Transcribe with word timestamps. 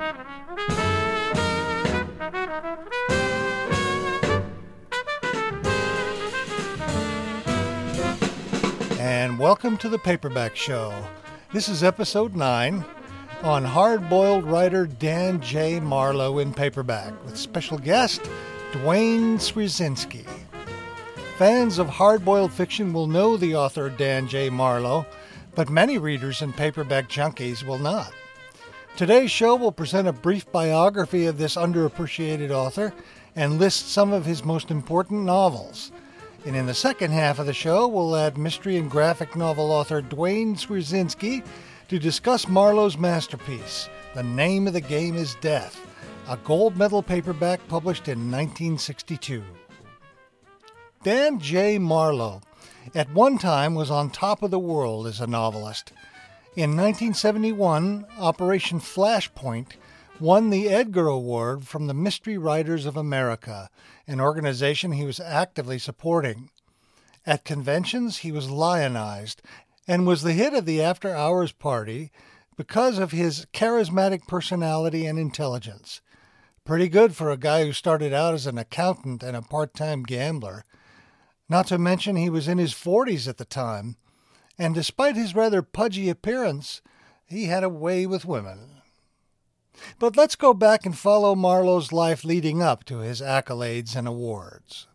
And 0.00 0.06
welcome 9.40 9.76
to 9.78 9.88
the 9.88 9.98
Paperback 9.98 10.54
Show. 10.54 10.94
This 11.52 11.68
is 11.68 11.82
episode 11.82 12.36
9 12.36 12.84
on 13.42 13.64
hard 13.64 14.08
boiled 14.08 14.44
writer 14.44 14.86
Dan 14.86 15.40
J. 15.40 15.80
Marlowe 15.80 16.38
in 16.38 16.54
paperback 16.54 17.12
with 17.24 17.36
special 17.36 17.78
guest 17.78 18.20
Duane 18.72 19.38
Swierczynski. 19.38 20.28
Fans 21.38 21.78
of 21.78 21.88
hard 21.88 22.24
boiled 22.24 22.52
fiction 22.52 22.92
will 22.92 23.08
know 23.08 23.36
the 23.36 23.56
author 23.56 23.90
Dan 23.90 24.28
J. 24.28 24.48
Marlowe, 24.48 25.04
but 25.56 25.68
many 25.68 25.98
readers 25.98 26.40
and 26.40 26.54
paperback 26.54 27.08
junkies 27.08 27.64
will 27.64 27.78
not. 27.78 28.12
Today's 28.98 29.30
show 29.30 29.54
will 29.54 29.70
present 29.70 30.08
a 30.08 30.12
brief 30.12 30.50
biography 30.50 31.26
of 31.26 31.38
this 31.38 31.54
underappreciated 31.54 32.50
author 32.50 32.92
and 33.36 33.60
list 33.60 33.92
some 33.92 34.12
of 34.12 34.26
his 34.26 34.44
most 34.44 34.72
important 34.72 35.22
novels. 35.22 35.92
And 36.44 36.56
in 36.56 36.66
the 36.66 36.74
second 36.74 37.12
half 37.12 37.38
of 37.38 37.46
the 37.46 37.52
show, 37.52 37.86
we'll 37.86 38.16
add 38.16 38.36
mystery 38.36 38.76
and 38.76 38.90
graphic 38.90 39.36
novel 39.36 39.70
author 39.70 40.02
Duane 40.02 40.56
Swierczynski 40.56 41.46
to 41.86 41.98
discuss 42.00 42.48
Marlowe's 42.48 42.98
masterpiece, 42.98 43.88
The 44.16 44.24
Name 44.24 44.66
of 44.66 44.72
the 44.72 44.80
Game 44.80 45.14
is 45.14 45.36
Death, 45.36 45.80
a 46.28 46.36
gold 46.38 46.76
medal 46.76 47.00
paperback 47.00 47.60
published 47.68 48.08
in 48.08 48.32
1962. 48.32 49.44
Dan 51.04 51.38
J. 51.38 51.78
Marlowe 51.78 52.40
at 52.96 53.12
one 53.12 53.38
time 53.38 53.76
was 53.76 53.92
on 53.92 54.10
top 54.10 54.42
of 54.42 54.50
the 54.50 54.58
world 54.58 55.06
as 55.06 55.20
a 55.20 55.26
novelist. 55.28 55.92
In 56.56 56.70
1971, 56.70 58.06
Operation 58.18 58.80
Flashpoint 58.80 59.76
won 60.18 60.50
the 60.50 60.68
Edgar 60.68 61.06
Award 61.06 61.68
from 61.68 61.86
the 61.86 61.94
Mystery 61.94 62.36
Writers 62.36 62.84
of 62.84 62.96
America, 62.96 63.70
an 64.08 64.20
organization 64.20 64.92
he 64.92 65.04
was 65.04 65.20
actively 65.20 65.78
supporting. 65.78 66.50
At 67.24 67.44
conventions, 67.44 68.18
he 68.18 68.32
was 68.32 68.50
lionized 68.50 69.42
and 69.86 70.06
was 70.06 70.22
the 70.22 70.32
hit 70.32 70.54
of 70.54 70.64
the 70.64 70.82
after 70.82 71.14
hours 71.14 71.52
party 71.52 72.10
because 72.56 72.98
of 72.98 73.12
his 73.12 73.46
charismatic 73.52 74.26
personality 74.26 75.06
and 75.06 75.18
intelligence. 75.18 76.00
Pretty 76.64 76.88
good 76.88 77.14
for 77.14 77.30
a 77.30 77.36
guy 77.36 77.64
who 77.64 77.72
started 77.72 78.12
out 78.12 78.34
as 78.34 78.46
an 78.46 78.58
accountant 78.58 79.22
and 79.22 79.36
a 79.36 79.42
part 79.42 79.74
time 79.74 80.02
gambler. 80.02 80.64
Not 81.48 81.68
to 81.68 81.78
mention, 81.78 82.16
he 82.16 82.30
was 82.30 82.48
in 82.48 82.58
his 82.58 82.74
40s 82.74 83.28
at 83.28 83.36
the 83.36 83.44
time, 83.44 83.96
and 84.58 84.74
despite 84.74 85.16
his 85.16 85.34
rather 85.34 85.62
pudgy 85.62 86.08
appearance, 86.08 86.82
he 87.26 87.44
had 87.44 87.62
a 87.62 87.68
way 87.68 88.06
with 88.06 88.24
women. 88.24 88.82
But 89.98 90.16
let's 90.16 90.34
go 90.34 90.54
back 90.54 90.84
and 90.84 90.98
follow 90.98 91.34
Marlowe's 91.34 91.92
life 91.92 92.24
leading 92.24 92.62
up 92.62 92.84
to 92.84 92.98
his 92.98 93.20
accolades 93.20 93.94
and 93.94 94.08
awards. 94.08 94.88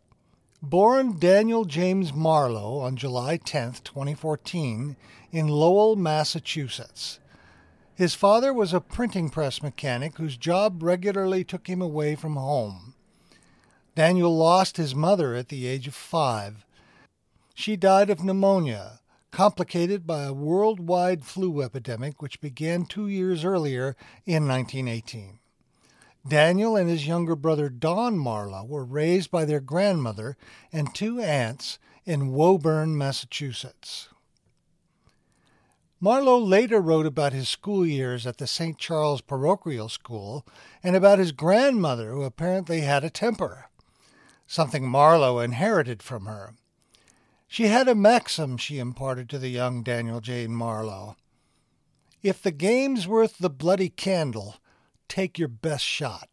Born 0.61 1.19
Daniel 1.19 1.65
James 1.65 2.13
Marlowe 2.13 2.79
on 2.79 2.95
July 2.95 3.37
10, 3.37 3.73
2014, 3.83 4.95
in 5.31 5.47
Lowell, 5.47 5.95
Massachusetts. 5.95 7.19
His 7.95 8.15
father 8.15 8.53
was 8.53 8.73
a 8.73 8.81
printing 8.81 9.29
press 9.29 9.61
mechanic 9.61 10.17
whose 10.17 10.37
job 10.37 10.81
regularly 10.81 11.43
took 11.43 11.67
him 11.67 11.81
away 11.81 12.15
from 12.15 12.35
home. 12.35 12.95
Daniel 13.95 14.35
lost 14.35 14.77
his 14.77 14.95
mother 14.95 15.35
at 15.35 15.49
the 15.49 15.67
age 15.67 15.87
of 15.87 15.93
five. 15.93 16.65
She 17.53 17.75
died 17.75 18.09
of 18.09 18.23
pneumonia, 18.23 19.01
complicated 19.33 20.05
by 20.05 20.21
a 20.21 20.31
worldwide 20.31 21.25
flu 21.25 21.63
epidemic 21.63 22.21
which 22.21 22.39
began 22.39 22.85
two 22.85 23.07
years 23.07 23.43
earlier 23.43 23.95
in 24.27 24.47
1918. 24.47 25.39
Daniel 26.25 26.75
and 26.75 26.87
his 26.87 27.07
younger 27.07 27.35
brother 27.35 27.67
Don 27.67 28.15
Marlowe 28.15 28.63
were 28.63 28.85
raised 28.85 29.31
by 29.31 29.43
their 29.43 29.59
grandmother 29.59 30.37
and 30.71 30.93
two 30.93 31.19
aunts 31.19 31.79
in 32.05 32.31
Woburn, 32.31 32.95
Massachusetts. 32.95 34.07
Marlowe 35.99 36.37
later 36.37 36.79
wrote 36.79 37.07
about 37.07 37.33
his 37.33 37.49
school 37.49 37.87
years 37.87 38.27
at 38.27 38.37
the 38.37 38.45
St. 38.45 38.77
Charles 38.77 39.21
Parochial 39.21 39.89
School 39.89 40.45
and 40.83 40.95
about 40.95 41.17
his 41.17 41.31
grandmother, 41.31 42.11
who 42.11 42.21
apparently 42.21 42.81
had 42.81 43.03
a 43.03 43.09
temper, 43.09 43.65
something 44.45 44.87
Marlowe 44.87 45.39
inherited 45.39 46.03
from 46.03 46.27
her. 46.27 46.53
She 47.53 47.67
had 47.67 47.87
a 47.87 47.93
maxim 47.93 48.57
she 48.57 48.79
imparted 48.79 49.29
to 49.29 49.37
the 49.37 49.49
young 49.49 49.83
Daniel 49.83 50.19
Jane 50.19 50.55
Marlowe. 50.55 51.17
If 52.23 52.41
the 52.41 52.49
game's 52.49 53.07
worth 53.07 53.37
the 53.37 53.47
bloody 53.47 53.89
candle, 53.89 54.55
take 55.07 55.37
your 55.37 55.49
best 55.49 55.85
shot. 55.85 56.29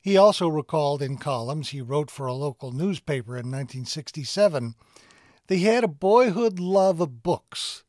He 0.00 0.16
also 0.16 0.48
recalled 0.48 1.02
in 1.02 1.18
columns 1.18 1.68
he 1.68 1.82
wrote 1.82 2.10
for 2.10 2.24
a 2.24 2.32
local 2.32 2.72
newspaper 2.72 3.32
in 3.32 3.50
1967 3.50 4.76
that 5.48 5.54
he 5.54 5.64
had 5.64 5.84
a 5.84 5.88
boyhood 5.88 6.58
love 6.58 6.98
of 6.98 7.22
books. 7.22 7.84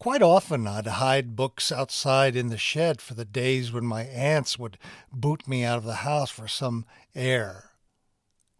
Quite 0.00 0.22
often 0.22 0.66
I'd 0.66 0.88
hide 0.88 1.36
books 1.36 1.70
outside 1.70 2.34
in 2.34 2.48
the 2.48 2.58
shed 2.58 3.00
for 3.00 3.14
the 3.14 3.24
days 3.24 3.70
when 3.70 3.86
my 3.86 4.02
aunts 4.02 4.58
would 4.58 4.76
boot 5.12 5.46
me 5.46 5.62
out 5.62 5.78
of 5.78 5.84
the 5.84 6.02
house 6.02 6.30
for 6.30 6.48
some 6.48 6.84
air. 7.14 7.73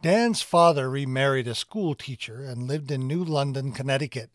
Dan's 0.05 0.43
father 0.43 0.91
remarried 0.91 1.49
a 1.49 1.55
school 1.55 1.95
teacher 1.95 2.45
and 2.45 2.69
lived 2.69 2.91
in 2.91 3.09
New 3.09 3.25
London, 3.25 3.73
Connecticut. 3.73 4.29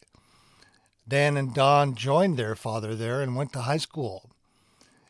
Dan 1.07 1.37
and 1.37 1.53
Don 1.53 1.93
joined 1.93 2.37
their 2.37 2.55
father 2.55 2.95
there 2.95 3.21
and 3.21 3.35
went 3.35 3.53
to 3.53 3.61
high 3.61 3.77
school. 3.77 4.31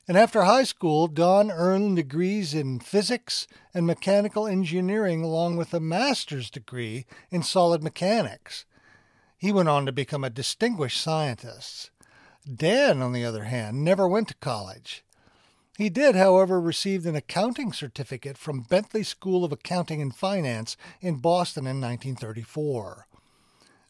And 0.06 0.18
after 0.18 0.44
high 0.44 0.66
school, 0.66 1.08
Don 1.08 1.50
earned 1.50 1.96
degrees 1.96 2.54
in 2.54 2.82
physics 2.82 3.48
and 3.74 3.88
mechanical 3.88 4.48
engineering, 4.48 5.24
along 5.24 5.56
with 5.56 5.74
a 5.74 5.80
master's 5.80 6.50
degree 6.50 7.06
in 7.32 7.42
solid 7.42 7.82
mechanics. 7.82 8.66
He 9.38 9.54
went 9.54 9.70
on 9.70 9.86
to 9.86 9.94
become 9.94 10.26
a 10.26 10.30
distinguished 10.30 11.00
scientist. 11.00 11.90
Dan, 12.54 13.02
on 13.02 13.14
the 13.14 13.24
other 13.24 13.46
hand, 13.46 13.86
never 13.86 14.10
went 14.10 14.28
to 14.28 14.36
college. 14.42 15.06
He 15.80 15.90
did, 15.90 16.14
however, 16.14 16.60
receive 16.60 17.06
an 17.06 17.16
accounting 17.16 17.72
certificate 17.72 18.38
from 18.38 18.64
Bentley 18.64 19.02
School 19.02 19.46
of 19.46 19.54
Accounting 19.54 20.02
and 20.02 20.14
Finance 20.14 20.76
in 21.00 21.20
Boston 21.20 21.64
in 21.64 21.80
1934. 21.80 23.08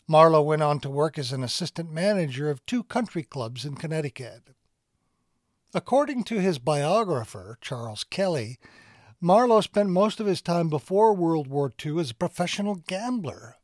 Marlowe 0.08 0.44
went 0.44 0.62
on 0.62 0.80
to 0.82 0.90
work 0.92 1.18
as 1.18 1.32
an 1.32 1.44
assistant 1.44 1.92
manager 1.92 2.52
of 2.52 2.64
two 2.68 2.84
country 2.84 3.24
clubs 3.24 3.66
in 3.66 3.74
Connecticut. 3.74 4.52
According 5.74 6.26
to 6.26 6.40
his 6.40 6.60
biographer, 6.60 7.58
Charles 7.60 8.04
Kelly, 8.04 8.60
Marlowe 9.20 9.62
spent 9.62 9.90
most 9.90 10.20
of 10.20 10.28
his 10.28 10.44
time 10.44 10.70
before 10.70 11.16
World 11.16 11.48
War 11.48 11.72
II 11.84 12.00
as 12.02 12.12
a 12.12 12.16
professional 12.16 12.76
gambler. 12.76 13.56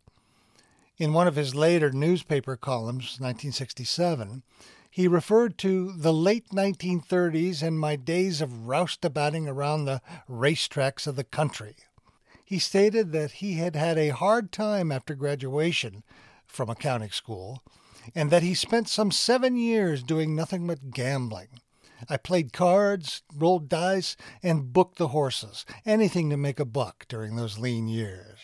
In 0.97 1.13
one 1.13 1.27
of 1.27 1.35
his 1.35 1.53
later 1.53 1.91
newspaper 1.91 2.55
columns, 2.55 3.19
1967, 3.19 4.41
he 4.95 5.09
referred 5.09 5.57
to 5.57 5.91
the 5.91 6.13
late 6.13 6.51
1930s 6.51 7.61
and 7.61 7.77
my 7.77 7.97
days 7.97 8.39
of 8.39 8.65
roustabouting 8.65 9.45
around 9.45 9.83
the 9.83 10.01
racetracks 10.29 11.05
of 11.05 11.17
the 11.17 11.23
country. 11.25 11.75
He 12.45 12.59
stated 12.59 13.11
that 13.11 13.43
he 13.43 13.55
had 13.55 13.75
had 13.75 13.97
a 13.97 14.13
hard 14.13 14.53
time 14.53 14.93
after 14.93 15.13
graduation 15.13 16.05
from 16.47 16.69
accounting 16.69 17.09
school 17.09 17.61
and 18.15 18.31
that 18.31 18.41
he 18.41 18.53
spent 18.53 18.87
some 18.87 19.11
seven 19.11 19.57
years 19.57 20.01
doing 20.01 20.33
nothing 20.33 20.65
but 20.65 20.91
gambling. 20.91 21.59
I 22.09 22.15
played 22.15 22.53
cards, 22.53 23.21
rolled 23.35 23.67
dice, 23.67 24.15
and 24.41 24.71
booked 24.71 24.97
the 24.97 25.09
horses, 25.09 25.65
anything 25.85 26.29
to 26.29 26.37
make 26.37 26.61
a 26.61 26.63
buck 26.63 27.05
during 27.09 27.35
those 27.35 27.59
lean 27.59 27.89
years. 27.89 28.39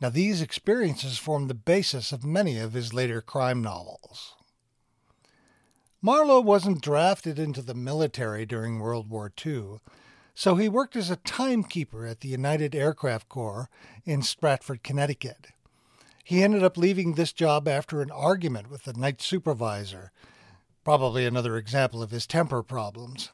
Now, 0.00 0.10
these 0.10 0.40
experiences 0.40 1.18
formed 1.18 1.50
the 1.50 1.54
basis 1.54 2.12
of 2.12 2.24
many 2.24 2.56
of 2.56 2.72
his 2.72 2.94
later 2.94 3.20
crime 3.20 3.62
novels. 3.62 4.34
Marlowe 6.04 6.38
wasn't 6.38 6.82
drafted 6.82 7.38
into 7.38 7.62
the 7.62 7.72
military 7.72 8.44
during 8.44 8.78
World 8.78 9.08
War 9.08 9.32
II, 9.46 9.78
so 10.34 10.56
he 10.56 10.68
worked 10.68 10.96
as 10.96 11.08
a 11.08 11.16
timekeeper 11.16 12.04
at 12.04 12.20
the 12.20 12.28
United 12.28 12.74
Aircraft 12.74 13.30
Corps 13.30 13.70
in 14.04 14.20
Stratford, 14.20 14.82
Connecticut. 14.82 15.46
He 16.22 16.42
ended 16.42 16.62
up 16.62 16.76
leaving 16.76 17.14
this 17.14 17.32
job 17.32 17.66
after 17.66 18.02
an 18.02 18.10
argument 18.10 18.68
with 18.70 18.84
the 18.84 18.92
night 18.92 19.22
supervisor 19.22 20.12
probably 20.84 21.24
another 21.24 21.56
example 21.56 22.02
of 22.02 22.10
his 22.10 22.26
temper 22.26 22.62
problems. 22.62 23.30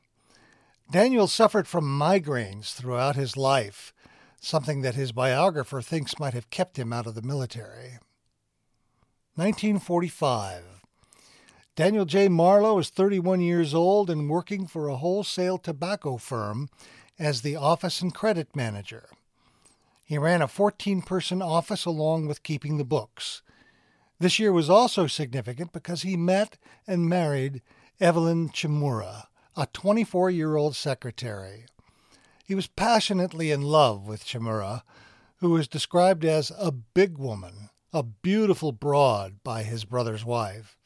Daniel 0.92 1.26
suffered 1.26 1.66
from 1.66 1.98
migraines 1.98 2.72
throughout 2.72 3.16
his 3.16 3.36
life, 3.36 3.92
something 4.40 4.82
that 4.82 4.94
his 4.94 5.10
biographer 5.10 5.82
thinks 5.82 6.20
might 6.20 6.34
have 6.34 6.50
kept 6.50 6.78
him 6.78 6.92
out 6.92 7.08
of 7.08 7.16
the 7.16 7.22
military. 7.22 7.98
1945. 9.34 10.79
Daniel 11.80 12.04
J. 12.04 12.28
Marlowe 12.28 12.78
is 12.78 12.90
31 12.90 13.40
years 13.40 13.72
old 13.72 14.10
and 14.10 14.28
working 14.28 14.66
for 14.66 14.88
a 14.88 14.98
wholesale 14.98 15.56
tobacco 15.56 16.18
firm 16.18 16.68
as 17.18 17.40
the 17.40 17.56
office 17.56 18.02
and 18.02 18.14
credit 18.14 18.54
manager. 18.54 19.08
He 20.04 20.18
ran 20.18 20.42
a 20.42 20.46
14 20.46 21.00
person 21.00 21.40
office 21.40 21.86
along 21.86 22.26
with 22.26 22.42
keeping 22.42 22.76
the 22.76 22.84
books. 22.84 23.40
This 24.18 24.38
year 24.38 24.52
was 24.52 24.68
also 24.68 25.06
significant 25.06 25.72
because 25.72 26.02
he 26.02 26.18
met 26.18 26.58
and 26.86 27.08
married 27.08 27.62
Evelyn 27.98 28.50
Chimura, 28.50 29.28
a 29.56 29.66
24 29.72 30.28
year 30.28 30.56
old 30.56 30.76
secretary. 30.76 31.64
He 32.44 32.54
was 32.54 32.66
passionately 32.66 33.50
in 33.50 33.62
love 33.62 34.06
with 34.06 34.26
Chimura, 34.26 34.82
who 35.36 35.48
was 35.48 35.66
described 35.66 36.26
as 36.26 36.52
a 36.58 36.72
big 36.72 37.16
woman, 37.16 37.70
a 37.90 38.02
beautiful 38.02 38.70
broad 38.70 39.42
by 39.42 39.62
his 39.62 39.86
brother's 39.86 40.26
wife. 40.26 40.76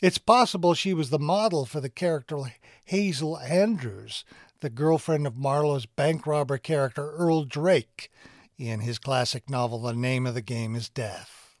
It's 0.00 0.18
possible 0.18 0.74
she 0.74 0.94
was 0.94 1.10
the 1.10 1.18
model 1.18 1.66
for 1.66 1.80
the 1.80 1.88
character 1.88 2.38
Hazel 2.84 3.36
Andrews, 3.38 4.24
the 4.60 4.70
girlfriend 4.70 5.26
of 5.26 5.36
Marlowe's 5.36 5.86
bank 5.86 6.24
robber 6.24 6.56
character 6.56 7.10
Earl 7.12 7.44
Drake 7.44 8.10
in 8.56 8.80
his 8.80 8.98
classic 8.98 9.50
novel 9.50 9.82
The 9.82 9.94
Name 9.94 10.24
of 10.24 10.34
the 10.34 10.40
Game 10.40 10.76
is 10.76 10.88
Death. 10.88 11.56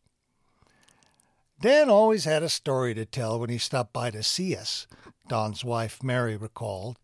Dan 1.60 1.90
always 1.90 2.24
had 2.24 2.44
a 2.44 2.48
story 2.48 2.94
to 2.94 3.04
tell 3.04 3.40
when 3.40 3.50
he 3.50 3.58
stopped 3.58 3.92
by 3.92 4.10
to 4.12 4.22
see 4.22 4.54
us, 4.54 4.86
Don's 5.26 5.64
wife 5.64 6.00
Mary 6.02 6.36
recalled. 6.36 6.96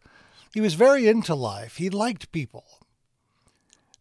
He 0.52 0.60
was 0.60 0.74
very 0.74 1.08
into 1.08 1.34
life. 1.34 1.76
He 1.78 1.90
liked 1.90 2.30
people. 2.30 2.64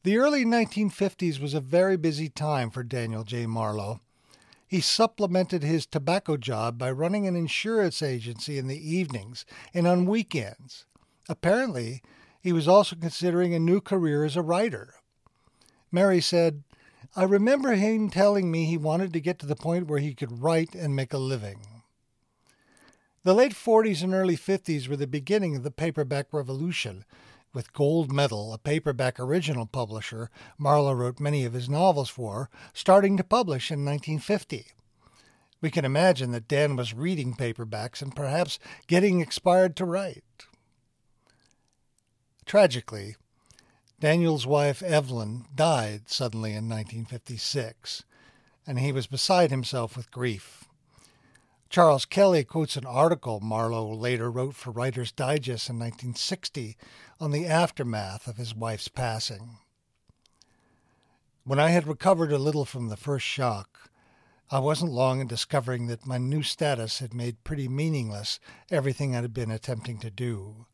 The 0.03 0.17
early 0.17 0.45
1950s 0.45 1.39
was 1.39 1.55
a 1.55 1.59
very 1.59 1.97
busy 1.97 2.29
time 2.29 2.69
for 2.69 2.83
Daniel 2.83 3.23
J. 3.23 3.47
Marlowe. 3.47 4.01
He 4.73 4.81
supplemented 4.81 5.61
his 5.61 5.85
tobacco 5.85 6.35
job 6.35 6.79
by 6.79 6.89
running 6.89 7.27
an 7.27 7.35
insurance 7.35 8.01
agency 8.01 8.57
in 8.57 8.65
the 8.65 8.95
evenings 8.95 9.45
and 9.71 9.85
on 9.85 10.07
weekends. 10.07 10.87
Apparently, 11.29 12.01
he 12.41 12.51
was 12.51 12.67
also 12.67 12.95
considering 12.95 13.53
a 13.53 13.59
new 13.59 13.79
career 13.81 14.25
as 14.25 14.35
a 14.35 14.41
writer. 14.41 14.95
Mary 15.91 16.19
said, 16.19 16.63
I 17.15 17.25
remember 17.25 17.75
him 17.75 18.09
telling 18.09 18.49
me 18.49 18.65
he 18.65 18.75
wanted 18.75 19.13
to 19.13 19.21
get 19.21 19.37
to 19.37 19.45
the 19.45 19.55
point 19.55 19.85
where 19.85 19.99
he 19.99 20.15
could 20.15 20.41
write 20.41 20.73
and 20.73 20.95
make 20.95 21.13
a 21.13 21.19
living. 21.19 21.67
The 23.23 23.35
late 23.35 23.53
40s 23.53 24.01
and 24.01 24.11
early 24.11 24.35
50s 24.35 24.87
were 24.87 24.97
the 24.97 25.05
beginning 25.05 25.55
of 25.55 25.61
the 25.61 25.69
paperback 25.69 26.33
revolution. 26.33 27.05
With 27.53 27.71
Gold 27.71 28.11
Medal, 28.11 28.51
a 28.51 28.57
paperback 28.57 29.19
original 29.19 29.67
publisher 29.67 30.31
Marlowe 30.57 30.93
wrote 30.93 31.19
many 31.19 31.45
of 31.45 31.53
his 31.53 31.69
novels 31.69 32.09
for, 32.09 32.49
starting 32.73 33.15
to 33.17 33.23
publish 33.23 33.69
in 33.69 33.85
1950. 33.85 34.67
We 35.61 35.69
can 35.69 35.85
imagine 35.85 36.31
that 36.31 36.47
Dan 36.47 36.75
was 36.75 36.95
reading 36.95 37.35
paperbacks 37.35 38.01
and 38.01 38.15
perhaps 38.15 38.57
getting 38.87 39.19
inspired 39.19 39.75
to 39.77 39.85
write. 39.85 40.23
Tragically, 42.45 43.15
Daniel's 43.99 44.47
wife, 44.47 44.81
Evelyn, 44.81 45.45
died 45.53 46.09
suddenly 46.09 46.51
in 46.51 46.67
1956, 46.67 48.03
and 48.65 48.79
he 48.79 48.91
was 48.91 49.05
beside 49.07 49.51
himself 49.51 49.95
with 49.95 50.11
grief. 50.11 50.62
Charles 51.73 52.05
Kelly 52.05 52.43
quotes 52.43 52.77
an 52.77 52.85
article 52.85 53.39
Marlowe 53.39 53.95
later 53.95 54.29
wrote 54.29 54.53
for 54.53 54.69
Writer's 54.69 55.11
Digest 55.11 55.71
in 55.71 55.79
1960 55.79 56.77
on 57.19 57.31
the 57.31 57.47
aftermath 57.47 58.27
of 58.27 58.37
his 58.37 58.53
wife's 58.53 58.89
passing. 58.89 59.57
When 61.43 61.59
I 61.59 61.69
had 61.69 61.87
recovered 61.87 62.31
a 62.31 62.37
little 62.37 62.63
from 62.63 62.89
the 62.89 62.95
first 62.95 63.25
shock, 63.25 63.89
I 64.51 64.59
wasn't 64.59 64.91
long 64.91 65.19
in 65.19 65.25
discovering 65.25 65.87
that 65.87 66.05
my 66.05 66.19
new 66.19 66.43
status 66.43 66.99
had 66.99 67.11
made 67.11 67.43
pretty 67.43 67.67
meaningless 67.67 68.39
everything 68.69 69.15
I 69.15 69.21
had 69.21 69.33
been 69.33 69.49
attempting 69.49 69.97
to 70.01 70.11
do. 70.11 70.67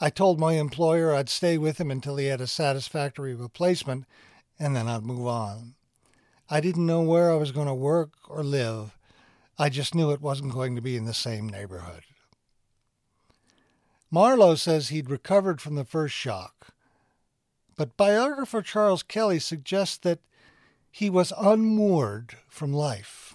I 0.00 0.08
told 0.08 0.40
my 0.40 0.54
employer 0.54 1.14
I'd 1.14 1.28
stay 1.28 1.58
with 1.58 1.78
him 1.78 1.90
until 1.90 2.16
he 2.16 2.24
had 2.28 2.40
a 2.40 2.46
satisfactory 2.46 3.34
replacement, 3.34 4.06
and 4.58 4.74
then 4.74 4.88
I'd 4.88 5.02
move 5.02 5.26
on. 5.26 5.74
I 6.48 6.62
didn't 6.62 6.86
know 6.86 7.02
where 7.02 7.30
I 7.30 7.34
was 7.36 7.52
going 7.52 7.68
to 7.68 7.74
work 7.74 8.12
or 8.30 8.42
live. 8.42 8.95
I 9.58 9.70
just 9.70 9.94
knew 9.94 10.10
it 10.10 10.20
wasn't 10.20 10.52
going 10.52 10.76
to 10.76 10.82
be 10.82 10.96
in 10.96 11.06
the 11.06 11.14
same 11.14 11.48
neighborhood. 11.48 12.02
Marlowe 14.10 14.54
says 14.54 14.88
he'd 14.88 15.10
recovered 15.10 15.60
from 15.60 15.74
the 15.74 15.84
first 15.84 16.14
shock, 16.14 16.68
but 17.76 17.96
biographer 17.96 18.62
Charles 18.62 19.02
Kelly 19.02 19.38
suggests 19.38 19.96
that 19.98 20.20
he 20.90 21.10
was 21.10 21.32
unmoored 21.38 22.36
from 22.48 22.72
life. 22.72 23.34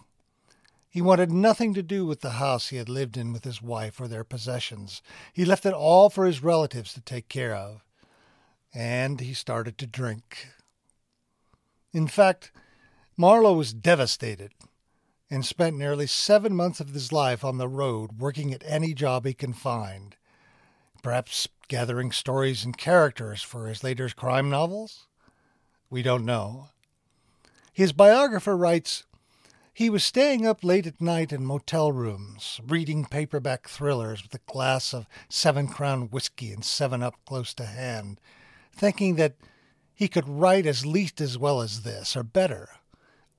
He 0.90 1.02
wanted 1.02 1.32
nothing 1.32 1.74
to 1.74 1.84
do 1.84 2.06
with 2.06 2.22
the 2.22 2.32
house 2.32 2.68
he 2.68 2.78
had 2.78 2.90
lived 2.90 3.18
in 3.18 3.32
with 3.32 3.44
his 3.44 3.62
wife 3.62 4.00
or 4.02 4.08
their 4.08 4.24
possessions. 4.24 5.02
He 5.32 5.46
left 5.46 5.66
it 5.66 5.74
all 5.74 6.10
for 6.10 6.26
his 6.26 6.44
relatives 6.44 6.94
to 6.94 7.02
take 7.02 7.30
care 7.30 7.56
of. 7.56 7.84
And 8.74 9.22
he 9.22 9.34
started 9.34 9.78
to 9.78 9.88
drink. 9.88 10.50
In 11.94 12.08
fact, 12.08 12.52
Marlowe 13.16 13.54
was 13.54 13.74
devastated 13.74 14.52
and 15.32 15.46
spent 15.46 15.78
nearly 15.78 16.06
seven 16.06 16.54
months 16.54 16.82
of 16.82 16.90
his 16.90 17.14
life 17.14 17.44
on 17.44 17.58
the 17.58 17.70
road 17.70 18.20
working 18.20 18.54
at 18.54 18.64
any 18.68 18.94
job 18.94 19.26
he 19.26 19.34
can 19.34 19.54
find, 19.54 20.18
perhaps 21.02 21.48
gathering 21.70 22.12
stories 22.12 22.66
and 22.66 22.78
characters 22.78 23.42
for 23.42 23.68
his 23.68 23.82
later 23.82 24.10
crime 24.10 24.50
novels? 24.50 25.08
We 25.90 26.04
don't 26.04 26.26
know. 26.26 26.68
His 27.72 27.94
biographer 27.94 28.58
writes 28.58 29.06
he 29.74 29.90
was 29.90 30.04
staying 30.04 30.46
up 30.46 30.66
late 30.66 30.86
at 30.86 31.00
night 31.00 31.32
in 31.32 31.46
motel 31.46 31.94
rooms, 31.94 32.60
reading 32.68 33.06
paperback 33.06 33.70
thrillers 33.70 34.22
with 34.22 34.36
a 34.36 34.52
glass 34.52 34.94
of 34.94 35.08
Seven 35.30 35.70
Crown 35.70 36.10
whiskey 36.10 36.52
and 36.52 36.64
Seven 36.64 37.02
Up 37.02 37.16
close 37.26 37.54
to 37.54 37.66
hand, 37.66 38.20
thinking 38.76 39.16
that 39.16 39.36
he 39.96 40.10
could 40.10 40.28
write 40.28 40.66
as 40.66 40.86
least 40.86 41.22
as 41.22 41.38
well 41.38 41.62
as 41.62 41.84
this, 41.84 42.18
or 42.18 42.24
better. 42.24 42.68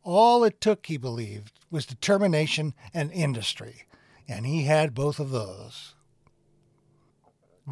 All 0.05 0.43
it 0.43 0.61
took, 0.61 0.87
he 0.87 0.97
believed, 0.97 1.53
was 1.71 1.87
determination 1.87 2.75
and 2.93 3.13
industry, 3.13 3.85
and 4.27 4.45
he 4.45 4.65
had 4.65 4.95
both 4.95 5.21
of 5.21 5.31
those. 5.31 5.95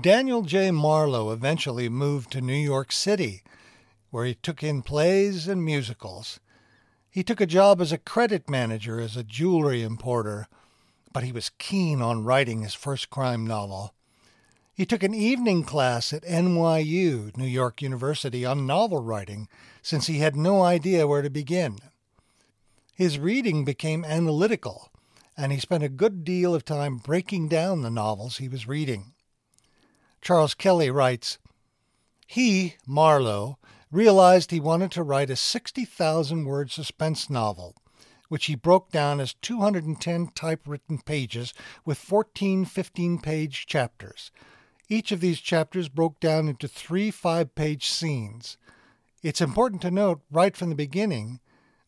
Daniel 0.00 0.42
J. 0.42 0.70
Marlowe 0.70 1.32
eventually 1.32 1.88
moved 1.88 2.30
to 2.30 2.40
New 2.40 2.52
York 2.52 2.92
City, 2.92 3.42
where 4.10 4.24
he 4.24 4.34
took 4.34 4.62
in 4.62 4.82
plays 4.82 5.48
and 5.48 5.64
musicals. 5.64 6.38
He 7.10 7.24
took 7.24 7.40
a 7.40 7.46
job 7.46 7.80
as 7.80 7.90
a 7.90 7.98
credit 7.98 8.48
manager 8.48 9.00
as 9.00 9.16
a 9.16 9.24
jewelry 9.24 9.82
importer, 9.82 10.46
but 11.12 11.24
he 11.24 11.32
was 11.32 11.50
keen 11.58 12.00
on 12.00 12.22
writing 12.22 12.62
his 12.62 12.74
first 12.74 13.10
crime 13.10 13.44
novel. 13.44 13.92
He 14.72 14.86
took 14.86 15.02
an 15.02 15.12
evening 15.12 15.64
class 15.64 16.12
at 16.12 16.22
NYU, 16.22 17.36
New 17.36 17.44
York 17.44 17.82
University, 17.82 18.46
on 18.46 18.66
novel 18.66 19.02
writing, 19.02 19.48
since 19.82 20.06
he 20.06 20.18
had 20.20 20.36
no 20.36 20.62
idea 20.62 21.08
where 21.08 21.22
to 21.22 21.30
begin. 21.30 21.78
His 23.00 23.18
reading 23.18 23.64
became 23.64 24.04
analytical, 24.04 24.90
and 25.34 25.52
he 25.52 25.58
spent 25.58 25.82
a 25.82 25.88
good 25.88 26.22
deal 26.22 26.54
of 26.54 26.66
time 26.66 26.98
breaking 26.98 27.48
down 27.48 27.80
the 27.80 27.88
novels 27.88 28.36
he 28.36 28.46
was 28.46 28.68
reading. 28.68 29.14
Charles 30.20 30.52
Kelly 30.52 30.90
writes 30.90 31.38
He, 32.26 32.74
Marlowe, 32.86 33.56
realized 33.90 34.50
he 34.50 34.60
wanted 34.60 34.90
to 34.90 35.02
write 35.02 35.30
a 35.30 35.36
60,000 35.36 36.44
word 36.44 36.70
suspense 36.70 37.30
novel, 37.30 37.74
which 38.28 38.44
he 38.44 38.54
broke 38.54 38.90
down 38.90 39.18
as 39.18 39.32
210 39.32 40.32
typewritten 40.34 40.98
pages 40.98 41.54
with 41.86 41.96
14 41.96 42.66
15 42.66 43.18
page 43.20 43.64
chapters. 43.64 44.30
Each 44.90 45.10
of 45.10 45.20
these 45.20 45.40
chapters 45.40 45.88
broke 45.88 46.20
down 46.20 46.50
into 46.50 46.68
three 46.68 47.10
five 47.10 47.54
page 47.54 47.88
scenes. 47.88 48.58
It's 49.22 49.40
important 49.40 49.80
to 49.80 49.90
note 49.90 50.20
right 50.30 50.54
from 50.54 50.68
the 50.68 50.74
beginning, 50.74 51.40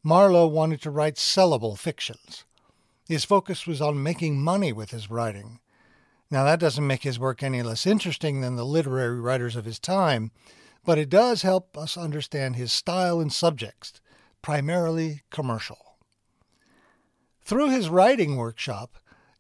Marlowe 0.05 0.49
wanted 0.49 0.83
to 0.83 0.91
write 0.91 1.15
sellable 1.15 1.79
fictions. 1.79 2.45
His 3.09 3.25
focus 3.25 3.67
was 3.67 3.81
on 3.81 4.03
making 4.03 4.43
money 4.43 4.73
with 4.73 4.91
his 4.91 5.11
writing. 5.11 5.61
Now, 6.31 6.45
that 6.45 6.59
doesn't 6.59 6.87
make 6.87 7.03
his 7.03 7.19
work 7.19 7.43
any 7.43 7.63
less 7.63 7.87
interesting 7.87 8.41
than 8.41 8.57
the 8.57 8.65
literary 8.65 9.21
writers 9.21 9.55
of 9.55 9.65
his 9.65 9.79
time, 9.79 10.33
but 10.85 10.99
it 10.99 11.09
does 11.09 11.43
help 11.43 11.77
us 11.79 11.97
understand 11.97 12.57
his 12.57 12.73
style 12.73 13.21
and 13.21 13.33
subjects, 13.33 14.01
primarily 14.41 15.23
commercial. 15.31 15.97
Through 17.45 17.71
his 17.71 17.89
writing 17.89 18.37
workshop, 18.37 18.97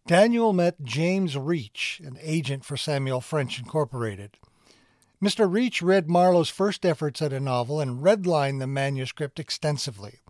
Daniel 0.06 0.52
met 0.52 0.82
James 0.82 1.36
Reach, 1.36 2.00
an 2.04 2.18
agent 2.20 2.64
for 2.64 2.76
Samuel 2.76 3.20
French 3.20 3.58
Incorporated. 3.58 4.36
Mr. 5.22 5.50
Reach 5.50 5.82
read 5.82 6.08
Marlowe's 6.08 6.50
first 6.50 6.84
efforts 6.84 7.22
at 7.22 7.32
a 7.32 7.40
novel 7.40 7.80
and 7.80 8.02
redlined 8.02 8.58
the 8.58 8.66
manuscript 8.66 9.38
extensively. 9.38 10.21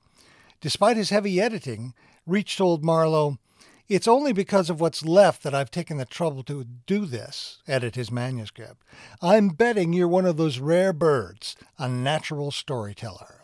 Despite 0.63 0.97
his 0.97 1.11
heavy 1.11 1.41
editing, 1.41 1.93
Reach 2.25 2.57
told 2.57 2.85
Marlowe, 2.85 3.39
it's 3.89 4.07
only 4.07 4.33
because 4.33 4.71
of 4.71 4.81
what's 4.81 5.05
left 5.05 5.43
that 5.43 5.57
I've 5.57 5.73
taken 5.73 5.97
the 5.97 6.05
trouble 6.05 6.45
to 6.45 6.65
do 6.87 7.05
this, 7.05 7.61
edit 7.67 7.97
his 7.97 8.13
manuscript. 8.13 8.85
I'm 9.21 9.49
betting 9.49 9.93
you're 9.93 10.07
one 10.07 10.25
of 10.25 10.37
those 10.37 10.61
rare 10.61 10.93
birds, 10.93 11.57
a 11.79 11.89
natural 11.89 12.53
storyteller. 12.53 13.41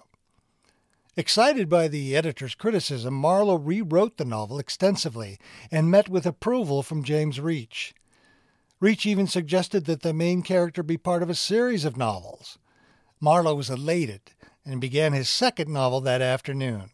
Excited 1.16 1.68
by 1.68 1.88
the 1.88 2.14
editor's 2.14 2.54
criticism, 2.54 3.14
Marlowe 3.14 3.56
rewrote 3.58 4.16
the 4.16 4.24
novel 4.24 4.60
extensively 4.60 5.40
and 5.72 5.90
met 5.90 6.08
with 6.08 6.24
approval 6.24 6.84
from 6.84 7.02
James 7.02 7.40
Reach. 7.40 7.94
Reach 8.78 9.04
even 9.04 9.26
suggested 9.26 9.86
that 9.86 10.02
the 10.02 10.14
main 10.14 10.42
character 10.42 10.84
be 10.84 10.96
part 10.96 11.24
of 11.24 11.28
a 11.28 11.34
series 11.34 11.84
of 11.84 11.96
novels. 11.96 12.58
Marlowe 13.20 13.56
was 13.56 13.70
elated 13.70 14.20
and 14.64 14.80
began 14.80 15.12
his 15.12 15.28
second 15.28 15.72
novel 15.72 16.00
that 16.02 16.22
afternoon. 16.22 16.90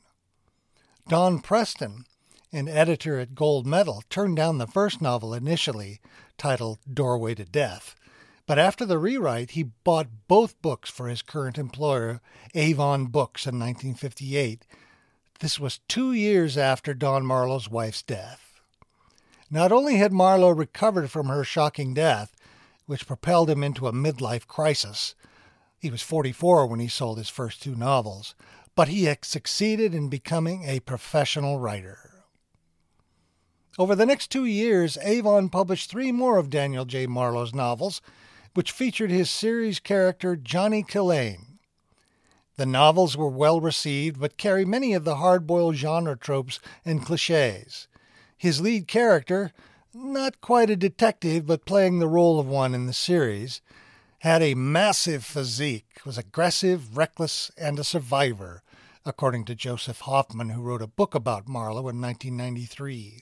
Don 1.07 1.41
Preston, 1.41 2.07
an 2.51 2.67
editor 2.67 3.21
at 3.21 3.35
Gold 3.35 3.67
Medal, 3.67 4.03
turned 4.09 4.37
down 4.37 4.57
the 4.57 4.67
first 4.67 5.03
novel 5.03 5.35
initially, 5.35 6.01
titled 6.39 6.79
Doorway 6.91 7.35
to 7.35 7.45
Death. 7.45 7.95
But 8.47 8.59
after 8.59 8.87
the 8.87 8.99
rewrite, 8.99 9.51
he 9.51 9.65
bought 9.85 10.29
both 10.29 10.61
books 10.63 10.89
for 10.89 11.09
his 11.09 11.21
current 11.21 11.59
employer, 11.59 12.23
Avon 12.55 13.07
Books, 13.07 13.45
in 13.45 13.59
1958. 13.59 14.67
This 15.41 15.61
was 15.61 15.81
two 15.89 16.15
years 16.15 16.57
after 16.57 16.95
Don 16.95 17.27
Marlowe's 17.27 17.69
wife's 17.69 18.03
death. 18.03 18.63
Not 19.51 19.73
only 19.73 19.97
had 19.97 20.13
Marlowe 20.13 20.49
recovered 20.49 21.11
from 21.11 21.27
her 21.27 21.45
shocking 21.45 21.93
death, 21.93 22.35
which 22.87 23.07
propelled 23.07 23.51
him 23.51 23.63
into 23.63 23.89
a 23.89 23.93
midlife 23.93 24.47
crisis, 24.47 25.15
he 25.79 25.91
was 25.91 26.01
44 26.01 26.67
when 26.67 26.81
he 26.81 26.89
sold 26.89 27.19
his 27.19 27.29
first 27.29 27.63
two 27.63 27.75
novels, 27.75 28.35
but 28.75 28.89
he 28.89 29.13
succeeded 29.23 29.95
in 29.95 30.09
becoming 30.09 30.65
a 30.65 30.81
professional 30.81 31.59
writer. 31.59 32.25
Over 33.79 33.95
the 33.95 34.07
next 34.07 34.31
two 34.31 34.45
years, 34.45 34.97
Avon 35.03 35.49
published 35.49 35.91
three 35.91 36.13
more 36.13 36.39
of 36.39 36.51
Daniel 36.51 36.85
J. 36.85 37.07
Marlowe's 37.07 37.55
novels, 37.55 38.01
which 38.55 38.71
featured 38.71 39.11
his 39.11 39.31
series 39.31 39.81
character 39.81 40.37
Johnny 40.37 40.85
Killain. 40.85 41.59
The 42.57 42.67
novels 42.67 43.17
were 43.17 43.29
well 43.29 43.61
received, 43.61 44.21
but 44.21 44.37
carry 44.37 44.65
many 44.65 44.95
of 44.95 45.05
the 45.05 45.17
hard 45.17 45.45
boiled 45.45 45.75
genre 45.75 46.17
tropes 46.17 46.61
and 46.85 47.05
cliches. 47.05 47.89
His 48.37 48.61
lead 48.61 48.87
character, 48.87 49.53
not 49.93 50.41
quite 50.41 50.71
a 50.71 50.77
detective, 50.77 51.47
but 51.47 51.65
playing 51.65 51.99
the 51.99 52.07
role 52.07 52.39
of 52.39 52.47
one 52.47 52.75
in 52.75 52.87
the 52.87 52.93
series, 52.93 53.61
had 54.25 54.41
a 54.41 54.55
massive 54.55 55.23
physique, 55.23 56.01
was 56.07 56.17
aggressive, 56.17 56.97
reckless, 56.97 57.51
and 57.59 57.79
a 57.79 57.85
survivor, 57.85 58.63
according 59.05 59.45
to 59.45 59.55
Joseph 59.55 60.01
Hoffman, 60.01 60.49
who 60.49 60.63
wrote 60.63 60.81
a 60.81 60.87
book 60.87 61.15
about 61.15 61.47
Marlowe 61.47 61.91
in 61.91 62.01
1993. 62.01 63.21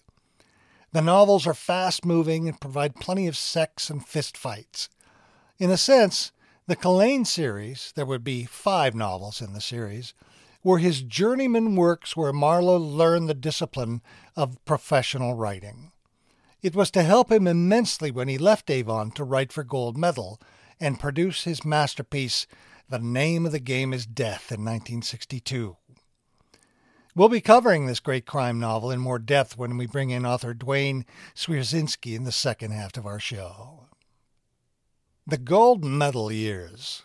The 0.92 1.02
novels 1.02 1.44
are 1.44 1.54
fast 1.54 2.04
moving 2.04 2.46
and 2.46 2.60
provide 2.60 2.94
plenty 2.94 3.26
of 3.26 3.36
sex 3.36 3.90
and 3.90 4.06
fistfights. 4.06 4.88
In 5.58 5.72
a 5.72 5.76
sense, 5.76 6.30
the 6.68 6.76
Killain 6.76 7.24
series, 7.24 7.92
there 7.96 8.06
would 8.06 8.22
be 8.22 8.44
five 8.44 8.94
novels 8.94 9.42
in 9.42 9.54
the 9.54 9.60
series, 9.60 10.14
were 10.62 10.78
his 10.78 11.02
journeyman 11.02 11.74
works 11.74 12.16
where 12.16 12.32
Marlowe 12.32 12.76
learned 12.76 13.28
the 13.28 13.34
discipline 13.34 14.02
of 14.36 14.64
professional 14.64 15.34
writing. 15.34 15.90
It 16.62 16.76
was 16.76 16.92
to 16.92 17.02
help 17.02 17.32
him 17.32 17.48
immensely 17.48 18.12
when 18.12 18.28
he 18.28 18.38
left 18.38 18.70
Avon 18.70 19.10
to 19.16 19.24
write 19.24 19.52
for 19.52 19.64
Gold 19.64 19.98
Medal 19.98 20.40
and 20.80 21.00
produce 21.00 21.44
his 21.44 21.64
masterpiece, 21.64 22.46
The 22.88 22.98
Name 22.98 23.46
of 23.46 23.52
the 23.52 23.60
Game 23.60 23.92
is 23.92 24.06
Death, 24.06 24.50
in 24.50 24.60
1962. 24.60 25.76
We'll 27.14 27.28
be 27.28 27.42
covering 27.42 27.86
this 27.86 28.00
great 28.00 28.24
crime 28.24 28.58
novel 28.58 28.90
in 28.90 28.98
more 28.98 29.18
depth 29.18 29.58
when 29.58 29.76
we 29.76 29.86
bring 29.86 30.10
in 30.10 30.24
author 30.24 30.54
Duane 30.54 31.04
Swierczynski 31.34 32.16
in 32.16 32.24
the 32.24 32.32
second 32.32 32.70
half 32.70 32.96
of 32.96 33.04
our 33.04 33.20
show. 33.20 33.86
The 35.26 35.36
Gold 35.36 35.84
Medal 35.84 36.32
Years. 36.32 37.02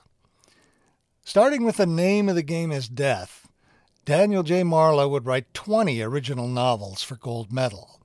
Starting 1.23 1.65
with 1.65 1.75
the 1.75 1.85
name 1.85 2.29
of 2.29 2.35
the 2.35 2.43
game 2.43 2.71
is 2.71 2.87
Death, 2.87 3.49
Daniel 4.05 4.43
J. 4.43 4.63
Marlowe 4.63 5.09
would 5.09 5.25
write 5.25 5.53
20 5.53 6.01
original 6.01 6.47
novels 6.47 7.03
for 7.03 7.17
Gold 7.17 7.51
Medal. 7.51 7.99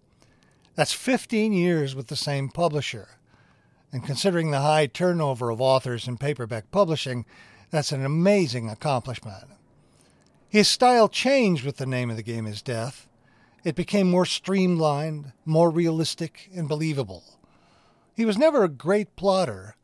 That's 0.75 0.93
15 0.93 1.53
years 1.53 1.95
with 1.95 2.09
the 2.09 2.17
same 2.17 2.49
publisher. 2.49 3.11
And 3.93 4.03
considering 4.03 4.51
the 4.51 4.63
high 4.63 4.87
turnover 4.87 5.51
of 5.51 5.61
authors 5.61 6.09
in 6.09 6.17
paperback 6.17 6.71
publishing, 6.71 7.27
that's 7.71 7.93
an 7.93 8.05
amazing 8.05 8.69
accomplishment. 8.71 9.45
His 10.49 10.69
style 10.69 11.09
changed 11.09 11.65
with 11.65 11.77
the 11.77 11.87
name 11.87 12.11
of 12.11 12.17
the 12.17 12.23
game 12.23 12.47
is 12.47 12.63
Death. 12.63 13.07
It 13.65 13.77
became 13.77 14.11
more 14.11 14.27
streamlined, 14.27 15.33
more 15.45 15.71
realistic, 15.71 16.51
and 16.55 16.69
believable. 16.69 17.23
He 18.15 18.25
was 18.25 18.37
never 18.37 18.65
a 18.65 18.69
great 18.69 19.15
plotter, 19.15 19.77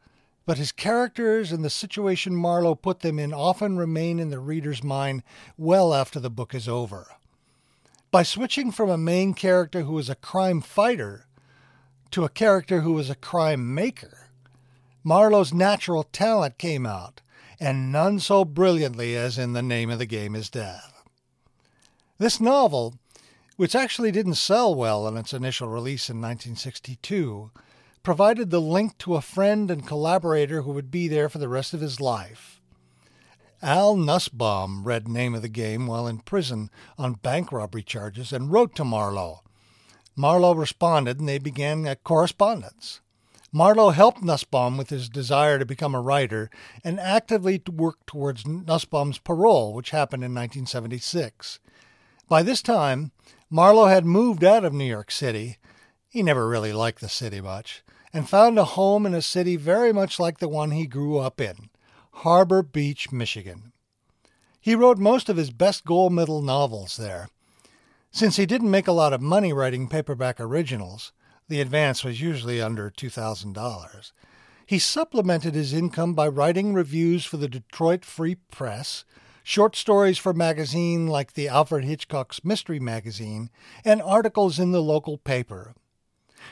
but 0.47 0.59
his 0.59 0.73
characters 0.73 1.53
and 1.53 1.65
the 1.65 1.71
situation 1.71 2.35
Marlowe 2.35 2.75
put 2.75 3.01
them 3.01 3.19
in 3.19 3.33
often 3.33 3.77
remain 3.77 4.19
in 4.19 4.31
the 4.31 4.41
reader's 4.41 4.83
mind 4.83 5.23
well 5.57 5.95
after 5.95 6.19
the 6.19 6.31
book 6.31 6.55
is 6.55 6.69
over. 6.69 7.07
By 8.11 8.23
switching 8.23 8.73
from 8.73 8.89
a 8.91 8.99
main 8.99 9.35
character 9.35 9.83
who 9.83 9.99
is 9.99 10.09
a 10.09 10.15
crime 10.15 10.61
fighter 10.61 11.27
to 12.11 12.25
a 12.25 12.29
character 12.29 12.81
who 12.81 12.93
was 12.93 13.11
a 13.11 13.15
crime 13.15 13.75
maker. 13.75 14.31
Marlowe's 15.05 15.55
natural 15.55 16.05
talent 16.05 16.59
came 16.59 16.87
out, 16.87 17.21
and 17.61 17.93
none 17.93 18.21
so 18.21 18.45
brilliantly 18.45 19.17
as 19.17 19.39
in 19.39 19.53
The 19.53 19.63
Name 19.63 19.91
of 19.91 19.99
the 19.99 20.07
Game 20.07 20.35
is 20.35 20.51
Death. 20.51 21.03
This 22.19 22.41
novel, 22.41 22.95
which 23.57 23.75
actually 23.75 24.11
didn't 24.11 24.35
sell 24.35 24.75
well 24.75 25.07
in 25.09 25.17
its 25.17 25.33
initial 25.33 25.69
release 25.69 26.09
in 26.11 26.17
1962, 26.17 27.51
provided 28.03 28.51
the 28.51 28.61
link 28.61 28.97
to 28.99 29.17
a 29.17 29.21
friend 29.21 29.71
and 29.71 29.87
collaborator 29.87 30.63
who 30.63 30.73
would 30.73 30.91
be 30.91 31.09
there 31.09 31.29
for 31.29 31.39
the 31.39 31.49
rest 31.49 31.75
of 31.75 31.81
his 31.81 32.01
life. 32.01 32.61
Al 33.61 33.97
Nussbaum 33.97 34.85
read 34.85 35.09
Name 35.09 35.35
of 35.35 35.43
the 35.43 35.49
Game 35.49 35.87
while 35.87 36.07
in 36.07 36.19
prison 36.19 36.71
on 36.97 37.15
bank 37.15 37.51
robbery 37.51 37.83
charges 37.83 38.33
and 38.33 38.53
wrote 38.53 38.75
to 38.77 38.85
Marlowe, 38.85 39.43
Marlowe 40.19 40.53
responded 40.53 41.21
and 41.21 41.29
they 41.29 41.39
began 41.39 41.87
a 41.87 41.95
correspondence. 41.95 43.01
Marlowe 43.53 43.91
helped 43.91 44.21
Nussbaum 44.21 44.77
with 44.77 44.91
his 44.91 45.09
desire 45.09 45.61
to 45.61 45.65
become 45.65 45.95
a 45.95 46.01
writer 46.01 46.51
and 46.83 46.99
actively 46.99 47.63
worked 47.73 48.09
towards 48.09 48.45
Nussbaum's 48.45 49.19
parole, 49.19 49.73
which 49.73 49.91
happened 49.91 50.25
in 50.25 50.35
1976. 50.35 51.61
By 52.29 52.43
this 52.43 52.61
time, 52.63 53.13
Marlowe 53.49 53.87
had 53.87 54.05
moved 54.05 54.43
out 54.43 54.65
of 54.65 54.75
New 54.75 54.85
York 54.85 55.13
City. 55.13 55.59
He 56.09 56.25
never 56.25 56.49
really 56.49 56.73
liked 56.73 57.01
the 57.01 57.09
city 57.09 57.41
much, 57.41 57.85
and 58.13 58.29
found 58.29 58.59
a 58.59 58.65
home 58.65 59.07
in 59.07 59.15
a 59.15 59.23
city 59.23 59.55
very 59.55 59.93
much 59.93 60.19
like 60.19 60.39
the 60.39 60.49
one 60.49 60.73
he 60.73 60.87
grew 60.87 61.19
up 61.19 61.41
in 61.41 61.71
Harbor 62.11 62.65
Beach, 62.65 63.13
Michigan. 63.13 63.73
He 64.61 64.75
wrote 64.75 64.99
most 64.99 65.29
of 65.29 65.37
his 65.37 65.51
best 65.51 65.85
gold 65.85 66.13
medal 66.13 66.43
novels 66.43 66.97
there, 66.97 67.29
since 68.11 68.37
he 68.37 68.47
didn't 68.47 68.71
make 68.71 68.89
a 68.89 68.93
lot 68.93 69.13
of 69.13 69.21
money 69.21 69.53
writing 69.53 69.89
paperback 69.89 70.41
originals, 70.41 71.13
the 71.49 71.61
advance 71.61 72.05
was 72.05 72.21
usually 72.21 72.61
under 72.61 72.91
$2,000. 72.91 74.13
He 74.67 74.79
supplemented 74.79 75.55
his 75.55 75.73
income 75.73 76.15
by 76.15 76.29
writing 76.29 76.75
reviews 76.75 77.25
for 77.25 77.39
the 77.39 77.49
Detroit 77.49 78.05
Free 78.05 78.35
Press, 78.51 79.05
short 79.43 79.75
stories 79.75 80.19
for 80.19 80.35
magazines 80.35 81.09
like 81.09 81.33
the 81.33 81.49
Alfred 81.49 81.85
Hitchcock's 81.85 82.45
Mystery 82.45 82.79
Magazine, 82.79 83.49
and 83.85 84.03
articles 84.03 84.59
in 84.59 84.73
the 84.73 84.83
local 84.83 85.17
paper. 85.17 85.75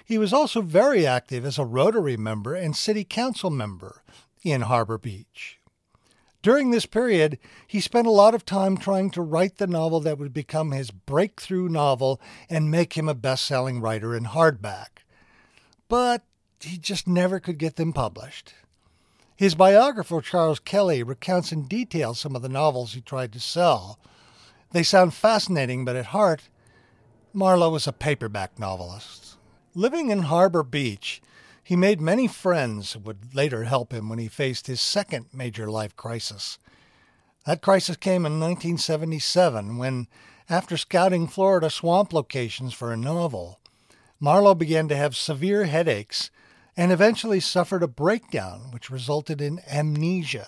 He 0.05 0.17
was 0.17 0.33
also 0.33 0.63
very 0.63 1.07
active 1.07 1.45
as 1.45 1.59
a 1.59 1.65
Rotary 1.65 2.17
member 2.17 2.55
and 2.55 2.75
City 2.75 3.05
Council 3.05 3.51
member 3.51 4.03
in 4.43 4.63
Harbor 4.63 4.97
Beach. 4.99 5.56
During 6.47 6.71
this 6.71 6.87
period, 6.87 7.41
he 7.67 7.81
spent 7.81 8.07
a 8.07 8.13
lot 8.13 8.33
of 8.33 8.45
time 8.45 8.77
trying 8.77 9.11
to 9.11 9.21
write 9.21 9.57
the 9.57 9.67
novel 9.67 9.99
that 10.03 10.17
would 10.17 10.33
become 10.33 10.71
his 10.71 10.93
breakthrough 10.93 11.69
novel 11.69 12.21
and 12.49 12.71
make 12.71 12.97
him 12.97 13.09
a 13.09 13.15
best 13.15 13.45
selling 13.45 13.81
writer 13.81 14.15
in 14.15 14.27
hardback. 14.27 15.03
But 15.89 16.23
he 16.61 16.79
just 16.79 17.09
never 17.09 17.41
could 17.41 17.59
get 17.59 17.75
them 17.75 17.93
published. 17.93 18.55
His 19.35 19.57
biographer, 19.57 20.21
Charles 20.21 20.61
Kelly, 20.61 21.03
recounts 21.03 21.51
in 21.51 21.67
detail 21.67 22.15
some 22.15 22.37
of 22.37 22.43
the 22.43 22.49
novels 22.49 22.93
he 22.93 23.01
tried 23.01 23.33
to 23.33 23.41
sell. 23.41 23.99
They 24.71 24.85
sound 24.85 25.15
fascinating, 25.15 25.85
but 25.85 25.97
at 25.97 26.07
heart, 26.07 26.49
Marlowe 27.33 27.71
was 27.71 27.89
a 27.89 27.93
paperback 27.93 28.57
novelist. 28.57 29.37
Living 29.75 30.11
in 30.11 30.21
Harbor 30.21 30.63
Beach, 30.63 31.21
he 31.67 31.75
made 31.75 32.01
many 32.01 32.29
friends 32.29 32.93
who 32.93 33.01
would 33.01 33.35
later 33.35 33.65
help 33.65 33.93
him 33.93 34.09
when 34.09 34.21
he 34.21 34.29
faced 34.29 34.69
his 34.69 34.81
second 34.81 35.27
major 35.33 35.69
life 35.69 35.97
crisis. 35.97 36.61
That 37.45 37.61
crisis 37.61 37.97
came 37.97 38.25
in 38.25 38.39
1977 38.39 39.77
when, 39.77 40.07
after 40.49 40.77
scouting 40.77 41.27
Florida 41.27 41.69
swamp 41.69 42.13
locations 42.13 42.73
for 42.73 42.93
a 42.93 42.97
novel, 42.97 43.59
Marlowe 44.21 44.55
began 44.55 44.87
to 44.87 44.97
have 44.97 45.17
severe 45.17 45.65
headaches 45.65 46.31
and 46.77 46.93
eventually 46.93 47.41
suffered 47.41 47.83
a 47.83 47.89
breakdown 47.89 48.71
which 48.71 48.89
resulted 48.89 49.41
in 49.41 49.61
amnesia. 49.69 50.47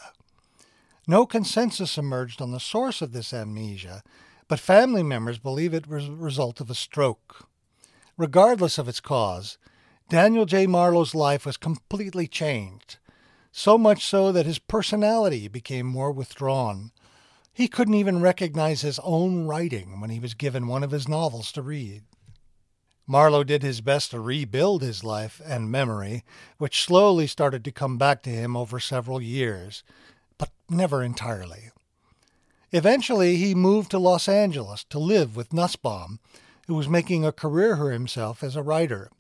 No 1.09 1.27
consensus 1.27 1.99
emerged 1.99 2.41
on 2.41 2.53
the 2.53 2.61
source 2.61 3.03
of 3.03 3.11
this 3.11 3.35
amnesia, 3.35 4.05
but 4.47 4.61
family 4.61 5.03
members 5.03 5.41
believe 5.41 5.75
it 5.75 5.89
was 5.89 6.07
a 6.07 6.13
result 6.13 6.61
of 6.61 6.71
a 6.71 6.77
stroke. 6.77 7.49
Regardless 8.17 8.79
of 8.79 8.87
its 8.89 9.01
cause, 9.01 9.59
Daniel 10.09 10.47
J. 10.47 10.67
Marlowe's 10.67 11.15
life 11.15 11.45
was 11.45 11.59
completely 11.59 12.27
changed, 12.27 12.97
so 13.53 13.77
much 13.77 14.03
so 14.07 14.33
that 14.33 14.47
his 14.47 14.59
personality 14.59 15.49
became 15.49 15.85
more 15.85 16.11
withdrawn. 16.11 16.93
He 17.53 17.69
couldn't 17.69 17.93
even 17.95 18.23
recognize 18.23 18.81
his 18.81 18.99
own 19.01 19.47
writing 19.47 20.01
when 20.01 20.09
he 20.09 20.19
was 20.19 20.33
given 20.33 20.67
one 20.67 20.83
of 20.83 20.93
his 20.93 21.09
novels 21.09 21.53
to 21.53 21.61
read. 21.61 22.05
Marlowe 23.07 23.45
did 23.45 23.63
his 23.63 23.83
best 23.83 24.13
to 24.13 24.21
rebuild 24.21 24.81
his 24.81 25.05
life 25.05 25.43
and 25.45 25.71
memory, 25.71 26.25
which 26.57 26.83
slowly 26.83 27.27
started 27.27 27.63
to 27.65 27.73
come 27.73 27.99
back 27.99 28.23
to 28.23 28.31
him 28.31 28.57
over 28.57 28.81
several 28.81 29.21
years, 29.21 29.83
but 30.39 30.51
never 30.71 31.03
entirely. 31.03 31.71
Eventually, 32.73 33.37
he 33.37 33.55
moved 33.55 33.91
to 33.91 33.99
Los 33.99 34.27
Angeles 34.27 34.85
to 34.85 34.99
live 34.99 35.37
with 35.37 35.53
Nussbaum, 35.53 36.19
who 36.67 36.75
was 36.75 36.89
making 36.89 37.27
a 37.27 37.33
career 37.33 37.77
for 37.77 37.91
himself 37.91 38.43
as 38.43 38.57
a 38.57 38.63
writer. 38.63 39.11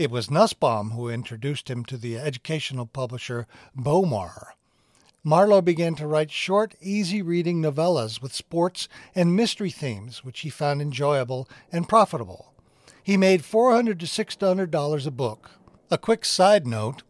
It 0.00 0.10
was 0.10 0.30
Nussbaum 0.30 0.92
who 0.92 1.10
introduced 1.10 1.68
him 1.68 1.84
to 1.84 1.98
the 1.98 2.16
educational 2.16 2.86
publisher 2.86 3.46
Bowmar. 3.76 4.54
Marlowe 5.22 5.60
began 5.60 5.94
to 5.96 6.06
write 6.06 6.30
short, 6.30 6.74
easy 6.80 7.20
reading 7.20 7.60
novellas 7.60 8.22
with 8.22 8.34
sports 8.34 8.88
and 9.14 9.36
mystery 9.36 9.68
themes, 9.68 10.24
which 10.24 10.40
he 10.40 10.48
found 10.48 10.80
enjoyable 10.80 11.46
and 11.70 11.86
profitable. 11.86 12.54
He 13.02 13.18
made 13.18 13.44
400 13.44 14.00
to 14.00 14.06
$600 14.06 15.06
a 15.06 15.10
book. 15.10 15.50
A 15.90 15.98
quick 15.98 16.24
side 16.24 16.66
note 16.66 17.02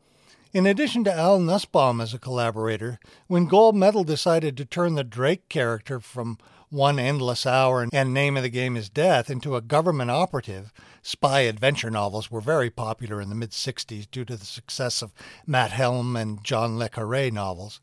in 0.53 0.67
addition 0.67 1.05
to 1.05 1.15
Al 1.15 1.39
Nussbaum 1.39 2.01
as 2.01 2.13
a 2.13 2.19
collaborator, 2.19 2.99
when 3.29 3.47
Gold 3.47 3.77
Medal 3.77 4.03
decided 4.03 4.57
to 4.57 4.65
turn 4.65 4.97
the 4.97 5.05
Drake 5.05 5.49
character 5.49 6.01
from 6.01 6.39
One 6.71 7.00
Endless 7.00 7.47
Hour 7.47 7.89
and 7.93 8.15
Name 8.15 8.37
of 8.37 8.45
the 8.45 8.49
Game 8.49 8.77
is 8.77 8.89
Death 8.89 9.29
into 9.29 9.57
a 9.57 9.61
government 9.61 10.12
operative, 10.12 10.73
spy 11.03 11.41
adventure 11.41 11.91
novels 11.91 12.31
were 12.31 12.41
very 12.41 12.71
popular 12.71 13.21
in 13.21 13.29
the 13.29 13.35
mid 13.35 13.50
60s 13.50 14.09
due 14.09 14.25
to 14.25 14.37
the 14.37 14.45
success 14.45 15.03
of 15.03 15.12
Matt 15.49 15.73
Helm 15.73 16.15
and 16.15 16.45
John 16.45 16.79
Le 16.79 16.89
Carre 16.89 17.33
novels 17.33 17.81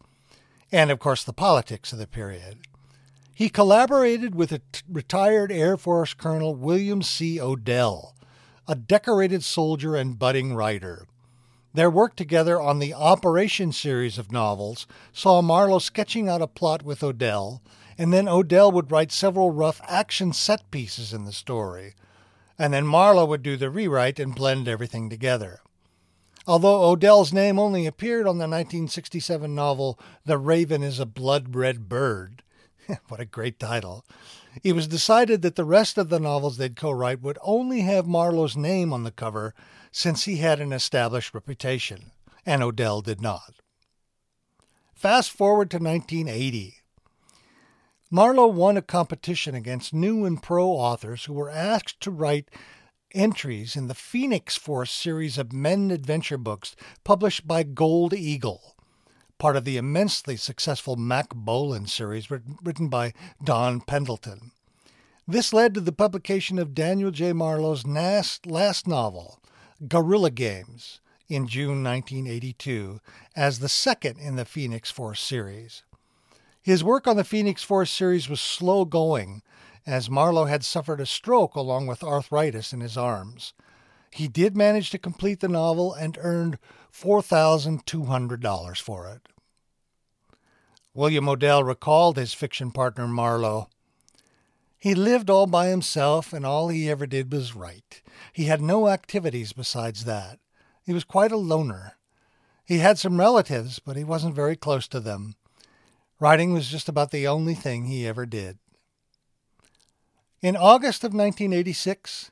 and 0.71 0.89
of 0.89 0.99
course 0.99 1.25
the 1.25 1.33
politics 1.33 1.91
of 1.91 1.99
the 1.99 2.07
period. 2.07 2.59
He 3.33 3.49
collaborated 3.49 4.33
with 4.35 4.53
a 4.53 4.61
t- 4.71 4.81
retired 4.89 5.51
Air 5.51 5.75
Force 5.75 6.13
Colonel 6.13 6.55
William 6.55 7.01
C. 7.01 7.41
Odell, 7.41 8.15
a 8.69 8.75
decorated 8.75 9.43
soldier 9.43 9.97
and 9.97 10.17
budding 10.17 10.55
writer. 10.55 11.07
Their 11.73 11.89
work 11.89 12.15
together 12.15 12.59
on 12.59 12.79
the 12.79 12.93
Operation 12.93 13.73
series 13.73 14.17
of 14.17 14.31
novels 14.31 14.87
saw 15.11 15.41
Marlowe 15.41 15.79
sketching 15.79 16.27
out 16.27 16.41
a 16.41 16.47
plot 16.47 16.83
with 16.83 17.03
Odell, 17.03 17.61
and 17.97 18.13
then 18.13 18.27
Odell 18.27 18.71
would 18.71 18.91
write 18.91 19.11
several 19.11 19.51
rough 19.51 19.81
action 19.87 20.33
set 20.33 20.69
pieces 20.71 21.13
in 21.13 21.25
the 21.25 21.31
story, 21.31 21.95
and 22.57 22.73
then 22.73 22.85
Marlowe 22.85 23.25
would 23.25 23.43
do 23.43 23.57
the 23.57 23.69
rewrite 23.69 24.19
and 24.19 24.35
blend 24.35 24.67
everything 24.67 25.09
together. 25.09 25.61
Although 26.45 26.89
Odell's 26.89 27.33
name 27.33 27.59
only 27.59 27.85
appeared 27.85 28.27
on 28.27 28.37
the 28.37 28.47
1967 28.47 29.53
novel 29.53 29.99
The 30.25 30.37
Raven 30.37 30.81
is 30.81 30.99
a 30.99 31.05
Blood 31.05 31.55
Red 31.55 31.89
Bird, 31.89 32.43
what 33.07 33.19
a 33.19 33.25
great 33.25 33.59
title, 33.59 34.05
it 34.63 34.73
was 34.73 34.87
decided 34.87 35.41
that 35.41 35.55
the 35.55 35.65
rest 35.65 35.97
of 35.97 36.09
the 36.09 36.19
novels 36.19 36.57
they'd 36.57 36.75
co 36.75 36.91
write 36.91 37.21
would 37.21 37.37
only 37.41 37.81
have 37.81 38.07
Marlowe's 38.07 38.55
name 38.55 38.93
on 38.93 39.03
the 39.03 39.11
cover 39.11 39.53
since 39.91 40.23
he 40.23 40.37
had 40.37 40.59
an 40.59 40.71
established 40.71 41.33
reputation, 41.33 42.11
and 42.45 42.63
Odell 42.63 43.01
did 43.01 43.21
not. 43.21 43.55
Fast 44.95 45.31
forward 45.31 45.69
to 45.71 45.77
1980. 45.77 46.76
Marlowe 48.09 48.47
won 48.47 48.77
a 48.77 48.81
competition 48.81 49.53
against 49.53 49.93
new 49.93 50.23
and 50.23 50.41
pro 50.41 50.69
authors 50.69 51.25
who 51.25 51.33
were 51.33 51.49
asked 51.49 51.99
to 51.99 52.09
write 52.09 52.49
entries 53.13 53.75
in 53.75 53.87
the 53.87 53.93
Phoenix 53.93 54.55
Force 54.55 54.93
series 54.93 55.37
of 55.37 55.51
men 55.51 55.91
adventure 55.91 56.37
books 56.37 56.73
published 57.03 57.45
by 57.45 57.63
Gold 57.63 58.13
Eagle, 58.13 58.77
part 59.37 59.57
of 59.57 59.65
the 59.65 59.75
immensely 59.75 60.37
successful 60.37 60.95
Mack 60.95 61.35
Bolan 61.35 61.85
series 61.85 62.31
written 62.31 62.87
by 62.87 63.11
Don 63.43 63.81
Pendleton. 63.81 64.51
This 65.27 65.51
led 65.51 65.73
to 65.73 65.81
the 65.81 65.91
publication 65.91 66.57
of 66.57 66.73
Daniel 66.73 67.11
J. 67.11 67.33
Marlowe's 67.33 67.85
last 67.85 68.87
novel, 68.87 69.41
Guerrilla 69.85 70.31
Games, 70.31 71.01
in 71.27 71.45
June 71.45 71.83
1982, 71.83 73.01
as 73.35 73.59
the 73.59 73.67
second 73.67 74.17
in 74.17 74.37
the 74.37 74.45
Phoenix 74.45 74.89
Force 74.89 75.19
series. 75.19 75.83
His 76.67 76.83
work 76.83 77.07
on 77.07 77.15
the 77.15 77.23
Phoenix 77.23 77.63
Force 77.63 77.89
series 77.89 78.27
was 78.27 78.41
slow 78.41 78.83
going 78.83 79.41
as 79.85 80.09
Marlowe 80.09 80.47
had 80.47 80.65
suffered 80.65 80.99
a 80.99 81.05
stroke 81.05 81.55
along 81.55 81.87
with 81.87 82.03
arthritis 82.03 82.73
in 82.73 82.81
his 82.81 82.97
arms. 82.97 83.53
He 84.11 84.27
did 84.27 84.57
manage 84.57 84.89
to 84.89 84.97
complete 84.97 85.39
the 85.39 85.47
novel 85.47 85.93
and 85.93 86.17
earned 86.19 86.59
$4,200 86.91 88.81
for 88.81 89.07
it. 89.07 89.29
William 90.93 91.29
Odell 91.29 91.63
recalled 91.63 92.17
his 92.17 92.33
fiction 92.33 92.71
partner 92.71 93.07
Marlowe. 93.07 93.69
He 94.77 94.93
lived 94.93 95.29
all 95.29 95.47
by 95.47 95.67
himself, 95.67 96.33
and 96.33 96.45
all 96.45 96.67
he 96.67 96.89
ever 96.89 97.07
did 97.07 97.31
was 97.31 97.55
write. 97.55 98.01
He 98.33 98.47
had 98.47 98.61
no 98.61 98.89
activities 98.89 99.53
besides 99.53 100.03
that. 100.03 100.39
He 100.83 100.91
was 100.91 101.05
quite 101.05 101.31
a 101.31 101.37
loner. 101.37 101.93
He 102.65 102.79
had 102.79 102.99
some 102.99 103.21
relatives, 103.21 103.79
but 103.79 103.95
he 103.95 104.03
wasn't 104.03 104.35
very 104.35 104.57
close 104.57 104.89
to 104.89 104.99
them. 104.99 105.37
Writing 106.19 106.51
was 106.51 106.67
just 106.67 106.89
about 106.89 107.11
the 107.11 107.27
only 107.27 107.53
thing 107.53 107.85
he 107.85 108.07
ever 108.07 108.25
did. 108.25 108.57
In 110.41 110.55
August 110.55 111.03
of 111.03 111.13
1986, 111.13 112.31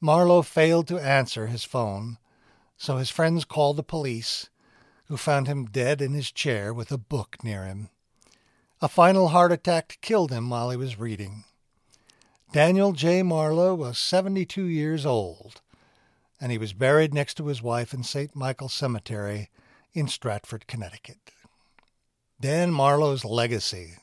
Marlowe 0.00 0.42
failed 0.42 0.88
to 0.88 0.98
answer 0.98 1.46
his 1.46 1.64
phone, 1.64 2.18
so 2.76 2.96
his 2.96 3.10
friends 3.10 3.44
called 3.44 3.76
the 3.76 3.82
police, 3.82 4.50
who 5.06 5.16
found 5.16 5.46
him 5.46 5.66
dead 5.66 6.02
in 6.02 6.12
his 6.12 6.30
chair 6.30 6.74
with 6.74 6.92
a 6.92 6.98
book 6.98 7.38
near 7.42 7.64
him. 7.64 7.88
A 8.80 8.88
final 8.88 9.28
heart 9.28 9.52
attack 9.52 9.98
killed 10.00 10.30
him 10.30 10.50
while 10.50 10.70
he 10.70 10.76
was 10.76 10.98
reading. 10.98 11.44
Daniel 12.52 12.92
J. 12.92 13.22
Marlowe 13.22 13.74
was 13.74 13.98
72 13.98 14.64
years 14.64 15.06
old, 15.06 15.62
and 16.40 16.52
he 16.52 16.58
was 16.58 16.72
buried 16.72 17.14
next 17.14 17.34
to 17.34 17.46
his 17.46 17.62
wife 17.62 17.94
in 17.94 18.02
St. 18.02 18.36
Michael's 18.36 18.74
Cemetery 18.74 19.48
in 19.94 20.08
Stratford, 20.08 20.66
Connecticut. 20.66 21.31
Dan 22.42 22.72
Marlowe's 22.72 23.24
legacy. 23.24 23.98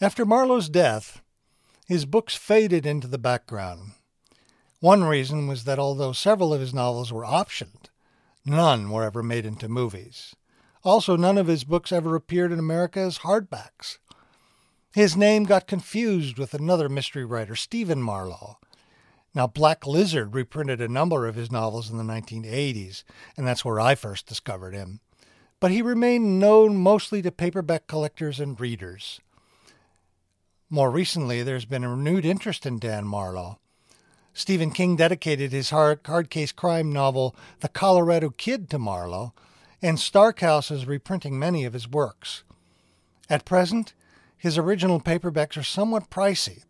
After 0.00 0.24
Marlowe's 0.24 0.70
death, 0.70 1.20
his 1.86 2.06
books 2.06 2.34
faded 2.34 2.86
into 2.86 3.06
the 3.06 3.18
background. 3.18 3.90
One 4.80 5.04
reason 5.04 5.48
was 5.48 5.64
that 5.64 5.78
although 5.78 6.14
several 6.14 6.54
of 6.54 6.60
his 6.62 6.72
novels 6.72 7.12
were 7.12 7.26
optioned, 7.26 7.90
none 8.46 8.90
were 8.90 9.04
ever 9.04 9.22
made 9.22 9.44
into 9.44 9.68
movies. 9.68 10.34
Also, 10.82 11.14
none 11.14 11.36
of 11.36 11.46
his 11.46 11.64
books 11.64 11.92
ever 11.92 12.14
appeared 12.14 12.52
in 12.52 12.58
America 12.58 13.00
as 13.00 13.18
hardbacks. 13.18 13.98
His 14.94 15.14
name 15.14 15.44
got 15.44 15.66
confused 15.66 16.38
with 16.38 16.54
another 16.54 16.88
mystery 16.88 17.26
writer, 17.26 17.54
Stephen 17.54 18.00
Marlowe. 18.00 18.56
Now, 19.34 19.46
Black 19.46 19.86
Lizard 19.86 20.34
reprinted 20.34 20.80
a 20.80 20.88
number 20.88 21.26
of 21.26 21.34
his 21.34 21.52
novels 21.52 21.90
in 21.90 21.98
the 21.98 22.02
1980s, 22.02 23.04
and 23.36 23.46
that's 23.46 23.62
where 23.62 23.78
I 23.78 23.94
first 23.94 24.26
discovered 24.26 24.72
him. 24.72 25.00
But 25.58 25.70
he 25.70 25.80
remained 25.82 26.38
known 26.38 26.76
mostly 26.76 27.22
to 27.22 27.32
paperback 27.32 27.86
collectors 27.86 28.40
and 28.40 28.58
readers. 28.60 29.20
More 30.68 30.90
recently, 30.90 31.42
there's 31.42 31.64
been 31.64 31.84
a 31.84 31.90
renewed 31.90 32.24
interest 32.24 32.66
in 32.66 32.78
Dan 32.78 33.06
Marlowe. 33.06 33.58
Stephen 34.34 34.70
King 34.70 34.96
dedicated 34.96 35.52
his 35.52 35.70
hard, 35.70 36.00
hard 36.04 36.28
case 36.28 36.52
crime 36.52 36.92
novel, 36.92 37.34
The 37.60 37.68
Colorado 37.68 38.28
Kid, 38.30 38.68
to 38.70 38.78
Marlowe, 38.78 39.32
and 39.80 39.98
Stark 39.98 40.40
House 40.40 40.70
is 40.70 40.86
reprinting 40.86 41.38
many 41.38 41.64
of 41.64 41.72
his 41.72 41.88
works. 41.88 42.42
At 43.30 43.46
present, 43.46 43.94
his 44.36 44.58
original 44.58 45.00
paperbacks 45.00 45.56
are 45.56 45.62
somewhat 45.62 46.10
pricey, 46.10 46.64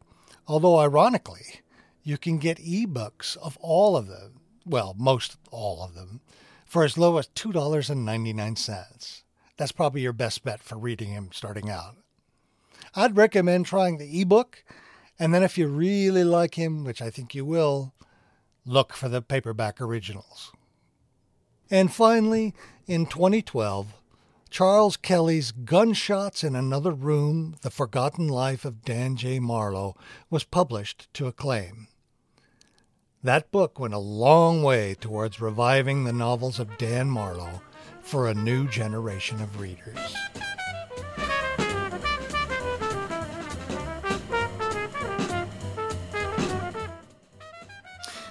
although 0.47 0.79
ironically, 0.79 1.63
you 2.05 2.19
can 2.19 2.39
get 2.39 2.59
ebooks 2.59 3.37
of 3.39 3.59
all 3.61 3.97
of 3.97 4.07
them, 4.07 4.41
well, 4.65 4.95
most 4.97 5.37
all 5.51 5.83
of 5.83 5.95
them, 5.95 6.21
for 6.67 6.85
as 6.85 6.99
low 6.99 7.17
as 7.17 7.29
$2.99. 7.29 9.23
That's 9.57 9.73
probably 9.73 10.03
your 10.03 10.13
best 10.13 10.45
bet 10.45 10.61
for 10.61 10.77
reading 10.77 11.09
him 11.09 11.31
starting 11.33 11.71
out. 11.71 11.97
I'd 12.95 13.17
recommend 13.17 13.67
trying 13.67 13.97
the 13.99 14.21
ebook. 14.21 14.65
And 15.19 15.33
then 15.33 15.43
if 15.43 15.57
you 15.57 15.69
really 15.69 16.25
like 16.25 16.57
him, 16.57 16.85
which 16.85 17.01
I 17.01 17.09
think 17.09 17.35
you 17.35 17.45
will, 17.45 17.95
look 18.67 18.93
for 18.93 19.09
the 19.09 19.23
paperback 19.23 19.81
originals. 19.81 20.53
And 21.71 21.93
finally, 21.93 22.55
in 22.87 23.07
2012, 23.07 23.95
Charles 24.51 24.97
Kelly's 24.97 25.53
Gunshots 25.53 26.45
in 26.45 26.55
Another 26.55 26.93
Room 26.93 27.57
The 27.63 27.71
Forgotten 27.71 28.29
Life 28.29 28.65
of 28.65 28.85
Dan 28.85 29.17
J. 29.17 29.41
Marlowe 29.41 29.97
was 30.31 30.45
published 30.45 31.13
to 31.15 31.27
acclaim. 31.27 31.89
That 33.27 33.51
book 33.51 33.81
went 33.81 33.93
a 33.93 33.99
long 33.99 34.63
way 34.63 34.95
towards 34.95 35.41
reviving 35.41 36.05
the 36.05 36.13
novels 36.13 36.61
of 36.61 36.79
Dan 36.79 37.11
Marlowe 37.11 37.61
for 38.01 38.29
a 38.29 38.35
new 38.35 38.69
generation 38.69 39.43
of 39.43 39.61
readers. 39.61 39.99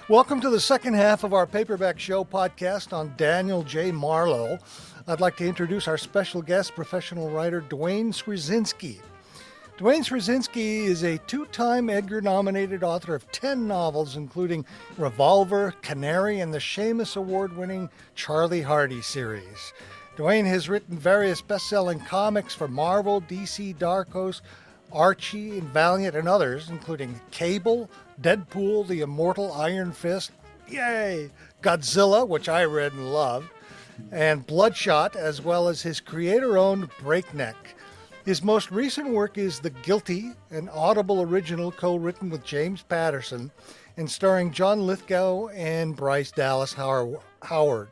Welcome 0.08 0.40
to 0.40 0.48
the 0.48 0.58
second 0.58 0.94
half 0.94 1.24
of 1.24 1.34
our 1.34 1.46
Paperback 1.46 1.98
Show 1.98 2.24
podcast 2.24 2.94
on 2.94 3.12
Daniel 3.18 3.62
J. 3.64 3.92
Marlowe. 3.92 4.58
I'd 5.06 5.20
like 5.20 5.36
to 5.36 5.46
introduce 5.46 5.86
our 5.88 5.98
special 5.98 6.40
guest, 6.40 6.74
professional 6.74 7.28
writer 7.28 7.60
Duane 7.60 8.12
Swierczynski. 8.12 9.00
Duane 9.76 10.02
Swierczynski 10.02 10.84
is 10.84 11.02
a 11.02 11.18
two 11.18 11.44
time 11.46 11.90
Edgar 11.90 12.22
nominated 12.22 12.82
author 12.82 13.14
of 13.14 13.30
10 13.30 13.68
novels, 13.68 14.16
including 14.16 14.64
Revolver, 14.96 15.74
Canary, 15.82 16.40
and 16.40 16.54
the 16.54 16.58
Shamus 16.58 17.14
Award 17.14 17.54
winning 17.54 17.90
Charlie 18.14 18.62
Hardie 18.62 19.04
series. 19.04 19.74
Duane 20.16 20.46
has 20.46 20.70
written 20.70 20.96
various 20.96 21.42
best 21.42 21.68
selling 21.68 22.00
comics 22.00 22.54
for 22.54 22.68
Marvel, 22.68 23.20
DC, 23.20 23.78
Dark 23.78 24.10
Horse, 24.10 24.40
Archie 24.92 25.58
and 25.58 25.68
Valiant 25.68 26.16
and 26.16 26.26
others, 26.26 26.70
including 26.70 27.20
Cable, 27.30 27.90
Deadpool, 28.22 28.86
The 28.88 29.02
Immortal 29.02 29.52
Iron 29.52 29.92
Fist, 29.92 30.32
yay, 30.66 31.30
Godzilla, 31.60 32.26
which 32.26 32.48
I 32.48 32.64
read 32.64 32.94
and 32.94 33.12
loved, 33.12 33.50
and 34.10 34.46
Bloodshot, 34.46 35.16
as 35.16 35.42
well 35.42 35.68
as 35.68 35.82
his 35.82 36.00
creator 36.00 36.56
owned 36.56 36.88
Breakneck. 37.02 37.75
His 38.26 38.42
most 38.42 38.72
recent 38.72 39.10
work 39.10 39.38
is 39.38 39.60
The 39.60 39.70
Guilty, 39.70 40.32
an 40.50 40.68
Audible 40.70 41.22
original 41.22 41.70
co 41.70 41.94
written 41.94 42.28
with 42.28 42.44
James 42.44 42.82
Patterson 42.82 43.52
and 43.96 44.10
starring 44.10 44.50
John 44.50 44.84
Lithgow 44.84 45.46
and 45.50 45.94
Bryce 45.94 46.32
Dallas 46.32 46.72
Howard. 46.72 47.88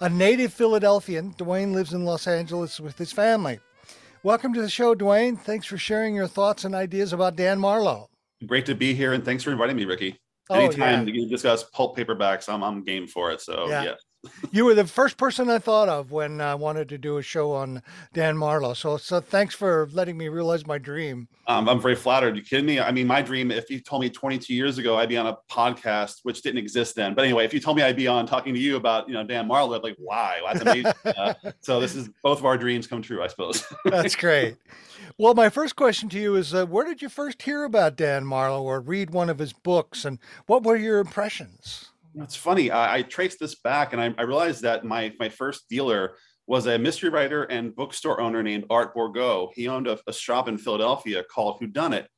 A 0.00 0.08
native 0.08 0.52
Philadelphian, 0.52 1.36
Duane 1.38 1.72
lives 1.72 1.92
in 1.92 2.04
Los 2.04 2.26
Angeles 2.26 2.80
with 2.80 2.98
his 2.98 3.12
family. 3.12 3.60
Welcome 4.24 4.52
to 4.54 4.60
the 4.60 4.68
show, 4.68 4.96
Duane. 4.96 5.36
Thanks 5.36 5.66
for 5.66 5.78
sharing 5.78 6.16
your 6.16 6.26
thoughts 6.26 6.64
and 6.64 6.74
ideas 6.74 7.12
about 7.12 7.36
Dan 7.36 7.60
Marlowe. 7.60 8.10
Great 8.48 8.66
to 8.66 8.74
be 8.74 8.92
here, 8.92 9.12
and 9.12 9.24
thanks 9.24 9.44
for 9.44 9.52
inviting 9.52 9.76
me, 9.76 9.84
Ricky. 9.84 10.18
Oh, 10.50 10.56
Anytime 10.56 11.06
yeah. 11.06 11.14
to 11.14 11.28
discuss 11.28 11.62
pulp 11.62 11.96
paperbacks, 11.96 12.52
I'm, 12.52 12.64
I'm 12.64 12.82
game 12.82 13.06
for 13.06 13.30
it. 13.30 13.40
So, 13.40 13.68
yeah. 13.68 13.84
yeah 13.84 13.94
you 14.50 14.64
were 14.64 14.74
the 14.74 14.86
first 14.86 15.16
person 15.16 15.48
I 15.48 15.58
thought 15.58 15.88
of 15.88 16.10
when 16.12 16.40
I 16.40 16.54
wanted 16.54 16.88
to 16.90 16.98
do 16.98 17.16
a 17.16 17.22
show 17.22 17.52
on 17.52 17.82
Dan 18.12 18.36
Marlowe. 18.36 18.74
So, 18.74 18.96
so 18.96 19.20
thanks 19.20 19.54
for 19.54 19.88
letting 19.92 20.18
me 20.18 20.28
realize 20.28 20.66
my 20.66 20.78
dream. 20.78 21.28
Um, 21.46 21.68
I'm 21.68 21.80
very 21.80 21.96
flattered. 21.96 22.36
You 22.36 22.42
kidding 22.42 22.66
me? 22.66 22.80
I 22.80 22.90
mean, 22.90 23.06
my 23.06 23.22
dream, 23.22 23.50
if 23.50 23.70
you 23.70 23.80
told 23.80 24.02
me 24.02 24.10
22 24.10 24.54
years 24.54 24.78
ago 24.78 24.96
I'd 24.96 25.08
be 25.08 25.16
on 25.16 25.26
a 25.26 25.38
podcast, 25.50 26.20
which 26.22 26.42
didn't 26.42 26.58
exist 26.58 26.94
then. 26.94 27.14
But 27.14 27.24
anyway, 27.24 27.44
if 27.44 27.54
you 27.54 27.60
told 27.60 27.76
me 27.76 27.82
I'd 27.82 27.96
be 27.96 28.08
on 28.08 28.26
talking 28.26 28.54
to 28.54 28.60
you 28.60 28.76
about, 28.76 29.08
you 29.08 29.14
know, 29.14 29.24
Dan 29.24 29.46
Marlowe, 29.46 29.74
I'd 29.74 29.82
be 29.82 29.88
like, 29.88 29.98
why? 29.98 30.40
That's 30.44 30.60
amazing. 30.60 30.92
uh, 31.04 31.34
so 31.60 31.80
this 31.80 31.94
is 31.94 32.10
both 32.22 32.38
of 32.38 32.44
our 32.44 32.58
dreams 32.58 32.86
come 32.86 33.02
true, 33.02 33.22
I 33.22 33.26
suppose. 33.26 33.64
That's 33.84 34.16
great. 34.16 34.56
Well, 35.18 35.34
my 35.34 35.48
first 35.48 35.76
question 35.76 36.08
to 36.10 36.18
you 36.18 36.36
is 36.36 36.54
uh, 36.54 36.66
where 36.66 36.84
did 36.84 37.02
you 37.02 37.08
first 37.08 37.42
hear 37.42 37.64
about 37.64 37.96
Dan 37.96 38.24
Marlowe 38.24 38.62
or 38.62 38.80
read 38.80 39.10
one 39.10 39.30
of 39.30 39.38
his 39.38 39.52
books? 39.52 40.04
And 40.04 40.18
what 40.46 40.62
were 40.62 40.76
your 40.76 40.98
impressions? 40.98 41.89
It's 42.16 42.36
funny. 42.36 42.70
I, 42.70 42.98
I 42.98 43.02
traced 43.02 43.38
this 43.38 43.56
back 43.56 43.92
and 43.92 44.02
I, 44.02 44.14
I, 44.18 44.22
realized 44.22 44.62
that 44.62 44.84
my, 44.84 45.12
my 45.18 45.28
first 45.28 45.68
dealer 45.68 46.16
was 46.46 46.66
a 46.66 46.78
mystery 46.78 47.08
writer 47.08 47.44
and 47.44 47.74
bookstore 47.74 48.20
owner 48.20 48.42
named 48.42 48.64
Art 48.70 48.94
Bourgeau. 48.94 49.50
He 49.54 49.68
owned 49.68 49.86
a, 49.86 49.98
a 50.06 50.12
shop 50.12 50.48
in 50.48 50.58
Philadelphia 50.58 51.22
called 51.22 51.58
Who 51.60 51.68
Done 51.68 51.92
It. 51.92 52.08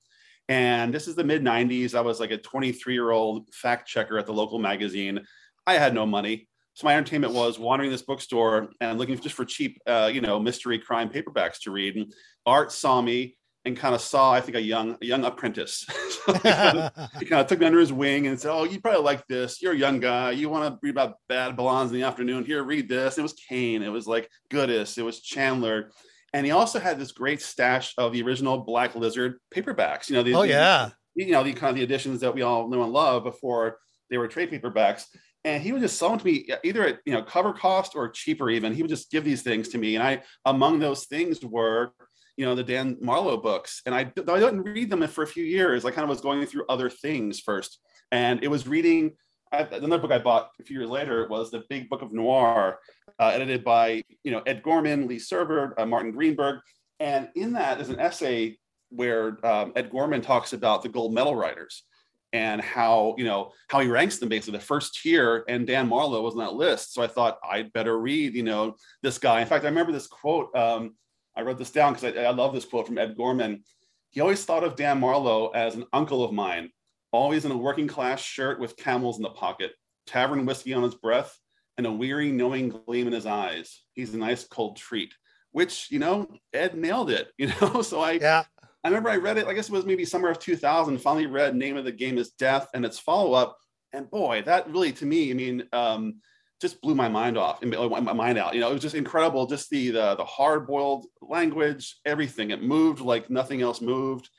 And 0.48 0.92
this 0.92 1.08
is 1.08 1.14
the 1.14 1.24
mid 1.24 1.42
90s. 1.42 1.94
I 1.94 2.00
was 2.00 2.20
like 2.20 2.30
a 2.30 2.38
23 2.38 2.94
year 2.94 3.10
old 3.10 3.52
fact 3.52 3.88
checker 3.88 4.18
at 4.18 4.26
the 4.26 4.32
local 4.32 4.58
magazine. 4.58 5.20
I 5.66 5.74
had 5.74 5.94
no 5.94 6.06
money. 6.06 6.48
So 6.74 6.86
my 6.86 6.94
entertainment 6.94 7.34
was 7.34 7.58
wandering 7.58 7.90
this 7.90 8.02
bookstore 8.02 8.70
and 8.80 8.98
looking 8.98 9.18
just 9.18 9.34
for 9.34 9.44
cheap, 9.44 9.78
uh, 9.86 10.10
you 10.12 10.22
know, 10.22 10.40
mystery 10.40 10.78
crime 10.78 11.10
paperbacks 11.10 11.60
to 11.62 11.70
read. 11.70 11.96
And 11.96 12.12
Art 12.46 12.72
saw 12.72 13.02
me 13.02 13.36
and 13.64 13.76
kind 13.76 13.94
of 13.94 14.00
saw, 14.00 14.32
I 14.32 14.40
think, 14.40 14.56
a 14.56 14.62
young 14.62 14.96
a 15.00 15.06
young 15.06 15.24
apprentice. 15.24 15.86
he, 16.26 16.32
kind 16.32 16.78
of, 16.78 17.10
he, 17.20 17.26
kind 17.26 17.40
of, 17.40 17.46
took 17.46 17.60
me 17.60 17.66
under 17.66 17.78
his 17.78 17.92
wing 17.92 18.26
and 18.26 18.38
said, 18.38 18.52
"Oh, 18.52 18.64
you 18.64 18.80
probably 18.80 19.02
like 19.02 19.26
this. 19.26 19.62
You're 19.62 19.72
a 19.72 19.78
young 19.78 20.00
guy. 20.00 20.32
You 20.32 20.48
want 20.48 20.72
to 20.72 20.78
read 20.82 20.90
about 20.90 21.16
bad 21.28 21.56
blondes 21.56 21.92
in 21.92 21.98
the 21.98 22.06
afternoon? 22.06 22.44
Here, 22.44 22.62
read 22.62 22.88
this." 22.88 23.18
It 23.18 23.22
was 23.22 23.34
Kane. 23.34 23.82
It 23.82 23.88
was 23.88 24.06
like 24.06 24.28
Goodis. 24.50 24.98
It 24.98 25.02
was 25.02 25.20
Chandler. 25.20 25.90
And 26.32 26.46
he 26.46 26.52
also 26.52 26.80
had 26.80 26.98
this 26.98 27.12
great 27.12 27.42
stash 27.42 27.94
of 27.98 28.12
the 28.12 28.22
original 28.22 28.58
Black 28.58 28.94
Lizard 28.94 29.38
paperbacks. 29.54 30.08
You 30.08 30.16
know, 30.16 30.22
the, 30.22 30.34
oh 30.34 30.42
yeah, 30.42 30.90
the, 31.14 31.24
you 31.24 31.32
know 31.32 31.44
the 31.44 31.52
kind 31.52 31.70
of 31.70 31.76
the 31.76 31.82
editions 31.82 32.20
that 32.20 32.34
we 32.34 32.42
all 32.42 32.68
know 32.68 32.82
and 32.82 32.92
love 32.92 33.24
before 33.24 33.78
they 34.10 34.18
were 34.18 34.28
trade 34.28 34.50
paperbacks. 34.50 35.04
And 35.44 35.62
he 35.62 35.72
would 35.72 35.82
just 35.82 35.98
sell 35.98 36.10
them 36.10 36.20
to 36.20 36.24
me 36.24 36.48
either 36.64 36.86
at 36.86 36.98
you 37.04 37.12
know 37.12 37.22
cover 37.22 37.52
cost 37.52 37.94
or 37.94 38.08
cheaper. 38.08 38.48
Even 38.48 38.72
he 38.72 38.82
would 38.82 38.88
just 38.88 39.10
give 39.10 39.24
these 39.24 39.42
things 39.42 39.68
to 39.70 39.78
me, 39.78 39.94
and 39.94 40.02
I 40.02 40.22
among 40.44 40.78
those 40.78 41.04
things 41.06 41.44
were 41.44 41.92
you 42.36 42.46
know 42.46 42.54
the 42.54 42.64
Dan 42.64 42.96
Marlowe 43.00 43.36
books, 43.36 43.82
and 43.86 43.94
I 43.94 44.00
I 44.00 44.40
didn't 44.40 44.62
read 44.62 44.90
them 44.90 45.06
for 45.08 45.22
a 45.22 45.26
few 45.26 45.44
years. 45.44 45.84
I 45.84 45.90
kind 45.90 46.04
of 46.04 46.08
was 46.08 46.20
going 46.20 46.44
through 46.46 46.64
other 46.68 46.88
things 46.88 47.40
first, 47.40 47.80
and 48.10 48.42
it 48.42 48.48
was 48.48 48.66
reading. 48.66 49.12
Another 49.52 49.98
book 49.98 50.12
I 50.12 50.18
bought 50.18 50.50
a 50.58 50.62
few 50.62 50.78
years 50.78 50.88
later 50.88 51.28
was 51.28 51.50
the 51.50 51.64
Big 51.68 51.90
Book 51.90 52.00
of 52.00 52.10
Noir, 52.10 52.78
uh, 53.18 53.32
edited 53.34 53.62
by 53.62 54.02
you 54.24 54.30
know 54.30 54.42
Ed 54.46 54.62
Gorman, 54.62 55.06
Lee 55.06 55.18
Server, 55.18 55.78
uh, 55.78 55.84
Martin 55.84 56.12
Greenberg, 56.12 56.60
and 57.00 57.28
in 57.34 57.52
that 57.52 57.80
is 57.80 57.90
an 57.90 58.00
essay 58.00 58.56
where 58.88 59.44
um, 59.44 59.72
Ed 59.76 59.90
Gorman 59.90 60.22
talks 60.22 60.54
about 60.54 60.82
the 60.82 60.88
gold 60.88 61.12
medal 61.12 61.34
writers 61.34 61.84
and 62.32 62.60
how 62.62 63.14
you 63.18 63.24
know 63.24 63.52
how 63.68 63.80
he 63.80 63.88
ranks 63.88 64.18
them 64.18 64.28
basically 64.28 64.58
the 64.58 64.64
first 64.64 65.00
tier 65.00 65.44
and 65.48 65.66
dan 65.66 65.88
marlowe 65.88 66.22
was 66.22 66.34
on 66.34 66.40
that 66.40 66.54
list 66.54 66.94
so 66.94 67.02
i 67.02 67.06
thought 67.06 67.38
i'd 67.50 67.72
better 67.72 67.98
read 67.98 68.34
you 68.34 68.42
know 68.42 68.74
this 69.02 69.18
guy 69.18 69.40
in 69.40 69.46
fact 69.46 69.64
i 69.64 69.68
remember 69.68 69.92
this 69.92 70.06
quote 70.06 70.54
um, 70.56 70.94
I 71.36 71.42
wrote 71.42 71.58
this 71.58 71.70
down 71.70 71.94
because 71.94 72.16
I, 72.16 72.24
I 72.24 72.30
love 72.30 72.54
this 72.54 72.64
quote 72.64 72.86
from 72.86 72.98
Ed 72.98 73.16
Gorman. 73.16 73.64
He 74.10 74.20
always 74.20 74.44
thought 74.44 74.64
of 74.64 74.76
Dan 74.76 75.00
Marlowe 75.00 75.48
as 75.48 75.74
an 75.74 75.86
uncle 75.92 76.22
of 76.22 76.32
mine, 76.32 76.70
always 77.12 77.44
in 77.44 77.50
a 77.52 77.56
working 77.56 77.88
class 77.88 78.20
shirt 78.20 78.60
with 78.60 78.76
camels 78.76 79.16
in 79.16 79.22
the 79.22 79.30
pocket, 79.30 79.72
tavern 80.06 80.44
whiskey 80.44 80.74
on 80.74 80.82
his 80.82 80.94
breath, 80.94 81.38
and 81.78 81.86
a 81.86 81.92
weary, 81.92 82.30
knowing 82.30 82.68
gleam 82.68 83.06
in 83.06 83.12
his 83.12 83.26
eyes. 83.26 83.82
He's 83.94 84.14
a 84.14 84.18
nice 84.18 84.44
cold 84.44 84.76
treat, 84.76 85.14
which, 85.52 85.90
you 85.90 85.98
know, 85.98 86.28
Ed 86.52 86.76
nailed 86.76 87.10
it, 87.10 87.32
you 87.38 87.50
know? 87.60 87.82
So 87.82 88.00
I, 88.00 88.12
yeah. 88.12 88.44
I 88.84 88.88
remember 88.88 89.10
I 89.10 89.16
read 89.16 89.38
it, 89.38 89.46
I 89.46 89.54
guess 89.54 89.68
it 89.68 89.72
was 89.72 89.86
maybe 89.86 90.04
summer 90.04 90.28
of 90.28 90.38
2000, 90.38 90.98
finally 90.98 91.26
read 91.26 91.54
Name 91.54 91.76
of 91.76 91.84
the 91.84 91.92
Game 91.92 92.18
is 92.18 92.32
Death 92.32 92.68
and 92.74 92.84
its 92.84 92.98
follow 92.98 93.32
up. 93.32 93.56
And 93.92 94.10
boy, 94.10 94.42
that 94.46 94.68
really, 94.68 94.92
to 94.92 95.06
me, 95.06 95.30
I 95.30 95.34
mean, 95.34 95.64
um, 95.72 96.16
just 96.62 96.80
blew 96.80 96.94
my 96.94 97.08
mind 97.08 97.36
off 97.36 97.60
and 97.60 97.70
my 97.70 98.12
mind 98.12 98.38
out. 98.38 98.54
You 98.54 98.60
know, 98.60 98.70
it 98.70 98.72
was 98.72 98.82
just 98.82 98.94
incredible. 98.94 99.46
Just 99.46 99.68
the 99.68 99.90
the, 99.90 100.14
the 100.14 100.24
hard 100.24 100.66
boiled 100.66 101.06
language, 101.20 101.96
everything. 102.06 102.50
It 102.50 102.62
moved 102.62 103.00
like 103.00 103.28
nothing 103.28 103.60
else 103.60 103.80
moved. 103.82 104.30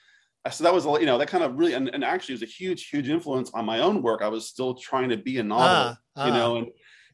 So 0.52 0.64
that 0.64 0.74
was, 0.74 0.86
you 0.86 1.06
know, 1.06 1.18
that 1.18 1.28
kind 1.28 1.44
of 1.44 1.58
really, 1.58 1.74
and, 1.74 1.88
and 1.90 2.04
actually 2.04 2.34
was 2.34 2.44
a 2.44 2.48
huge, 2.48 2.90
huge 2.90 3.08
influence 3.08 3.52
on 3.54 3.66
my 3.66 3.80
own 3.80 4.02
work. 4.02 4.22
I 4.22 4.28
was 4.28 4.50
still 4.50 4.74
trying 4.74 5.10
to 5.10 5.18
be 5.18 5.38
a 5.38 5.44
novel, 5.44 5.96
uh, 6.18 6.26
you 6.26 6.34
know, 6.34 6.58
and 6.58 6.68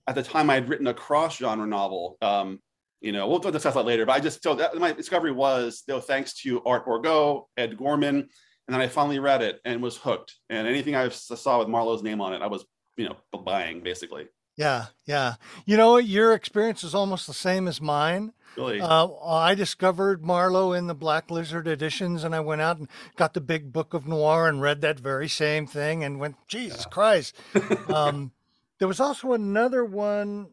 at 0.07 0.15
the 0.15 0.23
time 0.23 0.49
I 0.49 0.55
had 0.55 0.69
written 0.69 0.87
a 0.87 0.93
cross 0.93 1.37
genre 1.37 1.67
novel. 1.67 2.17
Um, 2.21 2.59
you 3.01 3.11
know, 3.11 3.27
we'll 3.27 3.39
discuss 3.39 3.75
that 3.75 3.85
later. 3.85 4.05
But 4.05 4.13
I 4.13 4.19
just 4.19 4.43
so 4.43 4.55
that 4.55 4.75
my 4.77 4.93
discovery 4.93 5.31
was 5.31 5.83
though 5.87 6.01
thanks 6.01 6.33
to 6.41 6.61
Art 6.63 6.85
Bourgeau, 6.85 7.45
Ed 7.57 7.77
Gorman, 7.77 8.15
and 8.15 8.73
then 8.75 8.81
I 8.81 8.87
finally 8.87 9.19
read 9.19 9.41
it 9.41 9.59
and 9.65 9.81
was 9.81 9.97
hooked. 9.97 10.35
And 10.49 10.67
anything 10.67 10.95
I 10.95 11.09
saw 11.09 11.59
with 11.59 11.67
Marlowe's 11.67 12.03
name 12.03 12.21
on 12.21 12.33
it, 12.33 12.41
I 12.41 12.47
was 12.47 12.65
you 12.97 13.09
know 13.09 13.15
buying 13.39 13.81
basically. 13.81 14.27
Yeah, 14.59 14.87
yeah. 15.05 15.35
You 15.65 15.77
know, 15.77 15.95
your 15.95 16.33
experience 16.33 16.83
is 16.83 16.93
almost 16.93 17.27
the 17.27 17.33
same 17.33 17.65
as 17.65 17.79
mine. 17.79 18.33
Really? 18.57 18.81
Uh, 18.81 19.07
I 19.23 19.55
discovered 19.55 20.21
Marlowe 20.21 20.73
in 20.73 20.87
the 20.87 20.93
Black 20.93 21.31
Lizard 21.31 21.65
editions, 21.65 22.25
and 22.25 22.35
I 22.35 22.41
went 22.41 22.59
out 22.59 22.77
and 22.77 22.89
got 23.15 23.33
the 23.33 23.39
big 23.39 23.71
book 23.71 23.93
of 23.93 24.05
noir 24.05 24.49
and 24.49 24.61
read 24.61 24.81
that 24.81 24.99
very 24.99 25.29
same 25.29 25.65
thing, 25.65 26.03
and 26.03 26.19
went, 26.19 26.35
Jesus 26.49 26.81
yeah. 26.81 26.89
Christ! 26.89 27.35
um, 27.87 28.31
there 28.79 28.87
was 28.89 28.99
also 28.99 29.31
another 29.31 29.85
one 29.85 30.47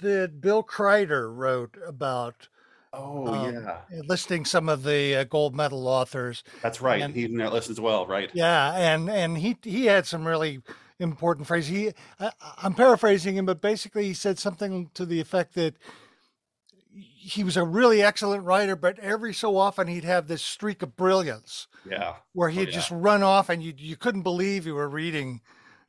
that 0.00 0.40
Bill 0.40 0.64
Crider 0.64 1.32
wrote 1.32 1.76
about. 1.86 2.48
Oh 2.92 3.28
um, 3.28 3.54
yeah, 3.54 3.80
listing 4.08 4.46
some 4.46 4.68
of 4.68 4.82
the 4.82 5.14
uh, 5.14 5.24
gold 5.24 5.54
medal 5.54 5.86
authors. 5.86 6.42
That's 6.60 6.80
right. 6.80 7.02
And, 7.02 7.14
He's 7.14 7.26
in 7.26 7.36
that 7.36 7.52
list 7.52 7.70
as 7.70 7.78
well, 7.78 8.04
right? 8.04 8.30
Yeah, 8.32 8.72
and 8.72 9.08
and 9.08 9.38
he 9.38 9.58
he 9.62 9.84
had 9.84 10.06
some 10.06 10.26
really 10.26 10.60
important 10.98 11.46
phrase. 11.46 11.68
He, 11.68 11.92
I, 12.18 12.30
I'm 12.62 12.74
paraphrasing 12.74 13.36
him, 13.36 13.46
but 13.46 13.60
basically 13.60 14.04
he 14.06 14.14
said 14.14 14.38
something 14.38 14.90
to 14.94 15.06
the 15.06 15.20
effect 15.20 15.54
that 15.54 15.74
he 16.92 17.44
was 17.44 17.56
a 17.56 17.64
really 17.64 18.02
excellent 18.02 18.44
writer, 18.44 18.74
but 18.74 18.98
every 18.98 19.34
so 19.34 19.56
often 19.56 19.86
he'd 19.86 20.04
have 20.04 20.28
this 20.28 20.42
streak 20.42 20.82
of 20.82 20.96
brilliance. 20.96 21.66
Yeah. 21.88 22.14
Where 22.32 22.48
oh, 22.48 22.52
he'd 22.52 22.60
oh, 22.68 22.70
yeah. 22.70 22.74
just 22.74 22.90
run 22.90 23.22
off 23.22 23.48
and 23.48 23.62
you 23.62 23.74
you 23.76 23.96
couldn't 23.96 24.22
believe 24.22 24.66
you 24.66 24.74
were 24.74 24.88
reading 24.88 25.40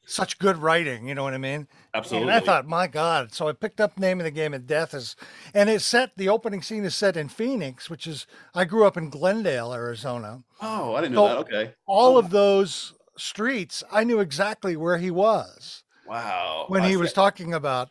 such 0.06 0.39
good 0.39 0.58
writing, 0.58 1.08
you 1.08 1.13
know 1.13 1.24
what 1.24 1.36
I 1.36 1.38
mean? 1.38 1.67
Absolutely. 1.93 2.30
And 2.30 2.36
I 2.36 2.43
thought, 2.43 2.65
my 2.65 2.88
God. 2.88 3.32
So 3.32 3.48
I 3.48 3.54
picked 3.54 3.80
up 3.80 4.00
Name 4.00 4.19
of 4.19 4.24
the 4.24 4.32
Game 4.32 4.54
of 4.54 4.65
Death 4.65 4.93
is 4.93 5.15
and 5.54 5.69
it's 5.69 5.86
set 5.86 6.17
the 6.17 6.30
opening 6.30 6.62
scene 6.62 6.84
is 6.84 6.95
set 6.95 7.15
in 7.15 7.30
Phoenix, 7.30 7.89
which 7.89 8.08
is 8.08 8.26
I 8.54 8.65
grew 8.65 8.86
up 8.86 8.98
in 8.98 9.10
Glendale, 9.10 9.74
Arizona. 9.74 10.43
Oh, 10.62 10.95
I 10.95 11.02
didn't 11.02 11.15
know 11.15 11.28
that. 11.28 11.38
Okay. 11.38 11.74
All 11.86 12.15
oh. 12.15 12.19
of 12.19 12.32
those 12.32 12.93
streets, 13.20 13.84
I 13.92 14.04
knew 14.04 14.20
exactly 14.20 14.76
where 14.76 14.98
he 14.98 15.12
was. 15.12 15.84
Wow. 16.08 16.66
When 16.68 16.84
he 16.84 16.98
was 16.98 17.14
talking 17.14 17.54
about 17.54 17.90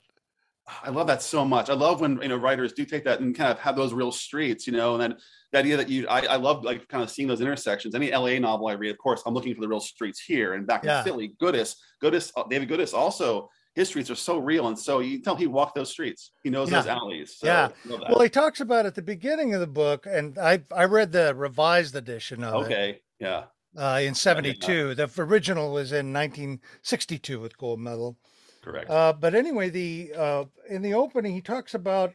I 0.82 0.90
love 0.90 1.06
that 1.06 1.22
so 1.22 1.44
much. 1.44 1.70
I 1.70 1.74
love 1.74 2.00
when 2.00 2.20
you 2.20 2.28
know 2.28 2.36
writers 2.36 2.72
do 2.72 2.84
take 2.84 3.04
that 3.04 3.20
and 3.20 3.34
kind 3.34 3.50
of 3.50 3.58
have 3.58 3.76
those 3.76 3.92
real 3.92 4.12
streets, 4.12 4.66
you 4.66 4.72
know, 4.72 4.94
and 4.94 5.02
then 5.02 5.16
the 5.52 5.58
idea 5.58 5.76
that 5.76 5.88
you 5.88 6.06
I, 6.08 6.20
I 6.26 6.36
love 6.36 6.64
like 6.64 6.86
kind 6.88 7.02
of 7.02 7.10
seeing 7.10 7.28
those 7.28 7.40
intersections. 7.40 7.94
Any 7.94 8.10
LA 8.10 8.38
novel 8.38 8.68
I 8.68 8.72
read, 8.72 8.90
of 8.90 8.98
course, 8.98 9.22
I'm 9.24 9.34
looking 9.34 9.54
for 9.54 9.60
the 9.60 9.68
real 9.68 9.80
streets 9.80 10.20
here 10.20 10.54
and 10.54 10.66
back 10.66 10.84
yeah. 10.84 10.98
in 10.98 11.04
Philly. 11.04 11.32
Goodis, 11.40 11.74
Goodis, 12.02 12.32
uh, 12.36 12.44
David 12.48 12.68
Goodis 12.68 12.92
also 12.94 13.48
his 13.74 13.88
streets 13.88 14.10
are 14.10 14.16
so 14.16 14.38
real 14.38 14.66
and 14.66 14.76
so 14.76 14.98
you 14.98 15.22
tell 15.22 15.36
he 15.36 15.46
walked 15.46 15.74
those 15.74 15.90
streets. 15.90 16.32
He 16.42 16.50
knows 16.50 16.70
yeah. 16.70 16.80
those 16.80 16.88
alleys. 16.88 17.36
So 17.38 17.46
yeah. 17.46 17.68
Well, 17.86 18.20
he 18.20 18.28
talks 18.28 18.60
about 18.60 18.86
at 18.86 18.94
the 18.94 19.02
beginning 19.02 19.54
of 19.54 19.60
the 19.60 19.66
book, 19.66 20.06
and 20.06 20.38
I 20.38 20.62
I 20.74 20.84
read 20.84 21.12
the 21.12 21.34
revised 21.34 21.94
edition 21.94 22.42
of 22.42 22.64
okay. 22.64 22.64
it. 22.64 22.74
Okay. 22.74 23.00
Yeah 23.20 23.44
uh, 23.76 24.00
in 24.02 24.14
72. 24.14 24.94
The 24.94 25.10
original 25.18 25.72
was 25.72 25.92
in 25.92 26.12
1962 26.12 27.40
with 27.40 27.58
gold 27.58 27.80
medal. 27.80 28.16
Correct. 28.62 28.90
Uh, 28.90 29.12
but 29.12 29.34
anyway, 29.34 29.70
the 29.70 30.12
uh, 30.16 30.44
in 30.68 30.82
the 30.82 30.94
opening, 30.94 31.34
he 31.34 31.40
talks 31.40 31.74
about 31.74 32.14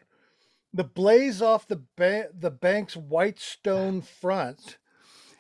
the 0.74 0.84
blaze 0.84 1.42
off 1.42 1.68
the 1.68 1.82
ba- 1.96 2.30
the 2.38 2.52
bank's 2.52 2.98
white 2.98 3.40
stone 3.40 4.02
front 4.02 4.78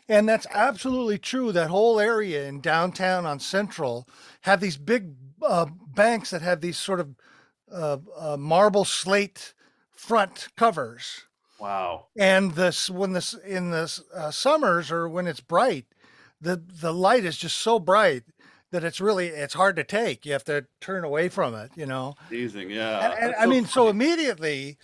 And 0.08 0.28
that's 0.28 0.47
absolutely 0.52 1.17
true. 1.17 1.52
That 1.52 1.69
whole 1.69 1.99
area 1.99 2.47
in 2.47 2.62
downtown 2.62 3.26
on 3.26 3.39
Central 3.39 4.08
have 4.41 4.60
these 4.60 4.78
big 4.78 5.15
uh, 5.41 5.65
banks 5.95 6.30
that 6.30 6.41
have 6.41 6.62
these 6.62 6.78
sort 6.78 6.99
of 6.99 7.15
uh, 7.71 7.97
uh, 8.17 8.38
marble 8.38 8.86
slate 8.86 9.54
front 9.91 10.49
covers. 10.56 11.26
Wow. 11.60 12.08
And 12.17 12.54
this 12.54 12.89
when 12.89 13.13
this 13.13 13.34
in 13.34 13.71
the 13.71 14.02
uh, 14.13 14.32
summers 14.32 14.91
or 14.91 15.08
when 15.08 15.28
it's 15.28 15.39
bright, 15.39 15.86
the 16.43 16.62
the 16.82 16.93
light 16.93 17.25
is 17.25 17.38
just 17.38 17.58
so 17.58 17.79
bright 17.79 18.23
that 18.71 18.84
it's 18.84 19.01
really 19.01 19.27
it's 19.27 19.53
hard 19.53 19.75
to 19.77 19.84
take. 19.84 20.25
You 20.25 20.34
have 20.34 20.43
to 20.45 20.65
turn 20.82 21.03
away 21.03 21.29
from 21.29 21.56
it. 21.56 21.71
You 21.75 21.86
know. 21.86 22.15
Amazing. 22.29 22.69
Yeah. 22.69 23.12
And, 23.12 23.23
and 23.23 23.36
I 23.36 23.43
so 23.43 23.49
mean, 23.49 23.63
funny. 23.63 23.71
so 23.71 23.88
immediately 23.89 24.77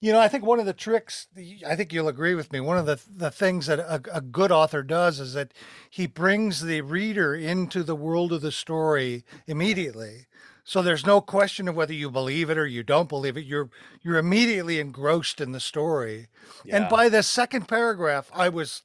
you 0.00 0.12
know, 0.12 0.20
I 0.20 0.28
think 0.28 0.44
one 0.44 0.58
of 0.58 0.66
the 0.66 0.72
tricks, 0.72 1.26
I 1.66 1.76
think 1.76 1.92
you'll 1.92 2.08
agree 2.08 2.34
with 2.34 2.52
me, 2.52 2.60
one 2.60 2.78
of 2.78 2.86
the, 2.86 2.98
the 3.14 3.30
things 3.30 3.66
that 3.66 3.78
a, 3.78 4.00
a, 4.12 4.20
good 4.22 4.50
author 4.50 4.82
does 4.82 5.20
is 5.20 5.34
that 5.34 5.52
he 5.90 6.06
brings 6.06 6.62
the 6.62 6.80
reader 6.80 7.34
into 7.34 7.82
the 7.82 7.94
world 7.94 8.32
of 8.32 8.40
the 8.40 8.50
story 8.50 9.24
immediately. 9.46 10.26
So 10.64 10.80
there's 10.80 11.04
no 11.04 11.20
question 11.20 11.68
of 11.68 11.76
whether 11.76 11.92
you 11.92 12.10
believe 12.10 12.48
it 12.48 12.56
or 12.56 12.66
you 12.66 12.82
don't 12.82 13.08
believe 13.08 13.36
it. 13.36 13.44
You're 13.44 13.70
you're 14.02 14.18
immediately 14.18 14.78
engrossed 14.78 15.40
in 15.40 15.52
the 15.52 15.60
story. 15.60 16.28
Yeah. 16.64 16.76
And 16.76 16.88
by 16.88 17.08
the 17.08 17.22
second 17.22 17.66
paragraph, 17.66 18.30
I 18.32 18.48
was 18.50 18.82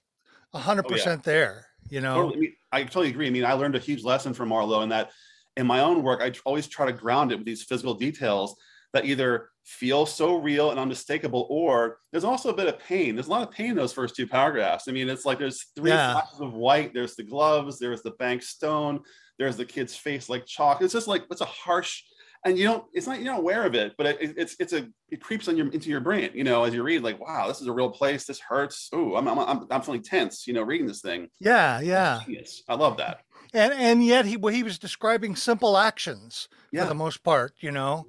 100% 0.53 0.83
oh, 0.89 0.95
yeah. 0.95 1.15
there, 1.17 1.67
you 1.89 2.01
know. 2.01 2.15
Totally. 2.15 2.35
I, 2.35 2.39
mean, 2.39 2.53
I 2.71 2.83
totally 2.83 3.09
agree. 3.09 3.27
I 3.27 3.31
mean, 3.31 3.45
I 3.45 3.53
learned 3.53 3.75
a 3.75 3.79
huge 3.79 4.03
lesson 4.03 4.33
from 4.33 4.49
Marlowe 4.49 4.81
in 4.81 4.89
that 4.89 5.11
in 5.57 5.65
my 5.65 5.79
own 5.79 6.03
work, 6.03 6.21
I 6.21 6.33
always 6.43 6.67
try 6.67 6.85
to 6.85 6.93
ground 6.93 7.31
it 7.31 7.37
with 7.37 7.45
these 7.45 7.63
physical 7.63 7.93
details 7.93 8.55
that 8.93 9.05
either 9.05 9.49
feel 9.63 10.05
so 10.05 10.35
real 10.35 10.71
and 10.71 10.79
unmistakable, 10.79 11.47
or 11.49 11.97
there's 12.11 12.23
also 12.23 12.49
a 12.49 12.55
bit 12.55 12.67
of 12.67 12.79
pain. 12.79 13.15
There's 13.15 13.27
a 13.27 13.31
lot 13.31 13.47
of 13.47 13.53
pain 13.53 13.71
in 13.71 13.75
those 13.75 13.93
first 13.93 14.15
two 14.15 14.27
paragraphs. 14.27 14.85
I 14.87 14.91
mean, 14.91 15.09
it's 15.09 15.25
like 15.25 15.39
there's 15.39 15.65
three 15.75 15.91
yeah. 15.91 16.13
flashes 16.13 16.39
of 16.39 16.53
white. 16.53 16.93
There's 16.93 17.15
the 17.15 17.23
gloves. 17.23 17.79
There's 17.79 18.01
the 18.01 18.11
bank 18.11 18.43
stone. 18.43 19.01
There's 19.37 19.57
the 19.57 19.65
kid's 19.65 19.95
face 19.95 20.29
like 20.29 20.45
chalk. 20.45 20.81
It's 20.81 20.93
just 20.93 21.07
like 21.07 21.23
it's 21.31 21.41
a 21.41 21.45
harsh, 21.45 22.03
and 22.45 22.59
you 22.59 22.63
don't. 22.63 22.85
It's 22.93 23.07
not 23.07 23.17
you're 23.17 23.33
not 23.33 23.39
aware 23.39 23.65
of 23.65 23.73
it, 23.73 23.95
but 23.97 24.05
it, 24.05 24.35
it's 24.37 24.55
it's 24.59 24.71
a 24.71 24.87
it 25.09 25.19
creeps 25.19 25.47
on 25.47 25.57
your 25.57 25.67
into 25.71 25.89
your 25.89 25.99
brain. 25.99 26.29
You 26.33 26.43
know, 26.43 26.63
as 26.63 26.73
you 26.73 26.83
read, 26.83 27.01
like 27.01 27.19
wow, 27.19 27.47
this 27.47 27.59
is 27.59 27.67
a 27.67 27.73
real 27.73 27.89
place. 27.89 28.25
This 28.25 28.39
hurts. 28.39 28.89
Ooh, 28.93 29.15
I'm 29.15 29.27
I'm 29.27 29.39
I'm, 29.39 29.67
i'm 29.71 29.81
feeling 29.81 30.03
tense. 30.03 30.45
You 30.45 30.53
know, 30.53 30.61
reading 30.61 30.85
this 30.85 31.01
thing. 31.01 31.29
Yeah, 31.39 31.81
yeah. 31.81 32.21
yes 32.27 32.61
I 32.69 32.75
love 32.75 32.97
that. 32.97 33.21
And 33.53 33.73
and 33.73 34.05
yet 34.05 34.25
he 34.25 34.37
well, 34.37 34.53
he 34.53 34.63
was 34.63 34.77
describing 34.77 35.35
simple 35.35 35.75
actions 35.75 36.47
yeah. 36.71 36.83
for 36.83 36.89
the 36.89 36.95
most 36.95 37.23
part. 37.23 37.53
You 37.59 37.71
know. 37.71 38.07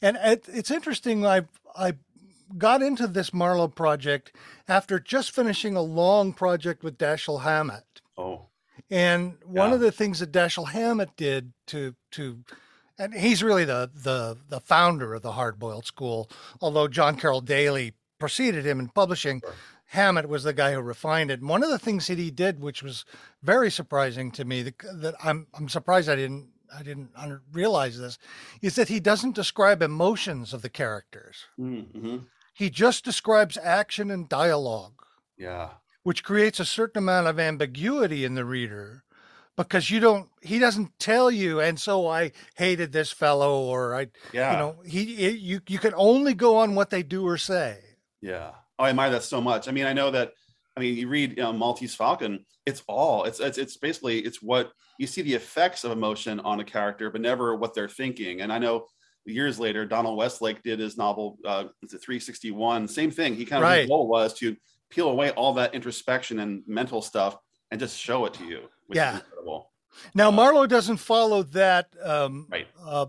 And 0.00 0.16
it, 0.16 0.46
it's 0.48 0.70
interesting. 0.70 1.26
I 1.26 1.42
I 1.76 1.94
got 2.56 2.82
into 2.82 3.08
this 3.08 3.34
Marlowe 3.34 3.68
project 3.68 4.32
after 4.68 5.00
just 5.00 5.32
finishing 5.32 5.74
a 5.74 5.82
long 5.82 6.32
project 6.32 6.84
with 6.84 6.98
Dashiell 6.98 7.42
Hammett. 7.42 8.00
Oh. 8.16 8.46
And 8.90 9.38
one 9.44 9.70
yeah. 9.70 9.74
of 9.74 9.80
the 9.80 9.92
things 9.92 10.20
that 10.20 10.32
Dashiell 10.32 10.70
Hammett 10.70 11.16
did 11.16 11.52
to 11.68 11.96
to 12.12 12.44
and 12.98 13.14
he's 13.14 13.42
really 13.42 13.64
the 13.64 13.90
the 13.94 14.36
the 14.48 14.60
founder 14.60 15.14
of 15.14 15.22
the 15.22 15.32
hard 15.32 15.58
boiled 15.58 15.86
school, 15.86 16.30
although 16.60 16.88
John 16.88 17.16
Carroll 17.16 17.40
Daly 17.40 17.94
preceded 18.18 18.64
him 18.64 18.78
in 18.80 18.88
publishing. 18.88 19.40
Sure. 19.40 19.54
Hammett 19.86 20.28
was 20.28 20.44
the 20.44 20.54
guy 20.54 20.72
who 20.72 20.80
refined 20.80 21.30
it. 21.30 21.40
And 21.40 21.48
one 21.50 21.62
of 21.62 21.68
the 21.68 21.78
things 21.78 22.06
that 22.06 22.16
he 22.16 22.30
did, 22.30 22.60
which 22.60 22.82
was 22.82 23.04
very 23.42 23.70
surprising 23.70 24.30
to 24.32 24.44
me, 24.44 24.62
that, 24.62 24.74
that 25.00 25.14
I'm 25.22 25.46
I'm 25.52 25.68
surprised 25.68 26.08
I 26.08 26.16
didn't 26.16 26.48
I 26.74 26.82
didn't 26.82 27.10
realize 27.52 27.98
this, 27.98 28.18
is 28.62 28.74
that 28.76 28.88
he 28.88 29.00
doesn't 29.00 29.34
describe 29.34 29.82
emotions 29.82 30.54
of 30.54 30.62
the 30.62 30.70
characters. 30.70 31.44
Mm-hmm. 31.60 32.18
He 32.54 32.70
just 32.70 33.04
describes 33.04 33.58
action 33.58 34.10
and 34.10 34.28
dialogue. 34.28 35.04
Yeah. 35.36 35.70
Which 36.02 36.24
creates 36.24 36.58
a 36.58 36.64
certain 36.64 37.02
amount 37.02 37.26
of 37.26 37.38
ambiguity 37.38 38.24
in 38.24 38.34
the 38.34 38.44
reader 38.44 39.04
because 39.56 39.90
you 39.90 40.00
don't 40.00 40.28
he 40.40 40.58
doesn't 40.58 40.90
tell 40.98 41.30
you 41.30 41.60
and 41.60 41.78
so 41.78 42.06
I 42.06 42.32
hated 42.56 42.92
this 42.92 43.10
fellow 43.10 43.62
or 43.62 43.94
I 43.94 44.08
yeah. 44.32 44.52
you 44.52 44.58
know 44.58 44.76
he 44.84 45.30
you 45.30 45.60
you 45.68 45.78
can 45.78 45.94
only 45.96 46.34
go 46.34 46.56
on 46.56 46.74
what 46.74 46.90
they 46.90 47.02
do 47.02 47.26
or 47.26 47.36
say. 47.38 47.78
Yeah. 48.20 48.52
Oh, 48.78 48.84
I 48.84 48.90
admire 48.90 49.10
that 49.10 49.24
so 49.24 49.40
much. 49.40 49.68
I 49.68 49.72
mean, 49.72 49.86
I 49.86 49.92
know 49.92 50.10
that 50.10 50.32
I 50.76 50.80
mean, 50.80 50.96
you 50.96 51.08
read 51.08 51.36
you 51.36 51.42
know, 51.42 51.52
Maltese 51.52 51.94
Falcon, 51.94 52.44
it's 52.64 52.82
all 52.86 53.24
it's, 53.24 53.40
it's 53.40 53.58
it's 53.58 53.76
basically 53.76 54.20
it's 54.20 54.40
what 54.40 54.72
you 54.98 55.06
see 55.06 55.22
the 55.22 55.34
effects 55.34 55.84
of 55.84 55.92
emotion 55.92 56.40
on 56.40 56.60
a 56.60 56.64
character, 56.64 57.10
but 57.10 57.20
never 57.20 57.56
what 57.56 57.74
they're 57.74 57.88
thinking. 57.88 58.40
And 58.40 58.52
I 58.52 58.58
know 58.58 58.86
years 59.24 59.58
later, 59.58 59.84
Donald 59.84 60.16
Westlake 60.16 60.62
did 60.62 60.78
his 60.78 60.96
novel, 60.96 61.38
uh, 61.44 61.64
it's 61.82 61.94
a 61.94 61.98
361, 61.98 62.88
same 62.88 63.10
thing. 63.10 63.34
He 63.34 63.44
kind 63.44 63.62
of 63.62 63.68
right. 63.68 63.80
his 63.80 63.88
goal 63.88 64.08
was 64.08 64.34
to 64.34 64.56
peel 64.90 65.08
away 65.08 65.30
all 65.30 65.54
that 65.54 65.74
introspection 65.74 66.40
and 66.40 66.62
mental 66.66 67.02
stuff 67.02 67.36
and 67.72 67.80
just 67.80 67.98
show 67.98 68.26
it 68.26 68.34
to 68.34 68.44
you. 68.44 68.60
yeah. 68.90 69.20
Now 70.14 70.28
uh, 70.28 70.32
Marlowe 70.32 70.66
doesn't 70.66 70.98
follow 70.98 71.42
that 71.42 71.88
um, 72.02 72.46
right. 72.50 72.68
Uh, 72.84 73.06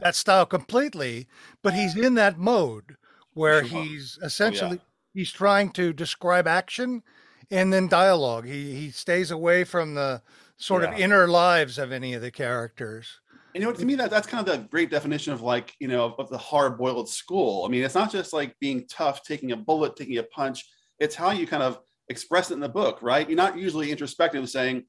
that 0.00 0.16
style 0.16 0.46
completely, 0.46 1.28
but 1.62 1.74
he's 1.74 1.96
in 1.96 2.14
that 2.14 2.38
mode 2.38 2.96
where 3.34 3.62
he's 3.62 4.18
essentially 4.22 4.70
oh, 4.70 4.74
yeah. 4.74 5.20
he's 5.20 5.30
trying 5.30 5.70
to 5.70 5.92
describe 5.92 6.46
action 6.46 7.02
and 7.50 7.72
then 7.72 7.86
dialogue. 7.86 8.46
He 8.46 8.74
he 8.74 8.90
stays 8.90 9.30
away 9.30 9.64
from 9.64 9.94
the 9.94 10.22
sort 10.56 10.82
yeah. 10.82 10.92
of 10.92 10.98
inner 10.98 11.28
lives 11.28 11.78
of 11.78 11.92
any 11.92 12.14
of 12.14 12.22
the 12.22 12.30
characters. 12.30 13.20
And 13.54 13.62
you 13.62 13.68
know, 13.68 13.76
to 13.76 13.84
me, 13.84 13.94
that 13.96 14.10
that's 14.10 14.26
kind 14.26 14.46
of 14.46 14.52
the 14.52 14.66
great 14.68 14.90
definition 14.90 15.32
of 15.34 15.42
like 15.42 15.74
you 15.80 15.88
know 15.88 16.06
of, 16.06 16.14
of 16.18 16.30
the 16.30 16.38
hard 16.38 16.78
boiled 16.78 17.10
school. 17.10 17.64
I 17.64 17.68
mean, 17.68 17.84
it's 17.84 17.94
not 17.94 18.10
just 18.10 18.32
like 18.32 18.58
being 18.58 18.86
tough, 18.88 19.22
taking 19.22 19.52
a 19.52 19.56
bullet, 19.56 19.96
taking 19.96 20.16
a 20.18 20.22
punch. 20.24 20.64
It's 20.98 21.14
how 21.14 21.30
you 21.30 21.46
kind 21.46 21.62
of 21.62 21.78
express 22.08 22.50
it 22.50 22.54
in 22.54 22.60
the 22.60 22.68
book, 22.68 22.98
right? 23.02 23.28
You're 23.28 23.36
not 23.36 23.58
usually 23.58 23.90
introspective, 23.90 24.48
saying, 24.48 24.84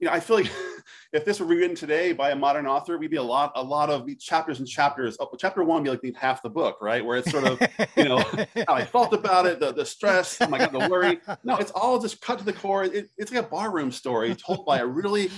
you 0.00 0.06
know, 0.06 0.12
I 0.12 0.20
feel 0.20 0.36
like 0.36 0.50
if 1.12 1.24
this 1.24 1.40
were 1.40 1.46
rewritten 1.46 1.76
today 1.76 2.12
by 2.12 2.30
a 2.30 2.36
modern 2.36 2.66
author, 2.66 2.98
we'd 2.98 3.10
be 3.10 3.16
a 3.16 3.22
lot, 3.22 3.52
a 3.54 3.62
lot 3.62 3.90
of 3.90 4.08
chapters 4.18 4.58
and 4.58 4.68
chapters. 4.68 5.16
Oh, 5.20 5.30
chapter 5.38 5.62
one 5.62 5.84
would 5.84 6.00
be 6.00 6.10
like 6.10 6.16
half 6.16 6.42
the 6.42 6.50
book, 6.50 6.78
right? 6.80 7.04
Where 7.04 7.18
it's 7.18 7.30
sort 7.30 7.44
of, 7.44 7.60
you 7.96 8.04
know, 8.04 8.18
how 8.66 8.74
I 8.74 8.84
felt 8.84 9.12
about 9.12 9.46
it, 9.46 9.60
the, 9.60 9.72
the 9.72 9.86
stress, 9.86 10.38
oh 10.40 10.48
my 10.48 10.58
God, 10.58 10.72
the 10.72 10.88
worry. 10.88 11.20
No, 11.42 11.56
it's 11.56 11.70
all 11.72 11.98
just 12.00 12.20
cut 12.20 12.38
to 12.38 12.44
the 12.44 12.52
core. 12.52 12.84
It, 12.84 13.10
it's 13.16 13.32
like 13.32 13.44
a 13.44 13.48
barroom 13.48 13.92
story 13.92 14.34
told 14.34 14.66
by 14.66 14.78
a 14.78 14.86
really 14.86 15.30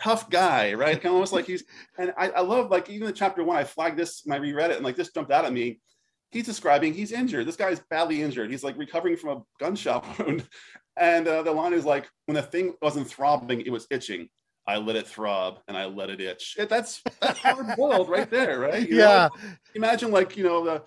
tough 0.00 0.28
guy, 0.28 0.74
right? 0.74 0.94
Kind 0.94 1.06
of 1.06 1.12
almost 1.12 1.32
like 1.32 1.46
he's, 1.46 1.64
and 1.98 2.12
I, 2.18 2.30
I 2.30 2.40
love 2.40 2.70
like 2.70 2.90
even 2.90 3.06
the 3.06 3.12
chapter 3.12 3.44
one, 3.44 3.56
I 3.56 3.64
flagged 3.64 3.96
this 3.96 4.22
when 4.24 4.36
I 4.36 4.42
reread 4.42 4.70
it 4.70 4.76
and 4.76 4.84
like 4.84 4.96
this 4.96 5.10
jumped 5.12 5.30
out 5.30 5.44
at 5.44 5.52
me 5.52 5.80
he's 6.34 6.44
describing 6.44 6.92
he's 6.92 7.12
injured. 7.12 7.46
This 7.46 7.56
guy's 7.56 7.80
badly 7.88 8.20
injured. 8.20 8.50
He's 8.50 8.64
like 8.64 8.76
recovering 8.76 9.16
from 9.16 9.38
a 9.38 9.42
gunshot 9.58 10.18
wound. 10.18 10.46
And 10.96 11.26
uh, 11.26 11.42
the 11.42 11.52
line 11.52 11.72
is 11.72 11.84
like, 11.84 12.08
when 12.26 12.34
the 12.34 12.42
thing 12.42 12.74
wasn't 12.82 13.08
throbbing, 13.08 13.62
it 13.62 13.70
was 13.70 13.86
itching. 13.90 14.28
I 14.66 14.76
let 14.78 14.96
it 14.96 15.06
throb 15.06 15.60
and 15.68 15.76
I 15.76 15.86
let 15.86 16.10
it 16.10 16.20
itch. 16.20 16.56
It, 16.58 16.68
that's 16.68 17.02
that's 17.20 17.38
hard 17.38 17.66
boiled 17.76 18.08
right 18.08 18.30
there, 18.30 18.58
right? 18.58 18.88
You 18.88 18.98
yeah. 18.98 19.28
Know? 19.32 19.40
Imagine 19.74 20.10
like 20.10 20.36
you 20.36 20.44
know 20.44 20.64
the 20.64 20.82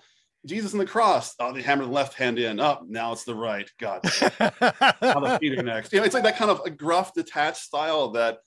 Jesus 0.46 0.72
and 0.72 0.80
the 0.80 0.86
cross. 0.86 1.34
Oh, 1.38 1.52
they 1.52 1.62
hammer 1.62 1.84
the 1.84 1.90
left 1.92 2.14
hand 2.14 2.40
in. 2.40 2.58
Up 2.58 2.80
oh, 2.82 2.86
now 2.88 3.12
it's 3.12 3.22
the 3.22 3.36
right. 3.36 3.70
God, 3.78 4.00
how 4.10 5.20
the 5.20 5.38
feet 5.40 5.56
are 5.56 5.62
next. 5.62 5.92
You 5.92 6.00
know, 6.00 6.06
it's 6.06 6.14
like 6.14 6.24
that 6.24 6.36
kind 6.36 6.50
of 6.50 6.60
a 6.64 6.70
gruff, 6.70 7.14
detached 7.14 7.58
style 7.58 8.10
that 8.12 8.38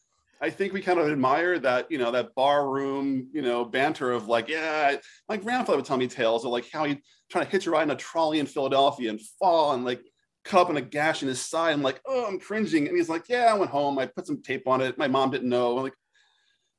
I 0.41 0.49
think 0.49 0.73
we 0.73 0.81
kind 0.81 0.99
of 0.99 1.07
admire 1.07 1.59
that, 1.59 1.91
you 1.91 1.99
know, 1.99 2.11
that 2.11 2.33
bar 2.33 2.67
room, 2.67 3.29
you 3.31 3.43
know, 3.43 3.63
banter 3.63 4.11
of 4.11 4.27
like, 4.27 4.49
yeah, 4.49 4.95
my 5.29 5.37
grandfather 5.37 5.77
would 5.77 5.85
tell 5.85 5.97
me 5.97 6.07
tales 6.07 6.43
of 6.43 6.51
like 6.51 6.67
how 6.71 6.85
he 6.85 6.99
trying 7.29 7.45
to 7.45 7.51
hitch 7.51 7.67
a 7.67 7.71
ride 7.71 7.83
in 7.83 7.91
a 7.91 7.95
trolley 7.95 8.39
in 8.39 8.47
Philadelphia 8.47 9.11
and 9.11 9.21
fall 9.39 9.73
and 9.73 9.85
like 9.85 10.01
cut 10.43 10.61
up 10.61 10.69
in 10.71 10.77
a 10.77 10.81
gash 10.81 11.21
in 11.21 11.27
his 11.27 11.39
side. 11.39 11.73
I'm 11.73 11.83
like, 11.83 12.01
oh, 12.07 12.25
I'm 12.25 12.39
cringing. 12.39 12.87
And 12.87 12.97
he's 12.97 13.09
like, 13.09 13.29
yeah, 13.29 13.45
I 13.45 13.53
went 13.53 13.69
home. 13.69 13.99
I 13.99 14.07
put 14.07 14.25
some 14.25 14.41
tape 14.41 14.67
on 14.67 14.81
it. 14.81 14.97
My 14.97 15.07
mom 15.07 15.29
didn't 15.29 15.49
know. 15.49 15.77
I'm 15.77 15.83
like, 15.83 15.93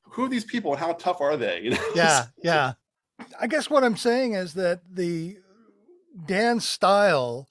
who 0.03 0.25
are 0.25 0.29
these 0.29 0.43
people 0.43 0.71
and 0.71 0.79
how 0.79 0.93
tough 0.93 1.21
are 1.21 1.37
they? 1.37 1.61
You 1.63 1.69
know? 1.71 1.91
Yeah, 1.95 2.25
yeah. 2.43 2.73
I 3.39 3.47
guess 3.47 3.69
what 3.69 3.85
I'm 3.85 3.95
saying 3.95 4.33
is 4.33 4.55
that 4.55 4.81
the 4.91 5.37
Dan's 6.25 6.67
style 6.67 7.47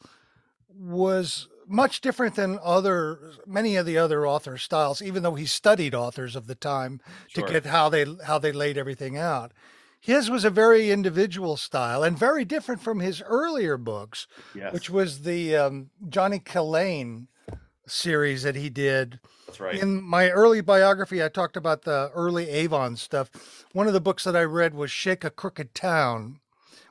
was 0.68 1.48
much 1.72 2.02
different 2.02 2.34
than 2.34 2.58
other 2.62 3.32
many 3.46 3.76
of 3.76 3.86
the 3.86 3.96
other 3.96 4.26
author 4.26 4.58
styles 4.58 5.00
even 5.00 5.22
though 5.22 5.34
he 5.34 5.46
studied 5.46 5.94
authors 5.94 6.36
of 6.36 6.46
the 6.46 6.54
time 6.54 7.00
sure. 7.28 7.46
to 7.46 7.52
get 7.52 7.66
how 7.66 7.88
they 7.88 8.04
how 8.26 8.38
they 8.38 8.52
laid 8.52 8.76
everything 8.76 9.16
out 9.16 9.52
his 9.98 10.28
was 10.28 10.44
a 10.44 10.50
very 10.50 10.90
individual 10.90 11.56
style 11.56 12.02
and 12.02 12.18
very 12.18 12.44
different 12.44 12.82
from 12.82 13.00
his 13.00 13.22
earlier 13.22 13.78
books 13.78 14.26
yes. 14.54 14.72
which 14.72 14.90
was 14.90 15.22
the 15.22 15.56
um, 15.56 15.90
johnny 16.08 16.38
Killain 16.38 17.28
series 17.86 18.42
that 18.42 18.54
he 18.54 18.68
did 18.68 19.18
that's 19.46 19.58
right 19.58 19.80
in 19.82 20.02
my 20.02 20.30
early 20.30 20.60
biography 20.60 21.24
i 21.24 21.28
talked 21.28 21.56
about 21.56 21.82
the 21.82 22.10
early 22.14 22.48
avon 22.50 22.96
stuff 22.96 23.30
one 23.72 23.86
of 23.86 23.94
the 23.94 24.00
books 24.00 24.24
that 24.24 24.36
i 24.36 24.42
read 24.42 24.74
was 24.74 24.90
shake 24.90 25.24
a 25.24 25.30
crooked 25.30 25.74
town 25.74 26.38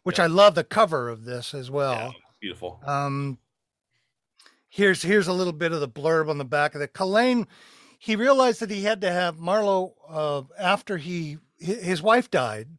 which 0.03 0.17
yeah. 0.17 0.23
i 0.23 0.27
love 0.27 0.55
the 0.55 0.63
cover 0.63 1.07
of 1.07 1.23
this 1.23 1.53
as 1.53 1.69
well 1.69 1.93
yeah, 1.93 2.11
beautiful 2.41 2.81
um 2.85 3.37
here's 4.71 5.03
here's 5.03 5.27
a 5.27 5.33
little 5.33 5.53
bit 5.53 5.73
of 5.73 5.81
the 5.81 5.87
blurb 5.87 6.29
on 6.29 6.39
the 6.39 6.45
back 6.45 6.73
of 6.73 6.81
it. 6.81 6.93
Killain, 6.93 7.45
he 7.99 8.15
realized 8.15 8.61
that 8.61 8.71
he 8.71 8.83
had 8.83 9.01
to 9.01 9.11
have 9.11 9.37
Marlowe 9.37 9.93
uh, 10.09 10.41
after 10.57 10.97
he 10.97 11.37
his 11.59 12.01
wife 12.01 12.31
died, 12.31 12.69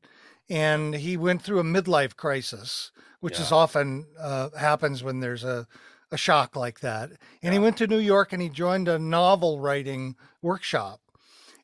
and 0.50 0.94
he 0.96 1.16
went 1.16 1.42
through 1.42 1.60
a 1.60 1.64
midlife 1.64 2.16
crisis, 2.16 2.90
which 3.20 3.36
yeah. 3.36 3.42
is 3.42 3.52
often 3.52 4.06
uh, 4.18 4.48
happens 4.58 5.04
when 5.04 5.20
there's 5.20 5.44
a 5.44 5.68
a 6.10 6.16
shock 6.16 6.56
like 6.56 6.80
that. 6.80 7.10
And 7.10 7.18
Yeah. 7.42 7.52
he 7.52 7.58
went 7.58 7.76
to 7.78 7.86
New 7.86 7.98
York 7.98 8.32
and 8.32 8.42
he 8.42 8.48
joined 8.48 8.88
a 8.88 8.98
novel 8.98 9.60
writing 9.60 10.16
workshop. 10.42 11.00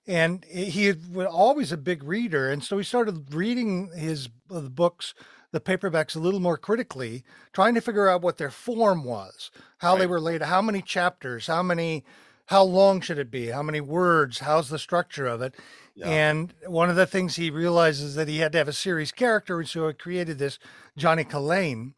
And 0.06 0.42
he 0.46 0.90
was 1.12 1.26
always 1.26 1.70
a 1.70 1.76
big 1.76 2.02
reader. 2.02 2.50
And 2.50 2.64
so 2.64 2.78
he 2.78 2.84
started 2.84 3.34
reading 3.34 3.90
his 3.94 4.30
uh, 4.50 4.60
the 4.60 4.70
books, 4.70 5.12
the 5.50 5.60
paperbacks, 5.60 6.14
a 6.14 6.18
little 6.18 6.40
more 6.40 6.58
critically, 6.58 7.24
trying 7.52 7.74
to 7.74 7.80
figure 7.80 8.08
out 8.08 8.22
what 8.22 8.36
their 8.38 8.50
form 8.50 9.04
was, 9.04 9.50
how 9.78 9.96
they 9.96 10.06
were 10.06 10.20
laid, 10.20 10.42
how 10.42 10.60
many 10.60 10.82
chapters, 10.82 11.46
how 11.46 11.62
many, 11.62 12.04
how 12.46 12.62
long 12.62 13.00
should 13.00 13.18
it 13.18 13.30
be, 13.30 13.46
how 13.48 13.62
many 13.62 13.80
words, 13.80 14.40
how's 14.40 14.68
the 14.68 14.78
structure 14.78 15.26
of 15.26 15.40
it. 15.40 15.54
Yeah. 15.94 16.08
And 16.08 16.54
one 16.66 16.90
of 16.90 16.96
the 16.96 17.06
things 17.06 17.36
he 17.36 17.50
realizes 17.50 18.14
that 18.14 18.28
he 18.28 18.38
had 18.38 18.52
to 18.52 18.58
have 18.58 18.68
a 18.68 18.72
series 18.72 19.10
character, 19.10 19.58
and 19.58 19.68
so 19.68 19.88
he 19.88 19.94
created 19.94 20.38
this 20.38 20.58
Johnny 20.96 21.24
Killain. 21.24 21.94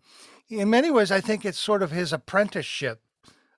In 0.48 0.70
many 0.70 0.90
ways, 0.90 1.10
I 1.10 1.20
think 1.20 1.44
it's 1.44 1.58
sort 1.58 1.82
of 1.82 1.90
his 1.90 2.12
apprenticeship 2.12 3.02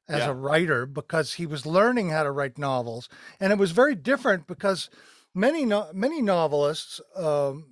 as 0.09 0.21
Yeah. 0.21 0.31
a 0.31 0.35
writer 0.35 0.85
because 0.85 1.35
he 1.35 1.47
was 1.47 1.65
learning 1.65 2.11
how 2.11 2.23
to 2.25 2.31
write 2.31 2.59
novels, 2.59 3.09
and 3.39 3.53
it 3.53 3.59
was 3.59 3.71
very 3.71 3.95
different 3.95 4.47
because 4.47 4.91
many 5.35 5.65
no- 5.65 5.91
many 5.95 6.21
novelists 6.21 7.01
um, 7.17 7.72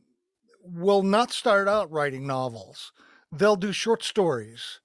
will 0.62 1.02
not 1.02 1.32
start 1.32 1.68
out 1.68 1.90
writing 1.90 2.26
novels; 2.26 2.92
they'll 3.32 3.56
do 3.56 3.72
short 3.72 4.02
stories 4.02 4.80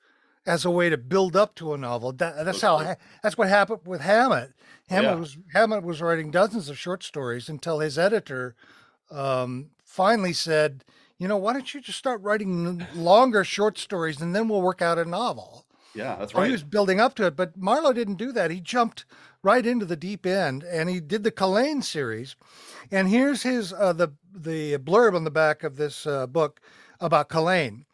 as 0.48 0.64
a 0.64 0.70
way 0.72 0.90
to 0.90 0.98
build 0.98 1.36
up 1.36 1.56
to 1.56 1.74
a 1.74 1.78
novel. 1.78 2.12
That, 2.12 2.46
that's 2.46 2.62
how 2.62 2.96
that's 3.24 3.38
what 3.38 3.50
happened 3.50 3.82
with 3.86 4.02
Hammett. 4.02 4.54
Hammett 4.90 5.12
Yeah. 5.14 5.16
was 5.20 5.38
Hammett 5.54 5.84
was 5.84 6.02
writing 6.02 6.30
dozens 6.32 6.70
of 6.70 6.78
short 6.78 7.04
stories 7.04 7.50
until 7.50 7.80
his 7.80 7.98
editor 7.98 8.56
um, 9.12 9.72
finally 9.84 10.34
said, 10.34 10.84
"You 11.18 11.28
know, 11.28 11.38
why 11.38 11.54
don't 11.54 11.74
you 11.74 11.82
just 11.82 11.98
start 11.98 12.22
writing 12.22 12.86
longer 12.94 13.44
short 13.44 13.78
stories 13.78 14.22
and 14.22 14.36
then 14.36 14.48
we'll 14.48 14.62
work 14.62 14.82
out 14.82 14.98
a 15.00 15.06
novel." 15.06 15.66
Yeah, 15.96 16.18
that's 16.18 16.36
right. 16.36 16.48
he 16.48 16.52
was 16.52 16.64
building 16.64 17.00
up 17.00 17.16
to 17.16 17.26
it, 17.26 17.38
but 17.38 17.56
Marlowe 17.56 17.94
didn't 17.94 18.16
do 18.18 18.34
that. 18.34 18.52
He 18.52 18.60
jumped 18.60 19.06
right 19.46 19.66
into 19.66 19.86
the 19.86 19.96
deep 19.96 20.26
end, 20.26 20.64
and 20.64 20.90
he 20.90 21.00
did 21.00 21.24
the 21.24 21.32
Killain 21.32 21.84
series. 21.84 22.36
And 22.92 23.08
here's 23.08 23.44
his 23.44 23.72
uh, 23.72 23.94
the 23.94 24.14
the 24.34 24.78
blurb 24.80 25.16
on 25.16 25.24
the 25.24 25.32
back 25.32 25.64
of 25.64 25.78
this 25.78 26.06
uh, 26.08 26.28
book 26.28 26.60
about 27.00 27.30
Killain, 27.30 27.86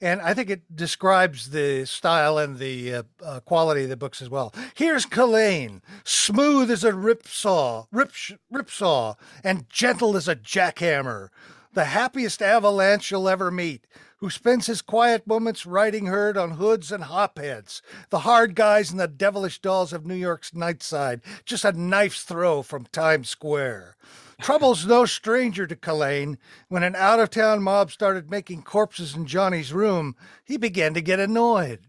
and 0.00 0.22
I 0.22 0.32
think 0.32 0.48
it 0.48 0.74
describes 0.74 1.50
the 1.50 1.84
style 1.84 2.38
and 2.38 2.58
the 2.58 2.94
uh, 2.94 3.02
uh, 3.22 3.40
quality 3.40 3.82
of 3.82 3.90
the 3.90 3.96
books 3.96 4.22
as 4.22 4.30
well. 4.30 4.54
Here's 4.74 5.04
Killain, 5.04 5.82
smooth 6.04 6.70
as 6.70 6.84
a 6.84 6.92
ripsaw, 6.92 7.86
rip 7.90 8.12
ripsaw, 8.52 9.16
and 9.42 9.68
gentle 9.68 10.16
as 10.16 10.28
a 10.28 10.36
jackhammer, 10.36 11.28
the 11.72 11.86
happiest 11.86 12.40
avalanche 12.40 13.10
you'll 13.10 13.28
ever 13.28 13.50
meet 13.50 13.86
who 14.20 14.30
spends 14.30 14.66
his 14.66 14.82
quiet 14.82 15.26
moments 15.26 15.66
riding 15.66 16.06
herd 16.06 16.36
on 16.36 16.52
hoods 16.52 16.92
and 16.92 17.04
hopheads, 17.04 17.80
the 18.10 18.20
hard 18.20 18.54
guys 18.54 18.90
and 18.90 19.00
the 19.00 19.08
devilish 19.08 19.60
dolls 19.60 19.92
of 19.92 20.06
New 20.06 20.14
York's 20.14 20.54
night 20.54 20.82
side, 20.82 21.20
just 21.44 21.64
a 21.64 21.72
knife's 21.72 22.22
throw 22.22 22.62
from 22.62 22.84
Times 22.86 23.28
Square. 23.28 23.96
Trouble's 24.40 24.86
no 24.86 25.04
stranger 25.04 25.66
to 25.66 25.76
Killain. 25.76 26.38
When 26.68 26.82
an 26.82 26.96
out 26.96 27.20
of 27.20 27.30
town 27.30 27.62
mob 27.62 27.90
started 27.90 28.30
making 28.30 28.62
corpses 28.62 29.14
in 29.14 29.26
Johnny's 29.26 29.72
room, 29.72 30.16
he 30.44 30.56
began 30.56 30.94
to 30.94 31.00
get 31.00 31.20
annoyed. 31.20 31.80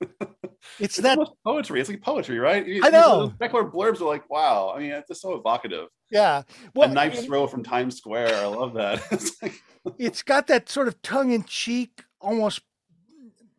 It's 0.78 0.96
that, 0.98 1.18
poetry. 1.44 1.80
It's 1.80 1.90
like 1.90 2.02
poetry, 2.02 2.38
right? 2.38 2.64
I 2.82 2.90
know. 2.90 3.26
Those 3.26 3.32
Beckler 3.50 3.70
blurbs 3.70 4.00
are 4.00 4.04
like, 4.04 4.28
wow. 4.30 4.72
I 4.74 4.78
mean, 4.78 4.92
it's 4.92 5.08
just 5.08 5.22
so 5.22 5.34
evocative. 5.34 5.88
yeah. 6.10 6.42
a 6.74 6.88
knife 6.88 7.24
throw 7.24 7.46
from 7.46 7.62
Times 7.62 7.96
Square. 7.96 8.34
I 8.34 8.46
love 8.46 8.74
that. 8.74 9.02
like, 9.42 9.60
it's 9.98 10.22
got 10.22 10.46
that 10.48 10.68
sort 10.68 10.88
of 10.88 11.00
tongue 11.02 11.30
in 11.32 11.44
cheek, 11.44 12.04
almost 12.20 12.60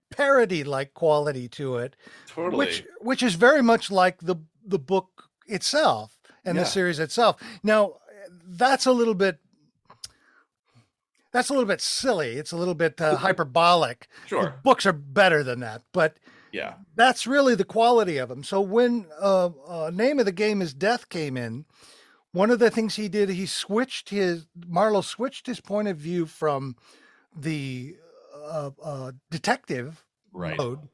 parody 0.09 0.63
like 0.63 0.93
quality 0.93 1.47
to 1.47 1.77
it. 1.77 1.95
totally. 2.27 2.57
which 2.57 2.83
which 2.99 3.23
is 3.23 3.35
very 3.35 3.61
much 3.61 3.89
like 3.91 4.19
the 4.21 4.35
the 4.65 4.79
book 4.79 5.29
itself 5.47 6.17
and 6.45 6.55
Yeah. 6.55 6.63
the 6.63 6.69
series 6.69 6.99
itself. 6.99 7.41
Now, 7.63 7.95
that's 8.45 8.85
a 8.85 8.91
little 8.91 9.13
bit 9.15 9.39
that's 11.31 11.49
a 11.49 11.53
little 11.53 11.67
bit 11.67 11.79
silly. 11.81 12.31
It's 12.37 12.51
a 12.51 12.57
little 12.57 12.73
bit 12.75 12.99
uh, 12.99 13.15
hyperbolic. 13.25 14.07
The 14.23 14.27
sure. 14.27 14.59
books 14.63 14.85
are 14.85 14.93
better 14.93 15.43
than 15.43 15.61
that, 15.61 15.83
but 15.93 16.17
Yeah. 16.51 16.73
that's 16.95 17.25
really 17.25 17.55
the 17.55 17.63
quality 17.63 18.17
of 18.17 18.27
them. 18.29 18.43
So 18.43 18.59
when 18.61 19.05
uh, 19.21 19.49
uh, 19.67 19.91
name 19.93 20.19
of 20.19 20.25
the 20.25 20.31
game 20.33 20.61
is 20.61 20.73
death 20.73 21.07
came 21.09 21.37
in, 21.37 21.65
one 22.33 22.49
of 22.51 22.59
the 22.59 22.69
things 22.71 22.95
he 22.95 23.07
did, 23.09 23.29
he 23.29 23.45
switched 23.45 24.09
his 24.09 24.45
Marlowe 24.67 25.01
switched 25.01 25.47
his 25.47 25.59
point 25.59 25.87
of 25.87 25.97
view 25.97 26.25
from 26.25 26.75
the 27.35 27.95
uh, 28.43 28.71
uh, 28.83 29.11
detective 29.29 30.03
Right. 30.33 30.57
mode 30.57 30.87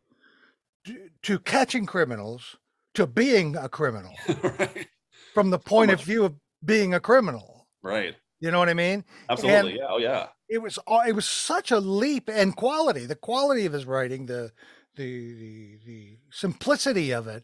to, 0.85 1.09
to 1.23 1.39
catching 1.39 1.85
criminals 1.85 2.55
to 2.95 3.05
being 3.05 3.55
a 3.55 3.69
criminal 3.69 4.13
right. 4.43 4.87
from 5.35 5.51
the 5.51 5.59
point 5.59 5.91
of 5.91 6.01
view 6.01 6.25
of 6.25 6.33
being 6.65 6.93
a 6.95 6.99
criminal. 6.99 7.67
Right. 7.83 8.15
You 8.39 8.49
know 8.49 8.57
what 8.59 8.69
I 8.69 8.73
mean? 8.73 9.03
Absolutely. 9.29 9.77
yeah. 9.77 9.85
Oh, 9.89 9.97
yeah. 9.99 10.27
It 10.49 10.59
was 10.59 10.79
it 11.05 11.13
was 11.13 11.25
such 11.25 11.71
a 11.71 11.79
leap 11.79 12.29
in 12.29 12.53
quality. 12.53 13.05
The 13.05 13.15
quality 13.15 13.65
of 13.65 13.73
his 13.73 13.85
writing, 13.85 14.25
the 14.25 14.51
the 14.95 15.33
the, 15.33 15.79
the 15.85 16.17
simplicity 16.31 17.11
of 17.11 17.27
it 17.27 17.43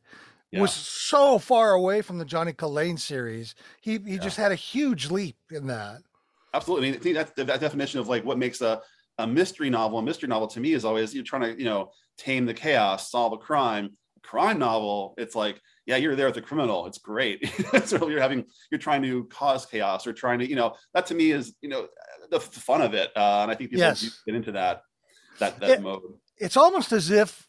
Yeah. 0.54 0.62
was 0.62 0.72
so 0.74 1.40
far 1.40 1.74
away 1.74 2.02
from 2.02 2.18
the 2.20 2.26
Johnny 2.26 2.54
Killain 2.54 2.98
series. 3.00 3.56
He 3.82 3.98
he 4.06 4.18
just 4.20 4.38
had 4.38 4.52
a 4.52 4.56
huge 4.56 5.10
leap 5.10 5.38
in 5.52 5.68
that. 5.68 6.02
Absolutely. 6.54 6.88
I 6.88 6.92
mean, 6.92 7.00
I 7.00 7.04
think 7.04 7.16
that's 7.16 7.32
the 7.32 7.44
that 7.46 7.60
definition 7.60 8.00
of 8.00 8.08
like 8.08 8.24
what 8.24 8.38
makes 8.38 8.62
a, 8.62 8.82
a 9.18 9.26
mystery 9.28 9.70
novel. 9.70 9.98
A 10.00 10.04
mystery 10.04 10.30
novel 10.30 10.48
to 10.50 10.60
me 10.60 10.74
is 10.74 10.86
always 10.86 11.14
you're 11.14 11.24
trying 11.24 11.42
to, 11.44 11.58
you 11.58 11.66
know, 11.66 11.92
tame 12.18 12.46
the 12.46 12.54
chaos, 12.54 13.10
solve 13.10 13.34
a 13.34 13.38
crime. 13.38 13.90
A 14.18 14.20
crime 14.28 14.60
novel, 14.60 15.16
it's 15.18 15.36
like, 15.36 15.60
yeah, 15.88 15.98
you're 15.98 16.16
there 16.16 16.28
with 16.28 16.36
the 16.36 16.42
criminal. 16.42 16.86
It's 16.86 17.00
great. 17.00 17.50
so 17.86 18.08
you're 18.08 18.22
having, 18.22 18.46
you're 18.72 18.80
trying 18.80 19.02
to 19.02 19.26
cause 19.26 19.66
chaos 19.66 20.06
or 20.08 20.14
trying 20.14 20.40
to, 20.40 20.48
you 20.48 20.56
know, 20.56 20.76
that 20.94 21.08
to 21.08 21.16
me 21.16 21.32
is, 21.32 21.56
you 21.62 21.70
know, 21.70 21.88
the, 22.30 22.38
the 22.38 22.60
fun 22.60 22.82
of 22.82 22.94
it. 22.94 23.10
Uh, 23.18 23.40
and 23.42 23.52
I 23.52 23.56
think 23.56 23.72
people 23.72 23.80
Yes. 23.82 24.22
get 24.26 24.36
into 24.36 24.52
that, 24.54 24.84
that, 25.40 25.60
that 25.60 25.70
It- 25.72 25.82
mode. 25.82 26.02
It's 26.38 26.56
almost 26.58 26.92
as 26.92 27.10
if 27.12 27.48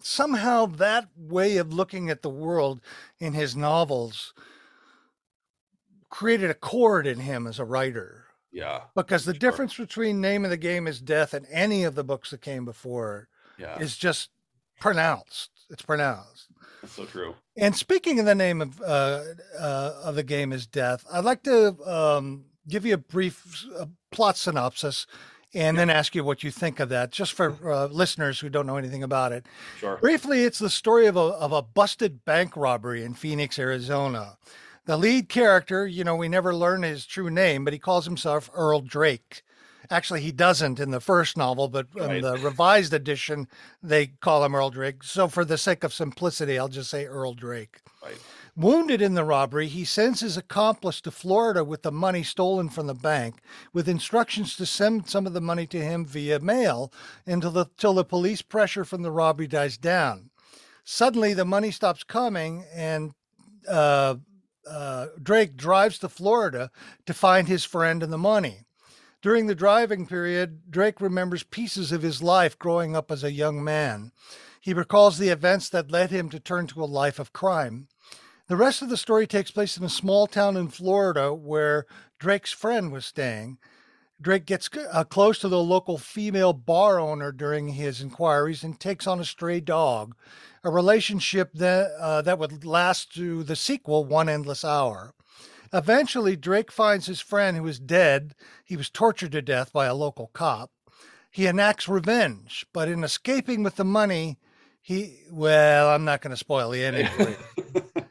somehow 0.00 0.66
that 0.66 1.08
way 1.16 1.56
of 1.56 1.72
looking 1.72 2.10
at 2.10 2.22
the 2.22 2.30
world 2.30 2.80
in 3.18 3.32
his 3.32 3.56
novels 3.56 4.34
created 6.10 6.50
a 6.50 6.54
chord 6.54 7.06
in 7.06 7.20
him 7.20 7.46
as 7.46 7.58
a 7.58 7.64
writer. 7.64 8.24
Yeah. 8.52 8.82
Because 8.94 9.24
the 9.24 9.32
Sure. 9.34 9.38
difference 9.38 9.76
between 9.76 10.20
Name 10.20 10.44
of 10.44 10.50
the 10.50 10.56
Game 10.56 10.86
is 10.86 11.00
Death 11.00 11.34
and 11.34 11.46
any 11.50 11.84
of 11.84 11.94
the 11.94 12.04
books 12.04 12.30
that 12.30 12.40
came 12.40 12.64
before 12.64 13.28
Yeah. 13.58 13.78
is 13.78 13.96
just 13.96 14.30
pronounced. 14.80 15.50
It's 15.68 15.82
pronounced. 15.82 16.48
That's 16.80 16.94
so 16.94 17.04
true. 17.06 17.34
And 17.56 17.74
speaking 17.74 18.20
of 18.20 18.26
the 18.26 18.34
name 18.34 18.62
of 18.62 18.80
uh, 18.80 19.22
uh, 19.58 20.00
of 20.04 20.14
the 20.14 20.22
game 20.22 20.52
is 20.52 20.66
Death, 20.66 21.04
I'd 21.10 21.24
like 21.24 21.42
to 21.42 21.76
um, 21.90 22.44
give 22.68 22.86
you 22.86 22.94
a 22.94 22.98
brief 22.98 23.64
uh, 23.76 23.86
plot 24.12 24.36
synopsis 24.36 25.06
and 25.56 25.78
then 25.78 25.88
ask 25.88 26.14
you 26.14 26.22
what 26.22 26.44
you 26.44 26.50
think 26.50 26.80
of 26.80 26.90
that, 26.90 27.10
just 27.10 27.32
for 27.32 27.56
uh, 27.64 27.86
listeners 27.86 28.38
who 28.38 28.50
don't 28.50 28.66
know 28.66 28.76
anything 28.76 29.02
about 29.02 29.32
it. 29.32 29.46
Sure. 29.78 29.96
Briefly, 29.96 30.42
it's 30.42 30.58
the 30.58 30.68
story 30.68 31.06
of 31.06 31.16
a, 31.16 31.20
of 31.20 31.52
a 31.52 31.62
busted 31.62 32.24
bank 32.26 32.56
robbery 32.56 33.02
in 33.02 33.14
Phoenix, 33.14 33.58
Arizona. 33.58 34.36
The 34.84 34.98
lead 34.98 35.28
character, 35.28 35.86
you 35.86 36.04
know, 36.04 36.14
we 36.14 36.28
never 36.28 36.54
learn 36.54 36.82
his 36.82 37.06
true 37.06 37.30
name, 37.30 37.64
but 37.64 37.72
he 37.72 37.78
calls 37.78 38.04
himself 38.04 38.50
Earl 38.54 38.82
Drake. 38.82 39.42
Actually, 39.90 40.20
he 40.20 40.32
doesn't 40.32 40.78
in 40.78 40.90
the 40.90 41.00
first 41.00 41.36
novel, 41.36 41.68
but 41.68 41.86
in 41.96 42.20
the 42.20 42.36
revised 42.38 42.92
edition, 42.92 43.48
they 43.82 44.08
call 44.08 44.44
him 44.44 44.54
Earl 44.54 44.70
Drake. 44.70 45.02
So, 45.04 45.28
for 45.28 45.44
the 45.44 45.56
sake 45.56 45.84
of 45.84 45.94
simplicity, 45.94 46.58
I'll 46.58 46.68
just 46.68 46.90
say 46.90 47.06
Earl 47.06 47.34
Drake. 47.34 47.80
Right. 48.02 48.18
Wounded 48.58 49.02
in 49.02 49.12
the 49.12 49.24
robbery, 49.24 49.68
he 49.68 49.84
sends 49.84 50.20
his 50.20 50.38
accomplice 50.38 51.02
to 51.02 51.10
Florida 51.10 51.62
with 51.62 51.82
the 51.82 51.92
money 51.92 52.22
stolen 52.22 52.70
from 52.70 52.86
the 52.86 52.94
bank, 52.94 53.42
with 53.74 53.86
instructions 53.86 54.56
to 54.56 54.64
send 54.64 55.10
some 55.10 55.26
of 55.26 55.34
the 55.34 55.42
money 55.42 55.66
to 55.66 55.78
him 55.78 56.06
via 56.06 56.40
mail 56.40 56.90
until 57.26 57.50
the, 57.50 57.66
till 57.76 57.92
the 57.92 58.04
police 58.04 58.40
pressure 58.40 58.86
from 58.86 59.02
the 59.02 59.10
robbery 59.10 59.46
dies 59.46 59.76
down. 59.76 60.30
Suddenly, 60.84 61.34
the 61.34 61.44
money 61.44 61.70
stops 61.70 62.02
coming, 62.02 62.64
and 62.74 63.12
uh, 63.68 64.14
uh, 64.66 65.06
Drake 65.22 65.58
drives 65.58 65.98
to 65.98 66.08
Florida 66.08 66.70
to 67.04 67.12
find 67.12 67.48
his 67.48 67.64
friend 67.64 68.02
and 68.02 68.12
the 68.12 68.16
money. 68.16 68.62
During 69.20 69.48
the 69.48 69.54
driving 69.54 70.06
period, 70.06 70.70
Drake 70.70 71.02
remembers 71.02 71.42
pieces 71.42 71.92
of 71.92 72.00
his 72.00 72.22
life 72.22 72.58
growing 72.58 72.96
up 72.96 73.10
as 73.10 73.22
a 73.22 73.32
young 73.32 73.62
man. 73.62 74.12
He 74.62 74.72
recalls 74.72 75.18
the 75.18 75.28
events 75.28 75.68
that 75.68 75.90
led 75.90 76.10
him 76.10 76.30
to 76.30 76.40
turn 76.40 76.68
to 76.68 76.82
a 76.82 76.86
life 76.86 77.18
of 77.18 77.34
crime. 77.34 77.88
The 78.48 78.56
rest 78.56 78.80
of 78.80 78.88
the 78.88 78.96
story 78.96 79.26
takes 79.26 79.50
place 79.50 79.76
in 79.76 79.82
a 79.82 79.88
small 79.88 80.28
town 80.28 80.56
in 80.56 80.68
Florida 80.68 81.34
where 81.34 81.84
Drake's 82.20 82.52
friend 82.52 82.92
was 82.92 83.04
staying. 83.04 83.58
Drake 84.20 84.46
gets 84.46 84.70
uh, 84.92 85.02
close 85.02 85.40
to 85.40 85.48
the 85.48 85.62
local 85.62 85.98
female 85.98 86.52
bar 86.52 87.00
owner 87.00 87.32
during 87.32 87.70
his 87.70 88.00
inquiries 88.00 88.62
and 88.62 88.78
takes 88.78 89.08
on 89.08 89.18
a 89.18 89.24
stray 89.24 89.58
dog, 89.58 90.14
a 90.62 90.70
relationship 90.70 91.50
that, 91.54 91.90
uh, 91.98 92.22
that 92.22 92.38
would 92.38 92.64
last 92.64 93.12
through 93.12 93.42
the 93.42 93.56
sequel, 93.56 94.04
One 94.04 94.28
Endless 94.28 94.64
Hour. 94.64 95.12
Eventually, 95.72 96.36
Drake 96.36 96.70
finds 96.70 97.06
his 97.06 97.20
friend 97.20 97.56
who 97.56 97.66
is 97.66 97.80
dead. 97.80 98.36
He 98.64 98.76
was 98.76 98.88
tortured 98.88 99.32
to 99.32 99.42
death 99.42 99.72
by 99.72 99.86
a 99.86 99.94
local 99.94 100.30
cop. 100.32 100.70
He 101.32 101.48
enacts 101.48 101.88
revenge, 101.88 102.64
but 102.72 102.88
in 102.88 103.02
escaping 103.02 103.64
with 103.64 103.74
the 103.74 103.84
money, 103.84 104.38
He 104.86 105.18
well, 105.32 105.88
I'm 105.90 106.04
not 106.04 106.20
going 106.20 106.30
to 106.30 106.36
spoil 106.36 106.70
the 106.70 106.84
ending. 106.84 107.08
for 107.08 107.30
you. 107.30 107.36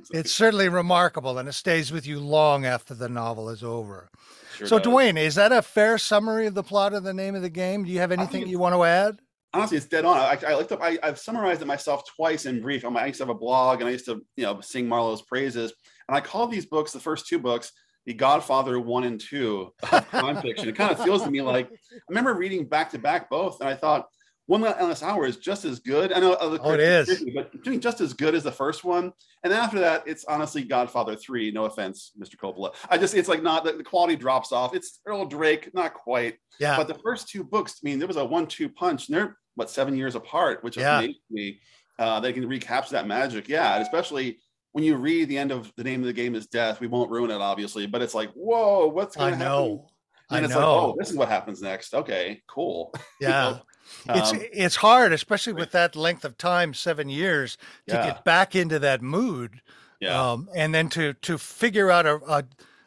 it's 0.11 0.33
certainly 0.33 0.67
remarkable, 0.67 1.37
and 1.37 1.47
it 1.47 1.53
stays 1.53 1.89
with 1.89 2.05
you 2.05 2.19
long 2.19 2.65
after 2.65 2.93
the 2.93 3.07
novel 3.07 3.49
is 3.49 3.63
over. 3.63 4.09
Sure 4.57 4.67
so, 4.67 4.77
does. 4.77 4.83
Duane, 4.83 5.15
is 5.15 5.35
that 5.35 5.53
a 5.53 5.61
fair 5.61 5.97
summary 5.97 6.47
of 6.47 6.53
the 6.53 6.63
plot 6.63 6.93
of 6.93 7.03
the 7.03 7.13
name 7.13 7.33
of 7.33 7.41
the 7.41 7.49
game? 7.49 7.85
Do 7.85 7.91
you 7.91 7.99
have 7.99 8.11
anything 8.11 8.45
you 8.49 8.59
want 8.59 8.75
to 8.75 8.83
add? 8.83 9.19
honestly, 9.53 9.77
it's 9.77 9.85
dead 9.85 10.03
on. 10.03 10.17
I, 10.17 10.37
I 10.45 10.55
looked 10.55 10.73
up. 10.73 10.81
I, 10.81 10.99
I've 11.01 11.17
summarized 11.17 11.61
it 11.61 11.65
myself 11.65 12.03
twice 12.13 12.45
in 12.45 12.61
brief. 12.61 12.83
My, 12.83 13.03
I 13.03 13.05
used 13.05 13.19
to 13.19 13.23
have 13.23 13.33
a 13.33 13.39
blog, 13.39 13.79
and 13.79 13.87
I 13.87 13.93
used 13.93 14.07
to, 14.07 14.21
you 14.35 14.43
know, 14.43 14.59
sing 14.59 14.85
Marlowe's 14.85 15.21
praises. 15.21 15.71
And 16.09 16.17
I 16.17 16.19
call 16.19 16.47
these 16.47 16.65
books, 16.65 16.91
the 16.91 16.99
first 16.99 17.25
two 17.27 17.39
books, 17.39 17.71
the 18.05 18.13
Godfather 18.13 18.77
one 18.81 19.05
and 19.05 19.17
two 19.17 19.71
of 19.93 20.09
crime 20.09 20.41
fiction. 20.41 20.67
It 20.67 20.75
kind 20.75 20.91
of 20.91 21.01
feels 21.01 21.23
to 21.23 21.31
me 21.31 21.41
like 21.41 21.67
I 21.71 21.99
remember 22.09 22.33
reading 22.33 22.65
back 22.65 22.91
to 22.91 22.99
back 22.99 23.29
both, 23.29 23.61
and 23.61 23.69
I 23.69 23.75
thought 23.75 24.07
One 24.47 24.63
Endless 24.63 25.01
Hour 25.01 25.25
is 25.25 25.37
just 25.37 25.65
as 25.65 25.79
good. 25.79 26.13
I 26.13 26.19
know 26.19 26.33
other 26.33 26.59
Oh, 26.61 26.71
it 26.73 26.79
is. 26.79 27.23
but 27.33 27.63
doing 27.63 27.79
just 27.79 27.99
as 27.99 28.13
good 28.13 28.35
as 28.35 28.43
the 28.43 28.51
first 28.51 28.83
one. 28.83 29.11
And 29.43 29.51
then 29.51 29.59
after 29.59 29.79
that, 29.79 30.03
it's 30.07 30.23
honestly 30.25 30.63
Godfather 30.63 31.15
three. 31.15 31.49
No 31.51 31.65
offense, 31.65 32.11
Mr. 32.19 32.35
Coppola. 32.35 32.75
I 32.89 32.97
just 32.99 33.15
it's 33.15 33.27
like 33.29 33.41
not 33.41 33.63
the, 33.63 33.73
the 33.73 33.83
quality 33.83 34.15
drops 34.15 34.51
off. 34.51 34.75
It's 34.75 34.99
Earl 35.07 35.25
Drake, 35.25 35.73
not 35.73 35.93
quite. 35.95 36.35
Yeah. 36.59 36.77
But 36.77 36.87
the 36.87 36.99
first 37.03 37.27
two 37.27 37.43
books, 37.43 37.79
I 37.83 37.87
mean, 37.89 37.97
there 37.97 38.07
was 38.07 38.17
a 38.17 38.25
one-two 38.25 38.69
punch, 38.69 39.07
and 39.09 39.17
they're 39.17 39.37
what 39.55 39.69
seven 39.71 39.95
years 39.97 40.13
apart, 40.15 40.63
which 40.63 40.77
Yeah. 40.77 40.99
amazed 40.99 41.19
me. 41.31 41.59
Uh, 41.97 42.19
they 42.19 42.31
can 42.33 42.47
recapture 42.47 42.91
that 42.91 43.07
magic, 43.07 43.47
yeah. 43.49 43.73
And 43.75 43.81
especially 43.83 44.37
when 44.73 44.83
you 44.83 44.95
read 44.97 45.29
the 45.29 45.37
end 45.37 45.51
of 45.51 45.71
the 45.77 45.83
name 45.83 46.01
of 46.01 46.05
the 46.07 46.13
game 46.13 46.35
is 46.35 46.45
death. 46.45 46.79
We 46.81 46.87
won't 46.87 47.09
ruin 47.09 47.31
it, 47.31 47.39
obviously, 47.41 47.87
but 47.87 48.01
it's 48.01 48.13
like, 48.13 48.31
whoa, 48.33 48.87
what's 48.87 49.15
going 49.15 49.31
to 49.31 49.37
happen? 49.37 49.53
know. 49.53 49.87
I 50.29 50.37
And 50.37 50.45
it's 50.45 50.53
know. 50.53 50.59
like, 50.59 50.67
oh, 50.67 50.95
this 50.99 51.09
is 51.09 51.15
what 51.15 51.29
happens 51.29 51.61
next. 51.61 51.93
Okay, 51.95 52.43
cool. 52.47 52.91
You 53.21 53.29
yeah. 53.29 53.29
know? 53.51 53.59
It's 54.09 54.31
Um, 54.31 54.39
it's 54.51 54.75
hard, 54.77 55.13
especially 55.13 55.53
with 55.53 55.71
that 55.71 55.95
length 55.95 56.25
of 56.25 56.37
time, 56.37 56.73
seven 56.73 57.09
years, 57.09 57.57
to 57.87 57.95
Yeah. 57.95 58.05
get 58.05 58.23
back 58.23 58.55
into 58.55 58.79
that 58.79 59.01
mood. 59.01 59.61
yeah, 60.01 60.31
um, 60.31 60.49
and 60.55 60.73
then 60.75 60.89
to 60.89 61.13
to 61.13 61.37
figure 61.37 61.89
out 61.91 62.05
a, 62.05 62.15
a 62.27 62.43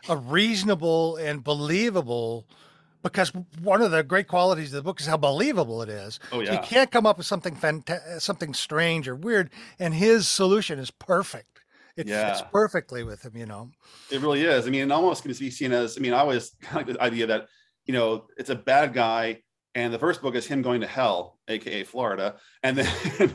a 0.08 0.16
reasonable 0.16 1.16
and 1.16 1.42
believable 1.44 2.46
because 3.02 3.32
one 3.62 3.80
of 3.80 3.90
the 3.90 4.02
great 4.02 4.26
qualities 4.28 4.72
of 4.72 4.76
the 4.76 4.82
book 4.82 5.00
is 5.00 5.06
how 5.06 5.16
believable 5.16 5.82
it 5.82 5.88
is. 5.88 6.18
oh 6.32 6.40
yeah, 6.40 6.52
You 6.52 6.58
can't 6.60 6.90
come 6.90 7.06
up 7.06 7.16
with 7.16 7.26
something 7.26 7.54
fanta- 7.56 8.20
something 8.20 8.52
strange 8.54 9.06
or 9.08 9.14
weird, 9.14 9.50
and 9.78 9.94
his 9.94 10.28
solution 10.28 10.78
is 10.78 10.90
perfect. 10.90 11.60
It 11.96 12.08
fits 12.08 12.42
perfectly 12.52 13.02
with 13.02 13.24
him, 13.24 13.36
you 13.36 13.46
know. 13.46 13.70
it 14.10 14.20
really 14.20 14.42
is. 14.42 14.66
I 14.66 14.70
mean, 14.70 14.82
it 14.82 14.92
almost 14.92 15.22
can 15.22 15.32
be 15.32 15.50
seen 15.50 15.72
as. 15.72 15.96
I 15.96 16.00
mean, 16.00 16.12
I 16.12 16.18
always 16.20 16.50
kind 16.60 16.82
of 16.82 16.86
like 16.88 16.96
the 16.96 17.02
idea 17.02 17.26
that 17.26 17.48
you 17.86 17.94
know 17.94 18.26
it's 18.36 18.50
a 18.50 18.54
bad 18.54 18.92
guy, 18.94 19.42
and 19.74 19.92
the 19.92 19.98
first 19.98 20.22
book 20.22 20.34
is 20.34 20.46
him 20.46 20.62
going 20.62 20.80
to 20.80 20.86
hell, 20.86 21.38
aka 21.48 21.84
Florida, 21.84 22.36
and 22.62 22.76
then 22.78 22.86
and 23.20 23.30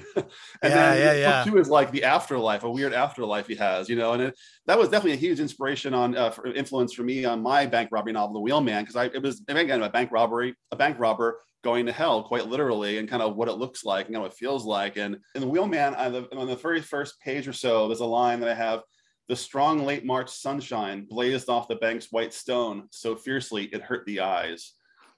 Yeah, 0.64 0.96
then 0.96 0.98
yeah, 0.98 1.14
book 1.14 1.18
yeah. 1.20 1.44
two 1.46 1.58
is 1.58 1.70
like 1.70 1.92
the 1.92 2.04
afterlife, 2.04 2.64
a 2.64 2.70
weird 2.72 2.94
afterlife 2.94 3.48
he 3.48 3.56
has, 3.56 3.90
you 3.90 3.96
know, 3.96 4.14
and 4.14 4.22
it, 4.24 4.40
that 4.66 4.78
was 4.78 4.90
definitely 4.90 5.14
a 5.14 5.18
huge 5.18 5.40
inspiration 5.40 5.94
on 5.94 6.18
uh, 6.18 6.30
for 6.32 6.48
influence 6.48 6.94
for 6.94 7.04
me 7.04 7.26
on 7.26 7.42
my 7.42 7.66
bank 7.66 7.90
robbery 7.92 8.14
novel, 8.14 8.34
The 8.34 8.40
Wheelman, 8.42 8.84
because 8.84 8.96
I 8.96 9.06
it 9.06 9.22
was 9.22 9.42
again 9.48 9.82
a 9.82 9.90
bank 9.90 10.12
robbery, 10.12 10.56
a 10.72 10.76
bank 10.76 10.98
robber 11.00 11.40
going 11.64 11.86
to 11.86 11.94
hell 11.94 12.24
quite 12.24 12.48
literally 12.48 12.98
and 12.98 13.08
kind 13.08 13.24
of 13.24 13.36
what 13.38 13.48
it 13.48 13.54
looks 13.54 13.86
like 13.86 14.08
and 14.08 14.16
kind 14.16 14.18
of 14.26 14.30
what 14.30 14.34
it 14.34 14.38
feels 14.38 14.66
like. 14.66 14.98
And 14.98 15.18
in 15.34 15.42
the 15.42 15.48
wheelman 15.48 15.96
on 15.96 16.12
the, 16.12 16.36
on 16.36 16.48
the 16.48 16.58
very 16.58 16.82
first 16.82 17.20
page 17.22 17.48
or 17.48 17.54
so 17.54 17.88
there's 17.88 18.02
a 18.02 18.06
line 18.06 18.42
that 18.42 18.50
i 18.50 18.54
have 18.54 18.82
the 19.30 19.36
strong 19.36 19.86
late 19.86 20.06
March 20.06 20.30
sunshine 20.30 21.06
blazed 21.10 21.48
off 21.48 21.70
the 21.70 21.76
bank's 21.78 22.12
white 22.12 22.34
stone 22.34 22.88
so 22.92 23.16
fiercely 23.16 23.66
it 23.66 23.82
hurt 23.82 24.06
the 24.06 24.20
eyes, 24.20 24.74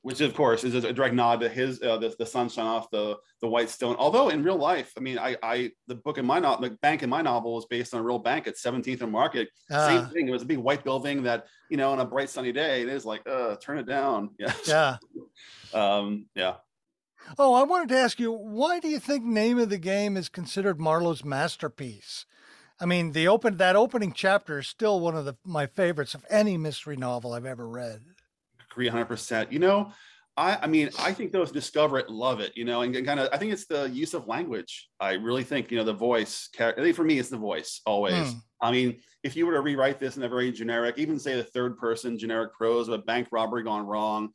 which 0.05 0.21
of 0.21 0.35
course 0.35 0.63
is 0.63 0.75
a 0.75 0.93
direct 0.93 1.15
nod 1.15 1.39
to 1.39 1.49
his 1.49 1.81
uh, 1.81 1.97
the, 1.97 2.15
the 2.19 2.25
sunshine 2.27 2.67
off 2.67 2.91
the 2.91 3.17
the 3.41 3.47
white 3.47 3.69
stone. 3.69 3.95
Although 3.97 4.29
in 4.29 4.43
real 4.43 4.55
life, 4.55 4.93
I 4.95 4.99
mean, 4.99 5.17
I 5.17 5.35
I 5.41 5.71
the 5.87 5.95
book 5.95 6.19
in 6.19 6.25
my 6.27 6.37
novel, 6.37 6.69
the 6.69 6.75
bank 6.81 7.01
in 7.01 7.09
my 7.09 7.23
novel 7.23 7.57
is 7.57 7.65
based 7.65 7.91
on 7.95 7.99
a 7.99 8.03
real 8.03 8.19
bank 8.19 8.45
at 8.45 8.53
17th 8.55 9.01
and 9.01 9.11
Market. 9.11 9.49
Same 9.67 10.01
Uh, 10.01 10.09
thing. 10.09 10.27
It 10.27 10.31
was 10.31 10.43
a 10.43 10.45
big 10.45 10.59
white 10.59 10.83
building 10.83 11.23
that 11.23 11.45
you 11.71 11.77
know 11.77 11.91
on 11.91 11.99
a 12.01 12.05
bright 12.05 12.29
sunny 12.29 12.51
day 12.51 12.83
it 12.83 12.87
is 12.89 13.03
like 13.03 13.27
uh 13.27 13.55
turn 13.55 13.79
it 13.79 13.87
down. 13.87 14.29
Yeah. 14.39 14.53
yeah. 14.67 14.97
Um. 15.73 16.27
Yeah. 16.35 16.57
Oh, 17.39 17.55
I 17.55 17.63
wanted 17.63 17.89
to 17.89 17.97
ask 17.97 18.19
you, 18.19 18.31
why 18.31 18.79
do 18.79 18.87
you 18.87 18.99
think 18.99 19.23
Name 19.25 19.57
of 19.57 19.69
the 19.69 19.79
Game 19.79 20.15
is 20.15 20.29
considered 20.29 20.79
Marlowe's 20.79 21.25
masterpiece? 21.25 22.27
I 22.79 22.85
mean, 22.85 23.13
the 23.13 23.27
open 23.27 23.57
that 23.57 23.75
opening 23.75 24.13
chapter 24.13 24.59
is 24.59 24.67
still 24.67 24.99
one 24.99 25.15
of 25.15 25.25
the, 25.25 25.35
my 25.43 25.65
favorites 25.65 26.13
of 26.13 26.23
any 26.29 26.57
mystery 26.57 26.95
novel 26.95 27.33
I've 27.33 27.45
ever 27.45 27.67
read. 27.67 28.01
Agree 28.75 28.89
100% 28.89 29.51
you 29.51 29.59
know 29.59 29.91
i 30.37 30.57
i 30.61 30.67
mean 30.67 30.89
i 30.99 31.13
think 31.13 31.31
those 31.31 31.51
discover 31.51 31.97
it 31.97 32.09
love 32.09 32.39
it 32.41 32.51
you 32.55 32.65
know 32.65 32.81
and 32.81 32.93
kind 33.05 33.19
of 33.19 33.29
i 33.31 33.37
think 33.37 33.53
it's 33.53 33.67
the 33.67 33.89
use 33.89 34.13
of 34.13 34.27
language 34.27 34.89
i 34.99 35.13
really 35.13 35.43
think 35.43 35.71
you 35.71 35.77
know 35.77 35.83
the 35.83 35.93
voice 35.93 36.49
i 36.59 36.71
think 36.73 36.95
for 36.95 37.03
me 37.03 37.17
it's 37.17 37.29
the 37.29 37.37
voice 37.37 37.81
always. 37.85 38.31
Hmm. 38.31 38.37
i 38.61 38.71
mean 38.71 38.97
if 39.23 39.35
you 39.35 39.45
were 39.45 39.53
to 39.53 39.61
rewrite 39.61 39.99
this 39.99 40.17
in 40.17 40.23
a 40.23 40.29
very 40.29 40.51
generic 40.51 40.97
even 40.97 41.17
say 41.17 41.35
the 41.35 41.43
third 41.43 41.77
person 41.77 42.17
generic 42.17 42.53
prose 42.53 42.87
of 42.87 42.93
a 42.95 43.03
bank 43.03 43.27
robbery 43.31 43.63
gone 43.63 43.85
wrong 43.85 44.29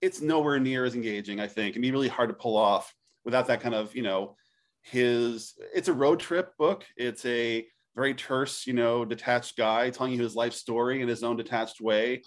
it's 0.00 0.20
nowhere 0.20 0.60
near 0.60 0.84
as 0.84 0.94
engaging 0.94 1.40
i 1.40 1.46
think. 1.46 1.70
It'd 1.70 1.82
be 1.82 1.90
really 1.90 2.08
hard 2.08 2.28
to 2.28 2.34
pull 2.34 2.56
off 2.56 2.94
without 3.24 3.46
that 3.48 3.60
kind 3.60 3.74
of 3.74 3.94
you 3.96 4.02
know 4.02 4.36
his 4.82 5.54
it's 5.74 5.88
a 5.88 5.92
road 5.92 6.20
trip 6.20 6.56
book. 6.56 6.84
It's 6.96 7.24
a 7.26 7.66
very 7.96 8.14
terse 8.14 8.66
you 8.66 8.74
know 8.74 9.04
detached 9.04 9.56
guy 9.56 9.90
telling 9.90 10.12
you 10.12 10.22
his 10.22 10.36
life 10.36 10.52
story 10.52 11.02
in 11.02 11.08
his 11.08 11.24
own 11.24 11.36
detached 11.36 11.80
way 11.80 12.22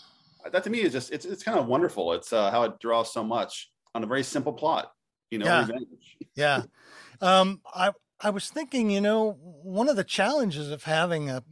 that 0.51 0.63
to 0.63 0.69
me 0.69 0.81
is 0.81 0.93
just 0.93 1.11
it's 1.11 1.25
it's 1.25 1.43
kind 1.43 1.59
of 1.59 1.67
wonderful. 1.67 2.13
It's 2.13 2.33
uh, 2.33 2.51
how 2.51 2.63
it 2.63 2.79
draws 2.79 3.13
so 3.13 3.23
much 3.23 3.71
on 3.93 4.03
a 4.03 4.07
very 4.07 4.23
simple 4.23 4.53
plot. 4.53 4.91
You 5.29 5.39
know, 5.39 5.45
Yeah. 5.45 5.67
Yeah. 6.35 6.63
Um, 7.21 7.61
I 7.73 7.91
I 8.19 8.29
was 8.29 8.49
thinking, 8.49 8.89
you 8.89 9.01
know, 9.01 9.33
one 9.63 9.89
of 9.89 9.95
the 9.95 10.03
challenges 10.03 10.69
of 10.71 10.83
having 10.83 11.29
a 11.29 11.43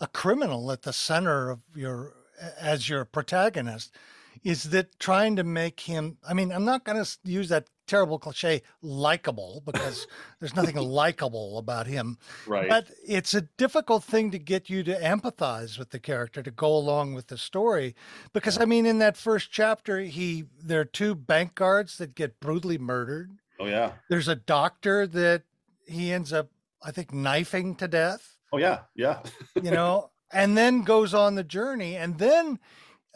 a 0.00 0.06
criminal 0.08 0.72
at 0.72 0.82
the 0.82 0.92
center 0.92 1.50
of 1.50 1.60
your 1.74 2.14
as 2.58 2.88
your 2.88 3.04
protagonist 3.04 3.94
is 4.42 4.64
that 4.64 4.98
trying 4.98 5.36
to 5.36 5.44
make 5.44 5.80
him 5.80 6.18
I 6.28 6.34
mean, 6.34 6.52
I'm 6.52 6.64
not 6.64 6.84
going 6.84 7.02
to 7.02 7.18
use 7.24 7.48
that 7.48 7.68
terrible 7.86 8.18
cliche 8.18 8.62
likable 8.80 9.62
because 9.66 10.06
there's 10.40 10.56
nothing 10.56 10.76
likable 10.76 11.58
about 11.58 11.86
him, 11.86 12.18
right? 12.46 12.68
but 12.68 12.90
it's 13.06 13.34
a 13.34 13.42
difficult 13.42 14.04
thing 14.04 14.30
to 14.30 14.38
get 14.38 14.70
you 14.70 14.82
to 14.84 14.94
empathize 15.00 15.78
with 15.78 15.90
the 15.90 15.98
character 15.98 16.42
to 16.42 16.50
go 16.50 16.74
along 16.74 17.14
with 17.14 17.28
the 17.28 17.38
story. 17.38 17.94
Because 18.32 18.58
I 18.58 18.64
mean 18.64 18.86
in 18.86 18.98
that 18.98 19.16
first 19.16 19.50
chapter 19.50 20.00
he 20.00 20.44
there 20.62 20.80
are 20.80 20.84
two 20.84 21.14
bank 21.14 21.54
guards 21.54 21.98
that 21.98 22.14
get 22.14 22.40
brutally 22.40 22.78
murdered. 22.78 23.30
Oh 23.60 23.66
yeah, 23.66 23.92
there's 24.08 24.28
a 24.28 24.36
doctor 24.36 25.06
that 25.06 25.42
he 25.86 26.12
ends 26.12 26.32
up 26.32 26.48
i 26.84 26.90
think 26.90 27.12
knifing 27.12 27.74
to 27.76 27.88
death. 27.88 28.38
Oh 28.52 28.58
yeah, 28.58 28.80
yeah. 28.94 29.20
you 29.62 29.70
know? 29.70 30.10
And 30.32 30.56
then 30.56 30.82
goes 30.82 31.12
on 31.14 31.34
the 31.34 31.44
journey. 31.44 31.96
And 31.96 32.18
then 32.18 32.58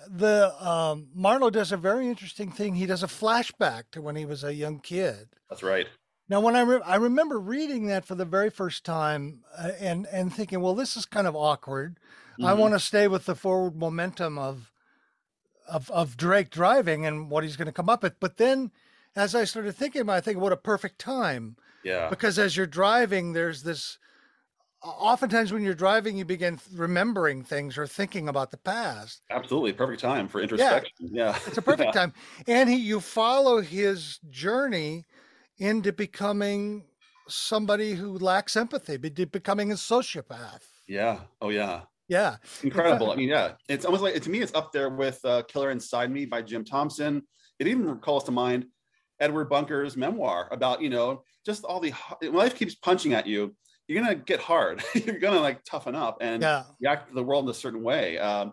the 0.08 0.52
um 0.66 1.08
marlowe 1.14 1.50
does 1.50 1.72
a 1.72 1.76
very 1.76 2.06
interesting 2.08 2.50
thing. 2.52 2.74
He 2.74 2.86
does 2.86 3.02
a 3.02 3.06
flashback 3.08 3.84
to 3.92 4.02
when 4.02 4.16
he 4.16 4.24
was 4.26 4.44
a 4.44 4.54
young 4.54 4.80
kid. 4.80 5.28
That's 5.48 5.62
right. 5.62 5.86
now 6.28 6.40
when 6.40 6.56
i 6.56 6.60
re- 6.60 6.82
i 6.84 6.96
remember 6.96 7.38
reading 7.38 7.86
that 7.86 8.04
for 8.04 8.14
the 8.16 8.24
very 8.24 8.50
first 8.50 8.84
time 8.84 9.44
uh, 9.56 9.70
and 9.80 10.06
and 10.12 10.34
thinking 10.34 10.60
well 10.60 10.74
this 10.74 10.96
is 10.96 11.06
kind 11.06 11.26
of 11.26 11.36
awkward. 11.36 11.98
I 12.42 12.52
Mhm. 12.52 12.58
want 12.58 12.74
to 12.74 12.80
stay 12.80 13.08
with 13.08 13.24
the 13.26 13.34
forward 13.34 13.76
momentum 13.76 14.36
of 14.38 14.72
of 15.68 15.90
of 15.90 16.16
drake 16.16 16.50
driving 16.50 17.06
and 17.06 17.30
what 17.30 17.44
he's 17.44 17.56
going 17.56 17.66
to 17.66 17.72
come 17.72 17.88
up 17.88 18.02
with. 18.02 18.20
But 18.20 18.36
then 18.36 18.70
as 19.16 19.34
i 19.34 19.44
started 19.44 19.72
thinking 19.74 20.02
about 20.02 20.14
it, 20.14 20.16
i 20.18 20.20
think 20.20 20.38
what 20.38 20.52
a 20.52 20.56
perfect 20.56 20.98
time. 20.98 21.56
Yeah, 21.82 22.08
because 22.10 22.38
as 22.38 22.56
you're 22.56 22.66
driving 22.66 23.32
there's 23.32 23.62
this 23.62 23.98
oftentimes 24.82 25.52
when 25.52 25.62
you're 25.62 25.74
driving 25.74 26.16
you 26.16 26.24
begin 26.24 26.58
remembering 26.74 27.42
things 27.42 27.76
or 27.76 27.86
thinking 27.86 28.28
about 28.28 28.50
the 28.50 28.56
past 28.56 29.22
absolutely 29.30 29.72
perfect 29.72 30.00
time 30.00 30.28
for 30.28 30.40
introspection. 30.40 31.08
Yeah, 31.12 31.38
it's 31.46 31.58
a 31.58 31.62
perfect 31.70 31.94
time 31.94 32.12
and 32.46 32.68
he 32.68 32.76
you 32.76 33.00
follow 33.00 33.60
his 33.60 34.18
journey 34.30 35.04
into 35.58 35.92
becoming 35.92 36.84
somebody 37.28 37.94
who 37.94 38.18
lacks 38.18 38.56
empathy 38.56 38.96
becoming 38.96 39.72
a 39.72 39.74
sociopath 39.74 40.62
Yeah. 40.86 41.20
Oh 41.40 41.48
yeah. 41.48 41.82
yeah 42.08 42.36
Incredible. 42.62 43.10
I 43.10 43.16
mean, 43.16 43.28
yeah. 43.28 43.54
It's 43.68 43.84
almost 43.84 44.02
like 44.02 44.20
to 44.20 44.30
me, 44.30 44.40
it's 44.40 44.54
up 44.54 44.72
there 44.72 44.90
with 44.90 45.24
uh, 45.24 45.42
"Killer 45.48 45.70
Inside 45.70 46.10
Me" 46.10 46.26
by 46.26 46.42
Jim 46.42 46.64
Thompson. 46.64 47.22
It 47.58 47.66
even 47.66 47.98
calls 47.98 48.24
to 48.24 48.30
mind 48.32 48.66
Edward 49.18 49.48
Bunker's 49.48 49.96
memoir 49.96 50.48
about 50.52 50.82
you 50.82 50.90
know 50.90 51.24
just 51.44 51.64
all 51.64 51.80
the 51.80 51.92
life 52.22 52.54
keeps 52.54 52.74
punching 52.74 53.14
at 53.14 53.26
you. 53.26 53.56
You're 53.88 54.02
gonna 54.02 54.16
get 54.16 54.40
hard. 54.40 54.82
you're 54.94 55.18
gonna 55.18 55.40
like 55.40 55.64
toughen 55.64 55.94
up 55.94 56.18
and 56.20 56.42
yeah 56.42 56.64
react 56.80 57.08
to 57.08 57.14
the 57.14 57.22
world 57.22 57.44
in 57.44 57.50
a 57.50 57.54
certain 57.54 57.82
way. 57.82 58.18
Um, 58.18 58.52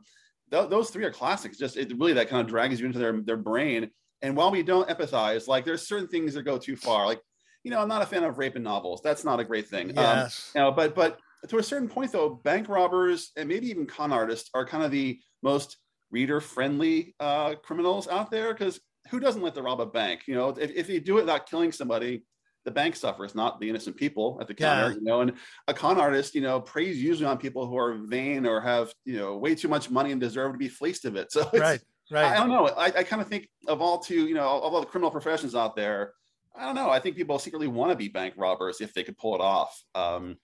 th- 0.51 0.69
those 0.69 0.89
three 0.89 1.03
are 1.05 1.11
classics. 1.11 1.57
Just 1.57 1.77
it 1.77 1.91
really 1.97 2.13
that 2.13 2.29
kind 2.29 2.41
of 2.41 2.47
drags 2.47 2.79
you 2.79 2.85
into 2.85 2.99
their 2.99 3.21
their 3.21 3.37
brain. 3.37 3.89
And 4.21 4.37
while 4.37 4.51
we 4.51 4.63
don't 4.63 4.87
empathize, 4.87 5.47
like 5.47 5.65
there's 5.65 5.87
certain 5.87 6.07
things 6.07 6.33
that 6.33 6.43
go 6.43 6.57
too 6.57 6.77
far. 6.77 7.05
Like, 7.05 7.19
you 7.63 7.71
know, 7.71 7.79
I'm 7.81 7.89
not 7.89 8.01
a 8.01 8.05
fan 8.05 8.23
of 8.23 8.37
rape 8.37 8.55
in 8.55 8.63
novels. 8.63 9.01
That's 9.03 9.25
not 9.25 9.39
a 9.39 9.43
great 9.43 9.67
thing. 9.67 9.97
Um, 9.97 10.29
you 10.55 10.61
know, 10.61 10.71
but 10.71 10.95
but 10.95 11.19
to 11.49 11.57
a 11.57 11.63
certain 11.63 11.89
point 11.89 12.11
though, 12.11 12.29
bank 12.29 12.69
robbers 12.69 13.31
and 13.35 13.49
maybe 13.49 13.69
even 13.69 13.85
con 13.85 14.13
artists 14.13 14.49
are 14.53 14.65
kind 14.65 14.83
of 14.83 14.91
the 14.91 15.19
most 15.41 15.77
reader 16.11 16.39
friendly 16.39 17.15
uh, 17.19 17.55
criminals 17.55 18.07
out 18.07 18.31
there 18.31 18.53
because 18.53 18.79
who 19.09 19.19
doesn't 19.19 19.41
like 19.41 19.55
to 19.55 19.61
rob 19.61 19.81
a 19.81 19.85
bank? 19.85 20.21
You 20.27 20.35
know, 20.35 20.49
if, 20.49 20.71
if 20.71 20.89
you 20.89 20.99
do 20.99 21.17
it 21.17 21.21
without 21.21 21.49
killing 21.49 21.71
somebody, 21.71 22.23
the 22.65 22.71
bank 22.71 22.95
suffers, 22.95 23.35
not 23.35 23.59
the 23.59 23.69
innocent 23.69 23.95
people 23.95 24.37
at 24.41 24.47
the 24.47 24.53
counter. 24.53 24.89
Yeah. 24.89 24.95
You 24.95 25.03
know, 25.03 25.21
and 25.21 25.33
a 25.67 25.73
con 25.73 25.99
artist, 25.99 26.35
you 26.35 26.41
know, 26.41 26.59
preys 26.61 27.01
usually 27.01 27.25
on 27.25 27.37
people 27.37 27.67
who 27.67 27.77
are 27.77 27.95
vain 28.05 28.45
or 28.45 28.61
have 28.61 28.93
you 29.05 29.17
know 29.17 29.37
way 29.37 29.55
too 29.55 29.67
much 29.67 29.89
money 29.89 30.11
and 30.11 30.21
deserve 30.21 30.53
to 30.53 30.57
be 30.57 30.69
fleeced 30.69 31.05
of 31.05 31.15
it. 31.15 31.27
So 31.33 31.49
right, 31.53 31.81
right. 32.11 32.25
I, 32.25 32.35
I 32.35 32.37
don't 32.37 32.49
know. 32.49 32.67
I, 32.67 32.85
I 32.85 33.03
kind 33.03 33.21
of 33.21 33.27
think 33.27 33.49
of 33.67 33.81
all 33.81 33.99
two, 33.99 34.27
you 34.27 34.35
know, 34.35 34.47
of 34.61 34.73
all 34.73 34.81
the 34.81 34.85
criminal 34.85 35.09
professions 35.09 35.55
out 35.55 35.75
there. 35.75 36.13
I 36.55 36.65
don't 36.65 36.75
know. 36.75 36.89
I 36.89 36.99
think 36.99 37.15
people 37.15 37.39
secretly 37.39 37.67
want 37.67 37.91
to 37.91 37.95
be 37.95 38.07
bank 38.07 38.35
robbers 38.37 38.81
if 38.81 38.93
they 38.93 39.03
could 39.03 39.17
pull 39.17 39.33
it 39.33 39.41
off. 39.41 39.81
Um, 39.95 40.37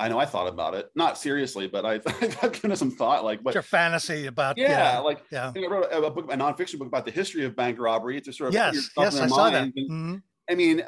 I 0.00 0.08
know 0.08 0.18
I 0.18 0.26
thought 0.26 0.48
about 0.48 0.74
it, 0.74 0.90
not 0.96 1.18
seriously, 1.18 1.68
but 1.68 1.86
I, 1.86 2.00
I've 2.42 2.52
given 2.52 2.72
it 2.72 2.78
some 2.78 2.90
thought. 2.90 3.24
Like, 3.24 3.40
what 3.42 3.54
your 3.54 3.62
fantasy 3.62 4.26
about? 4.26 4.58
Yeah, 4.58 4.70
yeah 4.70 4.98
like 4.98 5.22
yeah. 5.30 5.52
I 5.54 5.66
wrote 5.66 5.84
a, 5.92 6.02
a, 6.02 6.10
book, 6.10 6.32
a 6.32 6.36
nonfiction 6.36 6.78
book 6.78 6.88
about 6.88 7.04
the 7.04 7.12
history 7.12 7.44
of 7.44 7.54
bank 7.54 7.78
robbery 7.78 8.20
to 8.20 8.32
sort 8.32 8.48
of 8.48 8.54
yes, 8.54 8.90
yes, 8.96 9.20
I 9.20 9.28
saw 9.28 9.50
that. 9.50 9.68
Mm-hmm. 9.68 10.16
I 10.50 10.54
mean, 10.54 10.80
uh, 10.80 10.84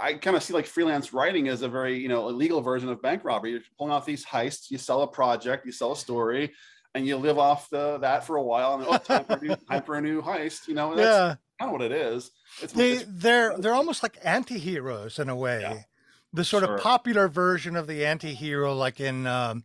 I 0.00 0.14
kind 0.14 0.36
of 0.36 0.42
see 0.42 0.54
like 0.54 0.66
freelance 0.66 1.12
writing 1.12 1.48
as 1.48 1.62
a 1.62 1.68
very 1.68 1.98
you 1.98 2.08
know 2.08 2.28
illegal 2.28 2.60
version 2.60 2.88
of 2.88 3.02
bank 3.02 3.24
robbery. 3.24 3.52
You're 3.52 3.60
pulling 3.78 3.92
off 3.92 4.06
these 4.06 4.24
heists. 4.24 4.70
You 4.70 4.78
sell 4.78 5.02
a 5.02 5.08
project, 5.08 5.66
you 5.66 5.72
sell 5.72 5.92
a 5.92 5.96
story, 5.96 6.52
and 6.94 7.06
you 7.06 7.16
live 7.16 7.38
off 7.38 7.68
the 7.70 7.98
that 7.98 8.24
for 8.24 8.36
a 8.36 8.42
while. 8.42 8.74
And 8.74 8.86
oh, 8.88 8.98
time 8.98 9.24
for 9.24 9.34
a 9.34 9.40
new, 9.40 9.56
time 9.70 9.82
for 9.82 9.94
a 9.96 10.00
new 10.00 10.22
heist. 10.22 10.68
You 10.68 10.74
know, 10.74 10.94
that's 10.94 11.06
yeah. 11.06 11.34
kind 11.58 11.68
of 11.68 11.72
what 11.72 11.82
it 11.82 11.92
is. 11.92 12.30
It's, 12.62 12.72
they 12.72 12.92
it's, 12.92 13.04
they're 13.08 13.56
they're 13.58 13.74
almost 13.74 14.02
like 14.02 14.18
anti-heroes 14.24 15.18
in 15.18 15.28
a 15.28 15.36
way. 15.36 15.60
Yeah 15.60 15.82
the 16.32 16.44
sort 16.44 16.64
sure. 16.64 16.76
of 16.76 16.80
popular 16.80 17.28
version 17.28 17.76
of 17.76 17.86
the 17.86 18.04
anti-hero 18.04 18.74
like 18.74 19.00
in 19.00 19.26
um, 19.26 19.64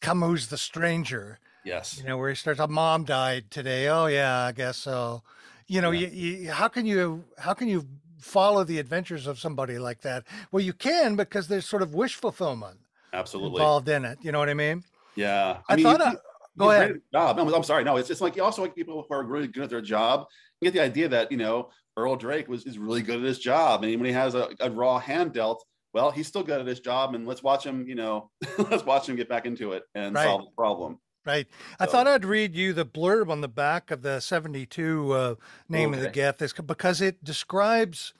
Camus' 0.00 0.46
The 0.46 0.58
Stranger. 0.58 1.38
Yes. 1.64 1.98
You 1.98 2.04
know, 2.04 2.16
where 2.16 2.30
he 2.30 2.34
starts, 2.34 2.58
a 2.58 2.68
mom 2.68 3.04
died 3.04 3.50
today. 3.50 3.88
Oh 3.88 4.06
yeah, 4.06 4.46
I 4.46 4.52
guess 4.52 4.78
so. 4.78 5.22
You 5.66 5.80
know, 5.80 5.90
yeah. 5.90 6.08
you, 6.08 6.26
you, 6.26 6.50
how 6.50 6.68
can 6.68 6.86
you 6.86 7.24
how 7.38 7.54
can 7.54 7.68
you 7.68 7.86
follow 8.20 8.64
the 8.64 8.78
adventures 8.78 9.26
of 9.26 9.38
somebody 9.38 9.78
like 9.78 10.00
that? 10.02 10.24
Well, 10.52 10.62
you 10.62 10.72
can 10.72 11.16
because 11.16 11.48
there's 11.48 11.66
sort 11.66 11.82
of 11.82 11.94
wish 11.94 12.14
fulfillment 12.14 12.78
absolutely 13.12 13.60
involved 13.60 13.88
in 13.88 14.04
it. 14.04 14.18
You 14.22 14.32
know 14.32 14.38
what 14.38 14.48
I 14.48 14.54
mean? 14.54 14.84
Yeah. 15.16 15.58
I, 15.68 15.72
I 15.72 15.76
mean, 15.76 15.84
thought. 15.84 16.12
You, 16.12 16.18
go 16.58 16.70
ahead. 16.70 17.00
Job. 17.12 17.36
No, 17.36 17.54
I'm 17.54 17.62
sorry. 17.64 17.84
No, 17.84 17.96
it's 17.96 18.08
just 18.08 18.20
like 18.20 18.36
you 18.36 18.42
also 18.42 18.62
like 18.62 18.74
people 18.74 19.04
who 19.08 19.14
are 19.14 19.24
really 19.24 19.48
good 19.48 19.64
at 19.64 19.70
their 19.70 19.80
job. 19.80 20.26
You 20.60 20.66
get 20.66 20.74
the 20.74 20.84
idea 20.84 21.08
that 21.08 21.30
you 21.30 21.38
know 21.38 21.70
Earl 21.96 22.16
Drake 22.16 22.48
was 22.48 22.66
is 22.66 22.78
really 22.78 23.02
good 23.02 23.20
at 23.20 23.24
his 23.24 23.38
job, 23.38 23.84
and 23.84 23.94
when 23.96 24.06
he 24.06 24.12
has 24.12 24.34
a, 24.34 24.50
a 24.60 24.70
raw 24.70 24.98
hand 24.98 25.32
dealt, 25.32 25.64
well, 25.92 26.10
he's 26.10 26.26
still 26.26 26.42
good 26.42 26.60
at 26.60 26.66
his 26.66 26.80
job, 26.80 27.14
and 27.14 27.26
let's 27.26 27.42
watch 27.42 27.64
him. 27.64 27.86
You 27.88 27.94
know, 27.94 28.30
let's 28.70 28.84
watch 28.84 29.08
him 29.08 29.16
get 29.16 29.28
back 29.28 29.46
into 29.46 29.72
it 29.72 29.84
and 29.94 30.14
right. 30.14 30.24
solve 30.24 30.42
the 30.42 30.50
problem. 30.56 30.98
Right. 31.30 31.46
I 31.78 31.86
thought 31.86 32.08
I'd 32.08 32.24
read 32.24 32.56
you 32.56 32.72
the 32.72 32.84
blurb 32.84 33.30
on 33.30 33.40
the 33.40 33.48
back 33.48 33.90
of 33.90 34.02
the 34.02 34.18
72 34.18 35.12
uh, 35.12 35.34
name 35.68 35.90
okay. 35.90 35.98
of 35.98 36.02
the 36.02 36.10
Geth 36.10 36.66
because 36.66 37.00
it 37.00 37.22
describes 37.22 38.12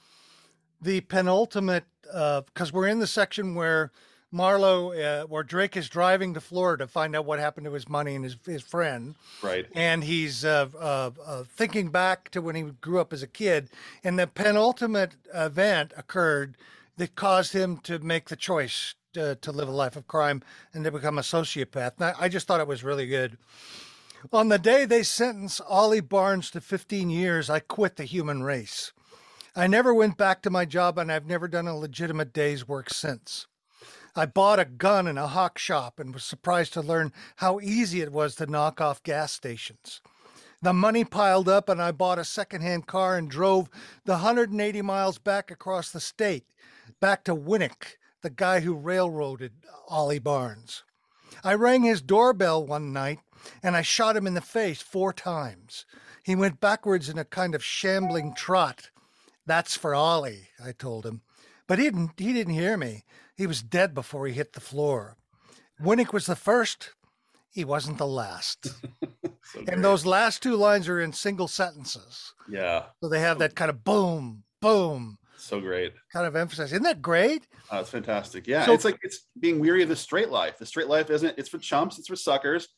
the 0.81 1.01
penultimate 1.01 1.85
because 2.03 2.69
uh, 2.69 2.73
we're 2.73 2.87
in 2.87 3.01
the 3.01 3.07
section 3.07 3.55
where 3.55 3.91
Marlowe, 4.33 4.93
uh, 4.93 5.25
where 5.25 5.43
Drake 5.43 5.77
is 5.77 5.89
driving 5.89 6.35
to 6.35 6.41
Florida 6.41 6.85
to 6.85 6.89
find 6.89 7.17
out 7.17 7.25
what 7.25 7.41
happened 7.41 7.65
to 7.65 7.73
his 7.73 7.89
money 7.89 8.15
and 8.15 8.25
his 8.25 8.37
his 8.47 8.63
friend. 8.63 9.17
Right. 9.43 9.67
And 9.75 10.05
he's 10.05 10.45
uh, 10.45 10.69
uh, 10.79 11.11
uh 11.25 11.45
thinking 11.45 11.91
back 11.91 12.31
to 12.31 12.41
when 12.41 12.55
he 12.55 12.63
grew 12.63 13.01
up 13.01 13.13
as 13.13 13.23
a 13.23 13.27
kid, 13.27 13.71
and 14.05 14.19
the 14.19 14.29
penultimate 14.29 15.17
event 15.35 15.93
occurred 15.97 16.57
that 16.97 17.17
caused 17.17 17.55
him 17.55 17.79
to 17.79 17.99
make 17.99 18.29
the 18.29 18.37
choice 18.37 18.95
to, 19.15 19.37
to 19.37 19.53
live 19.53 19.69
a 19.69 19.73
life 19.73 19.97
of 19.97 20.07
crime 20.07 20.43
and 20.73 20.85
to 20.85 20.91
become 20.91 21.19
a 21.19 21.23
sociopath. 21.23 21.93
And 21.99 22.05
I, 22.07 22.15
I 22.25 22.29
just 22.29 22.47
thought 22.47 22.61
it 22.61 22.67
was 22.67 22.85
really 22.85 23.07
good. 23.07 23.39
On 24.33 24.49
the 24.49 24.59
day 24.59 24.85
they 24.85 25.03
sentenced 25.03 25.61
Ollie 25.67 26.01
Barnes 26.01 26.51
to 26.51 26.61
15 26.61 27.11
years, 27.11 27.49
I 27.49 27.61
quit 27.61 27.97
the 27.97 28.05
human 28.05 28.43
race. 28.43 28.93
I 29.57 29.67
never 29.67 29.93
went 29.93 30.17
back 30.17 30.43
to 30.43 30.51
my 30.51 30.65
job 30.65 30.99
and 30.99 31.11
I've 31.11 31.27
never 31.27 31.49
done 31.49 31.67
a 31.67 31.77
legitimate 31.77 32.33
day's 32.33 32.69
work 32.69 32.91
since. 32.91 33.47
I 34.15 34.27
bought 34.27 34.59
a 34.59 34.65
gun 34.65 35.07
in 35.07 35.17
a 35.19 35.29
hawk 35.29 35.59
shop 35.59 35.99
and 35.99 36.13
was 36.13 36.25
surprised 36.25 36.73
to 36.75 36.81
learn 36.81 37.13
how 37.37 37.61
easy 37.61 38.01
it 38.01 38.13
was 38.13 38.35
to 38.37 38.47
knock 38.47 38.81
off 38.81 39.03
gas 39.03 39.33
stations. 39.33 40.01
The 40.63 40.73
money 40.73 41.05
piled 41.05 41.49
up 41.49 41.69
and 41.69 41.81
I 41.81 41.93
bought 41.93 42.19
a 42.19 42.25
secondhand 42.25 42.87
car 42.87 43.17
and 43.17 43.31
drove 43.31 43.71
the 44.05 44.13
180 44.13 44.83
miles 44.83 45.19
back 45.19 45.51
across 45.51 45.91
the 45.91 46.01
state 46.01 46.45
back 47.01 47.25
to 47.25 47.35
Winnick, 47.35 47.97
the 48.23 48.31
guy 48.31 48.61
who 48.61 48.75
railroaded 48.75 49.53
Ollie 49.89 50.19
Barnes. 50.19 50.85
I 51.43 51.55
rang 51.55 51.83
his 51.83 52.03
doorbell 52.03 52.67
one 52.67 52.93
night 52.93 53.21
and 53.63 53.77
I 53.77 53.83
shot 53.83 54.17
him 54.17 54.27
in 54.27 54.35
the 54.35 54.41
face 54.41 54.83
four 54.83 55.13
times. 55.13 55.87
He 56.25 56.35
went 56.35 56.61
backwards 56.61 57.09
in 57.09 57.19
a 57.19 57.25
kind 57.25 57.55
of 57.55 57.65
shambling 57.65 58.35
trot. 58.35 58.91
That's 59.47 59.77
for 59.77 59.95
Ollie, 59.95 60.49
I 60.63 60.73
told 60.73 61.07
him. 61.07 61.23
But 61.67 61.79
he 61.79 61.85
didn't, 61.85 62.19
he 62.19 62.33
didn't 62.33 62.55
hear 62.55 62.77
me. 62.77 63.05
He 63.37 63.47
was 63.47 63.63
dead 63.63 63.95
before 63.95 64.27
he 64.27 64.35
hit 64.35 64.53
the 64.53 64.61
floor. 64.61 65.17
Winnick 65.81 66.13
was 66.13 66.27
the 66.27 66.37
first. 66.37 66.91
He 67.51 67.65
wasn't 67.65 67.99
the 67.99 68.07
last. 68.07 68.67
so 69.43 69.65
and 69.67 69.83
those 69.83 70.05
last 70.05 70.43
two 70.43 70.57
lines 70.57 70.89
are 70.89 71.01
in 71.01 71.13
single 71.13 71.49
sentences. 71.49 72.35
Yeah. 72.49 72.85
So 73.01 73.09
they 73.09 73.21
have 73.21 73.39
that 73.39 73.55
kind 73.55 73.71
of 73.71 73.83
boom, 73.83 74.45
boom, 74.61 75.19
so 75.45 75.61
great. 75.61 75.93
Kind 76.13 76.27
of 76.27 76.37
emphasize. 76.37 76.73
Isn't 76.73 76.83
that 76.85 77.03
great? 77.03 77.47
Oh, 77.71 77.81
it's 77.81 77.91
fantastic. 77.91 78.47
Yeah. 78.47 78.67
So, 78.67 78.73
it's 78.73 78.85
like 78.85 78.99
it's 79.03 79.27
being 79.39 79.59
weary 79.59 79.83
of 79.83 79.89
the 79.89 79.97
straight 79.97 80.31
life. 80.31 80.59
The 80.59 80.67
straight 80.67 80.89
life 80.89 81.11
isn't 81.11 81.39
it's 81.39 81.49
for 81.49 81.59
chumps, 81.59 81.99
it's 81.99 82.09
for 82.09 82.17
suckers. 82.17 82.69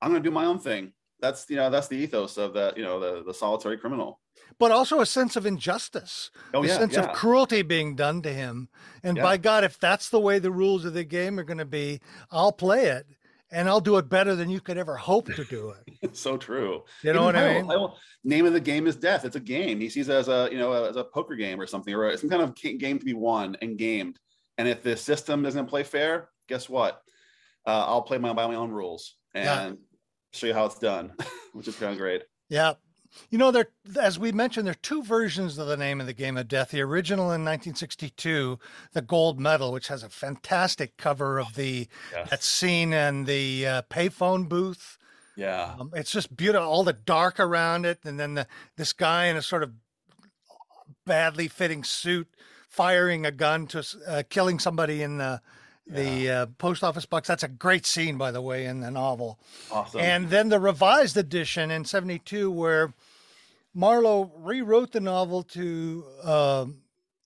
I'm 0.00 0.10
gonna 0.10 0.22
do 0.22 0.30
my 0.30 0.44
own 0.44 0.58
thing. 0.58 0.92
That's 1.20 1.48
you 1.48 1.56
know, 1.56 1.70
that's 1.70 1.88
the 1.88 1.96
ethos 1.96 2.36
of 2.36 2.54
that, 2.54 2.76
you 2.76 2.82
know, 2.82 2.98
the 2.98 3.22
the 3.24 3.34
solitary 3.34 3.78
criminal. 3.78 4.20
But 4.58 4.70
also 4.70 5.00
a 5.00 5.06
sense 5.06 5.36
of 5.36 5.46
injustice. 5.46 6.30
Oh, 6.52 6.62
a 6.62 6.66
yeah, 6.66 6.76
sense 6.76 6.94
yeah. 6.94 7.04
of 7.04 7.12
cruelty 7.12 7.62
being 7.62 7.94
done 7.94 8.22
to 8.22 8.32
him. 8.32 8.68
And 9.02 9.16
yeah. 9.16 9.22
by 9.22 9.36
God, 9.36 9.64
if 9.64 9.78
that's 9.78 10.08
the 10.08 10.20
way 10.20 10.38
the 10.38 10.50
rules 10.50 10.84
of 10.84 10.94
the 10.94 11.04
game 11.04 11.38
are 11.38 11.44
gonna 11.44 11.64
be, 11.64 12.00
I'll 12.30 12.52
play 12.52 12.86
it 12.86 13.06
and 13.52 13.68
I'll 13.68 13.80
do 13.80 13.98
it 13.98 14.08
better 14.08 14.34
than 14.34 14.50
you 14.50 14.60
could 14.60 14.78
ever 14.78 14.96
hope 14.96 15.26
to 15.34 15.44
do 15.44 15.74
it. 16.02 16.16
so 16.16 16.36
true. 16.36 16.82
You 17.02 17.12
know 17.12 17.28
Even 17.28 17.66
what 17.66 17.76
I 17.76 17.76
mean? 17.76 17.88
name 18.24 18.46
of 18.46 18.54
the 18.54 18.60
game 18.60 18.86
is 18.86 18.96
death. 18.96 19.24
It's 19.24 19.36
a 19.36 19.40
game. 19.40 19.78
He 19.78 19.88
sees 19.90 20.08
it 20.08 20.14
as 20.14 20.28
a 20.28 20.48
you 20.50 20.58
know 20.58 20.72
as 20.72 20.96
a 20.96 21.04
poker 21.04 21.36
game 21.36 21.60
or 21.60 21.66
something 21.66 21.94
or 21.94 22.16
some 22.16 22.30
kind 22.30 22.42
of 22.42 22.54
game 22.54 22.98
to 22.98 23.04
be 23.04 23.14
won 23.14 23.56
and 23.60 23.78
gamed. 23.78 24.18
And 24.58 24.66
if 24.66 24.82
the 24.82 24.96
system 24.96 25.42
doesn't 25.42 25.66
play 25.66 25.82
fair, 25.82 26.30
guess 26.48 26.68
what? 26.68 27.02
Uh, 27.66 27.84
I'll 27.86 28.02
play 28.02 28.18
my 28.18 28.32
by 28.32 28.46
my 28.46 28.54
own 28.54 28.70
rules 28.70 29.14
and 29.34 29.44
yeah. 29.44 29.72
show 30.32 30.46
you 30.48 30.54
how 30.54 30.64
it's 30.66 30.78
done, 30.78 31.12
which 31.52 31.68
is 31.68 31.76
kind 31.76 31.92
of 31.92 31.98
great. 31.98 32.22
Yeah, 32.48 32.74
you 33.30 33.38
know, 33.38 33.50
there, 33.50 33.68
as 34.00 34.18
we 34.18 34.32
mentioned, 34.32 34.66
there 34.66 34.72
are 34.72 34.82
two 34.82 35.02
versions 35.02 35.58
of 35.58 35.66
the 35.66 35.76
name 35.76 36.00
of 36.00 36.06
the 36.06 36.12
Game 36.12 36.36
of 36.36 36.48
Death. 36.48 36.70
The 36.70 36.80
original 36.80 37.26
in 37.26 37.44
1962, 37.44 38.58
the 38.92 39.02
gold 39.02 39.40
medal, 39.40 39.72
which 39.72 39.88
has 39.88 40.02
a 40.02 40.08
fantastic 40.08 40.96
cover 40.96 41.38
of 41.38 41.54
the 41.54 41.88
yes. 42.12 42.30
that 42.30 42.42
scene 42.42 42.92
in 42.92 43.24
the 43.24 43.66
uh, 43.66 43.82
payphone 43.90 44.48
booth. 44.48 44.98
Yeah, 45.36 45.74
um, 45.78 45.90
it's 45.94 46.12
just 46.12 46.36
beautiful. 46.36 46.66
All 46.66 46.84
the 46.84 46.92
dark 46.92 47.40
around 47.40 47.86
it, 47.86 48.00
and 48.04 48.20
then 48.20 48.34
the, 48.34 48.46
this 48.76 48.92
guy 48.92 49.26
in 49.26 49.36
a 49.36 49.42
sort 49.42 49.62
of 49.62 49.72
badly 51.06 51.48
fitting 51.48 51.84
suit 51.84 52.28
firing 52.68 53.26
a 53.26 53.30
gun 53.30 53.66
to 53.66 53.84
uh, 54.06 54.22
killing 54.30 54.58
somebody 54.58 55.02
in 55.02 55.18
the 55.18 55.40
the 55.86 56.30
uh, 56.30 56.46
post 56.58 56.84
office 56.84 57.06
box. 57.06 57.28
That's 57.28 57.42
a 57.42 57.48
great 57.48 57.86
scene, 57.86 58.16
by 58.16 58.30
the 58.30 58.40
way, 58.40 58.66
in 58.66 58.80
the 58.80 58.90
novel. 58.90 59.38
Awesome. 59.70 60.00
And 60.00 60.30
then 60.30 60.48
the 60.48 60.60
revised 60.60 61.16
edition 61.16 61.70
in 61.70 61.84
'72, 61.84 62.50
where 62.50 62.94
Marlowe 63.74 64.32
rewrote 64.36 64.92
the 64.92 65.00
novel 65.00 65.42
to 65.44 66.04
uh, 66.22 66.66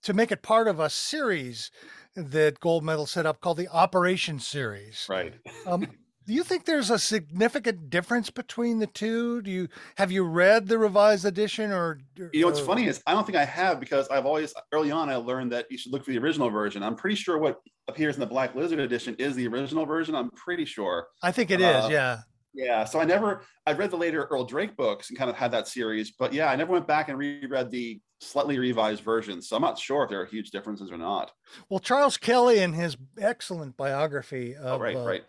to 0.03 0.15
make 0.15 0.31
it 0.33 0.43
part 0.43 0.69
of 0.69 0.81
a 0.81 0.91
series 0.91 1.71
that 2.15 2.61
Gold 2.61 2.85
Medal 2.85 3.07
set 3.07 3.27
up 3.27 3.41
called 3.41 3.59
the 3.59 3.69
Operation 3.69 4.39
Series. 4.41 5.07
Right. 5.09 5.35
um, 5.67 5.87
do 6.27 6.35
you 6.35 6.43
think 6.43 6.65
there's 6.65 6.91
a 6.91 6.99
significant 6.99 7.89
difference 7.89 8.31
between 8.31 8.81
the 8.81 8.89
two? 8.89 9.43
Do 9.43 9.51
you 9.51 9.69
have 9.97 10.11
you 10.11 10.25
read 10.25 10.67
the 10.67 10.77
revised 10.77 11.25
edition 11.25 11.71
or, 11.71 12.01
or 12.19 12.31
you 12.33 12.41
know 12.41 12.49
what's 12.49 12.61
funny 12.61 12.87
is 12.87 13.01
I 13.07 13.13
don't 13.13 13.25
think 13.25 13.39
I 13.39 13.45
have 13.45 13.79
because 13.79 14.09
I've 14.09 14.27
always 14.27 14.53
early 14.73 14.91
on 14.91 15.09
I 15.09 15.17
learned 15.17 15.53
that 15.53 15.67
you 15.71 15.79
should 15.79 15.93
look 15.93 16.05
for 16.05 16.11
the 16.11 16.19
original 16.19 16.51
version. 16.51 16.83
I'm 16.83 16.97
pretty 16.97 17.15
sure 17.15 17.39
what 17.39 17.61
appears 17.87 18.17
in 18.17 18.21
the 18.21 18.27
Black 18.27 18.57
Lizard 18.57 18.81
edition 18.81 19.15
is 19.21 19.37
the 19.37 19.47
original 19.47 19.87
version. 19.87 20.17
I'm 20.17 20.31
pretty 20.33 20.65
sure. 20.65 21.07
I 21.23 21.31
think 21.31 21.53
it 21.53 21.63
uh, 21.63 21.85
is. 21.85 21.91
Yeah. 21.91 22.19
Yeah. 22.53 22.85
So 22.85 22.99
I 22.99 23.05
never 23.05 23.43
I 23.65 23.73
read 23.75 23.93
the 23.93 23.97
later 23.97 24.27
Earl 24.29 24.45
Drake 24.45 24.77
books 24.77 25.11
and 25.11 25.19
kind 25.19 25.31
of 25.31 25.37
had 25.37 25.53
that 25.53 25.69
series, 25.69 26.11
but 26.11 26.33
yeah, 26.33 26.51
I 26.51 26.57
never 26.57 26.73
went 26.73 26.89
back 26.89 27.09
and 27.09 27.17
reread 27.17 27.71
the 27.71 28.01
slightly 28.21 28.59
revised 28.59 29.05
versions. 29.05 29.49
So 29.49 29.55
I'm 29.55 29.63
not 29.63 29.79
sure 29.79 30.03
if 30.03 30.11
there 30.11 30.21
are 30.23 30.27
huge 30.27 30.51
differences 30.51 30.91
or 30.91 30.99
not. 30.99 31.31
Well, 31.69 31.79
Charles 31.79 32.17
Kelly 32.17 32.59
in 32.59 32.73
his 32.73 32.97
excellent 33.17 33.77
biography 33.77 34.57
of 34.57 34.81
oh, 34.81 34.83
right, 34.83 34.97
uh, 34.97 35.07
right 35.07 35.25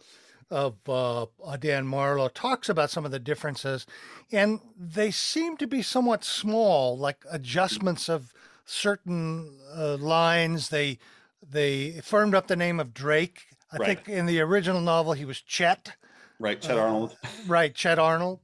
of 0.49 0.75
uh, 0.87 1.25
Dan 1.59 1.87
Marlowe 1.87 2.29
talks 2.29 2.69
about 2.69 2.89
some 2.89 3.05
of 3.05 3.11
the 3.11 3.19
differences, 3.19 3.85
and 4.31 4.59
they 4.77 5.11
seem 5.11 5.57
to 5.57 5.67
be 5.67 5.81
somewhat 5.81 6.23
small, 6.23 6.97
like 6.97 7.25
adjustments 7.29 8.07
of 8.09 8.33
certain 8.65 9.57
uh, 9.75 9.97
lines. 9.97 10.69
They 10.69 10.99
they 11.47 11.99
firmed 12.03 12.35
up 12.35 12.47
the 12.47 12.55
name 12.55 12.79
of 12.79 12.93
Drake. 12.93 13.47
I 13.71 13.77
right. 13.77 13.87
think 13.87 14.09
in 14.09 14.25
the 14.25 14.39
original 14.41 14.81
novel 14.81 15.13
he 15.13 15.25
was 15.25 15.41
Chet. 15.41 15.95
Right, 16.39 16.61
Chet 16.61 16.77
uh, 16.77 16.81
Arnold. 16.81 17.17
Right, 17.47 17.73
Chet 17.73 17.99
Arnold. 17.99 18.39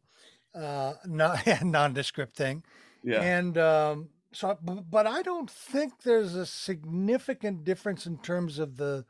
Uh, 0.53 0.93
non- 1.05 1.39
nondescript 1.63 2.35
thing. 2.35 2.63
Yeah. 3.03 3.21
And 3.21 3.57
um, 3.57 4.09
So, 4.31 4.57
but 4.61 5.07
I 5.07 5.21
don't 5.21 5.49
think 5.49 6.01
there's 6.03 6.35
a 6.35 6.45
significant 6.45 7.63
difference 7.63 8.05
in 8.05 8.17
terms 8.17 8.59
of 8.59 8.77
the 8.77 9.05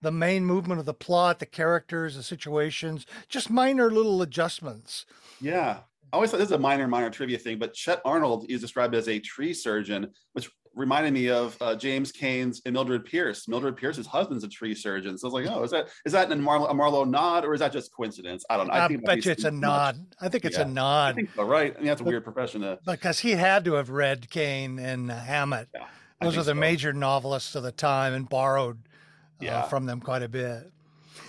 the 0.00 0.12
main 0.12 0.44
movement 0.44 0.80
of 0.80 0.86
the 0.86 0.94
plot, 0.94 1.38
the 1.38 1.46
characters, 1.46 2.16
the 2.16 2.22
situations, 2.22 3.06
just 3.28 3.50
minor 3.50 3.90
little 3.90 4.22
adjustments. 4.22 5.06
Yeah. 5.40 5.78
I 6.12 6.16
always 6.16 6.30
thought 6.30 6.38
this 6.38 6.48
is 6.48 6.52
a 6.52 6.58
minor, 6.58 6.88
minor 6.88 7.10
trivia 7.10 7.38
thing, 7.38 7.58
but 7.58 7.74
Chet 7.74 8.00
Arnold 8.04 8.46
is 8.48 8.60
described 8.60 8.94
as 8.94 9.08
a 9.08 9.18
tree 9.18 9.52
surgeon, 9.52 10.08
which 10.32 10.48
reminded 10.74 11.12
me 11.12 11.28
of 11.28 11.56
uh, 11.60 11.74
James 11.74 12.12
Cain's 12.12 12.62
and 12.64 12.72
Mildred 12.72 13.04
Pierce. 13.04 13.46
Mildred 13.48 13.76
Pierce's 13.76 14.06
husband's 14.06 14.44
a 14.44 14.48
tree 14.48 14.74
surgeon. 14.74 15.18
So 15.18 15.26
I 15.26 15.32
was 15.32 15.34
like, 15.34 15.54
oh, 15.54 15.62
is 15.64 15.70
that 15.72 15.88
is 16.06 16.12
that 16.12 16.30
a 16.30 16.36
Marlowe, 16.36 16.68
a 16.68 16.74
Marlowe 16.74 17.04
nod 17.04 17.44
or 17.44 17.52
is 17.52 17.60
that 17.60 17.72
just 17.72 17.92
coincidence? 17.92 18.44
I 18.48 18.56
don't 18.56 18.68
know. 18.68 18.74
I, 18.74 18.84
I 18.84 18.96
bet 18.96 19.24
you 19.24 19.32
it's 19.32 19.44
a 19.44 19.50
nod. 19.50 19.98
Much. 19.98 20.06
I 20.20 20.28
think 20.28 20.44
it's 20.44 20.56
yeah. 20.56 20.64
a 20.64 20.68
nod. 20.68 21.10
I 21.10 21.12
think 21.14 21.30
so, 21.34 21.42
right? 21.42 21.74
I 21.74 21.78
mean, 21.78 21.88
that's 21.88 22.00
a 22.00 22.04
but, 22.04 22.10
weird 22.10 22.24
profession 22.24 22.62
to... 22.62 22.78
Because 22.86 23.18
he 23.18 23.32
had 23.32 23.64
to 23.66 23.74
have 23.74 23.90
read 23.90 24.30
Cain 24.30 24.78
and 24.78 25.10
Hammett. 25.10 25.68
Yeah, 25.74 25.88
Those 26.22 26.36
are 26.36 26.44
the 26.44 26.52
so. 26.52 26.54
major 26.54 26.92
novelists 26.92 27.54
of 27.54 27.64
the 27.64 27.72
time 27.72 28.14
and 28.14 28.28
borrowed 28.28 28.87
yeah. 29.40 29.62
from 29.62 29.86
them 29.86 30.00
quite 30.00 30.22
a 30.22 30.28
bit. 30.28 30.70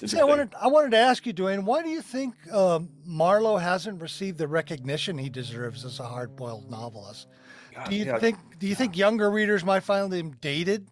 See, 0.05 0.19
I 0.19 0.23
wanted 0.23 0.53
I 0.59 0.67
wanted 0.67 0.91
to 0.91 0.97
ask 0.97 1.25
you, 1.25 1.33
Duane, 1.33 1.65
why 1.65 1.83
do 1.83 1.89
you 1.89 2.01
think 2.01 2.35
uh, 2.51 2.79
Marlowe 3.05 3.57
hasn't 3.57 4.01
received 4.01 4.37
the 4.37 4.47
recognition 4.47 5.17
he 5.17 5.29
deserves 5.29 5.83
as 5.83 5.99
a 5.99 6.03
hard-boiled 6.03 6.69
novelist? 6.71 7.27
God, 7.75 7.89
do 7.89 7.95
you 7.95 8.05
yeah. 8.05 8.19
think 8.19 8.37
do 8.59 8.67
you 8.67 8.75
think 8.75 8.97
younger 8.97 9.29
readers 9.29 9.65
might 9.65 9.83
find 9.83 10.13
him 10.13 10.35
dated, 10.41 10.87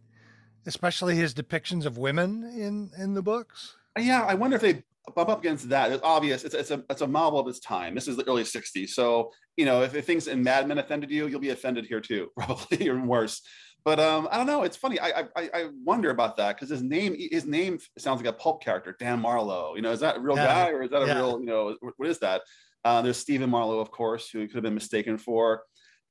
especially 0.65 1.15
his 1.15 1.33
depictions 1.33 1.85
of 1.85 1.97
women 1.97 2.43
in 2.43 2.91
in 3.01 3.13
the 3.13 3.21
books? 3.21 3.77
Yeah, 3.97 4.23
I 4.23 4.33
wonder 4.33 4.57
if 4.57 4.61
they 4.61 4.83
bump 5.15 5.29
up 5.29 5.39
against 5.39 5.69
that. 5.69 5.91
It's 5.91 6.03
obvious. 6.03 6.43
It's, 6.43 6.53
it's 6.53 6.71
a 6.71 6.83
it's 6.89 7.01
a 7.01 7.07
novel 7.07 7.39
of 7.39 7.47
its 7.47 7.59
time. 7.59 7.95
This 7.95 8.07
is 8.07 8.17
the 8.17 8.27
early 8.27 8.43
'60s, 8.43 8.89
so 8.89 9.31
you 9.55 9.65
know 9.65 9.83
if, 9.83 9.95
if 9.95 10.05
things 10.05 10.27
in 10.27 10.43
Mad 10.43 10.67
Men 10.67 10.77
offended 10.77 11.11
you, 11.11 11.27
you'll 11.27 11.39
be 11.39 11.49
offended 11.49 11.85
here 11.85 12.01
too, 12.01 12.29
probably 12.37 12.85
even 12.85 13.07
worse. 13.07 13.41
But 13.85 13.99
um, 13.99 14.27
I 14.31 14.37
don't 14.37 14.47
know. 14.47 14.63
It's 14.63 14.77
funny. 14.77 14.99
I 14.99 15.21
I, 15.35 15.49
I 15.53 15.69
wonder 15.83 16.09
about 16.09 16.37
that 16.37 16.55
because 16.55 16.69
his 16.69 16.83
name 16.83 17.15
his 17.17 17.45
name 17.45 17.79
sounds 17.97 18.21
like 18.21 18.29
a 18.29 18.33
pulp 18.33 18.61
character, 18.61 18.95
Dan 18.99 19.21
Marlowe. 19.21 19.75
You 19.75 19.81
know, 19.81 19.91
is 19.91 20.01
that 20.01 20.17
a 20.17 20.19
real 20.19 20.35
yeah. 20.35 20.45
guy 20.45 20.69
or 20.71 20.83
is 20.83 20.89
that 20.91 21.03
a 21.03 21.07
yeah. 21.07 21.15
real 21.15 21.39
you 21.39 21.45
know 21.45 21.75
what 21.79 22.07
is 22.09 22.19
that? 22.19 22.41
Uh, 22.83 23.01
there's 23.01 23.17
Stephen 23.17 23.49
Marlowe, 23.49 23.79
of 23.79 23.91
course, 23.91 24.29
who 24.29 24.45
could 24.47 24.55
have 24.55 24.63
been 24.63 24.73
mistaken 24.73 25.17
for. 25.17 25.63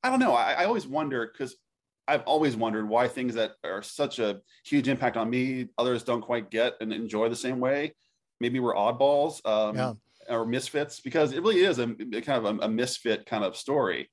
I 0.03 0.11
don't 0.11 0.21
know. 0.21 0.35
I, 0.35 0.53
I 0.53 0.64
always 0.64 0.87
wonder 0.87 1.31
because 1.33 1.57
I've 2.09 2.23
always 2.23 2.57
wondered 2.57 2.89
why 2.89 3.09
things 3.09 3.35
that 3.35 3.53
are 3.64 3.83
such 3.83 4.19
a 4.19 4.41
huge 4.64 4.89
impact 4.89 5.17
on 5.17 5.29
me, 5.29 5.69
others 5.77 6.05
don't 6.05 6.21
quite 6.21 6.51
get 6.51 6.75
and 6.81 6.93
enjoy 6.93 7.29
the 7.29 7.37
same 7.37 7.59
way. 7.59 7.95
Maybe 8.41 8.61
we're 8.61 8.75
oddballs 8.75 9.45
um, 9.47 9.77
yeah. 9.77 9.93
or 10.29 10.47
misfits 10.47 11.01
because 11.01 11.33
it 11.33 11.43
really 11.43 11.61
is 11.61 11.79
a, 11.79 11.95
a 12.14 12.21
kind 12.21 12.45
of 12.45 12.45
a, 12.45 12.67
a 12.67 12.69
misfit 12.69 13.27
kind 13.27 13.43
of 13.43 13.57
story 13.57 14.09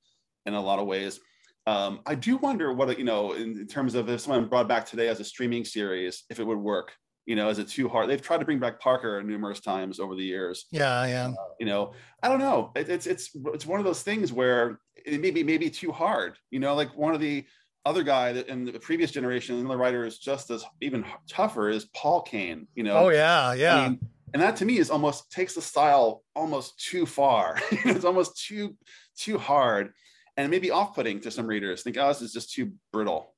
in 0.46 0.54
a 0.54 0.60
lot 0.60 0.78
of 0.78 0.86
ways. 0.86 1.20
Um, 1.66 2.00
I 2.04 2.14
do 2.14 2.36
wonder 2.36 2.72
what 2.72 2.98
you 2.98 3.04
know 3.04 3.32
in, 3.32 3.58
in, 3.58 3.66
terms 3.66 3.94
of 3.94 4.08
if 4.10 4.20
someone 4.20 4.48
brought 4.48 4.68
back 4.68 4.84
today 4.84 5.08
as 5.08 5.20
a 5.20 5.24
streaming 5.24 5.64
series, 5.64 6.24
if 6.28 6.38
it 6.38 6.44
would 6.44 6.58
work. 6.58 6.92
You 7.26 7.36
know, 7.36 7.48
is 7.48 7.58
it 7.58 7.68
too 7.68 7.88
hard? 7.88 8.10
They've 8.10 8.20
tried 8.20 8.40
to 8.40 8.44
bring 8.44 8.58
back 8.58 8.78
Parker 8.78 9.22
numerous 9.22 9.60
times 9.60 9.98
over 9.98 10.14
the 10.14 10.22
years. 10.22 10.66
Yeah, 10.70 11.06
yeah. 11.06 11.28
Uh, 11.28 11.54
you 11.58 11.64
know, 11.64 11.94
I 12.22 12.28
don't 12.28 12.38
know. 12.38 12.70
It, 12.76 12.90
it's 12.90 13.06
it's 13.06 13.30
it's 13.54 13.64
one 13.64 13.80
of 13.80 13.86
those 13.86 14.02
things 14.02 14.30
where 14.30 14.78
it 15.06 15.22
may 15.22 15.30
be 15.30 15.42
maybe 15.42 15.70
too 15.70 15.90
hard. 15.90 16.36
You 16.50 16.60
know, 16.60 16.74
like 16.74 16.94
one 16.94 17.14
of 17.14 17.20
the 17.20 17.46
other 17.86 18.02
guy 18.02 18.34
that 18.34 18.48
in 18.48 18.66
the 18.66 18.78
previous 18.78 19.10
generation, 19.10 19.58
another 19.58 19.78
writer 19.78 20.04
is 20.04 20.18
just 20.18 20.50
as 20.50 20.66
even 20.82 21.02
tougher 21.26 21.70
is 21.70 21.86
Paul 21.96 22.20
Cain. 22.20 22.68
You 22.74 22.82
know. 22.82 22.98
Oh 22.98 23.08
yeah, 23.08 23.54
yeah. 23.54 23.76
I 23.76 23.88
mean, 23.88 24.00
and 24.34 24.42
that 24.42 24.56
to 24.56 24.66
me 24.66 24.76
is 24.76 24.90
almost 24.90 25.32
takes 25.32 25.54
the 25.54 25.62
style 25.62 26.24
almost 26.36 26.78
too 26.78 27.06
far. 27.06 27.58
it's 27.70 28.04
almost 28.04 28.44
too 28.46 28.76
too 29.16 29.38
hard 29.38 29.94
and 30.36 30.50
maybe 30.50 30.70
off-putting 30.70 31.20
to 31.20 31.30
some 31.30 31.46
readers. 31.46 31.82
Think, 31.82 31.96
oh, 31.98 32.08
this 32.08 32.22
is 32.22 32.32
just 32.32 32.52
too 32.52 32.72
brittle. 32.92 33.34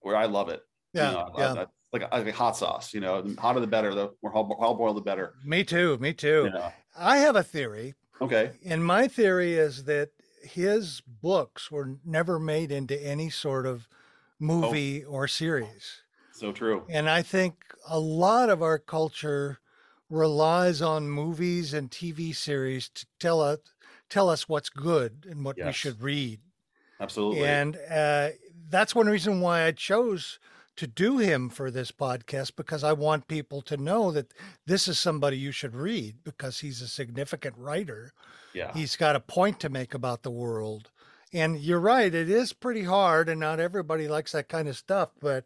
Where 0.00 0.16
I 0.16 0.26
love 0.26 0.48
it. 0.48 0.60
Yeah, 0.94 1.10
you 1.10 1.16
know, 1.16 1.28
yeah. 1.36 1.52
I, 1.52 1.62
I, 1.62 1.66
like, 1.92 2.02
a, 2.02 2.16
like 2.16 2.26
a 2.28 2.32
hot 2.32 2.56
sauce. 2.56 2.94
You 2.94 3.00
know, 3.00 3.22
the 3.22 3.40
hotter 3.40 3.60
the 3.60 3.66
better. 3.66 3.94
The 3.94 4.10
more 4.22 4.56
well 4.58 4.74
boiled, 4.74 4.96
the 4.96 5.02
better. 5.02 5.34
Me 5.44 5.64
too. 5.64 5.98
Me 5.98 6.12
too. 6.12 6.50
Yeah. 6.54 6.70
I 6.96 7.18
have 7.18 7.36
a 7.36 7.42
theory. 7.42 7.94
Okay. 8.20 8.52
And 8.64 8.84
my 8.84 9.08
theory 9.08 9.54
is 9.54 9.84
that 9.84 10.10
his 10.42 11.02
books 11.22 11.70
were 11.70 11.96
never 12.04 12.38
made 12.38 12.72
into 12.72 13.00
any 13.04 13.30
sort 13.30 13.66
of 13.66 13.88
movie 14.38 15.04
oh. 15.04 15.10
or 15.10 15.28
series. 15.28 16.02
So 16.32 16.52
true. 16.52 16.84
And 16.88 17.08
I 17.08 17.22
think 17.22 17.56
a 17.88 17.98
lot 17.98 18.50
of 18.50 18.62
our 18.62 18.78
culture 18.78 19.58
relies 20.10 20.80
on 20.80 21.10
movies 21.10 21.74
and 21.74 21.90
TV 21.90 22.34
series 22.34 22.88
to 22.90 23.06
tell 23.18 23.40
us 23.40 23.58
tell 24.08 24.28
us 24.28 24.48
what's 24.48 24.68
good 24.68 25.26
and 25.28 25.44
what 25.44 25.58
yes. 25.58 25.66
we 25.66 25.72
should 25.72 26.02
read. 26.02 26.40
Absolutely. 27.00 27.44
And 27.44 27.78
uh, 27.90 28.30
that's 28.68 28.94
one 28.94 29.06
reason 29.06 29.40
why 29.40 29.64
I 29.64 29.72
chose 29.72 30.38
to 30.76 30.86
do 30.86 31.18
him 31.18 31.48
for 31.48 31.70
this 31.70 31.90
podcast 31.90 32.54
because 32.56 32.84
I 32.84 32.92
want 32.92 33.26
people 33.26 33.62
to 33.62 33.76
know 33.76 34.12
that 34.12 34.32
this 34.66 34.86
is 34.86 34.98
somebody 34.98 35.36
you 35.36 35.50
should 35.50 35.74
read 35.74 36.16
because 36.22 36.60
he's 36.60 36.80
a 36.80 36.88
significant 36.88 37.56
writer. 37.58 38.12
Yeah. 38.54 38.72
He's 38.72 38.94
got 38.96 39.16
a 39.16 39.20
point 39.20 39.58
to 39.60 39.68
make 39.68 39.92
about 39.92 40.22
the 40.22 40.30
world. 40.30 40.90
And 41.32 41.58
you're 41.58 41.80
right, 41.80 42.14
it 42.14 42.30
is 42.30 42.52
pretty 42.52 42.84
hard 42.84 43.28
and 43.28 43.40
not 43.40 43.60
everybody 43.60 44.08
likes 44.08 44.32
that 44.32 44.48
kind 44.48 44.68
of 44.68 44.76
stuff, 44.76 45.10
but 45.20 45.44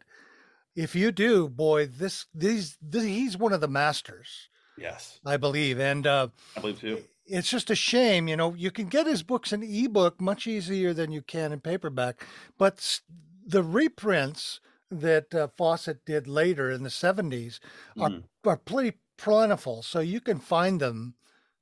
if 0.75 0.95
you 0.95 1.11
do, 1.11 1.49
boy, 1.49 1.87
this 1.87 2.25
these 2.33 2.77
this, 2.81 3.03
he's 3.03 3.37
one 3.37 3.53
of 3.53 3.61
the 3.61 3.67
masters. 3.67 4.49
Yes. 4.77 5.19
I 5.25 5.37
believe. 5.37 5.79
And 5.79 6.07
uh, 6.07 6.29
I 6.55 6.61
believe 6.61 6.79
too 6.79 7.03
it's 7.25 7.49
just 7.49 7.69
a 7.69 7.75
shame, 7.75 8.27
you 8.27 8.35
know. 8.35 8.53
You 8.53 8.71
can 8.71 8.87
get 8.87 9.07
his 9.07 9.23
books 9.23 9.53
in 9.53 9.63
ebook 9.63 10.19
much 10.19 10.47
easier 10.47 10.93
than 10.93 11.11
you 11.11 11.21
can 11.21 11.51
in 11.51 11.59
paperback, 11.59 12.25
but 12.57 13.01
the 13.45 13.63
reprints 13.63 14.59
that 14.89 15.33
uh, 15.33 15.47
Fawcett 15.47 16.05
did 16.05 16.27
later 16.27 16.69
in 16.69 16.83
the 16.83 16.89
70s 16.89 17.59
are, 17.99 18.09
mm. 18.09 18.23
are 18.45 18.57
pretty 18.57 18.97
plentiful, 19.17 19.81
so 19.81 19.99
you 19.99 20.21
can 20.21 20.39
find 20.39 20.79
them 20.79 21.15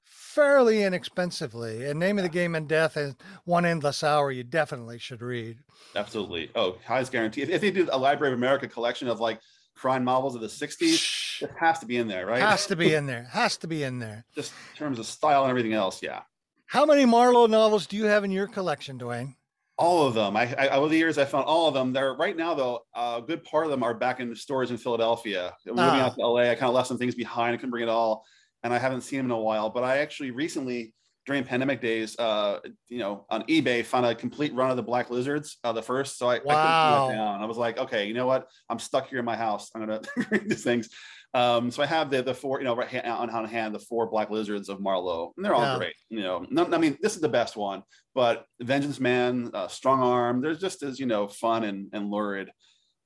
fairly 0.04 0.84
inexpensively. 0.84 1.86
And 1.86 2.00
Name 2.00 2.18
of 2.18 2.24
the 2.24 2.30
Game 2.30 2.56
and 2.56 2.68
Death 2.68 2.98
and 2.98 3.16
One 3.46 3.66
Endless 3.66 4.04
Hour, 4.04 4.32
you 4.32 4.44
definitely 4.44 4.98
should 4.98 5.22
read. 5.22 5.60
Absolutely. 5.96 6.52
Oh, 6.56 6.78
highest 6.86 7.12
guarantee. 7.12 7.42
If, 7.42 7.50
if 7.50 7.62
they 7.62 7.72
did 7.72 7.90
a 7.90 7.98
Library 7.98 8.34
of 8.34 8.40
America 8.40 8.68
collection 8.68 9.08
of 9.08 9.20
like 9.20 9.40
crime 9.76 10.04
novels 10.04 10.36
of 10.36 10.42
the 10.42 10.48
60s. 10.48 11.21
It 11.42 11.52
has 11.60 11.80
to 11.80 11.86
be 11.86 11.98
in 11.98 12.08
there, 12.08 12.26
right? 12.26 12.42
Has 12.42 12.68
to 12.68 12.76
be 12.76 12.94
in 12.94 13.06
there. 13.08 13.24
Has 13.32 13.58
to 13.58 13.68
be 13.68 13.84
in 13.84 14.00
there. 14.00 14.26
Just 14.36 14.54
in 14.74 14.78
terms 14.78 15.00
of 15.00 15.06
style 15.06 15.44
and 15.44 15.50
everything 15.50 15.74
else, 15.74 16.02
yeah. 16.02 16.22
How 16.66 16.86
many 16.86 17.06
Marlowe 17.06 17.48
novels 17.48 17.86
do 17.86 17.98
you 17.98 18.06
have 18.06 18.24
in 18.24 18.32
your 18.32 18.48
collection, 18.48 18.98
Duane? 18.98 19.36
All 19.78 20.06
of 20.06 20.14
them. 20.14 20.38
I, 20.38 20.54
I 20.56 20.70
over 20.70 20.90
the 20.90 20.98
years 20.98 21.18
I 21.18 21.26
found 21.26 21.46
all 21.46 21.68
of 21.68 21.74
them. 21.74 21.92
They're 21.92 22.14
right 22.14 22.38
now 22.38 22.54
though. 22.54 22.86
A 22.96 23.22
good 23.26 23.44
part 23.44 23.66
of 23.66 23.72
them 23.72 23.84
are 23.84 23.94
back 23.94 24.20
in 24.20 24.30
the 24.30 24.36
stores 24.36 24.72
in 24.72 24.78
Philadelphia. 24.78 25.54
Moving 25.66 25.84
ah. 25.84 26.06
out 26.06 26.16
to 26.16 26.26
LA, 26.26 26.42
I 26.44 26.56
kind 26.56 26.70
of 26.70 26.76
left 26.76 26.88
some 26.88 26.98
things 26.98 27.16
behind. 27.16 27.54
I 27.54 27.58
couldn't 27.58 27.72
bring 27.72 27.84
it 27.84 27.90
all, 27.90 28.26
and 28.64 28.74
I 28.74 28.78
haven't 28.78 29.02
seen 29.02 29.18
them 29.18 29.26
in 29.26 29.32
a 29.32 29.40
while. 29.40 29.70
But 29.70 29.84
I 29.84 29.98
actually 29.98 30.32
recently 30.32 30.94
during 31.26 31.44
pandemic 31.44 31.82
days, 31.82 32.18
uh, 32.18 32.60
you 32.90 32.98
know, 32.98 33.26
on 33.30 33.44
eBay, 33.44 33.86
found 33.86 34.06
a 34.06 34.16
complete 34.16 34.54
run 34.54 34.72
of 34.72 34.78
the 34.78 34.84
Black 34.84 35.10
Lizards, 35.10 35.58
uh, 35.64 35.72
the 35.72 35.82
first. 35.82 36.18
So 36.18 36.28
I, 36.28 36.40
wow. 36.44 36.54
I 36.56 37.08
couldn't 37.08 37.16
it 37.16 37.24
down. 37.24 37.42
I 37.42 37.46
was 37.46 37.58
like, 37.58 37.78
okay, 37.78 38.06
you 38.06 38.14
know 38.14 38.26
what? 38.26 38.48
I'm 38.70 38.80
stuck 38.80 39.08
here 39.08 39.20
in 39.20 39.26
my 39.26 39.38
house. 39.38 39.70
I'm 39.76 39.82
gonna 39.82 40.02
read 40.32 40.50
these 40.50 40.64
things. 40.64 40.90
Um, 41.34 41.72
so 41.72 41.82
I 41.82 41.86
have 41.86 42.10
the 42.10 42.22
the 42.22 42.34
four, 42.34 42.60
you 42.60 42.66
know, 42.66 42.76
right 42.76 42.88
hand, 42.88 43.08
on, 43.08 43.30
on 43.30 43.46
hand, 43.46 43.74
the 43.74 43.80
four 43.80 44.10
Black 44.10 44.30
Lizards 44.30 44.68
of 44.68 44.82
Marlowe, 44.82 45.32
and 45.36 45.46
they're 45.46 45.54
all 45.54 45.62
yeah. 45.62 45.78
great. 45.78 45.96
You 46.10 46.22
know, 46.22 46.46
no, 46.50 46.66
I 46.72 46.78
mean, 46.78 46.98
this 47.02 47.16
is 47.16 47.22
the 47.22 47.30
best 47.30 47.56
one, 47.56 47.84
but 48.14 48.46
Vengeance 48.60 49.00
Man, 49.00 49.50
uh, 49.54 49.70
Strong 49.70 50.02
Arm, 50.02 50.42
they're 50.42 50.56
just 50.56 50.84
as 50.84 51.00
you 51.00 51.06
know 51.06 51.28
fun 51.28 51.64
and 51.64 51.88
and 51.94 52.10
lurid 52.10 52.52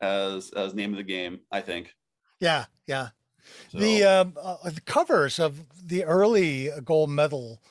as 0.02 0.52
as 0.52 0.74
name 0.74 0.92
of 0.92 0.98
the 0.98 1.04
game. 1.04 1.40
I 1.52 1.62
think. 1.62 1.92
Yeah, 2.40 2.66
yeah. 2.88 3.10
So. 3.70 3.78
The 3.78 4.04
um, 4.04 4.34
uh, 4.42 4.70
the 4.70 4.82
covers 4.82 5.40
of 5.40 5.64
the 5.86 6.04
early 6.04 6.72
gold 6.84 7.12
medal 7.12 7.62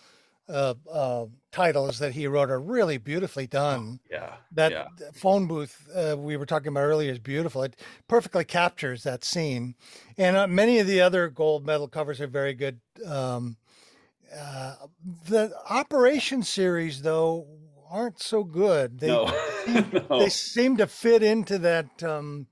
uh, 0.49 0.75
uh, 0.91 1.27
titles 1.53 1.99
that 1.99 2.13
he 2.13 2.27
wrote 2.27 2.51
are 2.51 2.61
really 2.61 2.99
beautifully 2.99 3.47
done. 3.47 4.01
Yeah. 4.11 4.35
That 4.53 4.73
yeah. 4.73 4.87
phone 5.15 5.47
booth 5.47 5.89
uh, 5.95 6.17
we 6.19 6.37
were 6.37 6.47
talking 6.47 6.69
about 6.69 6.81
earlier 6.83 7.13
is 7.13 7.19
beautiful. 7.19 7.63
It 7.63 7.77
perfectly 8.09 8.45
captures 8.45 9.03
that 9.05 9.25
scene. 9.25 9.75
And 10.19 10.37
uh, 10.37 10.47
many 10.47 10.79
of 10.79 10.87
the 10.87 11.01
other 11.01 11.29
gold 11.29 11.65
medal 11.65 11.89
covers 11.89 12.21
are 12.21 12.27
very 12.27 12.55
good. 12.55 12.81
Um, 13.07 13.57
uh, 14.37 14.75
the 15.29 15.53
Operation 15.69 16.43
series, 16.43 17.03
though, 17.03 17.47
aren't 17.91 18.21
so 18.21 18.45
good. 18.45 18.99
They, 18.99 19.09
no. 19.09 19.25
no. 20.11 20.19
they 20.19 20.29
seem 20.29 20.77
to 20.79 20.87
fit 20.87 21.23
into 21.23 21.59
that. 21.59 22.03
Um, 22.03 22.49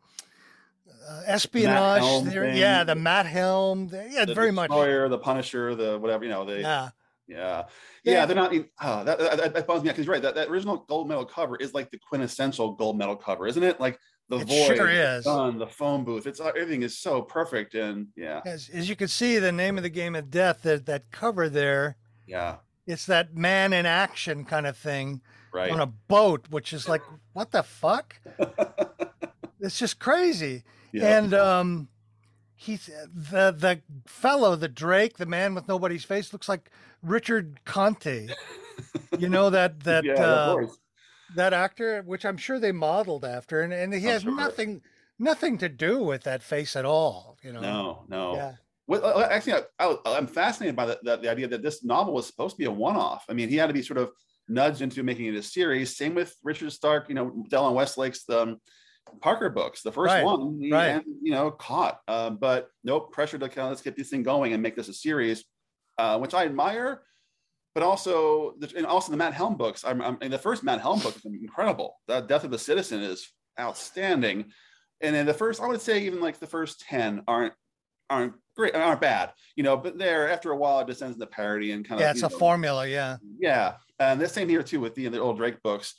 uh, 1.08 1.22
espionage 1.26 2.32
yeah, 2.32 2.84
the 2.84 2.94
Matt 2.94 3.26
Helm, 3.26 3.90
yeah, 3.92 4.24
the 4.24 4.34
very 4.34 4.52
much. 4.52 4.70
The 5.08 5.18
Punisher, 5.18 5.74
the 5.74 5.98
whatever, 5.98 6.22
you 6.22 6.30
know, 6.30 6.44
they, 6.44 6.60
yeah, 6.60 6.90
yeah. 7.32 7.64
yeah, 8.04 8.12
yeah, 8.12 8.26
they're 8.26 8.36
not. 8.36 8.54
Oh, 8.82 9.04
that, 9.04 9.18
that, 9.18 9.54
that 9.54 9.66
bums 9.66 9.82
me 9.82 9.90
because 9.90 10.08
right. 10.08 10.22
That, 10.22 10.34
that 10.34 10.48
original 10.48 10.84
gold 10.88 11.08
medal 11.08 11.24
cover 11.24 11.56
is 11.56 11.74
like 11.74 11.90
the 11.90 11.98
quintessential 11.98 12.72
gold 12.72 12.98
medal 12.98 13.16
cover, 13.16 13.46
isn't 13.46 13.62
it? 13.62 13.80
Like 13.80 13.98
the 14.28 14.38
it 14.38 14.48
void, 14.48 14.76
sure 14.76 14.88
is. 14.88 15.24
the 15.24 15.30
sun, 15.30 15.58
the 15.58 15.66
phone 15.66 16.04
booth. 16.04 16.26
It's 16.26 16.40
everything 16.40 16.82
is 16.82 16.98
so 16.98 17.22
perfect, 17.22 17.74
and 17.74 18.08
yeah. 18.16 18.40
As, 18.44 18.70
as 18.72 18.88
you 18.88 18.96
can 18.96 19.08
see, 19.08 19.38
the 19.38 19.52
name 19.52 19.76
of 19.76 19.82
the 19.82 19.90
game 19.90 20.14
of 20.14 20.30
death 20.30 20.62
that 20.62 20.86
that 20.86 21.10
cover 21.10 21.48
there. 21.48 21.96
Yeah, 22.26 22.56
it's 22.86 23.06
that 23.06 23.36
man 23.36 23.72
in 23.72 23.86
action 23.86 24.44
kind 24.44 24.66
of 24.66 24.76
thing. 24.76 25.20
right. 25.52 25.70
on 25.70 25.80
a 25.80 25.86
boat, 25.86 26.46
which 26.50 26.72
is 26.72 26.88
like, 26.88 27.02
what 27.32 27.50
the 27.50 27.62
fuck? 27.62 28.16
it's 29.60 29.78
just 29.78 29.98
crazy. 29.98 30.64
Yeah. 30.92 31.18
And 31.18 31.34
um, 31.34 31.88
he's 32.62 32.86
the 32.86 33.52
the 33.52 33.80
fellow, 34.06 34.56
the 34.56 34.68
Drake, 34.68 35.16
the 35.18 35.26
man 35.26 35.54
with 35.54 35.68
nobody's 35.68 36.04
face, 36.04 36.32
looks 36.32 36.48
like 36.48 36.70
Richard 37.02 37.60
Conte. 37.64 38.28
You 39.18 39.28
know 39.28 39.50
that 39.50 39.80
that 39.84 40.04
yeah, 40.04 40.14
uh, 40.14 40.66
that 41.34 41.52
actor, 41.52 42.02
which 42.02 42.24
I'm 42.24 42.36
sure 42.36 42.58
they 42.58 42.72
modeled 42.72 43.24
after, 43.24 43.62
and, 43.62 43.72
and 43.72 43.92
he 43.92 44.00
I'm 44.00 44.12
has 44.12 44.22
sure. 44.22 44.34
nothing 44.34 44.82
nothing 45.18 45.58
to 45.58 45.68
do 45.68 46.02
with 46.02 46.22
that 46.24 46.42
face 46.42 46.76
at 46.76 46.84
all. 46.84 47.38
You 47.42 47.52
know. 47.52 47.60
No, 47.60 48.04
no. 48.08 48.34
Yeah. 48.34 48.52
Well, 48.86 49.04
uh, 49.04 49.28
actually, 49.30 49.62
I, 49.78 49.96
I'm 50.04 50.26
fascinated 50.26 50.74
by 50.74 50.86
the, 50.86 50.98
the, 51.02 51.16
the 51.16 51.30
idea 51.30 51.46
that 51.48 51.62
this 51.62 51.84
novel 51.84 52.14
was 52.14 52.26
supposed 52.26 52.56
to 52.56 52.58
be 52.58 52.64
a 52.64 52.70
one-off. 52.70 53.24
I 53.28 53.32
mean, 53.32 53.48
he 53.48 53.56
had 53.56 53.68
to 53.68 53.72
be 53.72 53.80
sort 53.80 53.98
of 53.98 54.10
nudged 54.48 54.82
into 54.82 55.04
making 55.04 55.26
it 55.26 55.36
a 55.36 55.42
series. 55.42 55.96
Same 55.96 56.16
with 56.16 56.34
Richard 56.42 56.72
Stark, 56.72 57.08
you 57.08 57.14
know, 57.14 57.44
Donald 57.48 57.76
Westlake's 57.76 58.28
um, 58.28 58.58
Parker 59.20 59.50
books. 59.50 59.82
The 59.82 59.92
first 59.92 60.12
Right, 60.12 60.24
one, 60.24 60.58
he, 60.60 60.72
right. 60.72 60.86
and, 60.88 61.04
you 61.22 61.32
know, 61.32 61.50
caught. 61.50 62.00
Uh, 62.08 62.30
but 62.30 62.68
nope, 62.84 63.12
pressure 63.12 63.38
to 63.38 63.48
kind 63.48 63.66
of 63.66 63.70
let's 63.70 63.82
get 63.82 63.96
this 63.96 64.10
thing 64.10 64.22
going 64.22 64.52
and 64.52 64.62
make 64.62 64.76
this 64.76 64.88
a 64.88 64.94
series, 64.94 65.44
uh, 65.98 66.18
which 66.18 66.34
I 66.34 66.44
admire. 66.44 67.02
But 67.74 67.82
also, 67.84 68.54
the, 68.58 68.70
and 68.76 68.84
also 68.86 69.10
the 69.10 69.16
Matt 69.16 69.32
Helm 69.32 69.56
books. 69.56 69.84
I'm, 69.84 70.02
I'm 70.02 70.18
the 70.30 70.38
first 70.38 70.62
Matt 70.62 70.80
Helm 70.80 71.00
book 71.00 71.16
is 71.16 71.24
incredible. 71.24 71.96
The 72.06 72.20
Death 72.20 72.44
of 72.44 72.52
a 72.52 72.58
Citizen 72.58 73.00
is 73.00 73.30
outstanding. 73.58 74.52
And 75.00 75.14
then 75.14 75.24
the 75.26 75.34
first, 75.34 75.60
I 75.60 75.66
would 75.66 75.80
say, 75.80 76.04
even 76.04 76.20
like 76.20 76.38
the 76.38 76.46
first 76.46 76.80
ten 76.80 77.22
aren't 77.26 77.54
aren't 78.10 78.34
great, 78.56 78.74
aren't 78.74 79.00
bad, 79.00 79.32
you 79.56 79.62
know. 79.62 79.76
But 79.76 79.96
there, 79.98 80.28
after 80.30 80.52
a 80.52 80.56
while, 80.56 80.80
it 80.80 80.86
descends 80.86 81.16
into 81.16 81.26
parody 81.26 81.72
and 81.72 81.82
kind 81.86 82.00
Yeah, 82.00 82.10
of 82.10 82.16
it's 82.16 82.22
a 82.22 82.28
know, 82.28 82.38
formula. 82.38 82.86
Yeah. 82.86 83.16
yeah, 83.40 83.74
and 83.98 84.20
the 84.20 84.28
same 84.28 84.48
here 84.50 84.62
too 84.62 84.80
with 84.80 84.94
the, 84.94 85.08
the 85.08 85.18
old 85.18 85.38
Drake 85.38 85.62
books. 85.62 85.94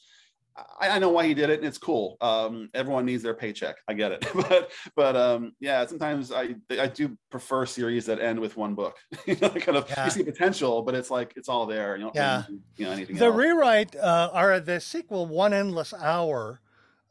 I, 0.55 0.89
I 0.89 0.99
know 0.99 1.09
why 1.09 1.25
he 1.25 1.33
did 1.33 1.49
it, 1.49 1.59
and 1.59 1.67
it's 1.67 1.77
cool. 1.77 2.17
Um, 2.21 2.69
everyone 2.73 3.05
needs 3.05 3.23
their 3.23 3.33
paycheck. 3.33 3.77
I 3.87 3.93
get 3.93 4.11
it, 4.11 4.27
but 4.35 4.71
but 4.95 5.15
um, 5.15 5.53
yeah, 5.59 5.85
sometimes 5.85 6.31
I 6.31 6.55
I 6.69 6.87
do 6.87 7.17
prefer 7.29 7.65
series 7.65 8.05
that 8.05 8.19
end 8.19 8.39
with 8.39 8.55
one 8.57 8.75
book. 8.75 8.97
you 9.25 9.35
know, 9.41 9.49
kind 9.49 9.77
of 9.77 9.89
Yeah. 9.89 10.05
you 10.05 10.11
see 10.11 10.23
potential, 10.23 10.81
but 10.83 10.95
it's 10.95 11.09
like 11.11 11.33
it's 11.35 11.49
all 11.49 11.65
there. 11.65 11.95
You 11.97 12.03
don't 12.03 12.15
Yeah. 12.15 12.43
you 12.75 12.85
know 12.85 12.91
anything 12.91 13.15
The 13.17 13.25
else. 13.25 13.35
rewrite, 13.35 13.95
uh, 13.95 14.29
or 14.33 14.59
the 14.59 14.79
sequel, 14.79 15.25
One 15.25 15.53
Endless 15.53 15.93
Hour, 15.93 16.59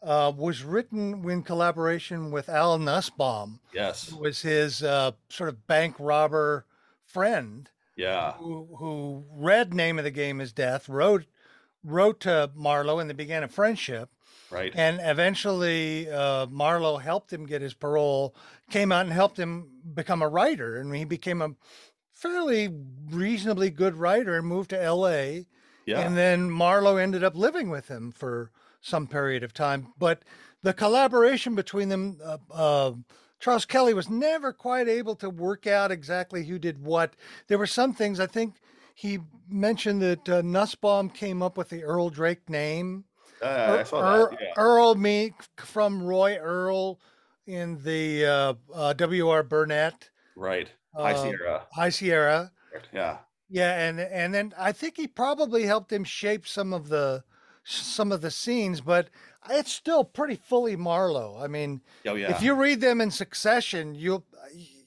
uh, 0.02 0.32
was 0.36 0.62
written 0.64 1.28
in 1.28 1.42
collaboration 1.42 2.30
with 2.30 2.48
Al 2.48 2.78
Nussbaum, 2.78 3.60
yes, 3.74 4.08
who 4.10 4.18
was 4.18 4.42
his 4.42 4.82
uh, 4.82 5.12
sort 5.28 5.48
of 5.48 5.66
bank 5.66 5.96
robber 5.98 6.66
friend, 7.04 7.68
yeah, 7.96 8.32
who, 8.32 8.68
who 8.78 9.24
read 9.30 9.74
Name 9.74 9.98
of 9.98 10.04
the 10.04 10.10
Game 10.10 10.40
is 10.40 10.52
Death, 10.52 10.88
wrote 10.88 11.24
wrote 11.84 12.20
to 12.20 12.50
Marlowe, 12.54 12.98
and 12.98 13.08
they 13.08 13.14
began 13.14 13.42
a 13.42 13.48
friendship. 13.48 14.10
right, 14.50 14.72
And 14.74 15.00
eventually, 15.02 16.10
uh, 16.10 16.46
Marlowe 16.46 16.98
helped 16.98 17.32
him 17.32 17.46
get 17.46 17.62
his 17.62 17.74
parole, 17.74 18.34
came 18.70 18.92
out 18.92 19.04
and 19.04 19.12
helped 19.12 19.38
him 19.38 19.68
become 19.94 20.22
a 20.22 20.28
writer. 20.28 20.76
And 20.76 20.94
he 20.94 21.04
became 21.04 21.42
a 21.42 21.54
fairly 22.12 22.68
reasonably 23.10 23.70
good 23.70 23.96
writer 23.96 24.36
and 24.36 24.46
moved 24.46 24.70
to 24.70 24.90
LA. 24.90 25.44
yeah, 25.86 26.00
And 26.00 26.16
then 26.16 26.50
Marlowe 26.50 26.96
ended 26.96 27.24
up 27.24 27.34
living 27.34 27.68
with 27.68 27.88
him 27.88 28.12
for 28.12 28.50
some 28.80 29.06
period 29.06 29.42
of 29.42 29.52
time. 29.52 29.92
But 29.98 30.22
the 30.62 30.72
collaboration 30.72 31.54
between 31.54 31.88
them, 31.88 32.18
uh, 32.22 32.38
uh, 32.52 32.92
Charles 33.40 33.64
Kelly 33.64 33.92
was 33.92 34.08
never 34.08 34.52
quite 34.52 34.86
able 34.86 35.16
to 35.16 35.28
work 35.28 35.66
out 35.66 35.90
exactly 35.90 36.44
who 36.44 36.58
did 36.58 36.84
what. 36.84 37.14
There 37.48 37.58
were 37.58 37.66
some 37.66 37.92
things, 37.92 38.20
I 38.20 38.26
think 38.26 38.54
he 38.94 39.18
mentioned 39.48 40.02
that 40.02 40.28
uh, 40.28 40.42
Nussbaum 40.42 41.10
came 41.10 41.42
up 41.42 41.56
with 41.56 41.68
the 41.68 41.84
Earl 41.84 42.10
Drake 42.10 42.48
name. 42.48 43.04
Uh, 43.42 43.78
I 43.80 43.82
saw 43.82 44.00
Earl, 44.00 44.30
that. 44.30 44.38
Yeah. 44.40 44.52
Earl 44.56 44.94
me 44.94 45.34
from 45.56 46.02
Roy 46.02 46.36
Earle 46.36 47.00
in 47.46 47.82
the 47.82 48.24
uh, 48.24 48.54
uh, 48.72 48.92
W.R. 48.92 49.42
Burnett 49.42 50.10
Right, 50.36 50.68
High 50.94 51.12
uh, 51.12 51.22
Sierra. 51.22 51.66
High 51.72 51.88
Sierra. 51.90 52.52
Yeah, 52.92 53.18
Yeah, 53.50 53.78
and 53.78 54.00
and 54.00 54.32
then 54.32 54.54
I 54.58 54.72
think 54.72 54.96
he 54.96 55.06
probably 55.06 55.64
helped 55.64 55.92
him 55.92 56.04
shape 56.04 56.46
some 56.46 56.72
of 56.72 56.88
the 56.88 57.24
some 57.64 58.12
of 58.12 58.20
the 58.20 58.30
scenes, 58.30 58.80
but 58.80 59.08
it's 59.50 59.72
still 59.72 60.04
pretty 60.04 60.36
fully 60.36 60.76
Marlowe. 60.76 61.38
I 61.38 61.48
mean, 61.48 61.82
oh 62.06 62.14
yeah. 62.14 62.30
if 62.30 62.42
you 62.42 62.54
read 62.54 62.80
them 62.80 63.00
in 63.00 63.10
succession, 63.10 63.94
you'll 63.94 64.24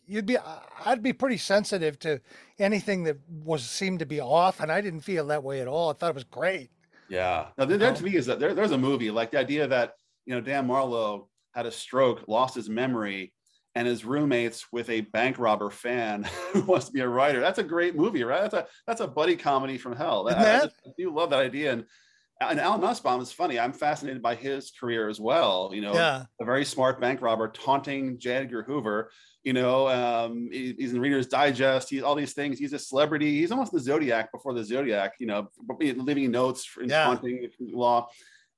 you'd 0.08 0.26
be 0.26 0.38
I'd 0.86 1.04
be 1.04 1.14
pretty 1.14 1.38
sensitive 1.38 2.00
to 2.00 2.20
anything 2.60 3.04
that 3.04 3.18
was 3.30 3.64
seemed 3.64 4.00
to 4.00 4.06
be 4.06 4.20
off, 4.20 4.60
and 4.60 4.72
I 4.72 4.82
didn't 4.82 5.02
feel 5.02 5.28
that 5.28 5.44
way 5.44 5.62
at 5.62 5.68
all. 5.68 5.90
I 5.90 5.94
thought 5.94 6.10
it 6.10 6.16
was 6.16 6.24
great. 6.24 6.70
Yeah. 7.10 7.48
Now, 7.58 7.66
there, 7.66 7.78
there 7.78 7.90
um, 7.90 7.96
to 7.96 8.04
me 8.04 8.16
is 8.16 8.26
that 8.26 8.40
there, 8.40 8.54
there's 8.54 8.72
a 8.72 8.78
movie 8.78 9.12
like 9.12 9.32
the 9.32 9.40
idea 9.40 9.68
that 9.68 9.94
you 10.26 10.34
know 10.34 10.42
Dan 10.42 10.68
Marlowe 10.68 11.30
had 11.54 11.66
a 11.66 11.72
stroke, 11.72 12.28
lost 12.28 12.56
his 12.56 12.70
memory, 12.70 13.34
and 13.76 13.88
his 13.88 14.06
roommates 14.06 14.66
with 14.72 14.90
a 14.90 15.02
bank 15.02 15.38
robber 15.38 15.70
fan 15.70 16.24
who 16.54 16.62
wants 16.62 16.88
to 16.88 16.92
be 16.92 17.02
a 17.02 17.08
writer. 17.08 17.40
That's 17.40 17.60
a 17.60 17.64
great 17.64 17.96
movie, 17.96 18.24
right? 18.24 18.42
That's 18.42 18.54
a 18.54 18.68
that's 18.88 19.02
a 19.02 19.08
buddy 19.08 19.36
comedy 19.36 19.78
from 19.78 19.96
hell. 19.96 20.28
Isn't 20.28 20.40
I, 20.42 20.56
I 20.56 20.60
just- 20.62 20.76
I 20.86 20.90
do 20.98 21.14
love 21.14 21.30
that 21.32 21.40
idea. 21.40 21.74
And 21.74 21.86
and 22.42 22.60
Al 22.60 22.78
Nussbaum 22.78 23.22
is 23.22 23.32
funny. 23.32 23.60
I'm 23.60 23.74
fascinated 23.74 24.22
by 24.22 24.36
his 24.36 24.72
career 24.72 25.08
as 25.10 25.20
well. 25.20 25.72
You 25.74 25.82
know, 25.82 25.94
Yeah, 25.94 26.26
a 26.42 26.46
very 26.46 26.66
smart 26.66 27.00
bank 27.00 27.22
robber 27.22 27.48
taunting 27.48 28.20
J. 28.20 28.32
Edgar 28.38 28.64
Hoover. 28.64 29.12
You 29.44 29.54
know, 29.54 29.88
um, 29.88 30.50
he- 30.52 30.74
he's 30.78 30.94
in 30.94 31.00
Reader's 31.00 31.28
Digest. 31.28 31.90
He's 31.90 32.02
all 32.04 32.16
these 32.16 32.34
things. 32.34 32.58
He's 32.60 32.74
a 32.74 32.80
celebrity. 32.80 33.40
He's 33.40 33.52
almost 33.52 33.72
the 33.72 33.80
Zodiac 33.80 34.32
before 34.32 34.54
the 34.54 34.64
Zodiac. 34.64 35.14
You 35.20 35.28
know, 35.28 35.50
leaving 35.80 36.32
notes 36.32 36.68
in 36.82 36.90
Yeah. 36.90 37.06
taunting 37.06 37.50
law. 37.60 38.10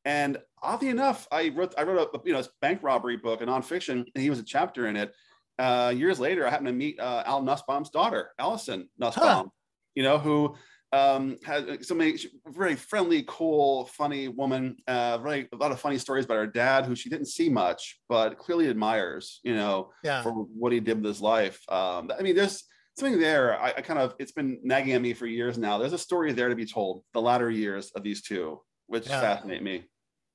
And 0.05 0.37
oddly 0.61 0.87
enough, 0.87 1.27
I 1.31 1.49
wrote 1.49 1.75
I 1.77 1.83
wrote 1.83 2.09
a 2.13 2.19
you 2.25 2.33
know 2.33 2.41
bank 2.61 2.81
robbery 2.81 3.17
book, 3.17 3.41
a 3.41 3.45
nonfiction, 3.45 4.05
and 4.15 4.23
he 4.23 4.29
was 4.29 4.39
a 4.39 4.43
chapter 4.43 4.87
in 4.87 4.95
it. 4.95 5.13
Uh, 5.59 5.91
years 5.95 6.19
later, 6.19 6.47
I 6.47 6.49
happened 6.49 6.67
to 6.67 6.73
meet 6.73 6.99
uh, 6.99 7.23
Al 7.25 7.41
Nussbaum's 7.41 7.89
daughter, 7.89 8.31
Allison 8.39 8.89
Nussbaum. 8.97 9.51
You 9.95 10.03
know, 10.03 10.17
who 10.19 10.55
um, 10.93 11.37
has 11.45 11.87
so 11.87 11.95
many 11.95 12.17
she- 12.17 12.29
very 12.47 12.75
friendly, 12.75 13.23
cool, 13.27 13.85
funny 13.85 14.27
woman. 14.27 14.77
Uh, 14.87 15.17
really 15.21 15.47
a 15.51 15.55
lot 15.57 15.71
of 15.71 15.79
funny 15.79 15.97
stories 15.97 16.25
about 16.25 16.35
her 16.37 16.47
dad, 16.47 16.85
who 16.85 16.95
she 16.95 17.09
didn't 17.09 17.27
see 17.27 17.49
much, 17.49 17.99
but 18.07 18.37
clearly 18.37 18.69
admires. 18.69 19.39
You 19.43 19.55
know, 19.55 19.91
yeah. 20.03 20.21
for 20.23 20.31
what 20.31 20.71
he 20.71 20.79
did 20.79 20.97
with 20.97 21.05
his 21.05 21.21
life. 21.21 21.61
Um, 21.69 22.11
I 22.17 22.21
mean, 22.21 22.35
there's 22.35 22.63
something 22.97 23.19
there. 23.19 23.59
I, 23.59 23.73
I 23.77 23.81
kind 23.81 23.99
of 23.99 24.15
it's 24.19 24.31
been 24.31 24.59
nagging 24.63 24.93
at 24.93 25.01
me 25.01 25.13
for 25.13 25.25
years 25.25 25.57
now. 25.57 25.77
There's 25.77 25.93
a 25.93 25.97
story 25.97 26.31
there 26.33 26.49
to 26.49 26.55
be 26.55 26.65
told. 26.65 27.03
The 27.13 27.21
latter 27.21 27.51
years 27.51 27.91
of 27.91 28.03
these 28.03 28.21
two, 28.21 28.61
which 28.87 29.07
Yeah. 29.07 29.21
fascinate 29.21 29.63
me. 29.63 29.83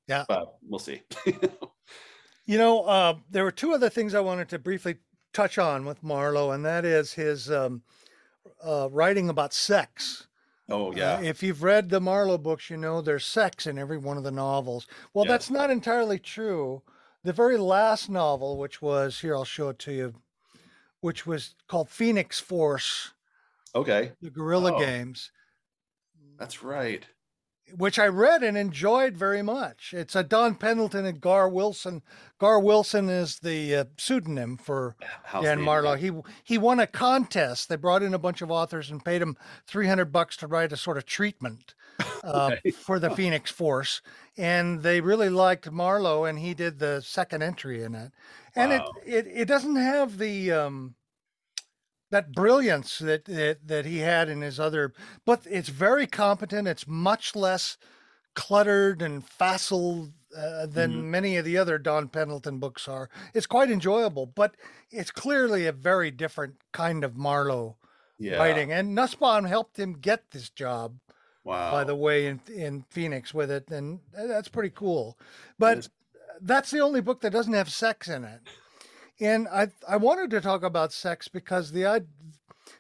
Yeah. 0.09 0.25
but 0.29 0.55
we'll 0.69 0.79
see. 0.81 1.03
You 2.45 2.59
know, 2.59 2.83
uh, 2.83 3.15
there 3.31 3.45
were 3.45 3.53
two 3.53 3.73
other 3.73 3.89
things 3.89 4.15
I 4.15 4.21
wanted 4.21 4.49
to 4.49 4.59
briefly 4.59 4.97
touch 5.33 5.59
on 5.59 5.85
with 5.85 6.03
Marlowe, 6.03 6.51
and 6.51 6.65
that 6.65 6.85
is 6.85 7.13
his 7.13 7.51
um, 7.51 7.83
uh, 8.65 8.89
writing 8.91 9.29
about 9.29 9.55
sex. 9.55 10.27
Oh 10.69 10.93
Uh, 10.93 10.97
yeah, 10.97 11.21
if 11.21 11.43
you've 11.43 11.63
read 11.63 11.89
the 11.89 12.01
Marlowe 12.01 12.39
books, 12.39 12.71
you 12.71 12.77
know 12.77 13.01
there's 13.01 13.25
sex 13.25 13.67
in 13.67 13.79
every 13.79 13.99
one 13.99 14.17
of 14.17 14.25
the 14.25 14.31
novels. 14.31 14.87
Well, 15.15 15.25
Yes. 15.25 15.31
that's 15.33 15.51
not 15.51 15.71
entirely 15.71 16.19
true. 16.19 16.83
The 17.25 17.33
very 17.33 17.57
last 17.57 18.09
novel, 18.11 18.59
which 18.59 18.83
was 18.83 19.21
here, 19.21 19.35
I'll 19.37 19.45
show 19.45 19.69
it 19.69 19.79
to 19.81 19.93
you, 19.93 20.15
which 21.01 21.27
was 21.27 21.55
called 21.69 21.89
Phoenix 21.89 22.41
Force, 22.41 23.13
okay, 23.75 24.13
the 24.21 24.31
Guerrilla 24.31 24.75
Oh. 24.75 24.79
Games, 24.79 25.31
that's 26.39 26.63
right. 26.63 27.07
Which 27.77 27.99
I 27.99 28.07
read 28.07 28.43
and 28.43 28.57
enjoyed 28.57 29.17
very 29.17 29.43
much. 29.43 29.95
It's 29.95 30.15
a 30.17 30.23
Don 30.23 30.55
Pendleton 30.55 31.07
and 31.07 31.21
Gar 31.21 31.49
Wilson. 31.49 32.03
Gar 32.39 32.61
Wilson 32.61 33.09
is 33.09 33.39
the 33.39 33.75
uh, 33.77 33.85
pseudonym 33.99 34.57
for 34.57 34.97
House 35.25 35.45
Dan 35.45 35.61
Marlowe. 35.61 35.95
He 35.95 36.11
he 36.45 36.59
won 36.59 36.81
a 36.81 36.87
contest. 36.87 37.69
They 37.69 37.77
brought 37.77 38.03
in 38.03 38.15
a 38.15 38.19
bunch 38.19 38.43
of 38.43 38.51
authors 38.51 38.91
and 38.91 39.05
paid 39.05 39.23
him 39.23 39.37
three 39.67 39.87
hundred 39.87 40.13
bucks 40.13 40.37
to 40.39 40.47
write 40.47 40.73
a 40.73 40.77
sort 40.77 40.97
of 40.99 41.07
treatment 41.07 41.75
uh, 42.25 42.51
Okay. 42.53 42.71
for 42.71 42.99
the 42.99 43.11
Phoenix 43.11 43.51
Force, 43.51 44.03
and 44.37 44.83
they 44.83 45.01
really 45.01 45.29
liked 45.29 45.71
Marlowe, 45.71 46.25
and 46.25 46.39
he 46.39 46.55
did 46.55 46.79
the 46.79 47.01
second 47.01 47.43
entry 47.43 47.83
in 47.83 47.95
it. 47.95 48.13
And 48.55 48.71
Wow. 48.73 48.93
it, 49.05 49.27
it 49.27 49.33
it 49.43 49.45
doesn't 49.47 49.77
have 49.77 50.19
the 50.19 50.53
um, 50.53 50.95
that 52.13 52.31
brilliance 52.33 52.99
that, 52.99 53.25
that 53.25 53.67
that 53.67 53.85
he 53.87 53.99
had 53.99 54.29
in 54.29 54.43
his 54.43 54.61
other, 54.61 54.93
but 55.25 55.41
it's 55.51 55.71
very 55.71 56.07
competent. 56.07 56.69
It's 56.69 56.87
much 56.87 57.35
less 57.35 57.77
cluttered 58.35 59.03
and 59.03 59.27
facile 59.27 60.11
uh, 60.37 60.65
than 60.67 60.93
Mhm. 60.93 61.05
many 61.05 61.37
of 61.37 61.45
the 61.45 61.59
other 61.59 61.77
Don 61.79 62.09
Pendleton 62.09 62.59
books 62.59 62.87
are. 62.89 63.11
It's 63.35 63.47
quite 63.47 63.71
enjoyable, 63.71 64.25
but 64.27 64.55
it's 64.91 65.11
clearly 65.11 65.67
a 65.67 65.73
very 65.73 66.11
different 66.11 66.55
kind 66.73 67.05
of 67.05 67.17
Marlowe 67.17 67.77
yeah. 68.19 68.37
writing. 68.39 68.73
And 68.73 68.95
Nussbaum 68.95 69.45
helped 69.45 69.79
him 69.79 69.93
get 69.95 70.31
this 70.31 70.49
job, 70.49 70.99
Wow. 71.45 71.71
by 71.73 71.85
the 71.85 71.95
way, 71.97 72.27
in 72.27 72.41
in 72.49 72.85
Phoenix 72.89 73.35
with 73.35 73.51
it, 73.51 73.71
and 73.71 74.01
that's 74.15 74.49
pretty 74.49 74.71
cool. 74.71 75.19
But 75.59 75.89
that's 76.41 76.71
the 76.71 76.81
only 76.81 77.01
book 77.03 77.21
that 77.21 77.33
doesn't 77.33 77.53
have 77.53 77.71
sex 77.71 78.09
in 78.09 78.25
it. 78.25 78.41
And 79.23 79.49
I 79.49 79.69
I 79.89 79.97
wanted 79.97 80.31
to 80.31 80.41
talk 80.41 80.63
about 80.63 80.93
sex 80.93 81.29
because 81.29 81.71
the 81.73 81.87
i- 81.87 82.01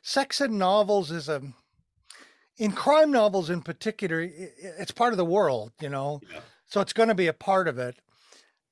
sex 0.02 0.40
in 0.40 0.58
novels 0.58 1.10
is 1.10 1.28
a 1.28 1.42
in 2.58 2.72
crime 2.72 3.10
novels 3.10 3.48
in 3.48 3.62
particular, 3.62 4.20
it's 4.20 4.90
part 4.92 5.12
of 5.12 5.16
the 5.16 5.24
world, 5.24 5.72
you 5.80 5.88
know, 5.88 6.20
yeah. 6.32 6.40
so 6.66 6.80
it's 6.80 6.92
going 6.92 7.08
to 7.08 7.14
be 7.14 7.26
a 7.26 7.32
part 7.32 7.66
of 7.66 7.78
it. 7.78 7.96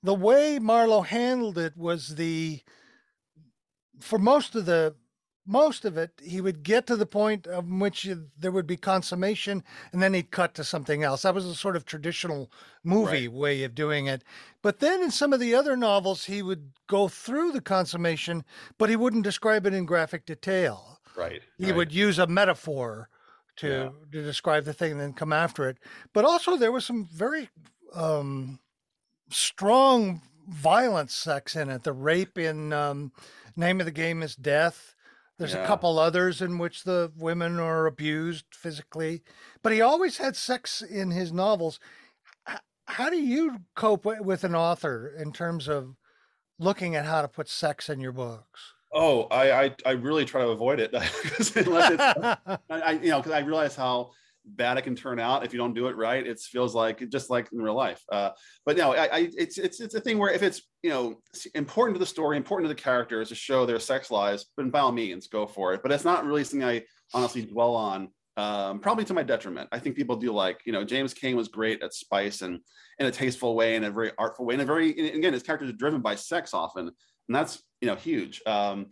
The 0.02 0.14
way 0.14 0.58
Marlowe 0.58 1.00
handled 1.02 1.58
it 1.58 1.76
was 1.76 2.16
the, 2.16 2.60
for 4.00 4.18
most 4.18 4.54
of 4.54 4.66
the 4.66 4.94
most 5.50 5.84
of 5.84 5.98
it, 5.98 6.12
he 6.22 6.40
would 6.40 6.62
get 6.62 6.86
to 6.86 6.94
the 6.94 7.06
point 7.06 7.46
of 7.48 7.68
which 7.68 8.08
there 8.38 8.52
would 8.52 8.68
be 8.68 8.76
consummation, 8.76 9.64
and 9.92 10.00
then 10.00 10.14
he'd 10.14 10.30
cut 10.30 10.54
to 10.54 10.64
something 10.64 11.02
else. 11.02 11.22
That 11.22 11.34
was 11.34 11.44
a 11.44 11.56
sort 11.56 11.74
of 11.74 11.84
traditional 11.84 12.52
movie 12.84 13.26
right. 13.26 13.36
way 13.36 13.64
of 13.64 13.74
doing 13.74 14.06
it. 14.06 14.22
But 14.62 14.78
then 14.78 15.02
in 15.02 15.10
some 15.10 15.32
of 15.32 15.40
the 15.40 15.54
other 15.54 15.76
novels, 15.76 16.24
he 16.24 16.40
would 16.40 16.70
go 16.86 17.08
through 17.08 17.50
the 17.50 17.60
consummation, 17.60 18.44
but 18.78 18.90
he 18.90 18.96
wouldn't 18.96 19.24
describe 19.24 19.66
it 19.66 19.74
in 19.74 19.86
graphic 19.86 20.24
detail. 20.24 21.00
Right. 21.16 21.42
He 21.58 21.66
right. 21.66 21.76
would 21.76 21.92
use 21.92 22.20
a 22.20 22.28
metaphor 22.28 23.08
to 23.56 23.68
yeah. 23.68 23.88
to 24.12 24.24
describe 24.24 24.64
the 24.64 24.72
thing 24.72 24.92
and 24.92 25.00
then 25.00 25.12
come 25.14 25.32
after 25.32 25.68
it. 25.68 25.78
But 26.12 26.24
also 26.24 26.56
there 26.56 26.72
was 26.72 26.86
some 26.86 27.08
very 27.12 27.50
um, 27.92 28.60
strong 29.30 30.22
violent 30.48 31.10
sex 31.10 31.56
in 31.56 31.70
it. 31.70 31.82
The 31.82 31.92
rape 31.92 32.38
in 32.38 32.72
um, 32.72 33.10
Name 33.56 33.80
of 33.80 33.86
the 33.86 33.92
Game 33.92 34.22
is 34.22 34.36
Death. 34.36 34.94
There's 35.40 35.54
yeah. 35.54 35.64
a 35.64 35.66
couple 35.66 35.98
others 35.98 36.42
in 36.42 36.58
which 36.58 36.84
the 36.84 37.10
women 37.16 37.58
are 37.58 37.86
abused 37.86 38.44
physically, 38.52 39.22
but 39.62 39.72
he 39.72 39.80
always 39.80 40.18
had 40.18 40.36
sex 40.36 40.82
in 40.82 41.12
his 41.12 41.32
novels. 41.32 41.80
How 42.84 43.08
do 43.08 43.16
you 43.16 43.62
cope 43.74 44.04
with 44.04 44.44
an 44.44 44.54
author 44.54 45.10
in 45.18 45.32
terms 45.32 45.66
of 45.66 45.96
looking 46.58 46.94
at 46.94 47.06
how 47.06 47.22
to 47.22 47.28
put 47.28 47.48
sex 47.48 47.88
in 47.88 48.00
your 48.00 48.12
books? 48.12 48.74
Oh, 48.92 49.22
I 49.30 49.50
I, 49.64 49.74
I 49.86 49.90
really 49.92 50.26
try 50.26 50.42
to 50.42 50.48
avoid 50.48 50.78
it 50.78 50.92
unless 51.56 51.56
it's 51.56 52.58
I, 52.70 53.00
you 53.02 53.08
know 53.08 53.20
because 53.20 53.32
I 53.32 53.38
realize 53.38 53.74
how 53.74 54.10
bad 54.44 54.78
it 54.78 54.82
can 54.82 54.96
turn 54.96 55.18
out 55.18 55.44
if 55.44 55.52
you 55.52 55.58
don't 55.58 55.74
do 55.74 55.88
it 55.88 55.96
right. 55.96 56.26
It 56.26 56.38
feels 56.40 56.74
like 56.74 57.08
just 57.10 57.30
like 57.30 57.48
in 57.52 57.60
real 57.60 57.74
life. 57.74 58.02
Uh, 58.10 58.30
but 58.64 58.76
no, 58.76 58.94
I, 58.94 59.04
I, 59.04 59.30
it's 59.36 59.58
it's 59.58 59.80
it's 59.80 59.94
a 59.94 60.00
thing 60.00 60.18
where 60.18 60.32
if 60.32 60.42
it's 60.42 60.62
you 60.82 60.90
know 60.90 61.20
important 61.54 61.96
to 61.96 61.98
the 61.98 62.06
story, 62.06 62.36
important 62.36 62.68
to 62.68 62.74
the 62.74 62.80
characters 62.80 63.28
to 63.28 63.34
show 63.34 63.66
their 63.66 63.78
sex 63.78 64.10
lives, 64.10 64.46
then 64.56 64.70
by 64.70 64.80
all 64.80 64.92
means 64.92 65.26
go 65.26 65.46
for 65.46 65.74
it. 65.74 65.82
But 65.82 65.92
it's 65.92 66.04
not 66.04 66.24
really 66.24 66.44
something 66.44 66.68
I 66.68 66.82
honestly 67.12 67.42
dwell 67.42 67.74
on. 67.74 68.08
Um, 68.36 68.78
probably 68.78 69.04
to 69.04 69.12
my 69.12 69.22
detriment. 69.22 69.68
I 69.72 69.78
think 69.78 69.96
people 69.96 70.16
do 70.16 70.32
like 70.32 70.60
you 70.64 70.72
know 70.72 70.84
James 70.84 71.12
Cain 71.12 71.36
was 71.36 71.48
great 71.48 71.82
at 71.82 71.92
spice 71.92 72.42
and 72.42 72.60
in 72.98 73.06
a 73.06 73.10
tasteful 73.10 73.54
way, 73.54 73.76
in 73.76 73.84
a 73.84 73.90
very 73.90 74.12
artful 74.18 74.46
way, 74.46 74.54
in 74.54 74.60
a 74.60 74.64
very 74.64 74.90
again 74.90 75.32
his 75.32 75.42
characters 75.42 75.70
are 75.70 75.74
driven 75.74 76.00
by 76.00 76.14
sex 76.14 76.54
often, 76.54 76.86
and 76.86 77.34
that's 77.34 77.62
you 77.80 77.88
know 77.88 77.96
huge. 77.96 78.40
Um, 78.46 78.86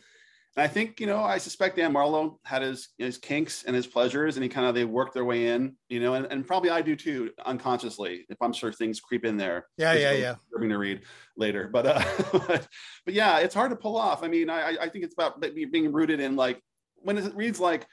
and 0.58 0.64
I 0.64 0.66
think, 0.66 0.98
you 0.98 1.06
know, 1.06 1.22
I 1.22 1.38
suspect 1.38 1.76
Dan 1.76 1.92
Marlowe 1.92 2.40
had 2.42 2.62
his 2.62 2.88
his 2.98 3.16
kinks 3.16 3.62
and 3.62 3.76
his 3.76 3.86
pleasures, 3.86 4.36
and 4.36 4.42
he 4.42 4.48
kind 4.48 4.66
of 4.66 4.74
they 4.74 4.84
worked 4.84 5.14
their 5.14 5.24
way 5.24 5.46
in, 5.46 5.76
you 5.88 6.00
know, 6.00 6.14
and, 6.14 6.26
and 6.32 6.44
probably 6.44 6.70
I 6.70 6.82
do 6.82 6.96
too, 6.96 7.30
unconsciously, 7.46 8.26
if 8.28 8.36
I'm 8.42 8.52
sure 8.52 8.72
things 8.72 8.98
creep 8.98 9.24
in 9.24 9.36
there. 9.36 9.68
Yeah, 9.76 9.92
yeah, 9.92 10.10
yeah. 10.10 10.34
Disturbing 10.34 10.70
to 10.70 10.78
read 10.78 11.02
later, 11.36 11.70
but 11.72 11.86
uh, 11.86 12.04
but, 12.32 12.66
but 13.04 13.14
yeah, 13.14 13.38
it's 13.38 13.54
hard 13.54 13.70
to 13.70 13.76
pull 13.76 13.96
off. 13.96 14.24
I 14.24 14.26
mean, 14.26 14.50
I 14.50 14.76
I 14.80 14.88
think 14.88 15.04
it's 15.04 15.14
about 15.14 15.40
being 15.40 15.92
rooted 15.92 16.18
in 16.18 16.34
like 16.34 16.60
when 16.96 17.18
it 17.18 17.36
reads 17.36 17.60
like 17.60 17.86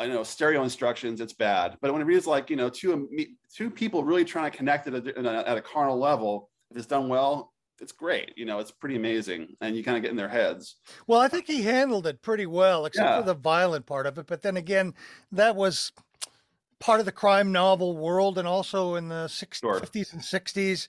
I 0.00 0.08
know 0.08 0.24
stereo 0.24 0.64
instructions, 0.64 1.20
it's 1.20 1.34
bad. 1.34 1.76
But 1.80 1.92
when 1.92 2.02
it 2.02 2.06
reads 2.06 2.26
like 2.26 2.50
you 2.50 2.56
know 2.56 2.68
two 2.68 3.08
two 3.54 3.70
people 3.70 4.02
really 4.02 4.24
trying 4.24 4.50
to 4.50 4.56
connect 4.56 4.88
at 4.88 4.94
a, 5.06 5.48
at 5.48 5.56
a 5.56 5.62
carnal 5.62 5.96
level, 5.96 6.50
if 6.72 6.78
it's 6.78 6.86
done 6.86 7.08
well, 7.08 7.52
it's 7.80 7.92
great. 7.92 8.32
You 8.36 8.44
know, 8.44 8.58
it's 8.58 8.70
pretty 8.70 8.96
amazing, 8.96 9.56
and 9.60 9.76
you 9.76 9.84
kind 9.84 9.96
of 9.96 10.02
get 10.02 10.10
in 10.10 10.16
their 10.16 10.28
heads. 10.28 10.76
Well, 11.06 11.20
I 11.20 11.28
think 11.28 11.46
he 11.46 11.62
handled 11.62 12.06
it 12.06 12.22
pretty 12.22 12.46
well, 12.46 12.86
except 12.86 13.08
yeah. 13.08 13.20
for 13.20 13.26
the 13.26 13.34
violent 13.34 13.86
part 13.86 14.06
of 14.06 14.18
it. 14.18 14.26
But 14.26 14.42
then 14.42 14.56
again, 14.56 14.94
that 15.32 15.56
was 15.56 15.92
part 16.78 17.00
of 17.00 17.06
the 17.06 17.12
crime 17.12 17.52
novel 17.52 17.96
world, 17.96 18.38
and 18.38 18.46
also 18.46 18.94
in 18.94 19.08
the 19.08 19.26
60s, 19.26 19.54
sure. 19.54 19.80
50s 19.80 20.12
and 20.12 20.22
60s, 20.22 20.88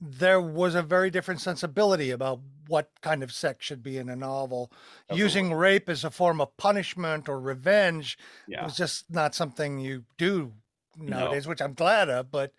there 0.00 0.40
was 0.40 0.74
a 0.74 0.82
very 0.82 1.10
different 1.10 1.40
sensibility 1.40 2.10
about 2.10 2.40
what 2.68 2.90
kind 3.00 3.22
of 3.22 3.32
sex 3.32 3.64
should 3.64 3.82
be 3.82 3.98
in 3.98 4.08
a 4.08 4.16
novel. 4.16 4.70
Absolutely. 5.10 5.22
Using 5.24 5.54
rape 5.54 5.88
as 5.88 6.04
a 6.04 6.10
form 6.10 6.40
of 6.40 6.56
punishment 6.56 7.28
or 7.28 7.40
revenge 7.40 8.18
yeah. 8.46 8.64
was 8.64 8.76
just 8.76 9.10
not 9.10 9.34
something 9.34 9.78
you 9.78 10.04
do 10.16 10.52
nowadays, 10.96 11.46
no. 11.46 11.50
which 11.50 11.62
I'm 11.62 11.74
glad 11.74 12.08
of. 12.08 12.30
But 12.30 12.52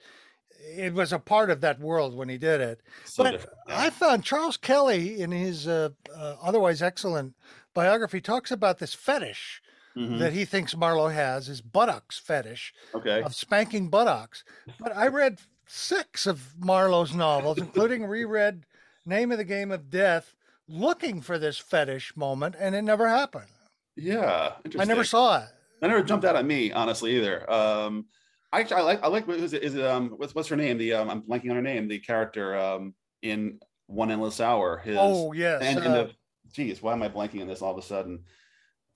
it 0.77 0.93
was 0.93 1.13
a 1.13 1.19
part 1.19 1.49
of 1.49 1.61
that 1.61 1.79
world 1.79 2.15
when 2.15 2.29
he 2.29 2.37
did 2.37 2.61
it. 2.61 2.81
So 3.05 3.23
but 3.23 3.45
yeah. 3.67 3.85
I 3.85 3.89
found 3.89 4.23
Charles 4.23 4.57
Kelly 4.57 5.21
in 5.21 5.31
his 5.31 5.67
uh, 5.67 5.89
uh, 6.15 6.35
otherwise 6.41 6.81
excellent 6.81 7.35
biography 7.73 8.21
talks 8.21 8.51
about 8.51 8.79
this 8.79 8.93
fetish 8.93 9.61
mm-hmm. 9.95 10.17
that 10.19 10.33
he 10.33 10.45
thinks 10.45 10.75
Marlowe 10.75 11.09
has, 11.09 11.47
his 11.47 11.61
buttocks 11.61 12.17
fetish 12.17 12.73
okay. 12.93 13.21
of 13.21 13.35
spanking 13.35 13.89
buttocks. 13.89 14.43
But 14.79 14.95
I 14.95 15.07
read 15.07 15.39
six 15.67 16.25
of 16.25 16.55
Marlowe's 16.57 17.13
novels, 17.13 17.57
including 17.57 18.05
reread 18.05 18.63
Name 19.05 19.31
of 19.31 19.37
the 19.37 19.43
Game 19.43 19.71
of 19.71 19.89
Death, 19.89 20.35
looking 20.67 21.21
for 21.21 21.37
this 21.39 21.57
fetish 21.57 22.15
moment, 22.15 22.55
and 22.59 22.75
it 22.75 22.81
never 22.81 23.07
happened. 23.07 23.47
Yeah, 23.95 24.53
I 24.77 24.85
never 24.85 25.03
saw 25.03 25.43
it. 25.43 25.49
I 25.81 25.87
never 25.87 26.03
jumped 26.03 26.25
out 26.25 26.35
at 26.35 26.45
me, 26.45 26.71
honestly, 26.71 27.15
either. 27.17 27.49
Um, 27.51 28.05
I 28.51 28.61
actually 28.61 28.81
I 28.81 28.83
like 28.83 29.03
I 29.03 29.07
like 29.07 29.27
what 29.27 29.37
is 29.37 29.53
it 29.53 29.63
is 29.63 29.75
it 29.75 29.85
um 29.85 30.11
what's 30.17 30.33
what's 30.33 30.47
her 30.49 30.55
name? 30.55 30.77
The 30.77 30.93
um 30.93 31.09
I'm 31.09 31.21
blanking 31.21 31.49
on 31.49 31.55
her 31.55 31.61
name 31.61 31.87
the 31.87 31.99
character 31.99 32.57
um 32.57 32.93
in 33.21 33.59
One 33.87 34.11
Endless 34.11 34.39
Hour 34.39 34.77
his 34.77 34.97
oh 34.99 35.33
yes 35.33 35.61
and, 35.61 35.79
uh, 35.79 35.93
the 35.93 36.11
geez 36.51 36.81
why 36.81 36.93
am 36.93 37.03
I 37.03 37.09
blanking 37.09 37.41
on 37.41 37.47
this 37.47 37.61
all 37.61 37.71
of 37.71 37.77
a 37.77 37.85
sudden? 37.85 38.23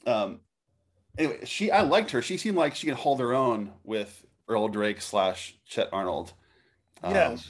Um 0.08 0.39
anyway 1.18 1.45
she 1.45 1.72
I 1.72 1.82
liked 1.82 2.12
her. 2.12 2.22
She 2.22 2.38
seemed 2.38 2.58
like 2.58 2.76
she 2.76 2.88
could 2.88 2.95
hold 2.95 3.20
her 3.20 3.34
own 3.34 3.74
with 3.84 4.26
Earl 4.47 4.70
Drake 4.70 5.01
slash 5.01 5.56
Chet 5.66 5.89
Arnold. 5.93 6.34
Um, 7.04 7.14
yes. 7.14 7.47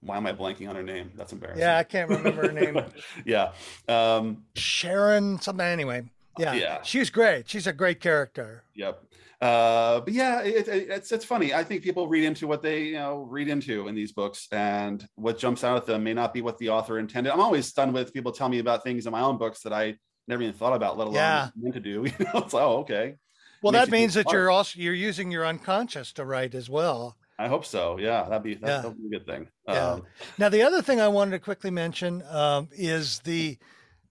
why 0.00 0.16
am 0.16 0.26
I 0.26 0.32
blanking 0.32 0.68
on 0.68 0.76
her 0.76 0.82
name? 0.82 1.12
That's 1.14 1.32
embarrassing. 1.32 1.60
Yeah 1.60 1.76
I 1.76 1.84
can't 1.84 2.08
remember 2.08 2.46
her 2.46 2.52
name. 2.52 2.82
Yeah 3.26 3.52
um 3.86 4.44
Sharon 4.54 5.40
something 5.42 5.66
anyway. 5.66 6.04
Yeah 6.38 6.54
yeah. 6.54 6.82
she's 6.82 7.10
great. 7.10 7.50
She's 7.50 7.66
a 7.66 7.72
great 7.74 8.00
character. 8.00 8.62
Yep 8.74 9.07
uh, 9.40 10.00
but 10.00 10.12
yeah, 10.12 10.42
it, 10.42 10.66
it, 10.66 10.88
it's 10.90 11.12
it's 11.12 11.24
funny. 11.24 11.54
I 11.54 11.62
think 11.62 11.82
people 11.82 12.08
read 12.08 12.24
into 12.24 12.46
what 12.46 12.60
they 12.60 12.84
you 12.84 12.94
know 12.94 13.26
read 13.28 13.48
into 13.48 13.86
in 13.86 13.94
these 13.94 14.12
books, 14.12 14.48
and 14.50 15.06
what 15.14 15.38
jumps 15.38 15.62
out 15.62 15.76
at 15.76 15.86
them 15.86 16.02
may 16.02 16.14
not 16.14 16.34
be 16.34 16.42
what 16.42 16.58
the 16.58 16.70
author 16.70 16.98
intended. 16.98 17.32
I'm 17.32 17.40
always 17.40 17.66
stunned 17.66 17.94
with 17.94 18.12
people 18.12 18.32
tell 18.32 18.48
me 18.48 18.58
about 18.58 18.82
things 18.82 19.06
in 19.06 19.12
my 19.12 19.20
own 19.20 19.38
books 19.38 19.62
that 19.62 19.72
I 19.72 19.96
never 20.26 20.42
even 20.42 20.54
thought 20.54 20.74
about, 20.74 20.98
let 20.98 21.06
alone 21.06 21.16
yeah. 21.16 21.48
meant 21.56 21.74
to 21.74 21.80
do. 21.80 22.04
You 22.18 22.24
know, 22.24 22.40
it's 22.40 22.52
like, 22.52 22.64
oh, 22.64 22.78
okay. 22.78 23.14
Well, 23.62 23.72
that 23.72 23.90
means 23.90 24.14
that 24.14 24.30
you're 24.30 24.50
also 24.50 24.78
you're 24.78 24.94
using 24.94 25.30
your 25.30 25.46
unconscious 25.46 26.12
to 26.14 26.24
write 26.24 26.54
as 26.54 26.68
well. 26.68 27.16
I 27.38 27.46
hope 27.46 27.64
so. 27.64 27.98
Yeah, 27.98 28.24
that'd 28.24 28.42
be 28.42 28.54
that, 28.54 28.84
yeah. 28.84 28.90
be 28.90 29.16
a 29.16 29.18
good 29.18 29.26
thing. 29.26 29.48
Yeah. 29.68 29.90
Um, 29.92 30.02
now, 30.38 30.48
the 30.48 30.62
other 30.62 30.82
thing 30.82 31.00
I 31.00 31.08
wanted 31.08 31.32
to 31.32 31.38
quickly 31.38 31.70
mention 31.70 32.24
um, 32.28 32.68
is 32.72 33.20
the 33.20 33.56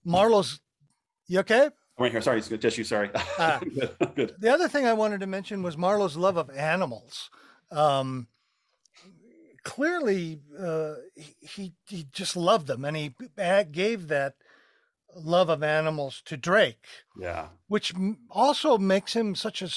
Marlowe's. 0.04 0.60
You 1.26 1.40
okay? 1.40 1.68
Right 1.98 2.12
here. 2.12 2.20
Sorry, 2.20 2.38
it's 2.38 2.48
good 2.48 2.60
tissue. 2.60 2.84
Sorry. 2.84 3.10
Uh, 3.38 3.58
good. 3.74 3.96
good. 4.14 4.34
The 4.38 4.52
other 4.52 4.68
thing 4.68 4.86
I 4.86 4.92
wanted 4.92 5.20
to 5.20 5.26
mention 5.26 5.62
was 5.62 5.76
Marlowe's 5.76 6.16
love 6.16 6.36
of 6.36 6.50
animals. 6.50 7.30
Um, 7.70 8.28
clearly, 9.64 10.40
uh, 10.58 10.94
he 11.40 11.74
he 11.86 12.06
just 12.12 12.36
loved 12.36 12.66
them, 12.66 12.84
and 12.84 12.96
he 12.96 13.14
gave 13.72 14.08
that 14.08 14.34
love 15.14 15.48
of 15.48 15.62
animals 15.62 16.22
to 16.26 16.36
Drake. 16.36 16.84
Yeah. 17.18 17.48
Which 17.66 17.92
also 18.30 18.78
makes 18.78 19.14
him 19.14 19.34
such 19.34 19.62
a 19.62 19.68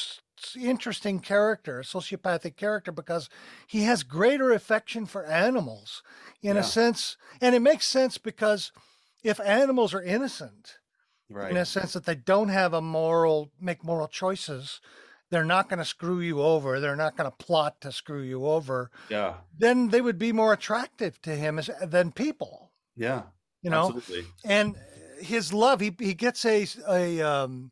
interesting 0.60 1.20
character, 1.20 1.80
a 1.80 1.84
sociopathic 1.84 2.56
character, 2.56 2.92
because 2.92 3.30
he 3.68 3.84
has 3.84 4.04
greater 4.04 4.52
affection 4.52 5.06
for 5.06 5.26
animals 5.26 6.04
in 6.42 6.56
yeah. 6.56 6.62
a 6.62 6.64
sense. 6.64 7.18
And 7.40 7.56
it 7.56 7.62
makes 7.62 7.88
sense 7.88 8.18
because 8.18 8.72
if 9.24 9.40
animals 9.40 9.94
are 9.94 10.02
innocent, 10.02 10.78
right. 11.32 11.52
in 11.52 11.58
a 11.58 11.66
sense 11.66 11.94
that 11.94 12.06
they 12.06 12.16
don't 12.16 12.50
have 12.50 12.74
a 12.74 12.82
moral, 12.82 13.52
make 13.60 13.84
moral 13.84 14.08
choices. 14.08 14.82
They're 15.30 15.46
not 15.46 15.70
going 15.70 15.80
to 15.80 15.86
screw 15.86 16.20
you 16.20 16.42
over. 16.42 16.80
They're 16.80 16.96
not 16.96 17.16
going 17.16 17.30
to 17.30 17.36
plot 17.38 17.80
to 17.82 17.92
screw 17.92 18.22
you 18.22 18.46
over. 18.46 18.92
Yeah. 19.10 19.36
Then 19.58 19.90
they 19.90 20.02
would 20.02 20.20
be 20.20 20.34
more 20.34 20.54
attractive 20.54 21.22
to 21.22 21.36
him 21.36 21.58
as, 21.58 21.70
than 21.82 22.12
people. 22.12 22.72
Yeah. 22.96 23.24
You 23.62 23.70
know, 23.70 23.94
absolutely. 23.96 24.26
and 24.44 24.76
his 25.22 25.54
love, 25.54 25.80
he, 25.80 25.96
he 26.00 26.14
gets 26.14 26.44
a, 26.46 26.68
a 26.90 27.22
um, 27.22 27.72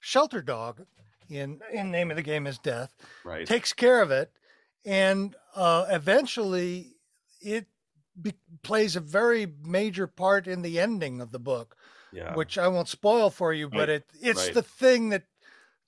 shelter 0.00 0.42
dog 0.42 0.86
in, 1.28 1.60
in 1.72 1.90
name 1.90 2.10
of 2.10 2.16
the 2.16 2.22
game 2.22 2.46
is 2.46 2.58
death, 2.58 2.94
right. 3.24 3.46
takes 3.46 3.72
care 3.72 4.02
of 4.02 4.10
it. 4.10 4.32
And 4.84 5.36
uh, 5.54 5.86
eventually 5.90 6.96
it 7.40 7.66
be, 8.20 8.32
plays 8.62 8.96
a 8.96 9.00
very 9.00 9.46
major 9.64 10.06
part 10.06 10.46
in 10.46 10.62
the 10.62 10.80
ending 10.80 11.20
of 11.20 11.30
the 11.30 11.38
book 11.38 11.76
yeah. 12.12 12.34
which 12.34 12.58
I 12.58 12.68
won't 12.68 12.88
spoil 12.88 13.30
for 13.30 13.52
you, 13.52 13.68
but 13.68 13.88
right. 13.88 13.88
it 13.88 14.06
it's 14.20 14.46
right. 14.46 14.54
the 14.54 14.62
thing 14.62 15.10
that 15.10 15.24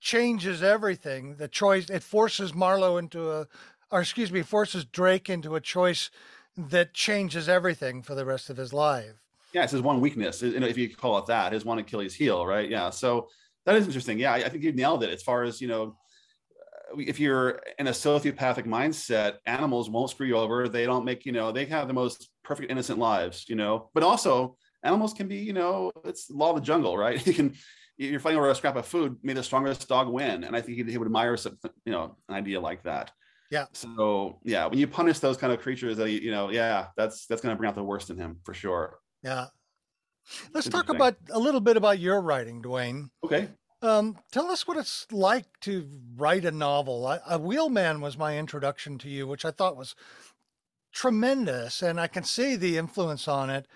changes 0.00 0.62
everything. 0.62 1.36
The 1.36 1.48
choice 1.48 1.90
it 1.90 2.02
forces 2.02 2.54
Marlowe 2.54 2.96
into 2.96 3.30
a, 3.30 3.46
or 3.90 4.00
excuse 4.00 4.32
me, 4.32 4.42
forces 4.42 4.84
Drake 4.84 5.28
into 5.28 5.54
a 5.54 5.60
choice 5.60 6.10
that 6.56 6.94
changes 6.94 7.48
everything 7.48 8.02
for 8.02 8.14
the 8.14 8.24
rest 8.24 8.50
of 8.50 8.56
his 8.56 8.72
life. 8.72 9.22
Yeah, 9.52 9.64
it's 9.64 9.72
his 9.72 9.82
one 9.82 10.00
weakness, 10.00 10.42
if 10.42 10.78
you 10.78 10.94
call 10.94 11.18
it 11.18 11.26
that, 11.26 11.52
his 11.52 11.64
one 11.64 11.78
Achilles 11.78 12.14
heel, 12.14 12.46
right? 12.46 12.68
Yeah, 12.68 12.90
so 12.90 13.28
that 13.66 13.74
is 13.76 13.86
interesting. 13.86 14.18
Yeah, 14.18 14.32
I 14.32 14.48
think 14.48 14.62
you 14.62 14.72
nailed 14.72 15.02
it 15.02 15.10
as 15.10 15.22
far 15.22 15.42
as 15.42 15.60
you 15.60 15.68
know 15.68 15.96
uh, 16.92 16.98
if 16.98 17.18
you're 17.18 17.60
in 17.78 17.88
a 17.88 17.92
sociopathic 17.92 18.66
mindset, 18.66 19.36
animals 19.46 19.90
won't 19.90 20.10
screw 20.10 20.26
you 20.26 20.36
over. 20.36 20.68
They 20.68 20.86
don't 20.86 21.04
make, 21.04 21.26
you 21.26 21.32
know, 21.32 21.52
they 21.52 21.64
have 21.66 21.88
the 21.88 21.94
most 21.94 22.30
perfect 22.44 22.70
innocent 22.70 22.98
lives, 22.98 23.46
you 23.48 23.56
know, 23.56 23.90
but 23.92 24.02
also 24.02 24.56
animals 24.82 25.12
can 25.12 25.28
be, 25.28 25.36
you 25.36 25.52
know, 25.52 25.92
it's 26.04 26.30
law 26.30 26.50
of 26.50 26.56
the 26.56 26.62
jungle, 26.62 26.96
right? 26.96 27.24
You 27.26 27.34
can, 27.34 27.54
you're 27.96 28.20
fighting 28.20 28.38
over 28.38 28.48
a 28.48 28.54
scrap 28.54 28.76
of 28.76 28.86
food, 28.86 29.18
may 29.22 29.34
the 29.34 29.42
strongest 29.42 29.86
dog 29.86 30.08
win. 30.08 30.44
And 30.44 30.56
I 30.56 30.62
think 30.62 30.78
he, 30.78 30.90
he 30.90 30.96
would 30.96 31.04
admire 31.04 31.36
something, 31.36 31.70
you 31.84 31.92
know, 31.92 32.16
an 32.30 32.34
idea 32.34 32.58
like 32.58 32.82
that. 32.84 33.10
Yeah. 33.50 33.66
So 33.72 34.38
yeah, 34.42 34.66
when 34.66 34.78
you 34.78 34.86
punish 34.86 35.18
those 35.18 35.36
kind 35.36 35.52
of 35.52 35.60
creatures, 35.60 35.98
that 35.98 36.10
you 36.10 36.30
know, 36.30 36.50
yeah, 36.50 36.86
that's 36.96 37.26
that's 37.26 37.42
going 37.42 37.54
to 37.54 37.58
bring 37.58 37.68
out 37.68 37.74
the 37.74 37.82
worst 37.82 38.08
in 38.08 38.16
him 38.16 38.38
for 38.42 38.54
sure. 38.54 38.98
Yeah. 39.22 39.46
Let's 40.54 40.68
talk 40.68 40.88
about 40.88 41.16
a 41.30 41.38
little 41.38 41.60
bit 41.60 41.76
about 41.76 41.98
your 41.98 42.20
writing, 42.20 42.62
Duane. 42.62 43.10
Okay. 43.24 43.48
Um, 43.82 44.16
tell 44.30 44.50
us 44.50 44.66
what 44.68 44.76
it's 44.76 45.06
like 45.10 45.46
to 45.62 45.88
write 46.16 46.44
a 46.44 46.50
novel. 46.50 47.06
I, 47.06 47.18
a 47.28 47.38
Wheelman 47.38 48.00
was 48.00 48.16
my 48.16 48.38
introduction 48.38 48.98
to 48.98 49.08
you, 49.08 49.26
which 49.26 49.44
I 49.44 49.50
thought 49.50 49.76
was 49.76 49.94
tremendous, 50.92 51.82
and 51.82 51.98
I 51.98 52.06
can 52.06 52.22
see 52.22 52.56
the 52.56 52.76
influence 52.76 53.26
on 53.26 53.50
it. 53.50 53.66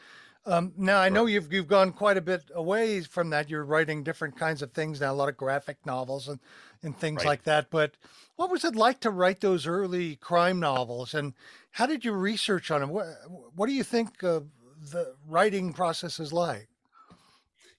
Um, 0.47 0.74
now 0.76 1.01
I 1.01 1.09
know 1.09 1.24
you've 1.26 1.51
you've 1.53 1.68
gone 1.68 1.92
quite 1.92 2.18
a 2.18 2.20
bit 2.20 2.51
away 2.55 3.01
from 3.03 3.30
that. 3.30 3.49
You're 3.49 3.64
writing 3.64 4.03
different 4.05 4.36
kinds 4.36 4.61
of 4.61 4.72
things 4.72 5.01
now, 5.01 5.12
a 5.12 5.14
lot 5.14 5.28
of 5.30 5.36
graphic 5.38 5.78
novels 5.86 6.28
and 6.28 6.38
and 6.82 6.97
things 6.97 7.18
Right. 7.20 7.26
like 7.26 7.45
that. 7.45 7.70
But 7.70 7.97
what 8.36 8.51
was 8.51 8.64
it 8.64 8.76
like 8.76 9.01
to 9.01 9.11
write 9.11 9.40
those 9.40 9.66
early 9.66 10.16
crime 10.16 10.61
novels, 10.61 11.14
and 11.14 11.32
how 11.72 11.86
did 11.86 12.05
you 12.05 12.12
research 12.12 12.70
on 12.70 12.80
them? 12.82 12.90
What 12.90 13.07
what 13.55 13.66
do 13.68 13.72
you 13.72 13.84
think 13.84 14.22
uh, 14.22 14.40
the 14.92 15.14
writing 15.26 15.72
process 15.72 16.20
is 16.20 16.32
like? 16.32 16.68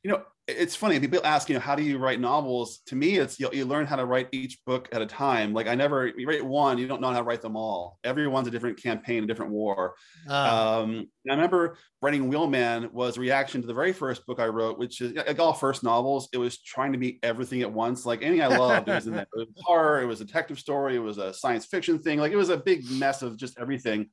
you 0.04 0.12
know 0.12 0.24
it's 0.48 0.76
funny 0.76 1.00
people 1.00 1.20
ask 1.24 1.50
you 1.50 1.56
know 1.56 1.60
how 1.60 1.76
do 1.76 1.82
you 1.82 1.98
write 1.98 2.20
novels? 2.20 2.80
To 2.88 2.96
me 2.96 3.18
it's 3.18 3.40
you, 3.40 3.50
you 3.52 3.66
learn 3.66 3.88
how 3.88 3.96
to 3.96 4.06
write 4.06 4.28
each 4.32 4.64
book 4.66 4.88
at 4.92 5.02
a 5.02 5.06
time. 5.06 5.54
Like 5.54 5.68
i 5.68 5.74
never 5.74 6.08
you 6.08 6.28
write 6.28 6.46
one 6.46 6.78
you 6.78 6.88
don't 6.88 7.02
know 7.02 7.12
how 7.12 7.18
to 7.18 7.24
write 7.24 7.42
them 7.42 7.56
all. 7.56 7.98
Everyone's 8.04 8.48
a 8.48 8.52
different 8.52 8.82
campaign 8.82 9.24
a 9.24 9.28
different 9.28 9.52
war. 9.52 9.96
Uh, 10.30 10.82
um, 10.84 11.08
i 11.28 11.34
remember 11.34 11.78
writing 12.02 12.30
wheelman 12.30 12.92
was 12.94 13.18
a 13.18 13.20
reaction 13.20 13.62
to 13.62 13.68
the 13.68 13.74
very 13.74 13.92
first 13.92 14.26
book 14.28 14.40
i 14.40 14.46
wrote 14.46 14.78
which 14.78 15.02
is 15.02 15.14
like 15.14 15.40
all 15.40 15.54
first 15.54 15.84
novels. 15.84 16.30
It 16.32 16.38
was 16.38 16.62
trying 16.62 16.92
to 16.92 17.00
be 17.00 17.20
everything 17.24 17.64
at 17.64 17.72
once. 17.72 18.06
Like 18.06 18.22
anything 18.22 18.44
i 18.44 18.48
loved 18.48 18.88
it 18.88 18.94
was 18.94 19.08
in 19.08 19.14
there 19.14 19.24
it 19.24 19.30
was 19.38 19.48
horror 19.64 20.02
it 20.02 20.06
was 20.06 20.22
a 20.22 20.26
detective 20.26 20.60
story 20.60 20.96
it 20.96 21.00
was 21.00 21.18
a 21.18 21.34
science 21.34 21.66
fiction 21.66 21.98
thing. 21.98 22.20
Like 22.20 22.32
it 22.32 22.38
was 22.38 22.50
a 22.50 22.58
big 22.58 22.90
mess 22.92 23.24
of 23.24 23.38
just 23.38 23.60
everything 23.60 24.10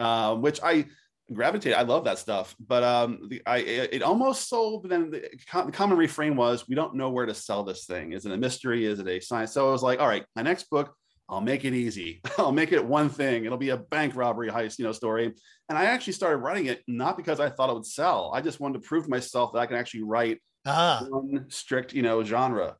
uh, 0.00 0.34
which 0.34 0.60
i 0.62 0.84
gravitate. 1.32 1.74
I 1.74 1.82
love 1.82 2.04
that 2.04 2.18
stuff, 2.18 2.54
but 2.60 2.82
um, 2.82 3.28
the, 3.28 3.42
I 3.46 3.58
it 3.58 4.02
almost 4.02 4.48
sold. 4.48 4.82
But 4.82 4.90
then 4.90 5.10
the, 5.10 5.28
the 5.64 5.72
common 5.72 5.98
refrain 5.98 6.36
was, 6.36 6.68
"We 6.68 6.74
don't 6.74 6.94
know 6.94 7.10
where 7.10 7.26
to 7.26 7.34
sell 7.34 7.64
this 7.64 7.84
thing. 7.84 8.12
Is 8.12 8.26
it 8.26 8.32
a 8.32 8.36
mystery? 8.36 8.84
Is 8.84 9.00
it 9.00 9.08
a 9.08 9.20
science?" 9.20 9.52
So 9.52 9.68
I 9.68 9.72
was 9.72 9.82
like, 9.82 10.00
"All 10.00 10.08
right, 10.08 10.24
my 10.34 10.42
next 10.42 10.70
book, 10.70 10.94
I'll 11.28 11.40
make 11.40 11.64
it 11.64 11.74
easy. 11.74 12.20
I'll 12.38 12.52
make 12.52 12.72
it 12.72 12.84
one 12.84 13.08
thing. 13.08 13.44
It'll 13.44 13.58
be 13.58 13.70
a 13.70 13.76
bank 13.76 14.14
robbery 14.16 14.50
heist, 14.50 14.78
you 14.78 14.84
know, 14.84 14.92
story." 14.92 15.32
And 15.68 15.78
I 15.78 15.86
actually 15.86 16.14
started 16.14 16.38
writing 16.38 16.66
it 16.66 16.82
not 16.86 17.16
because 17.16 17.40
I 17.40 17.50
thought 17.50 17.70
it 17.70 17.74
would 17.74 17.86
sell. 17.86 18.30
I 18.34 18.40
just 18.40 18.60
wanted 18.60 18.82
to 18.82 18.88
prove 18.88 19.04
to 19.04 19.10
myself 19.10 19.52
that 19.52 19.60
I 19.60 19.66
can 19.66 19.76
actually 19.76 20.04
write 20.04 20.40
ah, 20.66 21.04
one 21.08 21.46
strict, 21.48 21.92
you 21.92 22.02
know, 22.02 22.22
genre. 22.22 22.76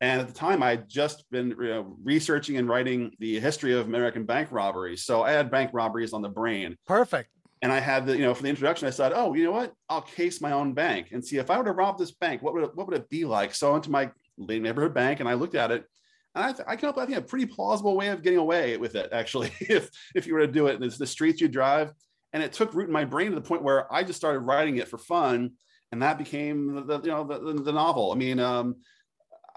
And 0.00 0.20
at 0.20 0.28
the 0.28 0.34
time, 0.34 0.62
I 0.62 0.70
had 0.70 0.88
just 0.88 1.28
been 1.30 1.50
you 1.50 1.68
know, 1.68 1.96
researching 2.04 2.56
and 2.56 2.68
writing 2.68 3.10
the 3.18 3.40
history 3.40 3.72
of 3.72 3.86
American 3.86 4.24
bank 4.24 4.52
robberies. 4.52 5.04
So 5.04 5.22
I 5.22 5.32
had 5.32 5.50
bank 5.50 5.70
robberies 5.72 6.12
on 6.12 6.22
the 6.22 6.28
brain 6.28 6.76
perfect. 6.86 7.30
And 7.62 7.72
I 7.72 7.80
had 7.80 8.06
the, 8.06 8.16
you 8.16 8.22
know, 8.22 8.34
for 8.34 8.42
the 8.42 8.48
introduction, 8.48 8.86
I 8.86 8.92
said, 8.92 9.12
oh, 9.14 9.34
you 9.34 9.44
know 9.44 9.50
what? 9.50 9.72
I'll 9.88 10.02
case 10.02 10.40
my 10.40 10.52
own 10.52 10.74
bank 10.74 11.08
and 11.12 11.24
see 11.24 11.38
if 11.38 11.50
I 11.50 11.58
were 11.58 11.64
to 11.64 11.72
rob 11.72 11.98
this 11.98 12.12
bank, 12.12 12.42
what 12.42 12.54
would 12.54 12.64
it, 12.64 12.70
what 12.74 12.86
would 12.86 12.96
it 12.96 13.10
be 13.10 13.24
like? 13.24 13.54
So 13.54 13.68
I 13.68 13.72
went 13.72 13.84
to 13.84 13.90
my 13.90 14.10
neighborhood 14.38 14.94
bank 14.94 15.20
and 15.20 15.28
I 15.28 15.34
looked 15.34 15.54
at 15.54 15.70
it, 15.70 15.84
and 16.34 16.44
I, 16.44 16.52
th- 16.52 16.68
I 16.68 16.76
came 16.76 16.88
up 16.88 16.96
with 16.96 17.04
I 17.04 17.06
think 17.06 17.18
a 17.18 17.22
pretty 17.22 17.46
plausible 17.46 17.96
way 17.96 18.08
of 18.08 18.22
getting 18.22 18.38
away 18.38 18.76
with 18.76 18.94
it. 18.94 19.10
Actually, 19.12 19.50
if 19.60 19.90
if 20.14 20.26
you 20.26 20.34
were 20.34 20.46
to 20.46 20.52
do 20.52 20.68
it, 20.68 20.82
it's 20.82 20.98
the 20.98 21.06
streets 21.06 21.40
you 21.40 21.48
drive, 21.48 21.92
and 22.32 22.42
it 22.42 22.52
took 22.52 22.74
root 22.74 22.86
in 22.86 22.92
my 22.92 23.04
brain 23.04 23.30
to 23.30 23.34
the 23.34 23.40
point 23.40 23.62
where 23.62 23.92
I 23.92 24.04
just 24.04 24.18
started 24.18 24.40
writing 24.40 24.76
it 24.76 24.88
for 24.88 24.98
fun, 24.98 25.52
and 25.90 26.02
that 26.02 26.18
became 26.18 26.74
the, 26.74 26.82
the 26.82 27.00
you 27.00 27.10
know 27.10 27.24
the, 27.24 27.62
the, 27.62 27.72
novel. 27.72 28.12
I 28.12 28.16
mean. 28.16 28.40
Um, 28.40 28.76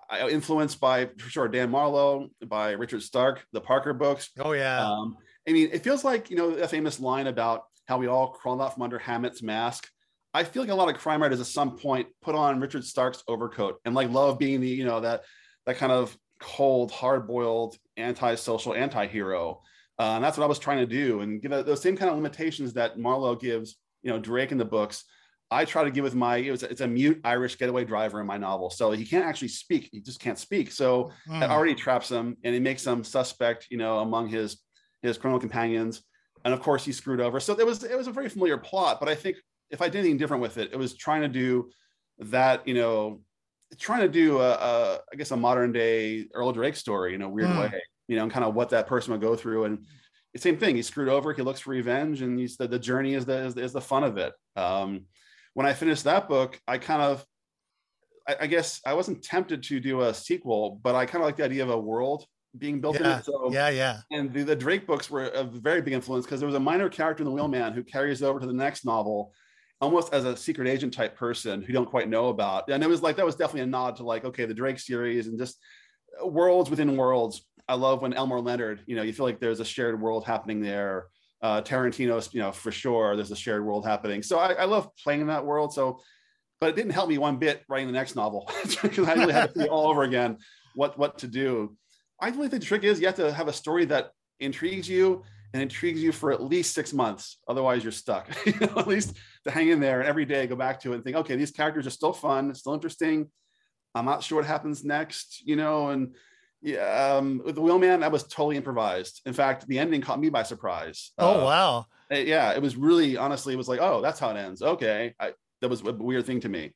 I 0.10 0.28
influenced 0.28 0.82
by 0.82 1.06
for 1.06 1.30
sure 1.30 1.48
Dan 1.48 1.72
Marlowe, 1.72 2.28
by 2.46 2.72
Richard 2.72 3.02
Stark, 3.02 3.46
the 3.54 3.62
Parker 3.62 3.94
books, 3.94 4.30
Oh 4.40 4.52
yeah, 4.52 4.86
um, 4.86 5.16
I 5.48 5.54
mean, 5.54 5.70
it 5.72 5.84
feels 5.84 6.04
like 6.04 6.30
you 6.30 6.36
know 6.36 6.50
a 6.50 6.68
famous 6.68 7.00
line 7.00 7.28
about 7.28 7.64
how 7.92 7.98
we 7.98 8.08
all 8.08 8.30
crawled 8.30 8.62
out 8.62 8.74
from 8.74 8.84
under 8.84 8.98
Hammett's 8.98 9.44
mask. 9.44 9.90
I 10.34 10.46
feel 10.46 10.64
like 10.64 10.72
a 10.72 10.76
lot 10.76 10.88
of 10.88 10.96
crime 10.96 11.22
writers 11.22 11.42
at 11.42 11.46
some 11.46 11.78
point 11.78 12.08
put 12.22 12.36
on 12.36 12.62
Richard 12.62 12.86
Stark's 12.86 13.22
overcoat 13.28 13.82
and 13.84 13.94
like 13.94 14.10
love 14.10 14.40
being 14.40 14.62
the 14.62 14.70
you 14.70 14.86
know 14.86 15.02
that 15.02 15.24
that 15.66 15.76
kind 15.76 15.92
of 15.92 16.18
cold, 16.40 16.90
hard-boiled, 16.90 17.78
anti-social, 17.98 18.74
anti-hero. 18.74 19.62
Uh, 20.00 20.16
and 20.16 20.24
that's 20.24 20.38
what 20.38 20.46
I 20.46 20.48
was 20.48 20.58
trying 20.58 20.78
to 20.78 20.86
do, 20.86 21.20
and 21.20 21.42
give 21.42 21.52
it 21.52 21.66
those 21.66 21.82
same 21.82 21.98
kind 21.98 22.10
of 22.10 22.16
limitations 22.16 22.72
that 22.74 22.98
Marlowe 22.98 23.36
gives, 23.36 23.76
you 24.04 24.10
know, 24.10 24.20
Drake 24.20 24.54
in 24.54 24.58
the 24.58 24.64
books. 24.64 25.04
I 25.52 25.66
try 25.66 25.84
to 25.84 25.92
give 25.92 26.06
with 26.06 26.16
my 26.16 26.38
it 26.38 26.50
was, 26.50 26.64
it's 26.64 26.80
a 26.80 26.88
mute 26.88 27.20
Irish 27.26 27.58
getaway 27.58 27.84
driver 27.84 28.22
in 28.22 28.26
my 28.26 28.38
novel, 28.38 28.70
so 28.70 28.92
he 28.92 29.06
can't 29.06 29.26
actually 29.26 29.50
speak. 29.50 29.90
He 29.92 30.00
just 30.00 30.22
can't 30.22 30.40
speak. 30.40 30.72
So 30.72 31.12
Mm. 31.28 31.42
that 31.42 31.50
already 31.50 31.76
traps 31.76 32.10
him, 32.10 32.38
and 32.46 32.56
it 32.56 32.62
makes 32.62 32.88
him 32.88 33.04
suspect, 33.04 33.68
you 33.70 33.78
know, 33.78 34.00
among 34.00 34.30
his 34.30 34.62
his 35.02 35.18
criminal 35.18 35.42
companions. 35.42 36.02
And 36.44 36.54
of 36.54 36.62
course, 36.62 36.84
he's 36.86 36.98
screwed 36.98 37.22
over. 37.22 37.40
So 37.40 37.58
it 37.60 37.66
was 37.66 37.84
it 37.84 37.98
was 37.98 38.08
a 38.08 38.12
very 38.12 38.30
familiar 38.30 38.58
plot, 38.58 39.00
but 39.00 39.10
I 39.10 39.16
think 39.16 39.38
if 39.70 39.82
I 39.82 39.90
did 39.90 40.00
anything 40.00 40.18
different 40.18 40.42
with 40.42 40.58
it, 40.58 40.72
it 40.74 40.78
was 40.78 40.96
trying 40.96 41.22
to 41.22 41.28
do 41.28 41.70
that, 42.20 42.68
you 42.68 42.74
know, 42.74 43.22
trying 43.78 44.02
to 44.02 44.10
do 44.10 44.40
a, 44.40 44.52
a 44.52 45.00
I 45.12 45.16
guess 45.16 45.32
a 45.32 45.38
modern 45.38 45.72
day 45.72 46.28
Earl 46.34 46.52
Drake 46.52 46.76
story 46.76 47.16
in 47.16 47.22
a 47.22 47.30
weird 47.30 47.52
Hmm. 47.52 47.60
way, 47.60 47.82
you 48.08 48.16
know, 48.16 48.24
and 48.24 48.32
kind 48.32 48.46
of 48.46 48.56
what 48.56 48.70
that 48.70 48.88
person 48.88 49.12
would 49.12 49.22
go 49.22 49.36
through. 49.36 49.66
And 49.66 49.86
same 50.38 50.58
thing, 50.58 50.76
he's 50.76 50.88
screwed 50.88 51.10
over. 51.10 51.34
He 51.34 51.42
looks 51.42 51.60
for 51.60 51.72
revenge, 51.72 52.22
and 52.22 52.40
he's 52.40 52.58
the, 52.58 52.68
the 52.68 52.80
journey 52.80 53.14
is 53.14 53.26
the 53.26 53.46
is, 53.46 53.58
is 53.58 53.74
the 53.74 53.82
fun 53.82 54.04
of 54.04 54.18
it. 54.18 54.34
Um, 54.56 55.06
when 55.54 55.66
I 55.66 55.74
finished 55.74 56.06
that 56.06 56.30
book, 56.30 56.60
I 56.68 56.78
kind 56.78 57.02
of 57.02 57.26
I, 58.28 58.36
I 58.42 58.48
guess 58.48 58.82
I 58.86 58.94
wasn't 58.94 59.24
tempted 59.24 59.64
to 59.64 59.80
do 59.80 60.02
a 60.02 60.14
sequel, 60.14 60.80
but 60.82 60.96
I 60.96 61.06
kind 61.06 61.22
of 61.22 61.28
like 61.28 61.38
the 61.38 61.46
idea 61.46 61.64
of 61.64 61.70
a 61.70 61.80
world 61.80 62.26
being 62.58 62.82
built 62.82 62.98
in 62.98 63.04
yeah, 63.04 63.20
it. 63.20 63.26
So 63.26 63.52
yeah, 63.52 63.70
yeah. 63.70 63.98
and 64.12 64.34
the, 64.34 64.44
the 64.44 64.56
Drake 64.56 64.86
books 64.86 65.10
were 65.10 65.26
a 65.28 65.44
very 65.44 65.82
big 65.82 65.94
influence 65.94 66.26
because 66.26 66.40
there 66.40 66.48
was 66.48 66.56
a 66.56 66.60
minor 66.60 66.90
character 66.90 67.24
in 67.24 67.30
the 67.30 67.36
Wheelman 67.36 67.74
who 67.74 67.84
carries 67.84 68.22
over 68.22 68.40
to 68.40 68.46
the 68.46 68.54
next 68.54 68.86
novel 68.86 69.34
almost 69.82 70.14
as 70.14 70.26
a 70.26 70.38
secret 70.38 70.68
agent 70.68 70.94
type 70.94 71.18
person 71.18 71.64
who 71.64 71.74
don't 71.74 71.90
quite 71.90 72.08
know 72.08 72.30
about. 72.30 72.70
And 72.70 72.84
it 72.84 72.88
was 72.88 73.02
like 73.02 73.16
that 73.18 73.26
was 73.26 73.36
definitely 73.36 73.62
a 73.62 73.66
nod 73.66 73.96
to 73.98 74.04
like, 74.04 74.24
okay, 74.26 74.46
the 74.46 74.54
Drake 74.54 74.80
series 74.80 75.28
and 75.28 75.40
just 75.40 75.58
worlds 76.24 76.70
within 76.70 76.96
worlds. 76.96 77.48
I 77.68 77.74
love 77.74 78.02
when 78.02 78.14
Elmore 78.14 78.42
Leonard, 78.42 78.84
you 78.86 78.96
know, 78.96 79.02
you 79.02 79.12
feel 79.12 79.26
like 79.26 79.40
there's 79.40 79.60
a 79.60 79.66
shared 79.66 80.00
world 80.00 80.26
happening 80.26 80.62
there. 80.62 81.08
Uh, 81.42 81.62
Tarantino's, 81.62 82.32
you 82.34 82.40
know, 82.40 82.52
for 82.52 82.72
sure, 82.72 83.16
there's 83.16 83.32
a 83.32 83.36
shared 83.36 83.66
world 83.66 83.86
happening. 83.86 84.22
So 84.22 84.38
I, 84.38 84.54
I 84.54 84.66
love 84.66 84.90
playing 85.04 85.22
in 85.22 85.28
that 85.28 85.46
world. 85.46 85.74
So, 85.74 86.00
but 86.60 86.70
it 86.70 86.76
didn't 86.76 86.92
help 86.92 87.10
me 87.10 87.18
one 87.18 87.38
bit 87.38 87.64
writing 87.68 87.88
the 87.88 87.94
next 87.94 88.16
novel 88.16 88.52
because 88.82 89.08
I 89.08 89.14
really 89.14 89.34
had 89.34 89.48
to 89.48 89.60
think 89.60 89.72
all 89.72 89.90
over 89.90 90.04
again 90.04 90.38
what 90.76 90.98
what 90.98 91.18
to 91.20 91.28
do. 91.28 91.76
I 92.22 92.30
really 92.30 92.48
think 92.50 92.62
the 92.62 92.68
trick 92.68 92.84
is 92.84 93.00
you 93.00 93.08
have 93.08 93.16
to 93.16 93.34
have 93.34 93.48
a 93.48 93.54
story 93.54 93.86
that 93.86 94.12
intrigues 94.40 94.88
you 94.88 95.24
and 95.54 95.62
intrigues 95.62 96.02
you 96.02 96.12
for 96.12 96.32
at 96.32 96.42
least 96.42 96.74
six 96.74 96.94
months. 96.94 97.38
Otherwise, 97.48 97.84
you're 97.84 97.92
stuck. 97.92 98.30
you 98.46 98.54
know, 98.60 98.74
at 98.78 98.88
least 98.88 99.18
to 99.46 99.52
hang 99.52 99.70
in 99.70 99.80
there 99.80 100.00
and 100.00 100.08
every 100.08 100.26
day 100.26 100.48
go 100.48 100.56
back 100.56 100.80
to 100.82 100.92
it 100.92 100.96
and 100.96 101.04
think, 101.04 101.18
okay, 101.18 101.36
these 101.36 101.52
characters 101.52 101.88
are 101.88 101.92
still 101.92 102.14
fun, 102.14 102.54
still 102.56 102.74
interesting. 102.74 103.30
I'm 103.94 104.06
not 104.06 104.24
sure 104.24 104.38
what 104.38 104.46
happens 104.46 104.86
next, 104.86 105.42
you 105.46 105.56
know. 105.56 105.90
And 105.90 106.16
yeah, 106.62 107.16
um, 107.18 107.42
with 107.44 107.56
the 107.56 107.62
Wheelman, 107.62 108.04
I 108.04 108.08
was 108.08 108.24
totally 108.24 108.56
improvised. 108.56 109.22
In 109.26 109.34
fact, 109.34 109.68
the 109.68 109.80
ending 109.80 110.02
caught 110.02 110.20
me 110.20 110.30
by 110.30 110.44
surprise. 110.44 111.12
Oh 111.18 111.42
Uh, 111.42 111.46
wow. 111.46 111.86
uh, 112.14 112.16
yeah, 112.18 112.54
it 112.54 112.62
was 112.62 112.78
really 112.78 113.18
honestly, 113.18 113.54
it 113.54 113.58
was 113.58 113.68
like, 113.68 113.82
oh, 113.82 114.00
that's 114.02 114.20
how 114.20 114.30
it 114.30 114.38
ends. 114.38 114.62
Okay, 114.62 115.14
I, 115.20 115.34
that 115.62 115.70
was 115.70 115.82
a 115.82 115.92
weird 115.92 116.26
thing 116.26 116.40
to 116.42 116.50
me. 116.50 116.74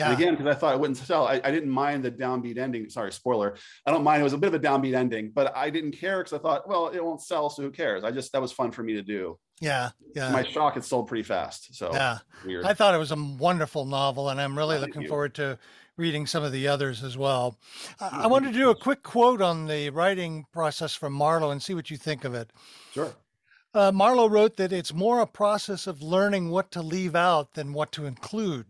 Yeah. 0.00 0.10
And 0.10 0.20
again, 0.20 0.34
because 0.34 0.54
I 0.54 0.58
thought 0.58 0.74
it 0.74 0.80
wouldn't 0.80 0.96
sell, 0.96 1.26
I, 1.26 1.40
I 1.44 1.50
didn't 1.50 1.70
mind 1.70 2.02
the 2.02 2.10
downbeat 2.10 2.56
ending. 2.56 2.88
Sorry, 2.88 3.12
spoiler. 3.12 3.54
I 3.86 3.90
don't 3.90 4.02
mind. 4.02 4.20
It 4.20 4.24
was 4.24 4.32
a 4.32 4.38
bit 4.38 4.48
of 4.48 4.54
a 4.54 4.58
downbeat 4.58 4.94
ending, 4.94 5.30
but 5.34 5.54
I 5.54 5.68
didn't 5.68 5.92
care 5.92 6.18
because 6.18 6.32
I 6.32 6.38
thought, 6.38 6.66
well, 6.66 6.88
it 6.88 7.04
won't 7.04 7.20
sell, 7.20 7.50
so 7.50 7.62
who 7.62 7.70
cares? 7.70 8.02
I 8.02 8.10
just 8.10 8.32
that 8.32 8.40
was 8.40 8.50
fun 8.50 8.70
for 8.70 8.82
me 8.82 8.94
to 8.94 9.02
do. 9.02 9.38
yeah. 9.60 9.90
Yeah. 10.16 10.32
My 10.32 10.42
shock, 10.42 10.76
it 10.76 10.84
sold 10.84 11.06
pretty 11.06 11.22
fast. 11.22 11.74
So 11.74 11.90
yeah. 11.92 12.18
weird. 12.44 12.64
I 12.64 12.74
thought 12.74 12.94
it 12.94 12.98
was 12.98 13.12
a 13.12 13.16
wonderful 13.16 13.84
novel, 13.84 14.30
and 14.30 14.40
I'm 14.40 14.56
really 14.56 14.76
Thank 14.78 14.88
looking 14.88 15.02
you. 15.02 15.08
forward 15.08 15.34
to 15.34 15.58
reading 15.96 16.26
some 16.26 16.42
of 16.42 16.50
the 16.50 16.66
others 16.66 17.04
as 17.04 17.18
well. 17.18 17.58
I, 18.00 18.22
I 18.22 18.26
wanted 18.26 18.54
to 18.54 18.58
do 18.58 18.70
a 18.70 18.74
quick 18.74 19.02
quote 19.02 19.42
on 19.42 19.66
the 19.66 19.90
writing 19.90 20.46
process 20.50 20.94
from 20.94 21.12
Marlowe 21.12 21.50
and 21.50 21.62
see 21.62 21.74
what 21.74 21.90
you 21.90 21.98
think 21.98 22.24
of 22.24 22.34
it. 22.34 22.50
sure. 22.92 23.12
Uh, 23.72 23.92
Marlowe 23.92 24.28
wrote 24.28 24.56
that 24.56 24.72
it's 24.72 24.92
more 24.92 25.20
a 25.20 25.26
process 25.26 25.86
of 25.86 26.02
learning 26.02 26.50
what 26.50 26.72
to 26.72 26.82
leave 26.82 27.14
out 27.14 27.54
than 27.54 27.72
what 27.72 27.92
to 27.92 28.06
include. 28.06 28.66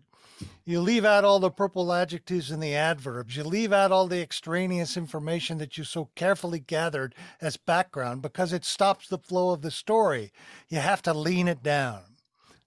You 0.65 0.81
leave 0.81 1.05
out 1.05 1.25
all 1.25 1.41
the 1.41 1.51
purple 1.51 1.93
adjectives 1.93 2.51
and 2.51 2.63
the 2.63 2.75
adverbs. 2.75 3.37
You 3.37 3.45
leave 3.45 3.73
out 3.73 3.93
all 3.93 4.07
the 4.07 4.23
extraneous 4.23 4.97
information 4.97 5.59
that 5.59 5.77
you 5.77 5.85
so 5.85 6.11
carefully 6.15 6.61
gathered 6.61 7.15
as 7.41 7.57
background 7.57 8.23
because 8.23 8.53
it 8.53 8.65
stops 8.65 9.09
the 9.09 9.19
flow 9.19 9.51
of 9.51 9.63
the 9.63 9.71
story. 9.71 10.33
You 10.69 10.79
have 10.79 11.03
to 11.03 11.15
lean 11.15 11.49
it 11.49 11.63
down. 11.63 12.03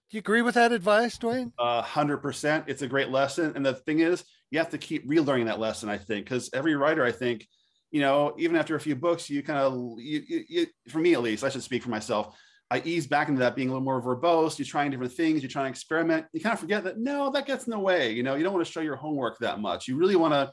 Do 0.09 0.17
you 0.17 0.19
agree 0.19 0.41
with 0.41 0.55
that 0.55 0.71
advice, 0.71 1.17
Duane? 1.17 1.53
A 1.57 1.81
hundred 1.81 2.17
percent. 2.17 2.65
It's 2.67 2.81
a 2.83 2.87
great 2.87 3.09
lesson. 3.09 3.53
And 3.55 3.65
the 3.65 3.73
thing 3.73 3.99
is, 3.99 4.23
you 4.51 4.59
have 4.59 4.69
to 4.69 4.77
keep 4.77 5.09
relearning 5.09 5.45
that 5.45 5.59
lesson, 5.59 5.89
I 5.89 5.97
think, 5.97 6.25
because 6.25 6.49
every 6.53 6.75
writer, 6.75 7.03
I 7.03 7.11
think, 7.11 7.47
you 7.89 8.01
know, 8.01 8.35
even 8.37 8.55
after 8.55 8.75
a 8.75 8.79
few 8.79 8.95
books, 8.95 9.29
you 9.29 9.41
kind 9.41 9.59
of, 9.59 9.73
you, 9.97 10.21
you, 10.27 10.43
you, 10.47 10.67
for 10.89 10.99
me 10.99 11.13
at 11.13 11.23
least, 11.23 11.43
I 11.43 11.49
should 11.49 11.63
speak 11.63 11.81
for 11.81 11.89
myself. 11.89 12.35
I 12.73 12.81
ease 12.85 13.05
back 13.05 13.27
into 13.27 13.37
that 13.41 13.55
being 13.55 13.69
a 13.69 13.71
little 13.71 13.85
more 13.85 14.01
verbose. 14.01 14.57
You're 14.57 14.65
trying 14.65 14.89
different 14.89 15.13
things. 15.13 15.43
You're 15.43 15.49
trying 15.51 15.65
to 15.65 15.69
experiment. 15.69 16.25
You 16.33 16.41
kind 16.41 16.53
of 16.53 16.59
forget 16.59 16.83
that 16.85 16.97
no, 16.97 17.29
that 17.29 17.45
gets 17.45 17.67
in 17.67 17.71
the 17.71 17.77
way. 17.77 18.11
You 18.13 18.23
know, 18.23 18.33
you 18.33 18.43
don't 18.43 18.51
want 18.51 18.65
to 18.65 18.71
show 18.71 18.79
your 18.79 18.95
homework 18.95 19.37
that 19.39 19.59
much. 19.59 19.87
You 19.87 19.95
really 19.95 20.15
want 20.15 20.33
to. 20.33 20.51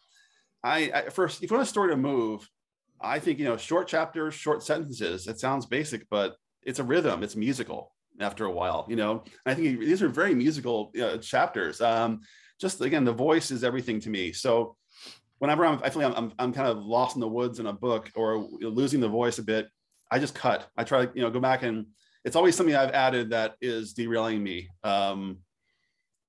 I, 0.63 0.93
I 0.95 1.09
first, 1.09 1.43
if 1.43 1.51
you 1.51 1.57
want 1.57 1.67
a 1.67 1.71
story 1.71 1.91
to 1.91 1.97
move, 1.97 2.47
I 3.01 3.21
think 3.21 3.39
you 3.39 3.47
know, 3.47 3.57
short 3.57 3.89
chapters, 3.89 4.35
short 4.35 4.63
sentences. 4.63 5.29
It 5.29 5.41
sounds 5.41 5.65
basic, 5.65 6.07
but 6.11 6.37
it's 6.63 6.79
a 6.79 6.85
rhythm. 6.85 7.23
It's 7.23 7.37
musical 7.37 7.95
after 8.21 8.45
a 8.45 8.51
while. 8.51 8.85
You 8.87 8.97
know, 8.97 9.25
and 9.47 9.53
I 9.53 9.55
think 9.55 9.81
these 9.81 10.03
are 10.03 10.11
very 10.11 10.35
musical 10.35 10.93
uh, 11.03 11.17
chapters. 11.17 11.81
Um, 11.81 12.21
just 12.61 12.83
again, 12.83 13.07
the 13.07 13.15
voice 13.15 13.51
is 13.51 13.65
everything 13.65 13.99
to 14.01 14.11
me. 14.11 14.35
So 14.35 14.77
whenever 15.39 15.65
I'm, 15.65 15.81
I 15.83 15.89
feel 15.89 16.03
like 16.03 16.19
I'm, 16.19 16.35
I'm 16.39 16.53
kind 16.53 16.69
of 16.69 16.85
lost 16.85 17.17
in 17.17 17.21
the 17.21 17.29
woods 17.29 17.61
in 17.61 17.67
a 17.67 17.73
book 17.73 18.11
or 18.15 18.47
losing 18.61 19.01
the 19.01 19.09
voice 19.09 19.39
a 19.39 19.43
bit, 19.43 19.69
I 20.11 20.19
just 20.19 20.35
cut. 20.35 20.69
I 20.77 20.85
try 20.85 21.07
to, 21.07 21.13
you 21.15 21.23
know, 21.23 21.31
go 21.31 21.41
back 21.41 21.63
and 21.63 21.87
it's 22.25 22.37
always 22.37 22.57
something 22.57 22.75
I've 22.75 22.91
added 22.91 23.31
that 23.31 23.55
is 23.61 23.93
derailing 23.93 24.43
me. 24.43 24.69
Um, 24.85 25.39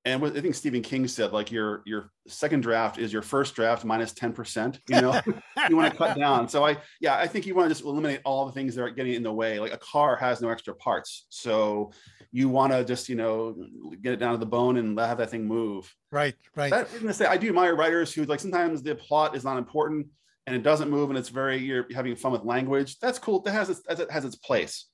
and 0.03 0.19
what 0.19 0.35
I 0.35 0.41
think 0.41 0.55
Stephen 0.55 0.81
King 0.81 1.07
said, 1.07 1.31
like 1.31 1.51
your 1.51 1.83
your 1.85 2.09
second 2.27 2.61
draft 2.61 2.97
is 2.97 3.13
your 3.13 3.21
first 3.21 3.53
draft 3.53 3.85
minus 3.85 4.13
ten 4.13 4.33
percent. 4.33 4.79
You 4.89 4.99
know, 4.99 5.21
you 5.69 5.75
want 5.75 5.91
to 5.91 5.97
cut 5.97 6.17
down. 6.17 6.49
So 6.49 6.65
I, 6.65 6.77
yeah, 6.99 7.17
I 7.17 7.27
think 7.27 7.45
you 7.45 7.53
want 7.53 7.69
to 7.69 7.69
just 7.69 7.85
eliminate 7.85 8.21
all 8.25 8.47
the 8.47 8.51
things 8.51 8.73
that 8.75 8.81
are 8.81 8.89
getting 8.89 9.13
in 9.13 9.21
the 9.21 9.31
way. 9.31 9.59
Like 9.59 9.73
a 9.73 9.77
car 9.77 10.15
has 10.15 10.41
no 10.41 10.49
extra 10.49 10.73
parts, 10.73 11.27
so 11.29 11.91
you 12.31 12.49
want 12.49 12.73
to 12.73 12.83
just 12.83 13.09
you 13.09 13.15
know 13.15 13.55
get 14.01 14.13
it 14.13 14.17
down 14.17 14.31
to 14.31 14.39
the 14.39 14.45
bone 14.45 14.77
and 14.77 14.97
have 14.99 15.19
that 15.19 15.29
thing 15.29 15.45
move. 15.45 15.93
Right, 16.11 16.35
right. 16.55 16.71
That, 16.71 16.87
I'm 16.95 17.01
gonna 17.01 17.13
say 17.13 17.25
I 17.27 17.37
do 17.37 17.49
admire 17.49 17.75
writers 17.75 18.11
who 18.11 18.25
like 18.25 18.39
sometimes 18.39 18.81
the 18.81 18.95
plot 18.95 19.35
is 19.35 19.43
not 19.43 19.59
important 19.59 20.07
and 20.47 20.55
it 20.55 20.63
doesn't 20.63 20.89
move 20.89 21.09
and 21.09 21.19
it's 21.19 21.29
very 21.29 21.59
you're 21.59 21.85
having 21.93 22.15
fun 22.15 22.31
with 22.31 22.43
language. 22.43 22.97
That's 22.99 23.19
cool. 23.19 23.41
That 23.41 23.51
has 23.51 23.69
its, 23.69 23.81
it 23.87 24.09
has 24.09 24.25
its 24.25 24.35
place. 24.35 24.87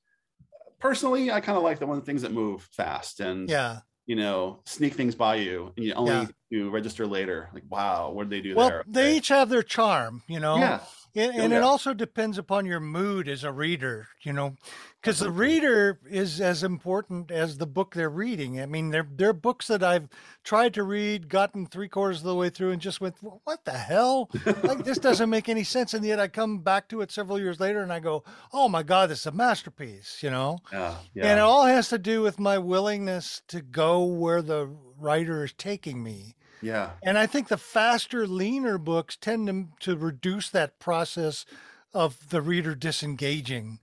Personally, 0.80 1.32
I 1.32 1.42
kind 1.42 1.58
of 1.58 1.64
like 1.64 1.80
the 1.80 1.88
one 1.88 2.02
things 2.02 2.22
that 2.22 2.32
move 2.32 2.64
fast 2.72 3.20
and 3.20 3.50
yeah 3.50 3.80
you 4.08 4.16
know, 4.16 4.62
sneak 4.66 4.94
things 4.94 5.14
by 5.14 5.36
you 5.36 5.74
and 5.76 5.86
you 5.86 5.94
only 5.94 6.14
yeah. 6.14 6.28
you 6.50 6.70
register 6.70 7.06
later. 7.06 7.50
Like, 7.54 7.66
wow, 7.70 8.10
what 8.12 8.30
did 8.30 8.38
they 8.38 8.42
do 8.42 8.56
well, 8.56 8.70
there? 8.70 8.84
They 8.88 9.10
okay. 9.10 9.18
each 9.18 9.28
have 9.28 9.50
their 9.50 9.62
charm, 9.62 10.24
you 10.28 10.40
know. 10.40 10.58
Yeah. 10.58 10.80
And, 11.16 11.32
oh, 11.36 11.40
and 11.42 11.52
yeah. 11.52 11.60
it 11.60 11.64
also 11.64 11.94
depends 11.94 12.38
upon 12.38 12.66
your 12.66 12.80
mood 12.80 13.28
as 13.28 13.44
a 13.44 13.52
reader, 13.52 14.08
you 14.22 14.34
know, 14.34 14.56
because 15.02 15.20
the 15.20 15.32
reader 15.32 16.00
is 16.10 16.40
as 16.42 16.64
important 16.64 17.32
as 17.32 17.58
the 17.58 17.66
book 17.66 17.96
they're 17.96 18.10
reading. 18.10 18.60
I 18.62 18.66
mean, 18.66 18.90
there 18.90 19.08
there 19.10 19.30
are 19.30 19.34
books 19.34 19.68
that 19.68 19.82
I've 19.82 20.10
tried 20.44 20.74
to 20.76 20.84
read, 20.84 21.30
gotten 21.30 21.66
three 21.66 21.88
quarters 21.88 22.20
of 22.20 22.26
the 22.26 22.36
way 22.36 22.50
through, 22.50 22.72
and 22.72 22.82
just 22.82 23.02
went, 23.02 23.16
"What 23.22 23.66
the 23.66 23.72
hell? 23.72 24.30
like 24.64 24.84
this 24.84 24.98
doesn't 25.00 25.30
make 25.30 25.50
any 25.50 25.64
sense." 25.64 25.94
And 25.94 26.06
yet 26.06 26.20
I 26.20 26.28
come 26.28 26.60
back 26.60 26.88
to 26.90 27.02
it 27.02 27.12
several 27.12 27.40
years 27.40 27.60
later, 27.60 27.82
and 27.82 27.92
I 27.92 28.00
go, 28.00 28.24
"Oh 28.54 28.70
my 28.70 28.84
God, 28.84 29.10
this 29.10 29.22
is 29.22 29.26
a 29.28 29.32
masterpiece!" 29.32 30.22
You 30.22 30.30
know. 30.30 30.60
Yeah, 30.72 30.96
yeah. 31.14 31.28
And 31.28 31.40
it 31.40 31.44
all 31.44 31.66
has 31.66 31.90
to 31.90 31.98
do 31.98 32.22
with 32.22 32.40
my 32.40 32.58
willingness 32.58 33.42
to 33.48 33.62
go 33.62 34.04
where 34.04 34.42
the 34.42 34.70
writer 35.00 35.44
is 35.44 35.54
taking 35.54 36.04
me. 36.04 36.36
Yeah. 36.62 36.92
And 37.04 37.18
I 37.18 37.26
think 37.26 37.48
the 37.48 37.58
faster, 37.58 38.28
leaner 38.28 38.78
books 38.78 39.16
tend 39.16 39.48
to, 39.48 39.68
to 39.82 39.98
reduce 39.98 40.50
that 40.50 40.80
process 40.80 41.46
of 41.94 42.30
the 42.30 42.42
reader 42.42 42.76
disengaging 42.76 43.80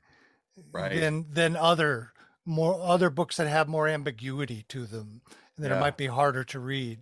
right. 0.73 1.01
than 1.01 1.27
than 1.31 1.57
other 1.57 2.13
more 2.45 2.81
other 2.81 3.11
books 3.11 3.37
that 3.37 3.49
have 3.49 3.69
more 3.69 3.89
ambiguity 3.89 4.65
to 4.69 4.87
them 4.87 5.23
and 5.57 5.65
that 5.65 5.71
yeah. 5.71 5.77
it 5.77 5.81
might 5.81 5.97
be 5.97 6.07
harder 6.07 6.45
to 6.45 6.59
read. 6.59 7.01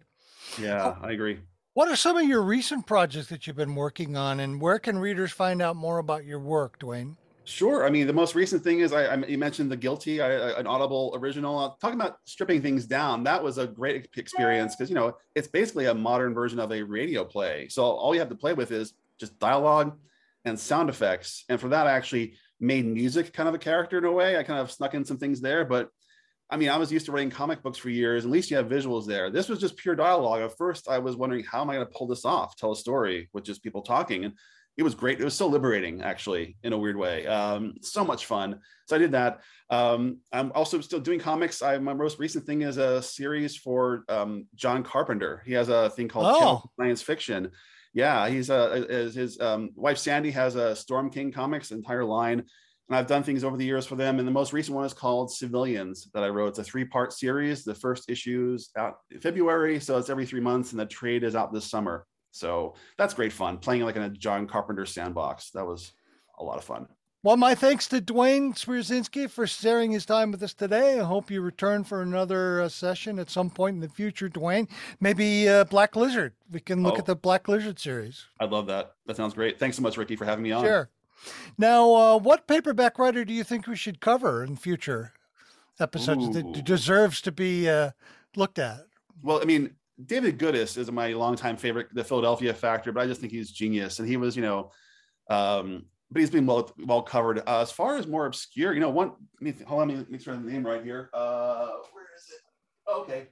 Yeah, 0.59 0.97
I 1.01 1.13
agree. 1.13 1.41
What 1.75 1.89
are 1.89 1.97
some 1.97 2.17
of 2.17 2.29
your 2.29 2.43
recent 2.43 2.87
projects 2.87 3.29
that 3.29 3.47
you've 3.47 3.57
been 3.57 3.75
working 3.75 4.17
on 4.17 4.41
and 4.41 4.61
where 4.61 4.79
can 4.79 4.99
readers 4.99 5.33
find 5.33 5.63
out 5.63 5.75
more 5.75 5.99
about 5.99 6.25
your 6.25 6.39
work, 6.39 6.79
Duane? 6.79 7.17
Sure. 7.45 7.85
I 7.85 7.91
mean, 7.91 8.07
the 8.07 8.13
most 8.13 8.35
recent 8.35 8.63
thing 8.63 8.81
is 8.81 8.93
I, 8.93 9.05
I 9.05 9.17
you 9.27 9.37
mentioned 9.37 9.71
the 9.71 9.77
guilty, 9.77 10.21
I, 10.21 10.59
an 10.59 10.67
Audible 10.67 11.13
original. 11.17 11.59
Uh, 11.59 11.71
talking 11.81 12.01
about 12.01 12.19
stripping 12.25 12.63
things 12.63 12.87
down, 12.87 13.25
that 13.25 13.43
was 13.43 13.59
a 13.59 13.67
great 13.67 14.09
experience 14.17 14.77
because 14.77 14.89
you 14.89 14.95
know 14.95 15.17
it's 15.35 15.49
basically 15.49 15.87
a 15.87 15.95
modern 15.95 16.35
version 16.35 16.61
of 16.61 16.71
a 16.71 16.83
radio 16.83 17.25
play. 17.25 17.69
So 17.69 17.83
all 17.83 18.15
you 18.15 18.21
have 18.21 18.29
to 18.29 18.37
play 18.37 18.53
with 18.53 18.71
is 18.71 18.95
just 19.19 19.39
dialogue 19.41 19.99
and 20.45 20.59
sound 20.59 20.89
effects. 20.89 21.45
And 21.49 21.61
for 21.61 21.69
that, 21.69 21.87
I 21.87 21.93
actually 21.93 22.35
made 22.61 22.87
music 22.87 23.33
kind 23.33 23.49
of 23.49 23.55
a 23.57 23.59
character 23.59 23.99
in 23.99 24.05
a 24.05 24.13
way. 24.13 24.37
I 24.37 24.45
kind 24.45 24.61
of 24.61 24.71
snuck 24.71 24.95
in 24.95 25.05
some 25.05 25.19
things 25.19 25.41
there, 25.41 25.65
but 25.65 25.89
I 26.49 26.57
mean, 26.57 26.69
I 26.69 26.77
was 26.77 26.93
used 26.93 27.07
to 27.07 27.13
writing 27.13 27.31
comic 27.31 27.63
books 27.63 27.79
for 27.79 27.89
years. 27.89 28.25
At 28.25 28.31
least 28.31 28.51
you 28.51 28.59
have 28.59 28.67
visuals 28.67 29.07
there. 29.07 29.31
This 29.31 29.49
was 29.49 29.59
just 29.59 29.77
pure 29.77 29.97
dialogue. 29.97 30.43
At 30.43 30.57
first, 30.59 30.87
I 30.87 30.99
was 30.99 31.17
wondering 31.17 31.45
how 31.45 31.63
am 31.63 31.71
I 31.71 31.75
going 31.75 31.87
to 31.87 31.93
pull 31.93 32.07
this 32.07 32.27
off, 32.27 32.57
tell 32.57 32.73
a 32.73 32.77
story 32.77 33.31
with 33.33 33.43
just 33.43 33.63
people 33.63 33.81
talking, 33.81 34.27
and 34.27 34.35
it 34.77 34.83
was 34.83 34.95
great. 34.95 35.21
It 35.21 35.25
was 35.25 35.35
so 35.35 35.49
liberating, 35.49 36.03
actually, 36.03 36.57
in 36.63 36.73
a 36.73 36.79
weird 36.79 36.97
way. 36.97 37.27
Um, 37.27 37.75
so 37.83 38.05
much 38.05 38.25
fun. 38.25 38.61
So 38.87 38.97
I 38.97 38.99
did 38.99 39.13
that. 39.13 39.41
Um, 39.69 40.19
I'm 40.33 40.51
also 40.55 40.81
still 40.81 41.01
doing 41.01 41.19
comics. 41.19 41.61
I, 41.61 41.79
my 41.79 41.93
most 41.93 42.19
recent 42.19 42.47
thing 42.47 42.63
is 42.63 42.79
a 42.79 43.03
series 43.03 43.57
for 43.57 44.05
um, 44.09 44.47
John 44.55 44.83
Carpenter. 44.83 45.43
He 45.45 45.53
has 45.53 45.69
a 45.69 45.91
thing 45.91 46.09
called 46.09 46.27
oh. 46.29 46.63
Science 46.81 47.03
Fiction. 47.03 47.51
Yeah, 47.93 48.29
he's 48.29 48.49
a 48.49 48.87
his, 48.89 49.15
his 49.15 49.41
um, 49.41 49.71
wife 49.75 49.99
Sandy 49.99 50.31
has 50.31 50.57
a 50.57 50.75
Storm 50.75 51.11
King 51.11 51.31
Comics 51.31 51.71
entire 51.71 52.05
line, 52.05 52.39
and 52.39 52.97
I've 52.97 53.07
done 53.07 53.23
things 53.23 53.45
over 53.45 53.59
the 53.59 53.67
years 53.67 53.85
for 53.85 53.97
them. 53.97 54.19
And 54.19 54.27
the 54.27 54.33
most 54.33 54.55
recent 54.55 54.75
one 54.75 54.87
is 54.87 54.95
called 54.95 55.31
Civilians 55.31 56.09
that 56.15 56.25
I 56.25 56.29
wrote. 56.29 56.49
It's 56.49 56.59
a 56.59 56.65
three 56.65 56.87
part 56.87 57.13
series. 57.13 57.65
The 57.65 57.75
first 57.75 58.09
issue's 58.09 58.71
out 58.79 58.95
February, 59.21 59.79
so 59.81 59.99
it's 59.99 60.09
every 60.09 60.25
three 60.25 60.41
months, 60.41 60.71
and 60.71 60.81
the 60.81 60.87
trade 60.87 61.23
is 61.23 61.37
out 61.37 61.53
this 61.53 61.71
summer. 61.71 62.07
So 62.33 62.75
that's 62.99 63.15
great 63.15 63.33
fun 63.33 63.59
playing 63.59 63.83
like 63.83 63.97
in 63.97 64.03
a 64.03 64.09
John 64.09 64.47
Carpenter 64.47 64.87
sandbox. 64.87 65.51
That 65.51 65.67
was 65.67 65.93
a 66.39 66.45
lot 66.45 66.59
of 66.59 66.65
fun. 66.65 66.89
Well, 67.25 67.37
my 67.37 67.55
thanks 67.55 67.87
to 67.89 68.01
Duane 68.01 68.53
Swierczynski 68.53 69.31
for 69.31 69.47
sharing 69.47 69.93
his 69.93 70.05
time 70.05 70.33
with 70.33 70.43
us 70.43 70.55
today. 70.55 70.99
I 70.99 71.05
hope 71.05 71.31
you 71.31 71.41
return 71.41 71.85
for 71.85 72.03
another 72.03 72.63
uh, 72.63 72.69
session 72.69 73.21
at 73.21 73.31
some 73.31 73.49
point 73.49 73.77
in 73.77 73.81
the 73.81 73.89
future, 73.89 74.29
Duane. 74.29 74.67
Maybe 74.99 75.49
uh, 75.49 75.63
Black 75.63 75.95
Lizard. 75.95 76.33
We 76.51 76.59
can 76.59 76.83
look 76.83 76.95
oh, 76.95 76.99
at 76.99 77.07
the 77.07 77.15
Black 77.15 77.47
Lizard 77.47 77.79
series. 77.79 78.27
I'd 78.41 78.51
love 78.51 78.67
that. 78.67 78.95
That 79.07 79.17
sounds 79.17 79.35
great. 79.35 79.57
Thanks 79.61 79.77
so 79.77 79.85
much, 79.85 79.97
Ricky, 79.97 80.17
for 80.17 80.25
having 80.25 80.43
me 80.43 80.51
on. 80.51 80.65
Sure. 80.65 80.91
Now, 81.57 81.95
uh, 81.95 82.19
what 82.19 82.49
paperback 82.49 82.99
writer 82.99 83.25
do 83.25 83.33
you 83.33 83.45
think 83.45 83.69
we 83.69 83.77
should 83.77 84.01
cover 84.01 84.43
in 84.43 84.57
future 84.57 85.13
episodes 85.79 86.27
Ooh. 86.27 86.33
that 86.33 86.65
deserves 86.65 87.21
to 87.21 87.31
be 87.31 87.69
uh, 87.69 87.93
looked 88.35 88.59
at? 88.59 88.81
Well, 89.23 89.41
I 89.41 89.45
mean, 89.45 89.77
David 90.05 90.39
Goodis 90.39 90.79
is 90.79 90.91
my 90.91 91.13
longtime 91.13 91.57
favorite, 91.57 91.89
the 91.93 92.05
Philadelphia 92.05 92.55
Factor, 92.55 92.93
but 92.93 93.03
I 93.03 93.07
just 93.07 93.21
think 93.21 93.33
he's 93.33 93.51
genius. 93.51 93.99
And 93.99 94.09
he 94.09 94.17
was, 94.17 94.37
you 94.37 94.43
know, 94.43 94.71
um, 95.31 95.87
but 96.11 96.21
he's 96.21 96.31
been 96.31 96.47
well 96.47 96.71
well 96.85 97.03
covered. 97.03 97.39
Uh, 97.41 97.61
as 97.61 97.71
far 97.71 97.97
as 97.97 98.07
more 98.07 98.27
obscure, 98.27 98.75
you 98.75 98.81
know, 98.81 98.91
one. 98.91 99.13
Hold 99.67 99.83
on, 99.83 99.89
let 99.89 99.99
me 99.99 100.07
make 100.09 100.21
sure 100.21 100.35
the 100.35 100.41
name 100.41 100.65
right 100.67 100.83
here. 100.83 101.11
Uh, 101.13 101.69
where 101.93 102.05
is 102.17 102.31
it? 102.31 102.41
Oh, 102.87 103.03
okay. 103.03 103.29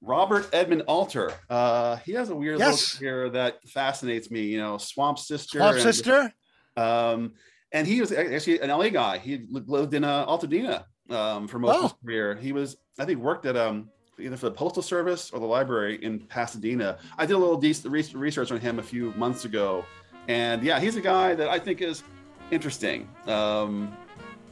Robert 0.00 0.48
Edmond 0.52 0.82
Alter. 0.82 1.32
Uh, 1.48 1.96
he 1.96 2.12
has 2.12 2.28
a 2.28 2.36
weird 2.36 2.58
yes. 2.58 2.94
look 2.94 3.00
here 3.00 3.30
that 3.30 3.66
fascinates 3.68 4.30
me. 4.30 4.42
You 4.42 4.58
know, 4.58 4.76
Swamp 4.76 5.18
Sister. 5.18 5.58
Swamp 5.58 5.74
and, 5.74 5.82
Sister. 5.82 6.32
Um, 6.76 7.32
and 7.72 7.86
he 7.86 8.00
was 8.00 8.12
actually 8.12 8.60
an 8.60 8.68
LA 8.68 8.90
guy. 8.90 9.18
He 9.18 9.46
lived 9.50 9.94
in 9.94 10.04
uh, 10.04 10.26
Altadena 10.26 10.84
um, 11.10 11.48
for 11.48 11.58
most 11.58 11.74
oh. 11.74 11.76
of 11.76 11.82
his 11.82 11.92
career. 12.04 12.36
He 12.36 12.52
was, 12.52 12.76
I 12.98 13.04
think, 13.04 13.20
worked 13.20 13.46
at 13.46 13.56
um, 13.56 13.88
either 14.18 14.36
for 14.36 14.46
the 14.46 14.54
postal 14.54 14.82
service 14.82 15.30
or 15.32 15.40
the 15.40 15.46
library 15.46 16.02
in 16.02 16.20
Pasadena. 16.20 16.98
I 17.18 17.26
did 17.26 17.34
a 17.34 17.38
little 17.38 17.56
decent 17.56 17.92
research 17.92 18.50
on 18.52 18.60
him 18.60 18.78
a 18.78 18.82
few 18.82 19.12
months 19.12 19.44
ago, 19.44 19.84
and 20.28 20.62
yeah, 20.62 20.80
he's 20.80 20.96
a 20.96 21.00
guy 21.00 21.34
that 21.34 21.48
I 21.48 21.58
think 21.58 21.82
is 21.82 22.02
interesting. 22.50 23.08
Um, 23.26 23.96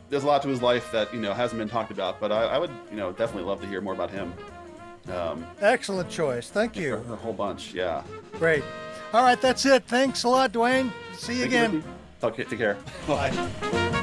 there's 0.08 0.24
a 0.24 0.26
lot 0.26 0.42
to 0.42 0.48
his 0.48 0.60
life 0.60 0.90
that 0.92 1.12
you 1.14 1.20
know 1.20 1.32
hasn't 1.32 1.58
been 1.58 1.68
talked 1.68 1.90
about, 1.90 2.20
but 2.20 2.32
I, 2.32 2.42
I 2.44 2.58
would 2.58 2.70
you 2.90 2.96
know 2.96 3.12
definitely 3.12 3.48
love 3.48 3.60
to 3.62 3.66
hear 3.66 3.80
more 3.80 3.94
about 3.94 4.10
him. 4.10 4.32
Um, 5.10 5.46
Excellent 5.60 6.08
choice. 6.10 6.48
Thank 6.50 6.76
you. 6.76 6.96
A 6.96 7.16
whole 7.16 7.32
bunch. 7.32 7.74
Yeah. 7.74 8.02
Great. 8.32 8.62
All 9.12 9.22
right, 9.22 9.40
that's 9.40 9.66
it. 9.66 9.84
Thanks 9.84 10.24
a 10.24 10.28
lot, 10.28 10.52
Duane. 10.52 10.92
See 11.14 11.34
you 11.34 11.40
Thank 11.40 11.50
again. 11.50 11.72
You, 11.74 11.84
Talk, 12.20 12.36
take 12.36 12.48
care. 12.50 12.76
Bye. 13.06 13.98